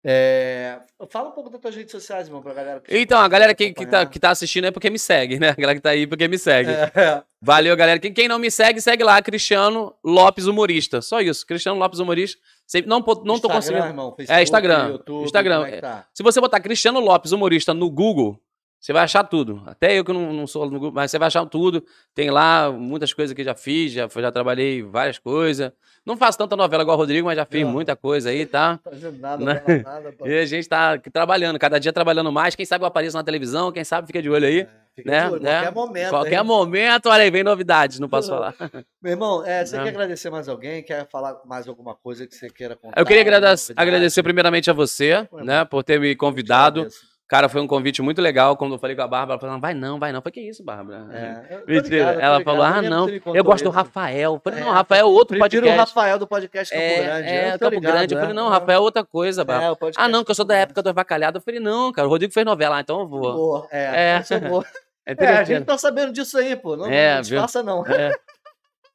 [0.04, 0.78] É,
[1.10, 2.80] Fala um pouco das tuas redes sociais, irmão, pra galera.
[2.80, 5.50] que- Então, a galera que, que, tá, que tá assistindo é porque me segue, né?
[5.50, 6.70] A galera que tá aí porque me segue.
[6.70, 7.98] É, Valeu, galera.
[7.98, 11.00] Quem, quem não me segue, segue lá, Cristiano Lopes Humorista.
[11.02, 12.38] Só isso, Cristiano Lopes Humorista.
[12.66, 13.86] Sempre, não, não tô Instagram, conseguindo.
[13.86, 14.88] irmão, É, Instagram.
[14.88, 15.80] YouTube, Instagram, é é.
[15.80, 16.06] tá?
[16.14, 18.40] Se você botar Cristiano Lopes Humorista no Google,
[18.80, 19.62] você vai achar tudo.
[19.66, 21.84] Até eu que não, não sou no Google, mas você vai achar tudo.
[22.14, 25.72] Tem lá muitas coisas que já fiz, já, já trabalhei várias coisas.
[26.06, 27.72] Não faço tanta novela igual o Rodrigo, mas já fiz Não.
[27.72, 28.78] muita coisa aí, tá?
[28.86, 29.60] Não fazendo nada, Né?
[29.60, 30.12] fala nada.
[30.12, 30.26] pô.
[30.26, 32.54] E a gente tá trabalhando, cada dia trabalhando mais.
[32.54, 34.66] Quem sabe eu apareço na televisão, quem sabe fica de olho aí.
[34.94, 35.26] Fica né?
[35.26, 35.50] de olho, né?
[35.60, 36.10] Qualquer momento.
[36.10, 36.44] Qualquer hein?
[36.44, 38.38] momento, olha aí, vem novidades, não posso Não.
[38.38, 38.54] falar.
[39.02, 39.84] Meu irmão, é, você Não.
[39.84, 40.82] quer agradecer mais alguém?
[40.82, 43.00] Quer falar mais alguma coisa que você queira contar?
[43.00, 43.72] Eu queria novidade?
[43.76, 46.88] agradecer primeiramente a você, né, por ter me convidado.
[47.28, 48.56] Cara, foi um convite muito legal.
[48.56, 50.18] Quando eu falei com a Bárbara, ela falou: vai não, vai não.
[50.18, 51.06] Eu falei, que isso, Bárbara?
[51.12, 51.96] É, eu Mentira.
[51.96, 53.76] ligado, eu ela falou: eu ah, não, eu gosto do isso.
[53.76, 54.34] Rafael.
[54.34, 55.94] Eu falei: É, não, Rafael é outro Prefiro o podcast.
[55.94, 57.28] Rafael do podcast Campo Grande.
[57.28, 58.14] É, eu é tô Campo ligado, Grande.
[58.14, 58.20] Eu é.
[58.22, 59.76] falei: não, Rafael é outra coisa, Bárbara.
[59.78, 61.36] É, o Ah, não, que eu sou da época do Avacalhado.
[61.36, 63.20] Eu falei: não, cara, o Rodrigo fez novela, ah, então eu vou.
[63.20, 64.20] Boa, é, É.
[64.20, 64.64] isso é boa.
[65.04, 66.76] É É, a gente tá sabendo disso aí, pô.
[66.76, 67.86] Não, É, não disfarça, não.
[67.86, 68.10] É.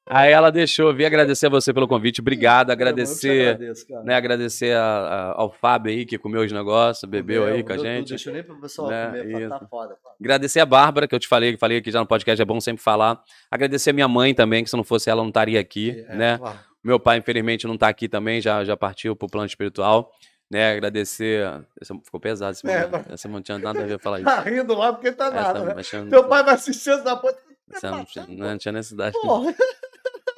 [0.05, 2.19] Aí ela deixou, eu vim agradecer a você pelo convite.
[2.19, 3.49] Obrigado, Eu agradecer.
[3.55, 4.03] agradeço, cara.
[4.03, 7.75] né, agradecer a- a- ao Fábio aí que comeu os negócios, bebeu aí com a
[7.77, 8.09] tudo, gente.
[8.09, 9.67] Deixa eu nem pro pessoal Né, comer, tá isso.
[9.69, 9.95] foda.
[10.03, 10.09] Tá.
[10.19, 12.59] Agradecer a Bárbara, que eu te falei, que falei aqui já no podcast, é bom
[12.59, 13.21] sempre falar.
[13.49, 16.15] Agradecer a minha mãe também, que se não fosse ela, eu não estaria aqui, É,
[16.15, 16.39] né?
[16.41, 20.11] ó, Meu pai, infelizmente, não tá aqui também, já, já partiu pro plano espiritual.
[20.51, 21.41] Né, agradecer.
[21.81, 23.09] Esse, ficou pesado esse É, momento.
[23.13, 24.25] Essa não tinha nada a ver falar isso.
[24.25, 25.73] Tá rindo lá porque tá Essa, nada, né?
[25.77, 27.21] mas tinha- Teu pai vai assistir essa
[27.71, 29.13] essa não, tinha, não tinha necessidade.
[29.21, 29.55] Porra,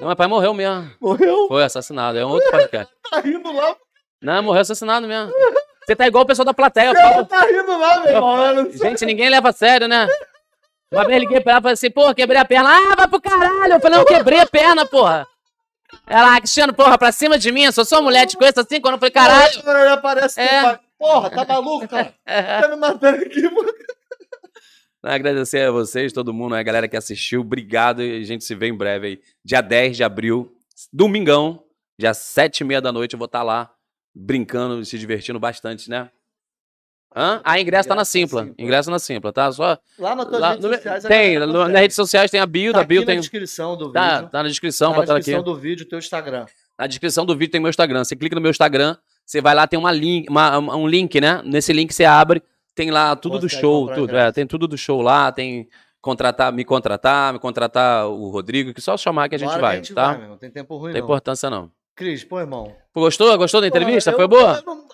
[0.00, 0.90] Não, meu pai morreu mesmo.
[1.00, 2.18] morreu, Foi assassinado.
[2.18, 2.92] É um outro podcast.
[3.10, 3.74] tá rindo lá.
[4.22, 5.32] Não, morreu assassinado mesmo.
[5.86, 6.92] Você tá igual o pessoal da plateia.
[6.94, 8.54] falo- tá rindo lá, meu irmão.
[8.54, 8.70] não.
[8.72, 10.08] Gente, ninguém leva a sério, né?
[10.92, 12.70] Uma vez liguei pra ela e falei assim, porra, quebrei a perna.
[12.70, 13.72] Ah, vai pro caralho.
[13.74, 15.26] Eu falei, não, quebrei a perna, porra.
[16.06, 18.94] Ela, Cristiano, porra, pra cima de mim, eu sou só mulher de coisa assim, quando
[18.94, 19.60] eu falei, caralho.
[19.60, 20.78] Agora aparece É.
[20.98, 22.14] Porra, tá maluco, cara?
[22.24, 23.72] Tá me matando aqui, mano.
[25.02, 28.66] Agradecer a vocês, todo mundo, a galera que assistiu, obrigado e a gente se vê
[28.68, 29.20] em breve aí.
[29.44, 30.52] Dia 10 de abril,
[30.92, 31.62] domingão,
[31.98, 33.70] dia 7 e meia da noite, eu vou estar lá
[34.14, 36.10] brincando, se divertindo bastante, né?
[37.14, 37.40] Hã?
[37.44, 38.44] Ah, ingresso tá na na Simpla.
[38.44, 38.62] Simpla.
[38.64, 39.50] Ingresso na Simpla, tá?
[39.52, 39.78] Só.
[39.98, 41.04] Lá nas tuas lá redes no- sociais.
[41.04, 41.72] a tem, no- consegue.
[41.72, 43.14] nas redes sociais tem a bio, Tá da bio tem.
[43.14, 44.30] na descrição do Tá, vídeo.
[44.30, 45.24] tá na descrição, Tá na botando aqui.
[45.26, 46.46] descrição do vídeo, teu Instagram.
[46.78, 48.04] Na descrição do vídeo tem meu Instagram.
[48.04, 51.40] Você clica no meu Instagram, você vai lá, tem uma link, uma- um link, né?
[51.44, 52.42] Nesse link você abre,
[52.76, 55.66] tem lá tudo do Consegue show, tudo, é, tem tudo do show lá, tem
[56.00, 59.92] contratar, me contratar, me contratar o Rodrigo, que só chamar que a gente vai, que
[59.92, 60.12] tá?
[60.12, 60.36] vai, irmão.
[60.38, 61.06] Tem tempo ruim, Não tem não.
[61.08, 61.72] importância não.
[61.96, 62.72] Cris, pô, irmão.
[62.92, 63.36] Pô, Gostou?
[63.38, 64.12] Gostou da entrevista?
[64.12, 64.56] Foi eu- boa?
[64.58, 64.86] eu não-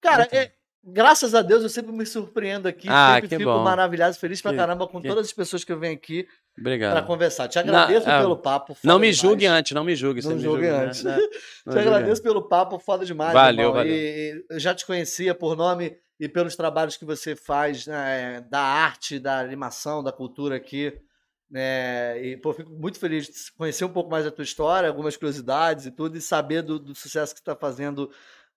[0.00, 0.50] Cara, é-
[0.84, 2.88] graças a Deus eu sempre me surpreendo aqui.
[2.90, 3.62] Ah, sempre que fico bom.
[3.62, 6.60] maravilhado, feliz pra Que- caramba com que- todas as pessoas que eu venho aqui pra
[6.62, 7.06] Obrigado.
[7.06, 7.46] conversar.
[7.48, 8.76] Te agradeço é, pelo papo.
[8.82, 9.16] Não me demais.
[9.16, 10.20] julgue antes, não me julgue.
[10.22, 10.84] Não me julgue julga, né?
[10.86, 11.02] antes.
[11.04, 11.16] Né?
[11.16, 11.18] Não
[11.72, 13.32] Te julgue agradeço pelo papo, foda demais.
[13.32, 13.74] Valeu, irmão.
[13.74, 13.92] valeu.
[13.94, 13.96] E,
[14.50, 18.60] e eu já te conhecia por nome e pelos trabalhos que você faz né, da
[18.60, 20.92] arte, da animação, da cultura aqui.
[21.50, 22.20] né?
[22.22, 25.86] e pô, fico muito feliz de conhecer um pouco mais da tua história, algumas curiosidades
[25.86, 28.10] e tudo, e saber do, do sucesso que está fazendo,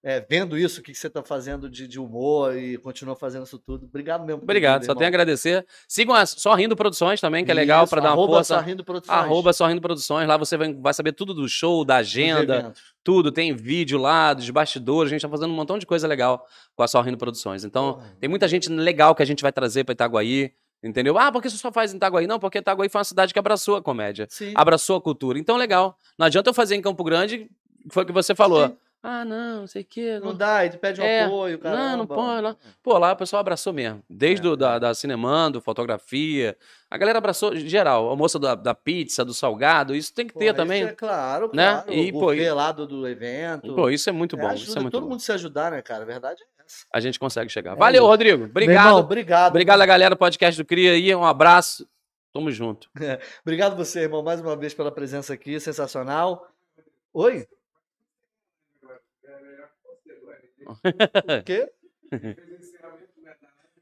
[0.03, 3.59] é, vendo isso, o que você está fazendo de, de humor e continua fazendo isso
[3.59, 3.85] tudo.
[3.85, 4.41] Obrigado mesmo.
[4.41, 5.21] Obrigado, tudo, só tenho a irmão.
[5.21, 5.63] agradecer.
[5.87, 8.57] Sigam a Só Rindo Produções também, que é legal para dar uma força.
[8.57, 9.15] Sorrindo Produções.
[9.19, 12.73] Arroba Só Rindo Produções, lá você vai, vai saber tudo do show, da agenda,
[13.03, 13.31] tudo.
[13.31, 16.81] Tem vídeo lá, dos bastidores, a gente tá fazendo um montão de coisa legal com
[16.81, 17.63] a Só Rindo Produções.
[17.63, 20.51] Então, tem muita gente legal que a gente vai trazer para Itaguaí,
[20.83, 21.15] entendeu?
[21.19, 22.25] Ah, por que você só faz em Itaguaí?
[22.25, 24.51] Não, porque Itaguaí foi uma cidade que abraçou a comédia, Sim.
[24.55, 25.37] abraçou a cultura.
[25.37, 25.95] Então, legal.
[26.17, 27.47] Não adianta eu fazer em Campo Grande,
[27.91, 28.67] foi o que você falou.
[28.67, 28.77] Sim.
[29.03, 30.19] Ah, não, não sei o quê.
[30.19, 31.75] Não dá, aí tu pede um É, apoio, cara.
[31.75, 32.43] Não, não pode.
[32.43, 32.55] Não.
[32.83, 34.03] Pô, lá o pessoal abraçou mesmo.
[34.07, 36.55] Desde É, o da, da Cinemando, fotografia.
[36.89, 38.11] A galera abraçou geral.
[38.11, 40.83] A moça da, da pizza, do salgado, isso tem que ter também.
[40.83, 41.81] É claro, né?
[41.81, 41.93] claro.
[41.93, 43.73] E, o pô, e- lá do, do evento.
[43.73, 44.49] Pô, isso é muito bom.
[44.49, 45.09] É, isso é ajuda muito todo bom.
[45.09, 46.03] mundo se ajudar, né, cara?
[46.03, 46.85] A verdade é essa.
[46.93, 47.73] A gente consegue chegar.
[47.73, 48.05] É Valeu.
[48.05, 48.43] Rodrigo.
[48.45, 48.85] Obrigado.
[48.85, 49.49] irmão, obrigado.
[49.49, 51.15] Obrigado a galera do podcast do Cria aí.
[51.15, 51.87] Um abraço.
[52.31, 52.87] Tamo junto.
[53.43, 55.59] Obrigado você, irmão, mais uma vez pela presença aqui.
[55.59, 56.47] Sensacional.
[57.13, 57.47] Oi?
[60.67, 61.69] O quê?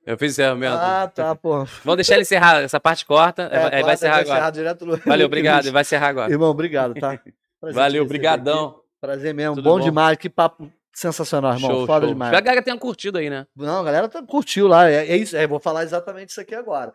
[0.06, 0.75] Eu fiz encerramento.
[0.75, 1.66] Ah, tá, pô.
[1.83, 2.61] Vamos deixar ele encerrar.
[2.61, 3.43] Essa parte corta.
[3.43, 4.49] É, aí vai encerrar agora.
[4.49, 5.69] direto no- Valeu, obrigado.
[5.72, 6.32] Vai encerrar agora.
[6.32, 7.19] Irmão, obrigado, tá?
[7.59, 8.82] Prazer Valeu, brigadão.
[8.99, 9.56] Prazer mesmo.
[9.56, 9.83] Tudo bom, bom?
[9.83, 10.17] demais.
[10.17, 11.69] Que papo sensacional, irmão.
[11.72, 12.14] Show, Foda show.
[12.14, 12.33] demais.
[12.33, 13.45] A galera tenha curtido aí, né?
[13.56, 14.90] Não, a galera tá, curtiu lá.
[14.90, 15.35] É, é isso.
[15.38, 16.93] É, vou falar exatamente isso aqui agora.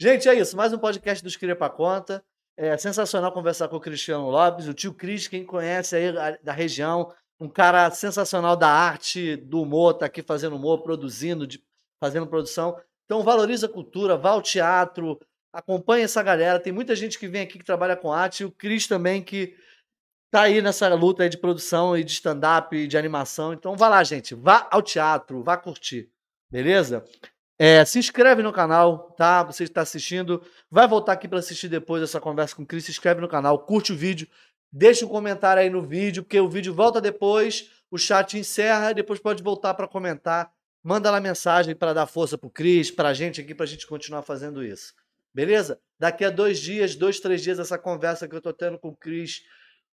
[0.00, 0.56] Gente, é isso.
[0.56, 2.22] Mais um podcast dos Cria pra Conta.
[2.56, 6.10] É sensacional conversar com o Cristiano Lopes, o tio Cris, quem conhece aí
[6.42, 11.62] da região, um cara sensacional da arte, do humor, tá aqui fazendo humor, produzindo, de-
[12.00, 12.78] fazendo produção.
[13.04, 15.18] Então valoriza a cultura, vá ao teatro,
[15.52, 16.60] acompanha essa galera.
[16.60, 19.54] Tem muita gente que vem aqui que trabalha com arte, e o Cris também que
[20.30, 23.52] tá aí nessa luta aí de produção e de stand-up e de animação.
[23.52, 24.34] Então vá lá, gente.
[24.34, 26.10] Vá ao teatro, vá curtir.
[26.50, 27.04] Beleza?
[27.58, 29.42] É, se inscreve no canal, tá?
[29.44, 30.42] Você está assistindo.
[30.70, 32.84] Vai voltar aqui para assistir depois essa conversa com o Cris.
[32.84, 34.28] Se inscreve no canal, curte o vídeo.
[34.72, 39.18] Deixa um comentário aí no vídeo, porque o vídeo volta depois, o chat encerra depois
[39.18, 40.50] pode voltar para comentar.
[40.82, 44.62] Manda lá mensagem para dar força pro Cris, pra gente aqui, pra gente continuar fazendo
[44.62, 44.94] isso.
[45.34, 45.78] Beleza?
[45.98, 48.96] Daqui a dois dias, dois, três dias, essa conversa que eu tô tendo com o
[48.96, 49.42] Cris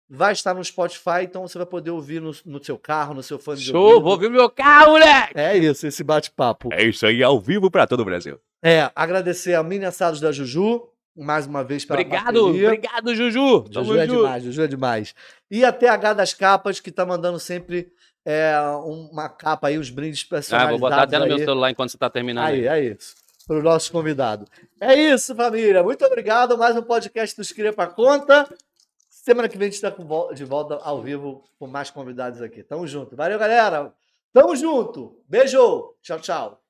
[0.10, 3.40] vai estar no Spotify, então você vai poder ouvir no, no seu carro, no seu
[3.40, 4.04] fone de Show, ouvido.
[4.04, 5.34] vou ouvir meu carro, moleque!
[5.36, 6.70] É isso, esse bate-papo.
[6.72, 8.40] É isso aí, ao vivo pra todo o Brasil.
[8.62, 12.68] É, agradecer a Mini Assados da Juju, mais uma vez pela Obrigado, parceria.
[12.68, 13.64] obrigado, Juju.
[13.70, 14.18] Tamo Juju é junto.
[14.18, 15.16] demais, Juju é demais.
[15.52, 17.92] E a TH das Capas, que tá mandando sempre
[18.26, 21.92] é, uma capa aí, os brindes Ah, personalizados vou botar até no meu celular enquanto
[21.92, 22.46] você tá terminando.
[22.46, 23.16] Aí, Aí, é isso.
[23.46, 24.48] Para o nosso convidado.
[24.80, 25.84] É isso, família.
[25.84, 26.58] Muito obrigado.
[26.58, 28.48] Mais um podcast dos Cria pra Conta.
[29.10, 29.94] Semana que vem a gente está
[30.34, 32.64] de volta ao vivo com mais convidados aqui.
[32.64, 33.16] Tamo junto.
[33.18, 33.94] Valeu, galera.
[34.32, 35.22] Tamo junto.
[35.28, 35.94] Beijo.
[36.02, 36.63] Tchau, tchau.